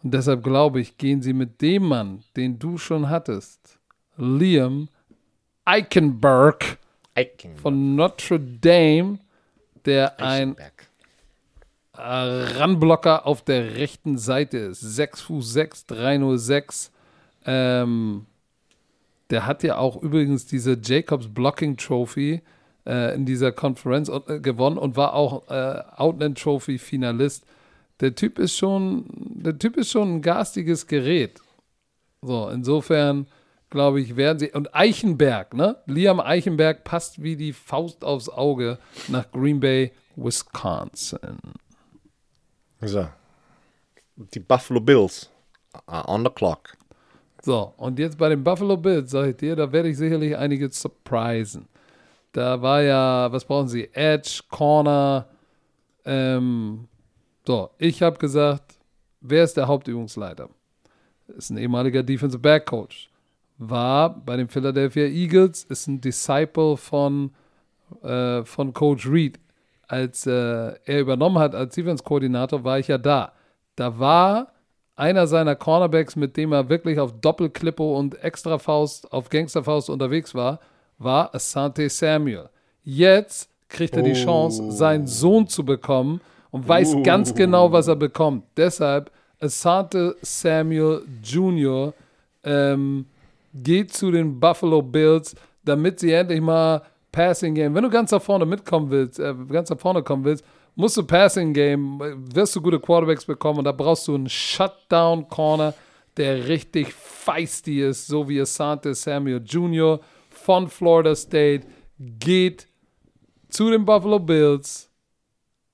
Und 0.03 0.13
deshalb 0.13 0.43
glaube 0.43 0.81
ich, 0.81 0.99
gehen 0.99 1.23
sie 1.23 1.33
mit 1.33 1.61
dem 1.61 1.85
Mann, 1.85 2.25
den 2.37 2.59
du 2.59 2.79
schon 2.79 3.09
hattest, 3.09 3.79
Liam 4.17 4.89
Eichenberg 5.65 6.79
von 7.63 7.95
Notre 7.95 8.41
Dame, 8.41 9.19
der 9.85 10.21
ein 10.21 10.57
äh, 11.97 12.03
Runblocker 12.03 13.27
auf 13.27 13.43
der 13.43 13.77
rechten 13.77 14.19
Seite 14.19 14.59
ist. 14.59 14.81
6 14.81 15.21
Fuß 15.23 15.53
6, 15.53 15.87
306. 15.87 16.91
Ähm, 17.45 18.27
der 19.31 19.47
hat 19.47 19.63
ja 19.63 19.79
auch 19.79 20.03
übrigens 20.03 20.47
diese 20.47 20.79
Jacobs 20.83 21.29
Blocking 21.29 21.77
Trophy 21.77 22.43
äh, 22.87 23.15
in 23.15 23.25
dieser 23.25 23.53
Konferenz 23.53 24.09
äh, 24.09 24.41
gewonnen 24.41 24.79
und 24.79 24.97
war 24.97 25.15
auch 25.15 25.49
äh, 25.49 25.83
Outland 25.97 26.41
Trophy 26.41 26.79
Finalist. 26.79 27.45
Der 28.01 28.15
Typ 28.15 28.39
ist 28.39 28.57
schon, 28.57 29.07
der 29.09 29.59
Typ 29.59 29.77
ist 29.77 29.91
schon 29.91 30.17
ein 30.17 30.23
garstiges 30.23 30.87
Gerät. 30.87 31.41
So, 32.21 32.49
insofern 32.49 33.27
glaube 33.73 34.01
ich, 34.01 34.17
werden 34.17 34.39
sie. 34.39 34.53
Und 34.53 34.75
Eichenberg, 34.75 35.55
ne? 35.55 35.77
Liam 35.87 36.21
Eichenberg 36.21 36.85
passt 36.85 37.23
wie 37.23 37.37
die 37.37 37.53
Faust 37.53 38.05
aufs 38.05 38.29
Auge 38.29 38.79
nach 39.09 39.31
Green 39.33 39.59
Bay, 39.59 39.93
Wisconsin. 40.15 41.39
So. 42.81 43.09
Die 44.17 44.41
Buffalo 44.41 44.81
Bills 44.81 45.31
are 45.87 46.07
on 46.09 46.23
the 46.23 46.31
clock. 46.31 46.77
So, 47.43 47.73
und 47.77 47.99
jetzt 47.99 48.19
bei 48.19 48.29
den 48.29 48.45
Buffalo 48.45 48.77
Bills, 48.77 49.11
sag 49.11 49.31
ich 49.31 49.37
dir, 49.37 49.57
da 49.57 49.73
werde 49.73 49.89
ich 49.89 49.97
sicherlich 49.97 50.37
einige 50.37 50.71
surprisen. 50.71 51.67
Da 52.31 52.63
war 52.63 52.83
ja, 52.83 53.33
was 53.33 53.45
brauchen 53.45 53.69
sie? 53.69 53.89
Edge, 53.93 54.43
Corner. 54.49 55.27
Ähm, 56.05 56.89
so, 57.47 57.71
ich 57.79 58.03
habe 58.03 58.19
gesagt, 58.19 58.79
wer 59.21 59.45
ist 59.45 59.57
der 59.57 59.67
Hauptübungsleiter? 59.67 60.49
Ist 61.37 61.51
ein 61.51 61.59
ehemaliger 61.59 62.03
Defensive 62.03 62.41
Back 62.41 62.67
Coach. 62.67 63.11
War 63.59 64.11
bei 64.11 64.37
den 64.37 64.49
Philadelphia 64.49 65.05
Eagles, 65.05 65.65
ist 65.65 65.87
ein 65.87 66.01
Disciple 66.01 66.77
von, 66.77 67.33
äh, 68.03 68.45
von 68.45 68.73
Coach 68.73 69.09
Reed. 69.09 69.39
Als 69.89 70.27
äh, 70.27 70.31
er 70.85 71.01
übernommen 71.01 71.39
hat 71.39 71.55
als 71.55 71.75
Defense-Koordinator, 71.75 72.65
war 72.65 72.79
ich 72.79 72.89
ja 72.89 72.99
da. 72.99 73.33
Da 73.77 73.99
war 73.99 74.53
einer 74.97 75.27
seiner 75.27 75.57
Cornerbacks, 75.57 76.17
mit 76.17 76.37
dem 76.37 76.53
er 76.53 76.69
wirklich 76.69 76.99
auf 76.99 77.13
Doppelklippo 77.21 77.99
und 77.99 78.23
Extrafaust, 78.23 79.13
auf 79.13 79.29
Gangsterfaust 79.29 79.91
unterwegs 79.91 80.35
war, 80.35 80.61
war 80.99 81.35
Asante 81.35 81.89
Samuel. 81.89 82.49
Jetzt 82.85 83.51
kriegt 83.69 83.97
er 83.97 84.03
die 84.03 84.13
Oh. 84.13 84.25
Chance, 84.25 84.71
seinen 84.73 85.07
Sohn 85.07 85.49
zu 85.49 85.65
bekommen 85.65 86.21
und 86.53 86.69
weiß 86.69 86.99
ganz 87.03 87.35
genau, 87.35 87.73
was 87.73 87.89
er 87.89 87.97
bekommt. 87.97 88.45
Deshalb 88.57 89.11
Asante 89.41 90.15
Samuel 90.23 91.03
Jr. 91.25 91.93
Ähm, 92.45 93.07
geht 93.53 93.93
zu 93.93 94.11
den 94.11 94.39
Buffalo 94.39 94.83
Bills, 94.83 95.35
damit 95.65 95.99
sie 95.99 96.13
endlich 96.13 96.41
mal 96.41 96.83
Passing 97.11 97.55
Game. 97.55 97.75
Wenn 97.75 97.83
du 97.83 97.91
ganz 97.91 98.13
nach 98.13 98.23
vorne 98.23 98.47
mitkommen 98.47 98.91
willst, 98.91 99.19
äh, 99.19 99.35
ganz 99.51 99.71
nach 99.71 99.79
vorne 99.79 100.03
kommen 100.03 100.25
willst, 100.25 100.45
musst 100.77 100.97
du 100.97 101.03
Passing 101.03 101.53
Game, 101.53 102.01
wirst 102.33 102.55
du 102.55 102.61
gute 102.61 102.79
Quarterbacks 102.79 103.25
bekommen 103.25 103.59
und 103.59 103.65
da 103.65 103.73
brauchst 103.73 104.07
du 104.07 104.15
einen 104.15 104.29
Shutdown 104.29 105.29
Corner, 105.29 105.75
der 106.17 106.49
richtig 106.49 106.93
feisty 106.93 107.83
ist, 107.83 108.07
so 108.07 108.29
wie 108.29 108.41
Asante 108.41 108.95
Samuel 108.95 109.43
Jr. 109.45 110.01
von 110.29 110.69
Florida 110.69 111.15
State 111.15 111.67
geht 111.99 112.69
zu 113.49 113.71
den 113.71 113.85
Buffalo 113.85 114.19
Bills. 114.19 114.92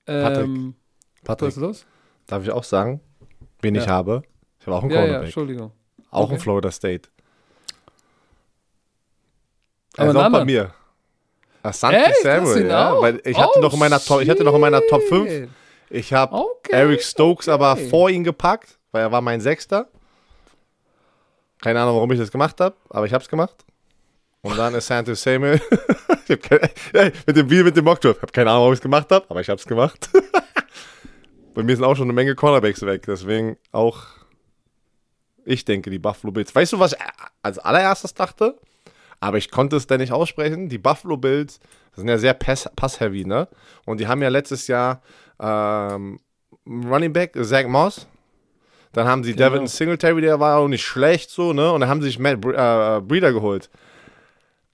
Ähm, 0.09 0.75
was 1.21 1.23
Patrick, 1.25 1.49
ist 1.49 1.57
los? 1.57 1.85
darf 2.27 2.43
ich 2.43 2.51
auch 2.51 2.63
sagen, 2.63 2.99
wen 3.61 3.75
ich 3.75 3.85
Ja. 3.85 3.91
habe? 3.91 4.21
Ich 4.59 4.65
habe 4.67 4.77
auch 4.77 4.81
einen 4.83 4.91
Ja, 4.91 4.97
ja, 4.97 5.01
Cornerback. 5.03 5.25
Entschuldigung. 5.25 5.71
auch 6.11 6.23
okay. 6.25 6.33
in 6.33 6.39
Florida 6.39 6.71
State. 6.71 7.09
Aber 9.97 10.07
Er 10.07 10.09
einen 10.09 10.17
auch 10.17 10.39
bei 10.39 10.45
mir. 10.45 10.73
Asante? 11.61 11.99
Hast 11.99 12.19
du 12.19 12.23
Samuel, 12.23 12.67
ja. 12.67 13.01
Weil 13.01 13.21
ich 13.25 13.37
hatte 13.37 13.57
Oh, 13.57 13.61
noch 13.61 13.73
in 13.73 13.79
meiner 13.79 13.99
Top, 13.99 14.21
ich 14.21 14.29
hatte 14.29 14.43
noch 14.43 14.53
in 14.55 14.61
meiner 14.61 14.81
Top 14.87 15.01
5. 15.03 15.29
shit. 15.29 15.49
Ich 15.89 16.13
habe 16.13 16.33
Okay, 16.35 16.71
Eric 16.71 17.01
Stokes 17.01 17.49
aber 17.49 17.73
okay. 17.73 17.89
vor 17.89 18.09
ihn 18.09 18.23
gepackt, 18.23 18.77
weil 18.91 19.01
er 19.01 19.11
war 19.11 19.21
mein 19.21 19.41
Sechster. 19.41 19.87
Keine 21.61 21.81
Ahnung, 21.81 21.95
warum 21.95 22.11
ich 22.11 22.19
das 22.19 22.31
gemacht 22.31 22.61
habe, 22.61 22.75
aber 22.89 23.05
ich 23.05 23.13
habe 23.13 23.23
es 23.23 23.29
gemacht. 23.29 23.65
Und 24.41 24.57
dann 24.57 24.73
ist 24.75 24.87
Santa 24.87 25.15
Samuel. 25.15 25.59
keine, 26.41 27.11
mit 27.27 27.35
dem 27.35 27.47
Bier, 27.47 27.63
mit 27.63 27.75
dem 27.75 27.85
Mockdraft. 27.85 28.17
Ich 28.17 28.21
habe 28.21 28.31
keine 28.31 28.49
Ahnung, 28.51 28.61
warum 28.61 28.73
ich 28.73 28.79
es 28.79 28.83
gemacht 28.83 29.11
habe, 29.11 29.25
aber 29.29 29.41
ich 29.41 29.49
habe 29.49 29.59
es 29.59 29.65
gemacht. 29.65 30.09
Bei 31.53 31.63
mir 31.63 31.75
sind 31.75 31.83
auch 31.83 31.95
schon 31.95 32.05
eine 32.05 32.13
Menge 32.13 32.35
Cornerbacks 32.35 32.81
weg, 32.83 33.03
deswegen 33.05 33.57
auch 33.71 34.03
ich 35.45 35.65
denke, 35.65 35.89
die 35.89 35.99
Buffalo 35.99 36.31
Bills. 36.31 36.53
Weißt 36.53 36.73
du, 36.73 36.79
was 36.79 36.93
ich 36.93 36.99
als 37.41 37.57
allererstes 37.57 38.13
dachte? 38.13 38.57
Aber 39.19 39.37
ich 39.37 39.49
konnte 39.49 39.75
es 39.75 39.87
denn 39.87 39.99
nicht 39.99 40.11
aussprechen. 40.13 40.69
Die 40.69 40.77
Buffalo 40.77 41.17
Bills 41.17 41.59
sind 41.95 42.07
ja 42.07 42.17
sehr 42.17 42.33
pass- 42.35 42.69
pass-heavy, 42.75 43.25
ne? 43.25 43.47
Und 43.85 43.99
die 43.99 44.07
haben 44.07 44.21
ja 44.21 44.29
letztes 44.29 44.67
Jahr 44.67 45.01
ähm, 45.39 46.19
Running 46.67 47.11
Back, 47.13 47.33
Zach 47.41 47.65
Moss. 47.67 48.07
Dann 48.93 49.07
haben 49.07 49.23
sie 49.23 49.33
Genau. 49.35 49.49
Devin 49.49 49.67
Singletary, 49.67 50.21
der 50.21 50.39
war 50.39 50.59
auch 50.59 50.67
nicht 50.67 50.85
schlecht 50.85 51.31
so, 51.31 51.51
ne? 51.51 51.71
Und 51.71 51.81
dann 51.81 51.89
haben 51.89 52.01
sie 52.01 52.07
sich 52.07 52.19
Matt 52.19 52.35
äh, 52.45 53.01
Breeder 53.01 53.33
geholt. 53.33 53.69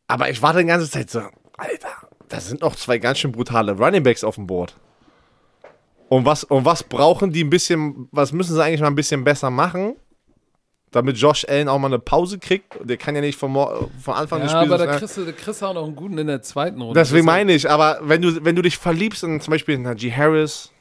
Aber 0.08 0.30
ich 0.30 0.42
warte 0.42 0.60
die 0.60 0.66
ganze 0.66 0.90
Zeit 0.90 1.10
so, 1.10 1.20
Alter, 1.58 1.90
da 2.30 2.40
sind 2.40 2.62
noch 2.62 2.76
zwei 2.76 2.98
ganz 2.98 3.20
schön 3.20 3.32
brutale 3.32 3.74
Running 3.74 4.04
Backs 4.04 4.24
auf 4.24 4.36
dem 4.36 4.48
Board. 4.48 4.76
Und 6.10 6.26
was, 6.26 6.44
und 6.44 6.66
was 6.66 6.84
brauchen 6.84 7.32
die 7.32 7.44
ein 7.44 7.50
bisschen, 7.50 8.08
was 8.12 8.32
müssen 8.32 8.54
sie 8.54 8.64
eigentlich 8.64 8.82
mal 8.82 8.88
ein 8.88 8.96
bisschen 8.96 9.24
besser 9.24 9.50
machen, 9.50 9.96
damit 10.92 11.18
Josh 11.18 11.46
Allen 11.50 11.68
auch 11.68 11.80
mal 11.80 11.88
eine 11.88 11.98
Pause 12.00 12.38
kriegt? 12.38 12.78
Der 12.84 12.98
kann 12.98 13.16
ja 13.16 13.22
nicht 13.22 13.38
von, 13.40 13.52
von 13.54 14.14
Anfang 14.14 14.42
des 14.42 14.52
Ja, 14.52 14.62
Spiels. 14.62 14.74
aber 14.74 14.86
da 14.86 14.98
kriegst, 14.98 15.18
du, 15.18 15.26
da 15.26 15.32
kriegst 15.32 15.62
du 15.62 15.66
auch 15.66 15.74
noch 15.74 15.86
einen 15.86 15.96
guten 15.96 16.18
in 16.20 16.28
der 16.28 16.44
zweiten 16.44 16.80
Runde. 16.80 17.00
Deswegen 17.00 17.26
meine 17.26 17.54
ich, 17.54 17.68
aber 17.70 18.00
wenn 18.04 18.22
du, 18.22 18.46
wenn 18.46 18.56
du 18.56 18.62
dich 18.62 18.78
verliebst 18.78 19.24
in 19.24 19.42
zum 19.42 19.52
Beispiel 19.52 19.76
in 19.76 19.82
Najee 19.82 20.12
Harris 20.12 20.72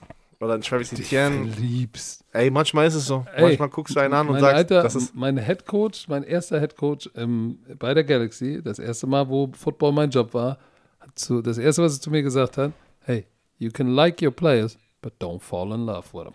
oder 0.45 0.55
in 0.57 0.61
Travis 0.63 0.93
Etienne, 0.93 1.51
Liebst. 1.59 2.25
ey, 2.33 2.51
manchmal 2.51 2.87
ist 2.87 2.95
es 2.95 3.07
so. 3.07 3.25
Ey, 3.35 3.43
manchmal 3.43 3.69
guckst 3.71 3.97
du 3.97 4.01
einen 4.01 4.15
an 4.15 4.29
und 4.29 4.39
sagst, 4.41 4.55
Alter, 4.55 4.83
das 4.83 4.95
ist. 4.95 5.15
mein 5.15 5.39
Head 5.39 5.67
Coach, 5.67 6.07
mein 6.09 6.23
erster 6.23 6.61
Head 6.61 6.77
Coach 6.77 7.09
ähm, 7.17 7.59
bei 7.79 7.95
der 7.95 8.05
Galaxy, 8.05 8.61
das 8.63 8.79
erste 8.79 9.07
Mal, 9.07 9.29
wo 9.29 9.51
Football 9.57 9.93
mein 9.93 10.11
Job 10.11 10.35
war, 10.35 10.59
hat 11.01 11.19
zu, 11.19 11.43
das 11.43 11.59
erste, 11.59 11.83
was 11.83 11.97
er 11.97 12.01
zu 12.01 12.11
mir 12.11 12.23
gesagt 12.23 12.59
hat, 12.59 12.73
hey, 13.01 13.27
you 13.59 13.71
can 13.71 13.89
like 13.95 14.21
your 14.23 14.31
players, 14.33 14.77
but 15.03 15.13
don't 15.21 15.41
fall 15.41 15.73
in 15.73 15.87
love 15.87 16.05
with 16.13 16.25
them. 16.25 16.35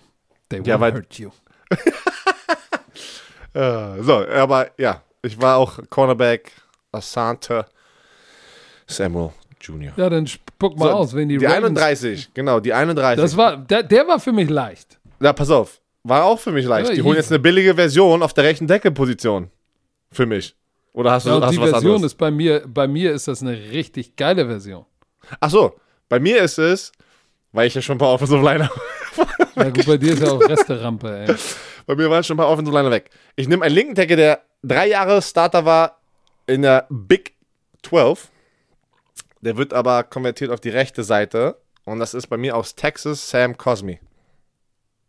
They 0.50 0.60
Ja, 0.60 0.76
will 0.76 0.82
weil- 0.82 0.94
hurt 0.94 1.14
you. 1.20 1.30
Äh, 3.54 4.04
so, 4.04 4.28
aber 4.28 4.70
ja, 4.78 5.02
ich 5.24 5.42
war 5.42 5.58
auch 5.58 5.80
Cornerback 5.90 6.52
Asante 6.92 7.66
Samuel 8.86 9.32
Jr. 9.60 9.92
Ja, 9.98 10.08
dann 10.10 10.28
spuck 10.60 10.78
mal 10.78 10.90
So, 10.90 10.92
aus, 10.92 11.16
wenn 11.16 11.30
die, 11.30 11.38
Die 11.38 11.46
Ravens, 11.46 11.80
31, 11.80 12.34
genau, 12.34 12.60
die 12.60 12.74
31. 12.74 13.22
Das 13.22 13.38
war, 13.38 13.56
der, 13.58 13.82
der 13.84 14.06
war 14.08 14.20
für 14.20 14.34
mich 14.34 14.50
leicht. 14.50 15.00
Ja, 15.22 15.32
pass 15.32 15.50
auf. 15.50 15.80
War 16.04 16.26
auch 16.26 16.38
für 16.40 16.52
mich 16.52 16.66
leicht. 16.66 16.90
Ja, 16.90 16.96
die 16.96 17.02
holen 17.02 17.16
jetzt 17.16 17.32
eine 17.32 17.40
billige 17.40 17.76
Version 17.76 18.22
auf 18.22 18.34
der 18.34 18.44
rechten 18.44 18.68
Deckelposition. 18.68 19.50
Für 20.12 20.26
mich. 20.26 20.56
Oder 20.94 21.12
hast 21.12 21.26
du, 21.26 21.30
Ja, 21.30 21.42
hast 21.42 21.52
die 21.52 21.56
du 21.58 21.62
was 21.62 21.70
Version 21.72 21.96
anderes? 21.96 22.12
ist 22.14 22.18
bei 22.18 22.30
mir, 22.32 22.64
bei 22.68 22.88
mir 22.88 23.14
ist 23.14 23.28
das 23.28 23.42
eine 23.42 23.52
richtig 23.54 24.16
geile 24.18 24.46
Version. 24.46 24.86
Ach 25.40 25.50
so, 25.50 25.74
bei 26.10 26.20
mir 26.20 26.42
ist 26.42 26.58
es, 26.58 26.92
weil 27.54 27.68
ich 27.68 27.76
ja 27.76 27.82
schon 27.82 27.96
ein 27.96 28.00
paar 28.00 28.12
Offensive 28.14 28.42
Liner 28.44 28.70
Ja, 29.56 29.70
gut, 29.70 29.86
bei 29.86 29.98
dir 29.98 30.14
ist 30.14 30.22
ja 30.22 30.32
auch 30.32 30.42
Resterampe, 30.42 31.26
ey. 31.28 31.36
Bei 31.86 31.96
mir 31.96 32.10
waren 32.10 32.24
schon 32.24 32.36
ein 32.36 32.38
paar 32.38 32.50
Offensive 32.50 32.76
Liner 32.78 32.92
weg. 32.92 33.10
Ich 33.36 33.48
nehme 33.48 33.66
einen 33.66 33.74
linken 33.74 33.96
Tackle, 33.96 34.16
der 34.16 34.42
drei 34.64 34.88
Jahre 34.90 35.22
Starter 35.22 35.66
war 35.66 36.00
in 36.48 36.62
der 36.62 36.86
Big 36.90 37.34
12. 37.84 38.30
Der 39.42 39.58
wird 39.58 39.74
aber 39.74 40.04
konvertiert 40.04 40.52
auf 40.52 40.60
die 40.60 40.70
rechte 40.70 41.04
Seite. 41.04 41.58
Und 41.86 42.00
das 42.00 42.14
ist 42.14 42.28
bei 42.28 42.38
mir 42.38 42.56
aus 42.56 42.76
Texas 42.76 43.30
Sam 43.30 43.58
Cosmi. 43.58 44.00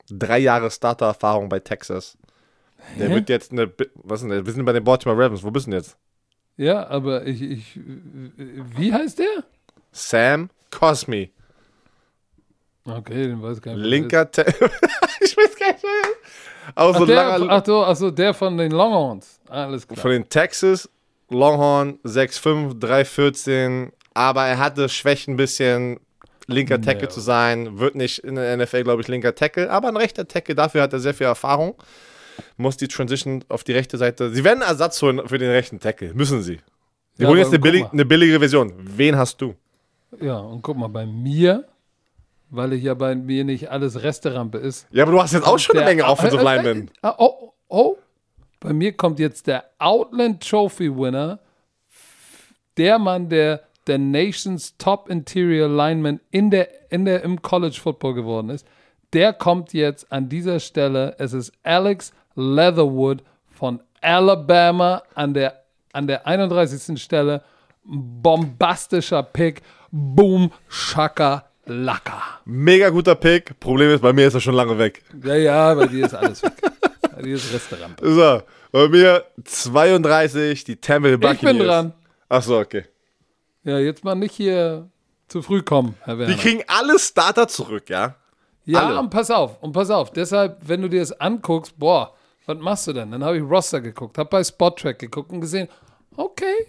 Drei 0.09 0.39
Jahre 0.39 0.71
Starter-Erfahrung 0.71 1.49
bei 1.49 1.61
Texas. 1.61 2.17
Der 2.99 3.09
Hä? 3.09 3.15
wird 3.15 3.29
jetzt 3.29 3.53
eine. 3.53 3.71
Was 3.95 4.21
denn? 4.23 4.47
Wir 4.47 4.53
sind 4.53 4.65
bei 4.65 4.73
den 4.73 4.85
Baltimore 4.85 5.23
Ravens. 5.23 5.43
Wo 5.43 5.51
bist 5.51 5.67
du 5.67 5.71
denn 5.71 5.81
jetzt? 5.81 5.97
Ja, 6.57 6.87
aber 6.89 7.27
ich, 7.27 7.43
ich, 7.43 7.81
wie 8.77 8.93
heißt 8.93 9.19
der? 9.19 9.45
Sam 9.93 10.51
Cosmi. 10.71 11.33
Okay, 12.85 13.29
den 13.29 13.43
weiß 13.43 13.59
ich 13.59 13.63
gar 13.63 13.75
nicht. 13.75 13.85
Linker 13.87 14.31
Tackle. 14.31 14.71
ich 15.21 15.37
weiß 15.37 15.57
gar 15.57 15.73
nicht. 15.73 15.85
Auch 16.75 16.97
so 16.97 17.03
Ach, 17.03 17.07
der, 17.07 17.17
langer. 17.39 17.51
ach, 17.51 17.65
so, 17.67 17.85
ach 17.85 17.97
so, 17.97 18.11
der 18.11 18.35
von 18.35 18.57
den 18.57 18.73
Longhorns. 18.73 19.41
Alles 19.49 19.87
klar. 19.87 20.01
Von 20.01 20.11
den 20.13 20.29
Texas 20.29 20.89
Longhorn 21.29 21.99
6'5, 22.05 22.79
3'14, 22.81 23.93
aber 24.15 24.47
er 24.47 24.59
hatte 24.59 24.89
Schwächen 24.89 25.35
ein 25.35 25.37
bisschen 25.37 26.01
linker 26.47 26.81
Tackle 26.81 27.05
No. 27.05 27.11
zu 27.11 27.21
sein, 27.21 27.79
wird 27.79 27.95
nicht 27.95 28.19
in 28.19 28.35
der 28.35 28.57
NFL, 28.57 28.83
glaube 28.83 29.03
ich, 29.03 29.09
linker 29.09 29.35
Tackle, 29.35 29.71
aber 29.71 29.89
ein 29.89 29.97
rechter 29.97 30.27
Tackle, 30.27 30.55
dafür 30.55 30.83
hat 30.83 30.93
er 30.93 30.99
sehr 31.01 31.15
viel 31.15 31.27
Erfahrung. 31.27 31.75
Muss 32.57 32.77
die 32.77 32.89
Transition 32.89 33.45
auf 33.49 33.63
die 33.65 33.73
rechte 33.73 33.99
Seite. 33.99 34.31
Sie 34.31 34.43
werden 34.45 34.63
einen 34.63 34.71
Ersatz 34.71 35.01
holen 35.03 35.21
für 35.29 35.39
den 35.39 35.51
rechten 35.51 35.79
Tackle, 35.79 36.15
müssen 36.15 36.43
sie. 36.43 36.59
Die 37.19 37.23
Ja, 37.23 37.29
holen 37.29 37.39
jetzt 37.39 37.49
eine, 37.49 37.59
billig, 37.59 37.85
eine 37.93 38.05
billige 38.05 38.39
Version. 38.39 38.73
Wen 38.79 39.17
hast 39.17 39.41
du? 39.41 39.55
Ja, 40.21 40.39
und 40.39 40.63
guck 40.63 40.77
mal, 40.77 40.89
bei 40.89 41.07
mir, 41.07 41.69
weil 42.49 42.73
ich 42.73 42.83
ja 42.83 42.95
bei 42.95 43.15
mir 43.15 43.45
nicht 43.45 43.71
alles 43.71 44.03
Resterampe 44.03 44.59
ist. 44.59 44.87
Ja, 44.91 45.05
aber 45.05 45.13
du 45.13 45.23
hast 45.23 45.33
jetzt 45.35 45.47
auch 45.47 45.59
schon 45.59 45.77
eine 45.77 45.85
Menge 45.87 46.05
Offensive 46.05 46.43
äh, 46.43 46.47
äh, 46.47 46.57
Linemen. 46.57 46.91
äh, 47.03 47.11
Oh, 47.19 47.53
oh, 47.69 47.97
bei 48.59 48.73
mir 48.73 48.93
kommt 48.97 49.19
jetzt 49.21 49.47
der 49.47 49.65
Outland 49.79 50.49
Trophy 50.49 50.91
Winner, 50.97 51.39
der 52.77 52.99
Mann, 52.99 53.29
der 53.29 53.63
der 53.87 53.99
Nations 53.99 54.77
Top 54.79 55.09
Interior 55.09 55.69
Lineman 55.69 56.21
in 56.31 56.51
der, 56.51 56.69
in 56.91 57.05
der, 57.05 57.23
im 57.23 57.41
College 57.43 57.79
Football 57.81 58.15
geworden 58.15 58.51
ist. 58.51 58.67
Der 59.13 59.33
kommt 59.33 59.73
jetzt 59.73 60.11
an 60.13 60.29
dieser 60.29 60.61
Stelle. 60.61 61.17
Es 61.19 61.33
ist 61.33 61.53
Alex 61.63 62.13
Leatherwood 62.37 63.23
von 63.49 63.81
Alabama 64.01 65.03
an 65.15 65.35
der, 65.35 65.65
an 65.93 66.07
der 66.07 66.27
31. 66.27 67.01
Stelle. 67.03 67.43
Bombastischer 67.85 69.23
Pick. 69.23 69.63
Boom, 69.91 70.53
Shaka, 70.69 71.47
Lacker. 71.67 72.23
Mega 72.45 72.91
guter 72.91 73.15
Pick. 73.15 73.59
Problem 73.59 73.91
ist, 73.91 74.01
bei 74.01 74.13
mir 74.13 74.29
ist 74.29 74.35
er 74.35 74.41
schon 74.41 74.55
lange 74.55 74.79
weg. 74.79 75.03
Ja, 75.25 75.35
ja, 75.35 75.75
bei 75.75 75.87
dir 75.87 76.07
ist 76.07 76.15
alles 76.15 76.43
weg. 76.43 76.53
bei 77.17 77.23
dir 77.23 77.35
ist 77.35 77.53
Restaurant. 77.53 77.99
So, 78.01 78.43
bei 78.71 78.89
mir 78.89 79.25
32, 79.45 80.65
die 80.65 80.77
Tampa 80.77 81.17
Bay 81.17 81.35
Ich 81.35 81.41
bin 81.41 81.59
dran. 81.59 81.93
Ach 82.29 82.43
so, 82.43 82.59
okay. 82.59 82.85
Ja, 83.65 83.79
jetzt 83.79 84.05
mal 84.05 84.15
nicht 84.15 84.35
hier 84.35 84.89
zu 85.29 85.43
früh 85.43 85.63
kommen, 85.63 85.97
Herr 86.03 86.19
Werner. 86.19 86.35
Die 86.35 86.41
kriegen 86.41 86.63
alle 86.67 86.99
Starter 86.99 87.47
zurück, 87.49 87.89
ja? 87.91 88.17
Ja, 88.65 88.87
Alle. 88.87 89.01
und 89.01 89.11
pass 89.11 89.31
auf, 89.31 89.63
und 89.63 89.73
pass 89.73 89.91
auf. 89.91 90.13
Deshalb, 90.13 90.59
wenn 90.67 90.83
du 90.83 90.89
dir 90.89 91.01
das 91.01 91.19
anguckst, 91.21 91.79
boah, 91.79 92.15
was 92.47 92.59
machst 92.59 92.87
du 92.87 92.93
denn? 92.93 93.11
Dann 93.11 93.25
habe 93.25 93.39
ich 93.39 93.43
Roster 93.43 93.81
geguckt, 93.81 94.19
habe 94.19 94.29
bei 94.29 94.45
Spottrack 94.45 94.99
geguckt 94.99 95.33
und 95.33 95.41
gesehen, 95.41 95.69
okay, 96.17 96.67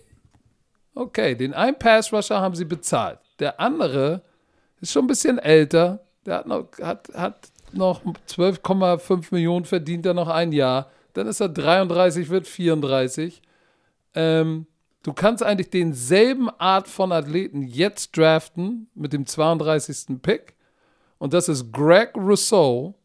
okay, 0.95 1.35
den 1.35 1.53
einen 1.53 1.77
Pass-Rusher 1.77 2.39
haben 2.39 2.55
sie 2.55 2.65
bezahlt. 2.65 3.19
Der 3.39 3.59
andere 3.59 4.22
ist 4.80 4.91
schon 4.91 5.05
ein 5.05 5.07
bisschen 5.07 5.38
älter, 5.38 6.05
der 6.26 6.38
hat 6.38 6.47
noch, 6.47 6.68
hat, 6.81 7.09
hat 7.13 7.49
noch 7.73 8.01
12,5 8.27 9.27
Millionen 9.31 9.65
verdient, 9.65 10.05
er 10.05 10.13
noch 10.13 10.27
ein 10.27 10.51
Jahr. 10.51 10.89
Dann 11.13 11.27
ist 11.27 11.39
er 11.41 11.49
33, 11.49 12.30
wird 12.30 12.47
34. 12.47 13.41
Ähm, 14.13 14.65
du 15.03 15.14
kannst 15.14 15.44
eigentlich 15.44 15.69
denselben 15.69 16.49
Art 16.49 16.88
von 16.88 17.11
Athleten 17.11 17.61
jetzt 17.61 18.15
draften 18.18 18.88
mit 18.94 19.14
dem 19.14 19.26
32. 19.26 20.22
Pick. 20.22 20.56
Und 21.18 21.34
das 21.34 21.49
ist 21.49 21.72
Greg 21.72 22.15
Rousseau, 22.15 22.95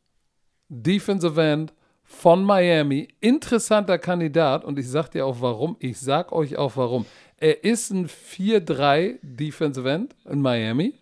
Defensive 0.68 1.40
End 1.40 1.73
von 2.02 2.44
Miami. 2.44 3.09
Interessanter 3.20 3.98
Kandidat 3.98 4.64
und 4.64 4.78
ich 4.78 4.89
sag 4.89 5.10
dir 5.10 5.27
auch 5.27 5.40
warum. 5.40 5.77
Ich 5.81 6.01
sag 6.01 6.32
euch 6.32 6.56
auch 6.56 6.77
warum. 6.77 7.05
Er 7.39 7.64
ist 7.64 7.90
ein 7.90 8.09
4-3 8.09 9.18
Defensive 9.23 9.90
End 9.90 10.14
in 10.24 10.40
Miami. 10.40 10.94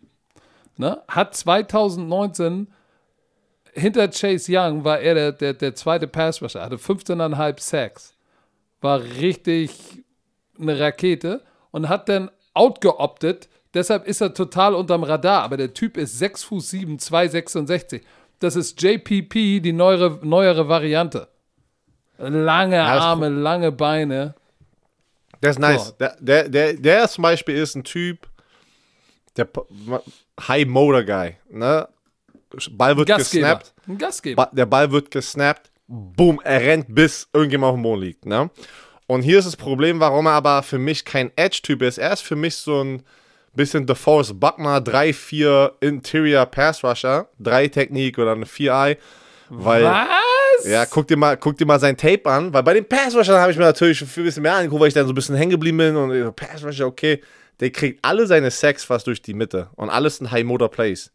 Ne? 0.77 1.01
Hat 1.07 1.37
2019 1.37 2.69
hinter 3.75 4.09
Chase 4.09 4.53
Young 4.53 4.85
war 4.85 5.01
er 5.01 5.15
der, 5.15 5.33
der, 5.33 5.55
der 5.55 5.75
zweite 5.75 6.07
Pass 6.07 6.41
Rusher, 6.41 6.63
hatte 6.63 6.77
15,5 6.77 7.61
Sacks. 7.61 8.15
War 8.81 9.03
richtig 9.03 10.04
eine 10.59 10.79
Rakete 10.79 11.43
und 11.71 11.89
hat 11.89 12.09
dann 12.09 12.31
outgeoptet. 12.55 13.49
Deshalb 13.75 14.07
ist 14.07 14.21
er 14.21 14.33
total 14.33 14.75
unterm 14.75 15.03
Radar. 15.03 15.43
Aber 15.43 15.57
der 15.57 15.75
Typ 15.75 15.97
ist 15.97 16.19
6 16.19 16.45
Fuß 16.45 16.71
7, 16.71 16.99
266. 16.99 18.03
Das 18.39 18.57
ist 18.57 18.81
JPP, 18.81 19.61
die 19.61 19.73
neuere, 19.73 20.19
neuere 20.23 20.69
Variante. 20.69 21.29
Lange 22.19 22.77
das 22.77 23.03
Arme, 23.03 23.29
lange 23.29 23.73
Beine. 23.73 24.35
Der 25.43 25.51
ist 25.51 25.59
nice. 25.59 25.89
So. 25.89 25.93
Der, 25.93 26.17
der, 26.21 26.49
der, 26.49 26.75
der 26.75 27.09
zum 27.09 27.23
Beispiel 27.23 27.57
ist 27.57 27.75
ein 27.75 27.85
Typ, 27.85 28.29
der 29.37 29.49
High 30.41 30.67
Motor 30.67 31.03
Guy. 31.03 31.37
Ne? 31.51 31.89
Ball 32.71 32.97
wird 32.97 33.09
Gastgeber. 33.09 33.47
gesnappt. 33.47 33.75
Ein 33.89 33.99
Gastgeber. 33.99 34.47
Ba 34.47 34.51
der 34.55 34.67
Ball 34.67 34.91
wird 34.91 35.11
gesnappt. 35.11 35.71
Boom, 35.87 36.41
er 36.43 36.61
rennt, 36.61 36.95
bis 36.95 37.29
irgendjemand 37.33 37.73
auf 37.73 37.77
dem 37.77 37.83
Boden 37.83 38.03
liegt. 38.03 38.27
Ne? 38.27 38.49
Und 39.07 39.23
hier 39.23 39.39
ist 39.39 39.45
das 39.47 39.57
Problem, 39.57 40.01
warum 40.01 40.27
er 40.27 40.33
aber 40.33 40.63
für 40.63 40.79
mich 40.79 41.05
kein 41.05 41.31
Edge-Typ 41.37 41.83
ist. 41.83 41.99
Er 41.99 42.13
ist 42.13 42.23
für 42.23 42.37
mich 42.37 42.57
so 42.57 42.83
ein 42.83 43.03
bisschen 43.55 43.87
DeForest 43.87 44.41
Buckner 44.41 44.79
3-4 44.81 45.73
Interior 45.81 46.47
Pass 46.47 46.83
Rusher. 46.83 47.29
3 47.41 47.69
Technik 47.69 48.19
oder 48.19 48.33
eine 48.33 48.47
4-Eye. 48.47 48.97
Weil. 49.51 49.85
Was? 49.85 50.65
Ja, 50.67 50.87
guck 50.87 51.07
dir 51.09 51.17
mal, 51.17 51.37
guck 51.37 51.59
dir 51.59 51.67
mal 51.67 51.79
sein 51.81 51.97
Tape 51.97 52.25
an, 52.31 52.53
weil 52.55 52.63
bei 52.63 52.75
den 52.75 52.85
Pass 52.89 53.15
Rushern 53.15 53.37
habe 53.39 53.51
ich 53.53 53.59
mir 53.59 53.65
natürlich 53.65 53.99
schon 53.99 54.09
ein 54.17 54.25
bisschen 54.25 54.43
mehr 54.43 54.55
angeguckt, 54.55 54.81
weil 54.81 54.89
ich 54.89 54.95
dann 54.95 55.05
so 55.07 55.13
ein 55.13 55.15
bisschen 55.15 55.35
hängen 55.35 55.51
geblieben 55.51 55.77
bin 55.79 55.97
und 55.97 56.37
Pass 56.37 56.65
Rusher, 56.65 56.87
okay, 56.87 57.21
der 57.61 57.71
kriegt 57.71 57.99
alle 58.03 58.27
seine 58.27 58.51
Sacks 58.51 58.85
fast 58.85 59.07
durch 59.07 59.21
die 59.21 59.35
Mitte 59.35 59.69
und 59.75 59.91
alles 59.91 60.17
sind 60.17 60.31
High 60.31 60.45
Motor 60.45 60.71
Plays. 60.71 61.11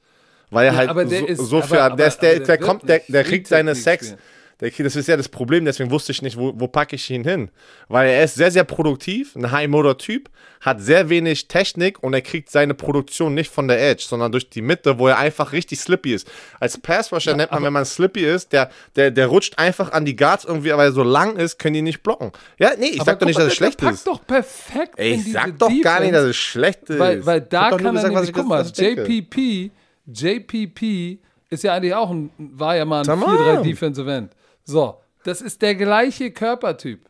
Weil 0.52 0.66
er 0.68 0.72
Ja, 0.74 0.78
halt 0.78 0.90
aber 0.90 1.06
der 1.06 1.20
so, 1.22 1.26
ist- 1.26 1.38
so 1.46 1.58
aber- 1.58 1.68
viel, 1.68 1.78
aber- 1.78 1.96
der, 1.96 2.08
ist, 2.08 2.20
der, 2.20 2.30
aber 2.36 2.40
der, 2.40 2.58
der 2.58 2.66
kommt, 2.66 2.90
der, 2.90 3.02
der 3.08 3.24
kriegt 3.24 3.48
seine 3.48 3.76
Sacks. 3.76 4.08
spielen. 4.08 4.20
Das 4.60 4.96
ist 4.98 5.08
ja 5.08 5.16
das 5.16 5.30
Problem, 5.30 5.64
deswegen 5.64 5.90
wusste 5.90 6.12
ich 6.12 6.22
nicht, 6.22 6.38
wo, 6.38 6.52
wo 6.54 6.68
packe 6.68 6.98
ich 6.98 7.10
ihn 7.10 7.24
hin. 7.24 7.50
Weil 7.88 8.10
er 8.10 8.26
ist 8.26 8.36
sehr, 8.36 8.52
sehr 8.52 8.66
produktiv, 8.66 9.34
ein 9.38 9.52
High-Motor-Typ, 9.52 10.30
hat 10.60 10.82
sehr 10.82 11.08
wenig 11.08 11.48
Technik 11.48 12.04
und 12.04 12.14
er 12.14 12.22
kriegt 12.22 12.50
seine 12.50 12.74
Produktion 12.74 13.34
nicht 13.34 13.50
von 13.50 13.70
der 13.70 13.82
Edge, 13.82 14.04
sondern 14.06 14.34
durch 14.34 14.50
die 14.50 14.62
Mitte, 14.62 15.00
wo 15.00 15.08
er 15.08 15.18
einfach 15.18 15.54
richtig 15.54 15.80
slippy 15.80 16.14
ist. 16.14 16.30
Als 16.60 16.78
Pass-Rusher 16.78 17.38
nennt 17.38 17.54
man, 17.54 17.64
wenn 17.64 17.72
man 17.72 17.86
slippy 17.86 18.26
ist, 18.26 18.52
der, 18.52 18.70
der, 18.98 19.12
der 19.12 19.28
rutscht 19.28 19.58
einfach 19.58 19.94
an 19.94 20.04
die 20.04 20.18
Guards 20.18 20.44
irgendwie, 20.44 20.72
weil 20.72 20.90
er 20.90 20.92
so 20.92 21.04
lang 21.04 21.38
ist, 21.38 21.58
können 21.58 21.76
die 21.76 21.82
nicht 21.82 22.04
blocken. 22.04 22.34
Ja, 22.58 22.72
nee, 22.78 22.88
ich 22.88 23.00
Aber 23.00 23.12
sag 23.12 23.20
doch 23.20 23.28
nicht, 23.28 23.38
mal, 23.38 23.46
dass 23.46 23.54
es 23.54 23.58
schlecht 23.58 23.82
ist. 23.82 24.08
doch 24.08 24.28
perfekt 24.28 24.96
Ey, 24.98 25.14
ich 25.14 25.32
sag 25.32 25.58
doch 25.58 25.72
gar 25.82 26.02
nicht, 26.02 26.14
dass 26.14 26.26
es 26.26 26.36
schlecht 26.36 26.90
ist. 26.90 27.00
Weil, 27.00 27.22
da 27.42 27.70
kann 27.70 27.86
er 27.86 27.92
gesagt, 27.94 28.14
was 28.14 28.26
nämlich, 28.26 28.30
ich 28.30 28.34
guck 28.34 28.48
mal. 28.48 28.66
JPP, 28.66 29.72
JPP 30.06 31.20
ist 31.50 31.64
ja 31.64 31.76
eigentlich 31.76 31.94
auch 31.94 32.10
ein, 32.10 32.30
war 32.38 32.76
ja 32.76 32.84
mal 32.84 33.00
ein 33.00 33.06
Tamam. 33.06 33.30
4-3 33.30 33.64
Defensive 33.64 34.12
End. 34.12 34.32
So, 34.70 35.02
das 35.24 35.42
ist 35.42 35.62
der 35.62 35.74
gleiche 35.76 36.32
Körpertyp. 36.32 37.02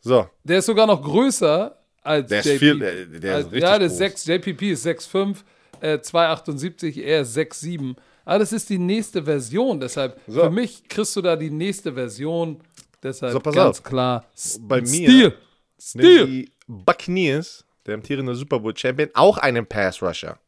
So, 0.00 0.28
Der 0.44 0.58
ist 0.58 0.66
sogar 0.66 0.86
noch 0.86 1.02
größer 1.02 1.76
als 2.02 2.28
Der 2.28 2.40
ist 2.40 2.46
JPP. 2.46 2.58
viel- 2.58 2.78
der- 2.78 3.06
der 3.06 3.16
ist 3.16 3.24
Also, 3.36 3.48
richtig 3.48 3.62
Ja, 3.62 3.78
der 3.78 3.86
ist 3.86 3.92
groß. 3.92 3.98
6, 3.98 4.26
JPP 4.26 4.70
ist 4.72 4.82
6'5, 4.82 5.44
äh, 5.80 5.98
2,78, 6.00 6.98
er 7.02 7.22
ist 7.22 7.34
6'7. 7.34 7.96
Aber 8.24 8.38
das 8.38 8.52
ist 8.52 8.68
die 8.68 8.78
nächste 8.78 9.22
Version, 9.24 9.80
deshalb 9.80 10.20
So. 10.26 10.42
für 10.42 10.50
mich 10.50 10.86
kriegst 10.88 11.16
du 11.16 11.22
da 11.22 11.34
die 11.36 11.50
nächste 11.50 11.92
Version. 11.94 12.60
Deshalb 13.02 13.32
So, 13.32 13.40
ganz 13.40 13.56
auf. 13.78 13.82
klar. 13.82 14.26
Bei 14.60 14.80
mir- 14.82 14.86
Stil. 14.86 15.34
Stil. 15.80 16.26
Die 16.26 16.50
Buccaneers, 16.68 17.64
der 17.86 17.94
amtierende 17.94 18.34
Super 18.34 18.60
Bowl 18.60 18.76
Champion, 18.76 19.08
auch 19.14 19.38
einen 19.38 19.64
Pass 19.66 20.02
Rusher. 20.02 20.38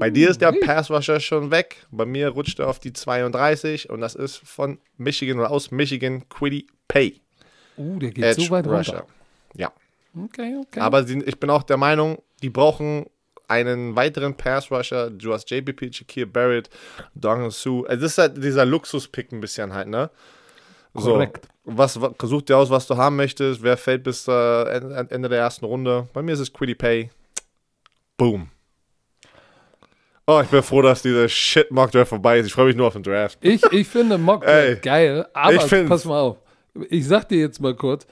Bei 0.00 0.08
dir 0.08 0.30
ist 0.30 0.40
der 0.40 0.52
Pass 0.52 0.90
Rusher 0.90 1.20
schon 1.20 1.50
weg. 1.50 1.86
Bei 1.90 2.06
mir 2.06 2.30
rutscht 2.30 2.58
er 2.58 2.68
auf 2.68 2.78
die 2.78 2.94
32 2.94 3.90
und 3.90 4.00
das 4.00 4.14
ist 4.14 4.38
von 4.38 4.78
Michigan 4.96 5.38
oder 5.38 5.50
aus 5.50 5.70
Michigan 5.70 6.26
Quiddy 6.30 6.66
Pay. 6.88 7.20
Uh, 7.76 7.98
der 7.98 8.10
geht 8.10 8.24
Edge 8.24 8.42
so 8.46 8.50
weit 8.50 8.66
Rusher. 8.66 9.00
runter. 9.00 9.06
Ja. 9.56 9.72
Okay, 10.24 10.56
okay. 10.58 10.80
Aber 10.80 11.04
sie, 11.04 11.22
ich 11.22 11.38
bin 11.38 11.50
auch 11.50 11.62
der 11.62 11.76
Meinung, 11.76 12.22
die 12.42 12.48
brauchen 12.48 13.06
einen 13.46 13.94
weiteren 13.94 14.34
Pass 14.34 14.70
Rusher. 14.70 15.10
Du 15.10 15.34
hast 15.34 15.50
JBP, 15.50 15.92
Shakir 15.92 16.24
Barrett, 16.24 16.70
Dong 17.14 17.50
Su. 17.50 17.84
Also 17.84 18.02
das 18.02 18.12
ist 18.12 18.18
halt 18.18 18.42
dieser 18.42 18.64
Luxus-Pick 18.64 19.32
ein 19.32 19.40
bisschen 19.42 19.74
halt, 19.74 19.88
ne? 19.88 20.08
Korrekt. 20.94 21.44
So, 21.44 21.76
was, 21.76 22.00
was, 22.00 22.12
such 22.22 22.42
dir 22.42 22.56
aus, 22.56 22.70
was 22.70 22.86
du 22.86 22.96
haben 22.96 23.16
möchtest. 23.16 23.62
Wer 23.62 23.76
fällt 23.76 24.04
bis 24.04 24.26
äh, 24.26 24.62
Ende, 24.62 25.06
Ende 25.10 25.28
der 25.28 25.40
ersten 25.40 25.66
Runde? 25.66 26.08
Bei 26.14 26.22
mir 26.22 26.32
ist 26.32 26.40
es 26.40 26.52
Quiddy 26.52 26.74
Pay. 26.74 27.10
Boom. 28.16 28.48
Oh, 30.26 30.40
ich 30.42 30.48
bin 30.48 30.62
froh, 30.62 30.82
dass 30.82 31.02
dieser 31.02 31.28
shit 31.28 31.70
Mock 31.70 31.90
Draft 31.90 32.10
vorbei 32.10 32.38
ist. 32.38 32.46
Ich 32.46 32.52
freue 32.52 32.66
mich 32.66 32.76
nur 32.76 32.86
auf 32.86 32.92
den 32.92 33.02
Draft. 33.02 33.38
Ich, 33.40 33.62
ich 33.72 33.88
finde 33.88 34.16
Mock 34.18 34.44
Ey, 34.46 34.76
geil, 34.76 35.26
aber 35.32 35.58
pass 35.88 36.04
mal 36.04 36.20
auf. 36.20 36.36
Ich 36.88 37.06
sag 37.06 37.28
dir 37.28 37.38
jetzt 37.40 37.60
mal 37.60 37.74
kurz, 37.74 38.06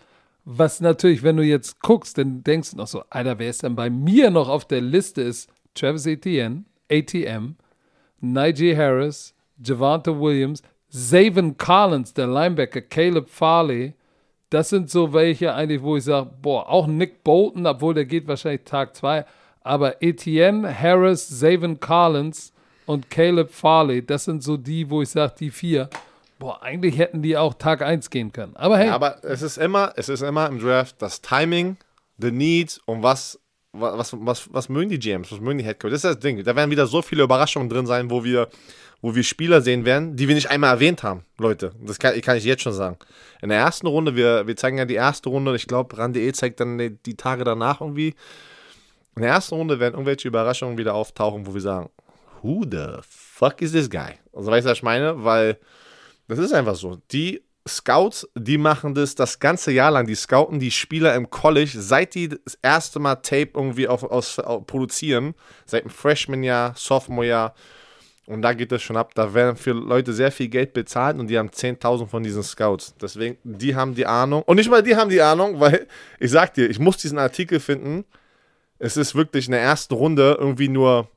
was 0.45 0.81
natürlich, 0.81 1.23
wenn 1.23 1.37
du 1.37 1.43
jetzt 1.43 1.81
guckst, 1.81 2.19
dann 2.19 2.43
denkst 2.43 2.73
du 2.73 2.79
noch 2.79 2.87
so, 2.87 3.05
Alter, 3.11 3.39
wer 3.39 3.51
ist 3.51 3.63
denn 3.63 3.77
bei 3.77 3.91
mir 3.91 4.31
noch 4.31 4.49
auf 4.49 4.65
der 4.65 4.81
Liste 4.81 5.23
ist 5.23 5.51
Travis 5.75 6.07
Etienne, 6.07 6.65
ATM, 6.91 7.55
Najee 8.21 8.77
Harris, 8.77 9.35
Javante 9.63 10.19
Williams, 10.19 10.63
Zaven 10.89 11.57
Collins, 11.57 12.15
der 12.15 12.27
Linebacker, 12.27 12.81
Caleb 12.81 13.29
Farley. 13.29 13.93
Das 14.51 14.71
sind 14.71 14.89
so 14.89 15.13
welche 15.13 15.55
eigentlich, 15.55 15.83
wo 15.83 15.97
ich 15.97 16.05
sage, 16.05 16.31
boah, 16.41 16.69
auch 16.69 16.87
Nick 16.87 17.23
Bolton, 17.23 17.67
obwohl 17.67 17.95
der 17.95 18.07
geht 18.07 18.27
wahrscheinlich 18.27 18.65
Tag 18.65 18.97
zwei, 18.97 19.27
aber 19.69 20.03
Etienne, 20.03 20.67
Harris, 20.75 21.29
Zaven 21.29 21.79
Collins 21.79 22.55
und 22.87 23.11
Caleb 23.11 23.53
Farley, 23.53 24.05
das 24.05 24.25
sind 24.25 24.43
so 24.43 24.57
die, 24.57 24.89
wo 24.89 25.03
ich 25.03 25.11
sage, 25.11 25.35
die 25.39 25.51
vier. 25.51 25.91
Boah, 26.39 26.63
eigentlich 26.63 26.97
hätten 26.97 27.21
die 27.21 27.37
auch 27.37 27.53
Tag 27.53 27.83
1 27.83 28.09
gehen 28.09 28.33
können. 28.33 28.57
Aber 28.57 28.79
hey, 28.79 28.89
Aber 28.89 29.23
es 29.23 29.43
ist 29.43 29.59
immer, 29.59 29.93
es 29.97 30.09
ist 30.09 30.23
immer 30.23 30.49
im 30.49 30.59
Draft 30.59 30.97
das 31.01 31.21
Timing, 31.21 31.77
the 32.17 32.31
needs 32.31 32.81
und 32.87 33.03
was, 33.03 33.39
was, 33.73 34.15
was, 34.19 34.49
was 34.51 34.69
mögen 34.71 34.89
die 34.89 34.99
GMs, 34.99 35.31
was 35.31 35.41
mögen 35.41 35.59
die 35.59 35.65
Headcoach. 35.65 35.91
Das 35.91 36.05
ist 36.05 36.15
das 36.15 36.19
Ding. 36.19 36.43
Da 36.43 36.57
werden 36.57 36.71
wieder 36.71 36.87
so 36.87 37.03
viele 37.03 37.25
Überraschungen 37.25 37.69
drin 37.69 37.85
sein, 37.85 38.11
wo 38.11 38.25
wir, 38.25 38.49
wo 39.03 39.15
wir 39.15 39.23
Spieler 39.23 39.61
sehen 39.61 39.85
werden, 39.85 40.17
die 40.17 40.29
wir 40.29 40.35
nicht 40.35 40.51
einmal 40.51 40.73
erwähnt 40.73 41.03
haben, 41.03 41.25
Leute. 41.37 41.73
Das 41.85 41.99
kann, 41.99 42.19
kann 42.23 42.39
ich 42.39 42.45
jetzt 42.45 42.63
schon 42.63 42.73
sagen. 42.73 42.97
In 43.43 43.51
der 43.51 43.59
ersten 43.59 43.87
Runde, 43.87 44.17
wir, 44.17 44.47
wir 44.47 44.57
zeigen 44.57 44.79
ja 44.79 44.87
die 44.87 44.95
erste 44.95 45.29
Runde, 45.29 45.55
ich 45.57 45.67
glaube, 45.67 45.99
RAN.de 45.99 46.33
zeigt 46.33 46.61
dann 46.61 46.79
die, 46.79 46.97
die 46.97 47.17
Tage 47.17 47.45
danach 47.45 47.83
irgendwie. 47.83 48.15
In 49.19 49.23
der 49.23 49.33
ersten 49.33 49.57
Runde 49.57 49.81
werden 49.81 49.95
irgendwelche 49.95 50.29
Überraschungen 50.29 50.79
wieder 50.79 50.95
auftauchen, 50.95 51.47
wo 51.47 51.53
wir 51.53 51.61
sagen, 51.61 51.91
who 52.41 52.65
the 52.71 53.01
fuck 53.09 53.61
is 53.61 53.73
this 53.73 53.91
guy? 53.91 54.13
Also 54.33 54.51
weißt 54.51 54.65
du, 54.65 54.71
was 54.71 54.79
ich 54.79 54.85
meine? 54.85 55.25
Weil 55.25 55.59
das 56.29 56.39
ist 56.39 56.53
einfach 56.53 56.77
so. 56.77 56.99
Die 57.11 57.43
Scouts, 57.67 58.29
die 58.37 58.59
machen 58.59 58.95
das 58.95 59.17
das 59.17 59.41
ganze 59.41 59.73
Jahr 59.73 59.91
lang. 59.91 60.07
Die 60.07 60.15
scouten 60.15 60.61
die 60.61 60.71
Spieler 60.71 61.15
im 61.17 61.31
College, 61.31 61.73
seit 61.75 62.15
die 62.15 62.29
das 62.29 62.59
erste 62.63 63.01
Mal 63.01 63.17
Tape 63.17 63.51
irgendwie 63.55 63.89
auf, 63.89 64.05
aus, 64.05 64.39
auf, 64.39 64.67
produzieren, 64.67 65.35
seit 65.67 65.85
dem 65.85 65.91
Freshman-Jahr, 65.91 66.75
Sophomore-Jahr. 66.77 67.55
Und 68.27 68.43
da 68.43 68.53
geht 68.53 68.71
es 68.73 68.83
schon 68.83 68.97
ab. 68.97 69.15
Da 69.15 69.35
werden 69.35 69.57
für 69.57 69.73
Leute 69.73 70.13
sehr 70.13 70.31
viel 70.31 70.49
Geld 70.49 70.75
bezahlt 70.75 71.19
und 71.19 71.29
die 71.29 71.39
haben 71.39 71.49
10.000 71.49 72.07
von 72.07 72.23
diesen 72.23 72.43
Scouts. 72.43 72.95
Deswegen, 73.01 73.39
die 73.43 73.75
haben 73.75 73.95
die 73.95 74.07
Ahnung. 74.07 74.43
Und 74.43 74.57
nicht 74.57 74.71
mal 74.71 74.83
die 74.83 74.95
haben 74.95 75.11
die 75.11 75.21
Ahnung, 75.21 75.59
weil 75.59 75.89
ich 76.21 76.31
sag 76.31 76.55
dir, 76.55 76.69
ich 76.69 76.79
muss 76.79 76.99
diesen 76.99 77.19
Artikel 77.19 77.59
finden. 77.59 78.05
Es 78.79 78.97
ist 78.97 79.15
wirklich 79.15 79.47
in 79.47 79.53
der 79.53 79.61
ersten 79.61 79.95
Runde 79.95 80.37
irgendwie 80.39 80.69
nur 80.69 81.09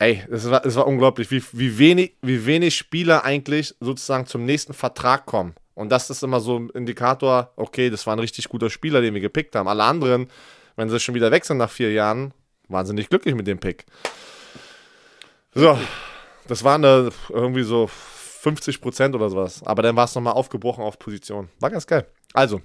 Ey, 0.00 0.24
es 0.30 0.48
war, 0.48 0.64
es 0.64 0.76
war 0.76 0.86
unglaublich, 0.86 1.30
wie, 1.30 1.42
wie, 1.52 1.76
wenig, 1.76 2.16
wie 2.22 2.46
wenig 2.46 2.74
Spieler 2.74 3.22
eigentlich 3.22 3.74
sozusagen 3.80 4.24
zum 4.24 4.46
nächsten 4.46 4.72
Vertrag 4.72 5.26
kommen. 5.26 5.54
Und 5.74 5.90
das 5.90 6.08
ist 6.08 6.22
immer 6.22 6.40
so 6.40 6.58
ein 6.58 6.70
Indikator, 6.70 7.52
okay, 7.56 7.90
das 7.90 8.06
war 8.06 8.16
ein 8.16 8.18
richtig 8.18 8.48
guter 8.48 8.70
Spieler, 8.70 9.02
den 9.02 9.12
wir 9.12 9.20
gepickt 9.20 9.54
haben. 9.54 9.68
Alle 9.68 9.84
anderen, 9.84 10.28
wenn 10.76 10.88
sie 10.88 10.98
schon 10.98 11.14
wieder 11.14 11.30
wechseln 11.30 11.58
nach 11.58 11.70
vier 11.70 11.92
Jahren, 11.92 12.32
waren 12.68 12.86
sie 12.86 12.94
nicht 12.94 13.10
glücklich 13.10 13.34
mit 13.34 13.46
dem 13.46 13.58
Pick. 13.58 13.84
So, 15.54 15.78
das 16.48 16.64
waren 16.64 16.82
irgendwie 17.28 17.62
so 17.62 17.86
50 17.86 18.80
Prozent 18.80 19.14
oder 19.14 19.28
sowas. 19.28 19.62
Aber 19.66 19.82
dann 19.82 19.96
war 19.96 20.06
es 20.06 20.14
nochmal 20.14 20.32
aufgebrochen 20.32 20.82
auf 20.82 20.98
Position. 20.98 21.50
War 21.60 21.68
ganz 21.68 21.86
geil. 21.86 22.06
Also, 22.32 22.62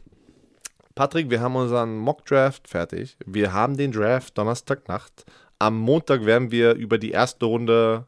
Patrick, 0.95 1.29
wir 1.29 1.41
haben 1.41 1.57
unseren 1.57 1.97
Mock-Draft 1.97 2.69
fertig. 2.69 3.17
Wir 3.25 3.51
haben 3.51 3.75
den 3.75 3.91
Draft 3.91 4.37
Donnerstagnacht. 4.37 5.25
Am 5.59 5.77
Montag 5.77 6.25
werden 6.25 6.51
wir 6.51 6.73
über 6.75 6.97
die 6.97 7.11
erste 7.11 7.45
Runde. 7.45 8.07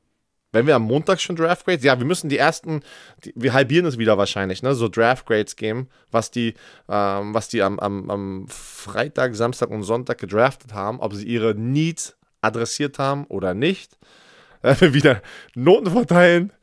Wenn 0.54 0.68
wir 0.68 0.76
am 0.76 0.84
Montag 0.84 1.20
schon 1.20 1.36
Draft 1.36 1.66
Grades? 1.66 1.84
Ja, 1.84 2.00
wir 2.00 2.06
müssen 2.06 2.30
die 2.30 2.38
ersten, 2.38 2.82
die, 3.26 3.34
wir 3.36 3.54
halbieren 3.54 3.86
es 3.86 3.98
wieder 3.98 4.18
wahrscheinlich, 4.18 4.64
ne? 4.64 4.74
So 4.74 4.88
Draft 4.88 5.26
Grades 5.26 5.58
geben, 5.58 5.90
was 6.12 6.32
die, 6.32 6.54
ähm, 6.88 7.34
was 7.34 7.50
die 7.50 7.62
am, 7.62 7.78
am, 7.80 8.10
am 8.10 8.48
Freitag, 8.48 9.36
Samstag 9.36 9.70
und 9.70 9.84
Sonntag 9.84 10.18
gedraftet 10.18 10.74
haben, 10.74 11.02
ob 11.02 11.14
sie 11.14 11.28
ihre 11.28 11.56
Needs 11.56 12.16
adressiert 12.40 13.00
haben 13.00 13.26
oder 13.26 13.54
nicht. 13.54 13.98
Wir 14.62 14.94
wieder 14.94 15.22
Noten 15.56 15.92
verteilen. 15.92 16.54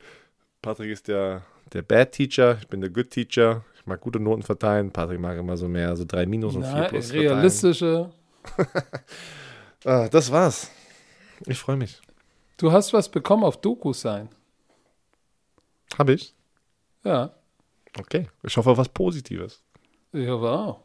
Patrick 0.63 0.89
ist 0.89 1.07
der, 1.07 1.43
der 1.71 1.83
Bad 1.83 2.13
Teacher, 2.13 2.57
ich 2.59 2.67
bin 2.67 2.81
der 2.81 2.89
Good 2.89 3.11
Teacher. 3.11 3.63
Mag 3.85 4.01
gute 4.01 4.19
Noten 4.19 4.41
verteilen. 4.43 4.91
Patrick 4.91 5.19
mag 5.19 5.37
immer 5.37 5.55
so 5.57 5.67
mehr, 5.67 5.95
so 5.95 6.05
drei 6.05 6.25
Minus 6.25 6.55
und 6.55 6.61
Na, 6.61 6.71
vier 6.73 6.83
Plus. 6.89 7.13
realistische. 7.13 8.11
Ah, 9.85 10.07
das 10.09 10.31
war's. 10.31 10.71
Ich 11.45 11.59
freue 11.59 11.75
mich. 11.77 12.01
Du 12.57 12.71
hast 12.71 12.91
was 12.93 13.09
bekommen 13.09 13.43
auf 13.43 13.61
Doku 13.61 13.93
sein. 13.93 14.29
Hab 15.97 16.09
ich? 16.09 16.33
Ja, 17.03 17.31
Okay. 17.97 18.27
Ich 18.43 18.57
hoffe 18.57 18.71
auf 18.71 18.77
was 18.77 18.89
Positives. 18.89 19.61
ich 20.11 20.27
hoffe 20.27 20.49
auch. 20.49 20.79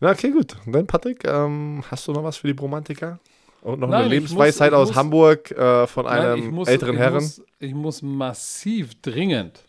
Na, 0.00 0.10
okay, 0.10 0.30
gut. 0.30 0.54
Und 0.66 0.72
dann, 0.72 0.86
Patrick, 0.86 1.24
ähm, 1.24 1.82
hast 1.90 2.06
du 2.08 2.12
noch 2.12 2.22
was 2.24 2.36
für 2.38 2.48
die 2.48 2.54
Bromantiker? 2.54 3.18
Und 3.62 3.80
noch 3.80 3.88
Nein, 3.88 4.00
eine 4.00 4.08
Lebensweisheit 4.10 4.72
muss- 4.72 4.80
aus 4.80 4.88
muss- 4.88 4.96
Hamburg 4.96 5.50
äh, 5.52 5.86
von 5.86 6.06
einem 6.06 6.40
Nein, 6.40 6.50
muss, 6.50 6.68
älteren 6.68 6.94
ich 6.94 7.00
Herren. 7.00 7.32
Ich 7.60 7.72
muss 7.74 8.02
massiv 8.02 9.00
dringend, 9.00 9.64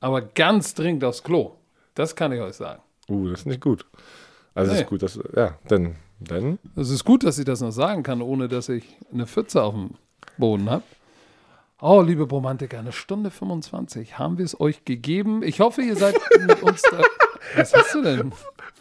aber 0.00 0.22
ganz 0.22 0.74
dringend 0.74 1.04
aufs 1.04 1.22
Klo. 1.22 1.52
Das 1.94 2.14
kann 2.16 2.32
ich 2.32 2.40
euch 2.40 2.54
sagen. 2.54 2.82
Uh, 3.08 3.28
das 3.30 3.40
ist 3.40 3.46
nicht 3.46 3.60
gut. 3.60 3.86
Also, 4.54 4.72
Nee. 4.72 4.80
ist 4.80 4.88
gut, 4.88 5.02
dass, 5.02 5.18
ja, 5.36 5.56
dann, 5.68 5.96
dann. 6.20 6.58
Es 6.76 6.90
ist 6.90 7.04
gut, 7.04 7.24
dass 7.24 7.38
ich 7.38 7.44
das 7.44 7.60
noch 7.60 7.70
sagen 7.70 8.02
kann, 8.02 8.22
ohne 8.22 8.48
dass 8.48 8.68
ich 8.68 8.84
eine 9.12 9.26
Pfütze 9.26 9.62
auf 9.62 9.74
dem 9.74 9.90
Boden 10.36 10.68
habe. 10.70 10.82
Oh, 11.80 12.02
liebe 12.02 12.24
Romantiker, 12.24 12.80
eine 12.80 12.90
Stunde 12.92 13.30
25 13.30 14.18
haben 14.18 14.36
wir 14.36 14.44
es 14.44 14.58
euch 14.60 14.84
gegeben. 14.84 15.42
Ich 15.44 15.60
hoffe, 15.60 15.82
ihr 15.82 15.94
seid 15.94 16.16
mit 16.40 16.60
uns 16.62 16.82
da. 16.82 17.02
Was 17.56 17.74
hast 17.74 17.94
du 17.94 18.02
denn? 18.02 18.32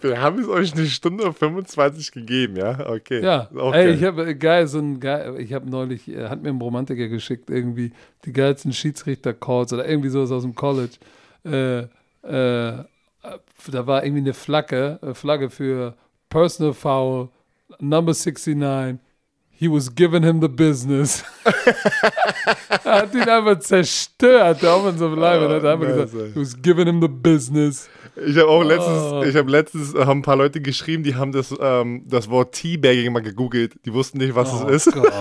Wir 0.02 0.22
haben 0.22 0.40
es 0.40 0.48
euch 0.48 0.74
eine 0.74 0.86
Stunde 0.86 1.34
25 1.34 2.12
gegeben, 2.12 2.56
ja? 2.56 2.88
Okay. 2.88 3.24
Ja, 3.24 3.50
ey, 3.72 3.94
ich 3.94 4.04
habe 4.04 4.36
geil, 4.36 4.68
so 4.68 4.78
ein 4.78 5.00
geil, 5.00 5.36
ich 5.40 5.54
habe 5.54 5.70
neulich, 5.70 6.08
äh, 6.08 6.30
hat 6.30 6.44
mir 6.44 6.50
ein 6.50 6.62
Romantiker 6.62 7.08
geschickt, 7.08 7.50
irgendwie 7.50 7.92
die 8.26 8.32
geilsten 8.32 8.74
Schiedsrichter-Calls 8.74 9.74
oder 9.74 9.88
irgendwie 9.88 10.10
sowas 10.10 10.32
aus 10.32 10.44
dem 10.44 10.54
College. 10.54 10.98
Äh, 11.44 11.80
äh, 11.80 12.84
da 13.72 13.88
war 13.88 14.04
irgendwie 14.04 14.22
eine 14.22 14.34
Flagge, 14.34 15.00
äh, 15.02 15.14
Flagge 15.14 15.50
für 15.50 15.96
Personal 16.30 16.74
Foul, 16.74 17.30
Number 17.80 18.14
69. 18.14 19.00
He 19.60 19.68
was 19.68 19.90
giving 19.90 20.22
him 20.22 20.40
the 20.40 20.48
business. 20.48 21.24
er 22.84 23.02
hat 23.02 23.14
ihn 23.16 23.28
einfach 23.28 23.58
zerstört, 23.60 24.62
der 24.62 24.72
auch 24.72 24.88
in 24.88 25.00
so 25.00 25.08
einem 25.08 25.18
Live. 25.18 25.42
und 25.42 25.50
hat 25.50 25.66
einfach 25.66 25.88
nice, 25.88 26.12
gesagt, 26.12 26.34
he 26.36 26.40
was 26.40 26.62
giving 26.62 26.86
him 26.86 27.02
the 27.02 27.08
business. 27.08 27.90
Ich 28.26 28.36
habe 28.38 28.48
auch 28.48 28.64
letztens, 28.64 29.02
Oh. 29.12 29.24
ich 29.24 29.36
habe 29.36 29.52
letztens, 29.52 29.94
äh, 29.94 30.06
haben 30.06 30.20
ein 30.20 30.24
paar 30.24 30.36
Leute 30.36 30.60
geschrieben, 30.62 31.04
die 31.04 31.16
haben 31.16 31.32
das, 31.32 31.54
ähm, 31.60 32.04
das 32.08 32.30
Wort 32.30 32.54
Teabagging 32.56 33.12
mal 33.14 33.22
gegoogelt. 33.22 33.74
Die 33.86 33.94
wussten 33.94 34.18
nicht, 34.18 34.34
was 34.34 34.52
Oh 34.54 34.68
es 34.68 34.88
ist. 34.88 34.94
Gott, 34.94 35.12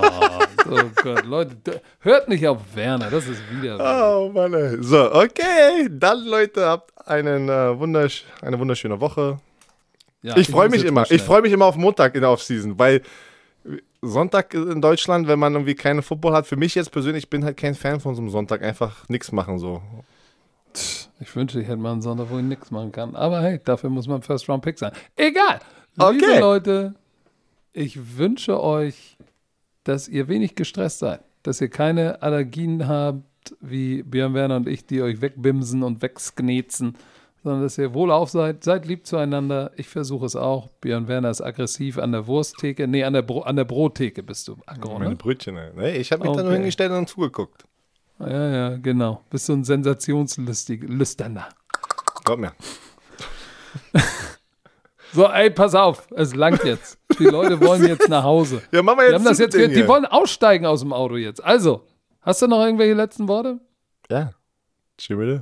oh 0.70 0.80
Gott, 1.02 1.24
Leute, 1.26 1.82
hört 2.00 2.28
nicht 2.28 2.46
auf 2.46 2.58
Werner, 2.74 3.10
das 3.10 3.26
ist 3.26 3.40
wieder. 3.50 3.76
Oh 3.78 4.30
Mann, 4.32 4.54
ey. 4.54 4.82
So, 4.82 5.12
okay. 5.12 5.88
Dann, 5.90 6.24
Leute, 6.26 6.64
habt 6.66 6.92
einen, 7.06 7.48
äh, 7.48 7.78
wundersch 7.78 8.24
eine 8.40 8.58
wunderschöne 8.58 8.98
Woche. 9.00 9.38
Ja, 10.22 10.36
ich 10.36 10.48
freue 10.48 10.68
muss 10.68 10.78
mich 10.78 10.86
immer. 10.86 11.10
Ich 11.10 11.22
freue 11.22 11.42
mich 11.42 11.52
immer 11.52 11.66
auf 11.66 11.76
Montag 11.76 12.14
in 12.14 12.22
der 12.22 12.30
Offseason, 12.30 12.78
weil 12.78 13.02
Sonntag 14.02 14.54
in 14.54 14.80
Deutschland, 14.80 15.28
wenn 15.28 15.38
man 15.38 15.52
irgendwie 15.54 15.74
keine 15.74 16.02
Football 16.02 16.32
hat, 16.32 16.46
für 16.46 16.56
mich 16.56 16.74
jetzt 16.74 16.90
persönlich, 16.92 17.24
ich 17.24 17.30
bin 17.30 17.44
halt 17.44 17.56
kein 17.56 17.74
Fan 17.74 18.00
von 18.00 18.14
so 18.14 18.22
einem 18.22 18.30
Sonntag, 18.30 18.62
einfach 18.62 19.08
nichts 19.08 19.32
machen 19.32 19.58
so. 19.58 19.82
Ich 21.20 21.34
wünsche, 21.34 21.60
ich 21.60 21.66
hätte 21.68 21.78
mal 21.78 21.92
einen 21.92 22.02
Sonntag, 22.02 22.26
wo 22.30 22.38
ich 22.38 22.44
nichts 22.44 22.70
machen 22.70 22.92
kann. 22.92 23.16
Aber 23.16 23.40
hey, 23.40 23.60
dafür 23.64 23.88
muss 23.90 24.06
man 24.06 24.22
First 24.22 24.48
Round 24.48 24.62
Pick 24.62 24.78
sein. 24.78 24.92
Egal. 25.16 25.60
Liebe 25.96 26.24
Okay. 26.26 26.40
Leute, 26.40 26.94
ich 27.72 28.18
wünsche 28.18 28.62
euch, 28.62 29.16
dass 29.84 30.08
ihr 30.08 30.28
wenig 30.28 30.54
gestresst 30.56 30.98
seid, 30.98 31.20
dass 31.42 31.60
ihr 31.60 31.68
keine 31.68 32.20
Allergien 32.22 32.86
habt, 32.86 33.22
wie 33.60 34.02
Björn 34.02 34.34
Werner 34.34 34.56
und 34.56 34.68
ich, 34.68 34.84
die 34.86 35.00
euch 35.00 35.20
wegbimsen 35.20 35.82
und 35.82 36.02
wegsknetzen, 36.02 36.96
sondern 37.42 37.62
dass 37.62 37.78
ihr 37.78 37.94
wohlauf 37.94 38.28
seid, 38.28 38.64
seid 38.64 38.86
lieb 38.86 39.06
zueinander. 39.06 39.70
Ich 39.76 39.88
versuche 39.88 40.26
es 40.26 40.34
auch. 40.36 40.68
Björn 40.80 41.06
Werner 41.08 41.30
ist 41.30 41.40
aggressiv 41.40 41.96
an 41.96 42.12
der 42.12 42.26
Wursttheke. 42.26 42.88
Nee, 42.88 43.04
an 43.04 43.12
der, 43.14 43.22
Bro 43.22 43.42
an 43.42 43.56
der 43.56 43.64
Brottheke 43.64 44.22
bist 44.22 44.48
du 44.48 44.56
aggro, 44.66 44.98
Meine 44.98 45.10
ne? 45.10 45.16
Brötchen, 45.16 45.56
ey. 45.56 45.70
Nee, 45.76 45.96
ich 45.96 46.12
habe 46.12 46.24
mich 46.24 46.32
da 46.32 46.42
nur 46.42 46.46
Okay. 46.50 46.56
hingestellt 46.58 46.90
und 46.92 47.08
zugeguckt. 47.08 47.64
Ja, 48.18 48.48
ja, 48.48 48.76
genau. 48.76 49.22
Bist 49.30 49.48
du 49.48 49.52
ein 49.54 49.64
sensationslüsterner. 49.64 51.48
Glaub 52.24 52.38
mir. 52.38 52.52
So, 55.12 55.26
ey, 55.28 55.48
pass 55.50 55.74
auf, 55.74 56.08
es 56.14 56.34
langt 56.34 56.62
jetzt. 56.64 56.98
Die 57.18 57.24
Leute 57.24 57.58
wollen 57.60 57.86
jetzt 57.86 58.08
nach 58.10 58.24
Hause. 58.24 58.60
Ja, 58.70 58.82
machen 58.82 58.98
wir 58.98 59.04
Die 59.06 59.12
jetzt 59.12 59.18
haben 59.20 59.24
das 59.24 59.38
jetzt, 59.38 59.54
gehört. 59.54 59.74
die 59.74 59.88
wollen 59.88 60.04
aussteigen 60.04 60.66
aus 60.66 60.80
dem 60.80 60.92
Auto 60.92 61.16
jetzt. 61.16 61.42
Also, 61.42 61.86
hast 62.20 62.42
du 62.42 62.46
noch 62.48 62.62
irgendwelche 62.62 62.92
letzten 62.92 63.26
Worte? 63.26 63.58
Ja. 64.10 64.32
Tschüss. 64.98 65.40